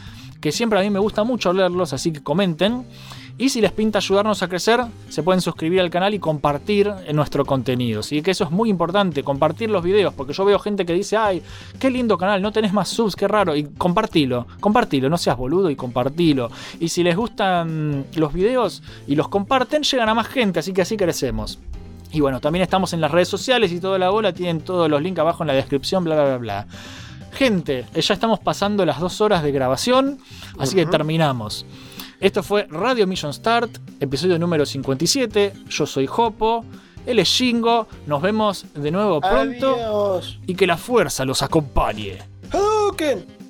que 0.41 0.51
siempre 0.51 0.79
a 0.79 0.81
mí 0.81 0.89
me 0.89 0.99
gusta 0.99 1.23
mucho 1.23 1.53
leerlos, 1.53 1.93
así 1.93 2.11
que 2.11 2.21
comenten. 2.21 2.85
Y 3.41 3.49
si 3.49 3.59
les 3.59 3.71
pinta 3.71 3.97
ayudarnos 3.97 4.43
a 4.43 4.47
crecer, 4.47 4.81
se 5.09 5.23
pueden 5.23 5.41
suscribir 5.41 5.81
al 5.81 5.89
canal 5.89 6.13
y 6.13 6.19
compartir 6.19 6.93
nuestro 7.11 7.43
contenido. 7.43 8.01
Así 8.01 8.21
que 8.21 8.29
eso 8.29 8.43
es 8.43 8.51
muy 8.51 8.69
importante, 8.69 9.23
compartir 9.23 9.71
los 9.71 9.83
videos, 9.83 10.13
porque 10.13 10.31
yo 10.31 10.45
veo 10.45 10.59
gente 10.59 10.85
que 10.85 10.93
dice, 10.93 11.17
ay, 11.17 11.41
qué 11.79 11.89
lindo 11.89 12.19
canal, 12.19 12.39
no 12.39 12.51
tenés 12.51 12.71
más 12.71 12.89
subs, 12.89 13.15
qué 13.15 13.27
raro. 13.27 13.55
Y 13.55 13.63
compartilo, 13.63 14.45
compartilo, 14.59 15.09
no 15.09 15.17
seas 15.17 15.37
boludo 15.37 15.71
y 15.71 15.75
compartilo. 15.75 16.51
Y 16.79 16.89
si 16.89 17.01
les 17.01 17.17
gustan 17.17 18.05
los 18.13 18.31
videos 18.31 18.83
y 19.07 19.15
los 19.15 19.27
comparten, 19.27 19.81
llegan 19.81 20.09
a 20.09 20.13
más 20.13 20.27
gente, 20.27 20.59
así 20.59 20.71
que 20.71 20.83
así 20.83 20.95
crecemos. 20.95 21.57
Y 22.11 22.19
bueno, 22.19 22.41
también 22.41 22.61
estamos 22.61 22.93
en 22.93 23.01
las 23.01 23.09
redes 23.09 23.29
sociales 23.29 23.71
y 23.71 23.79
toda 23.79 23.97
la 23.97 24.11
bola, 24.11 24.33
tienen 24.33 24.61
todos 24.61 24.87
los 24.87 25.01
links 25.01 25.19
abajo 25.19 25.41
en 25.41 25.47
la 25.47 25.53
descripción, 25.53 26.03
bla, 26.03 26.13
bla, 26.13 26.25
bla, 26.25 26.37
bla. 26.37 26.67
Gente, 27.31 27.85
ya 27.95 28.13
estamos 28.13 28.39
pasando 28.39 28.85
las 28.85 28.99
dos 28.99 29.19
horas 29.19 29.41
de 29.41 29.51
grabación, 29.51 30.19
así 30.59 30.75
uh 30.75 30.79
-huh. 30.79 30.85
que 30.85 30.91
terminamos. 30.91 31.65
Esto 32.21 32.43
fue 32.43 32.67
Radio 32.69 33.07
Mission 33.07 33.33
Start, 33.33 33.79
episodio 33.99 34.37
número 34.37 34.63
57. 34.63 35.53
Yo 35.69 35.87
soy 35.87 36.05
Jopo, 36.05 36.63
él 37.07 37.17
es 37.17 37.27
Shingo. 37.27 37.87
Nos 38.05 38.21
vemos 38.21 38.63
de 38.75 38.91
nuevo 38.91 39.19
pronto. 39.19 39.73
Adiós. 39.73 40.39
Y 40.45 40.53
que 40.53 40.67
la 40.67 40.77
fuerza 40.77 41.25
los 41.25 41.41
acompañe. 41.41 42.19
Hadouken. 42.51 43.40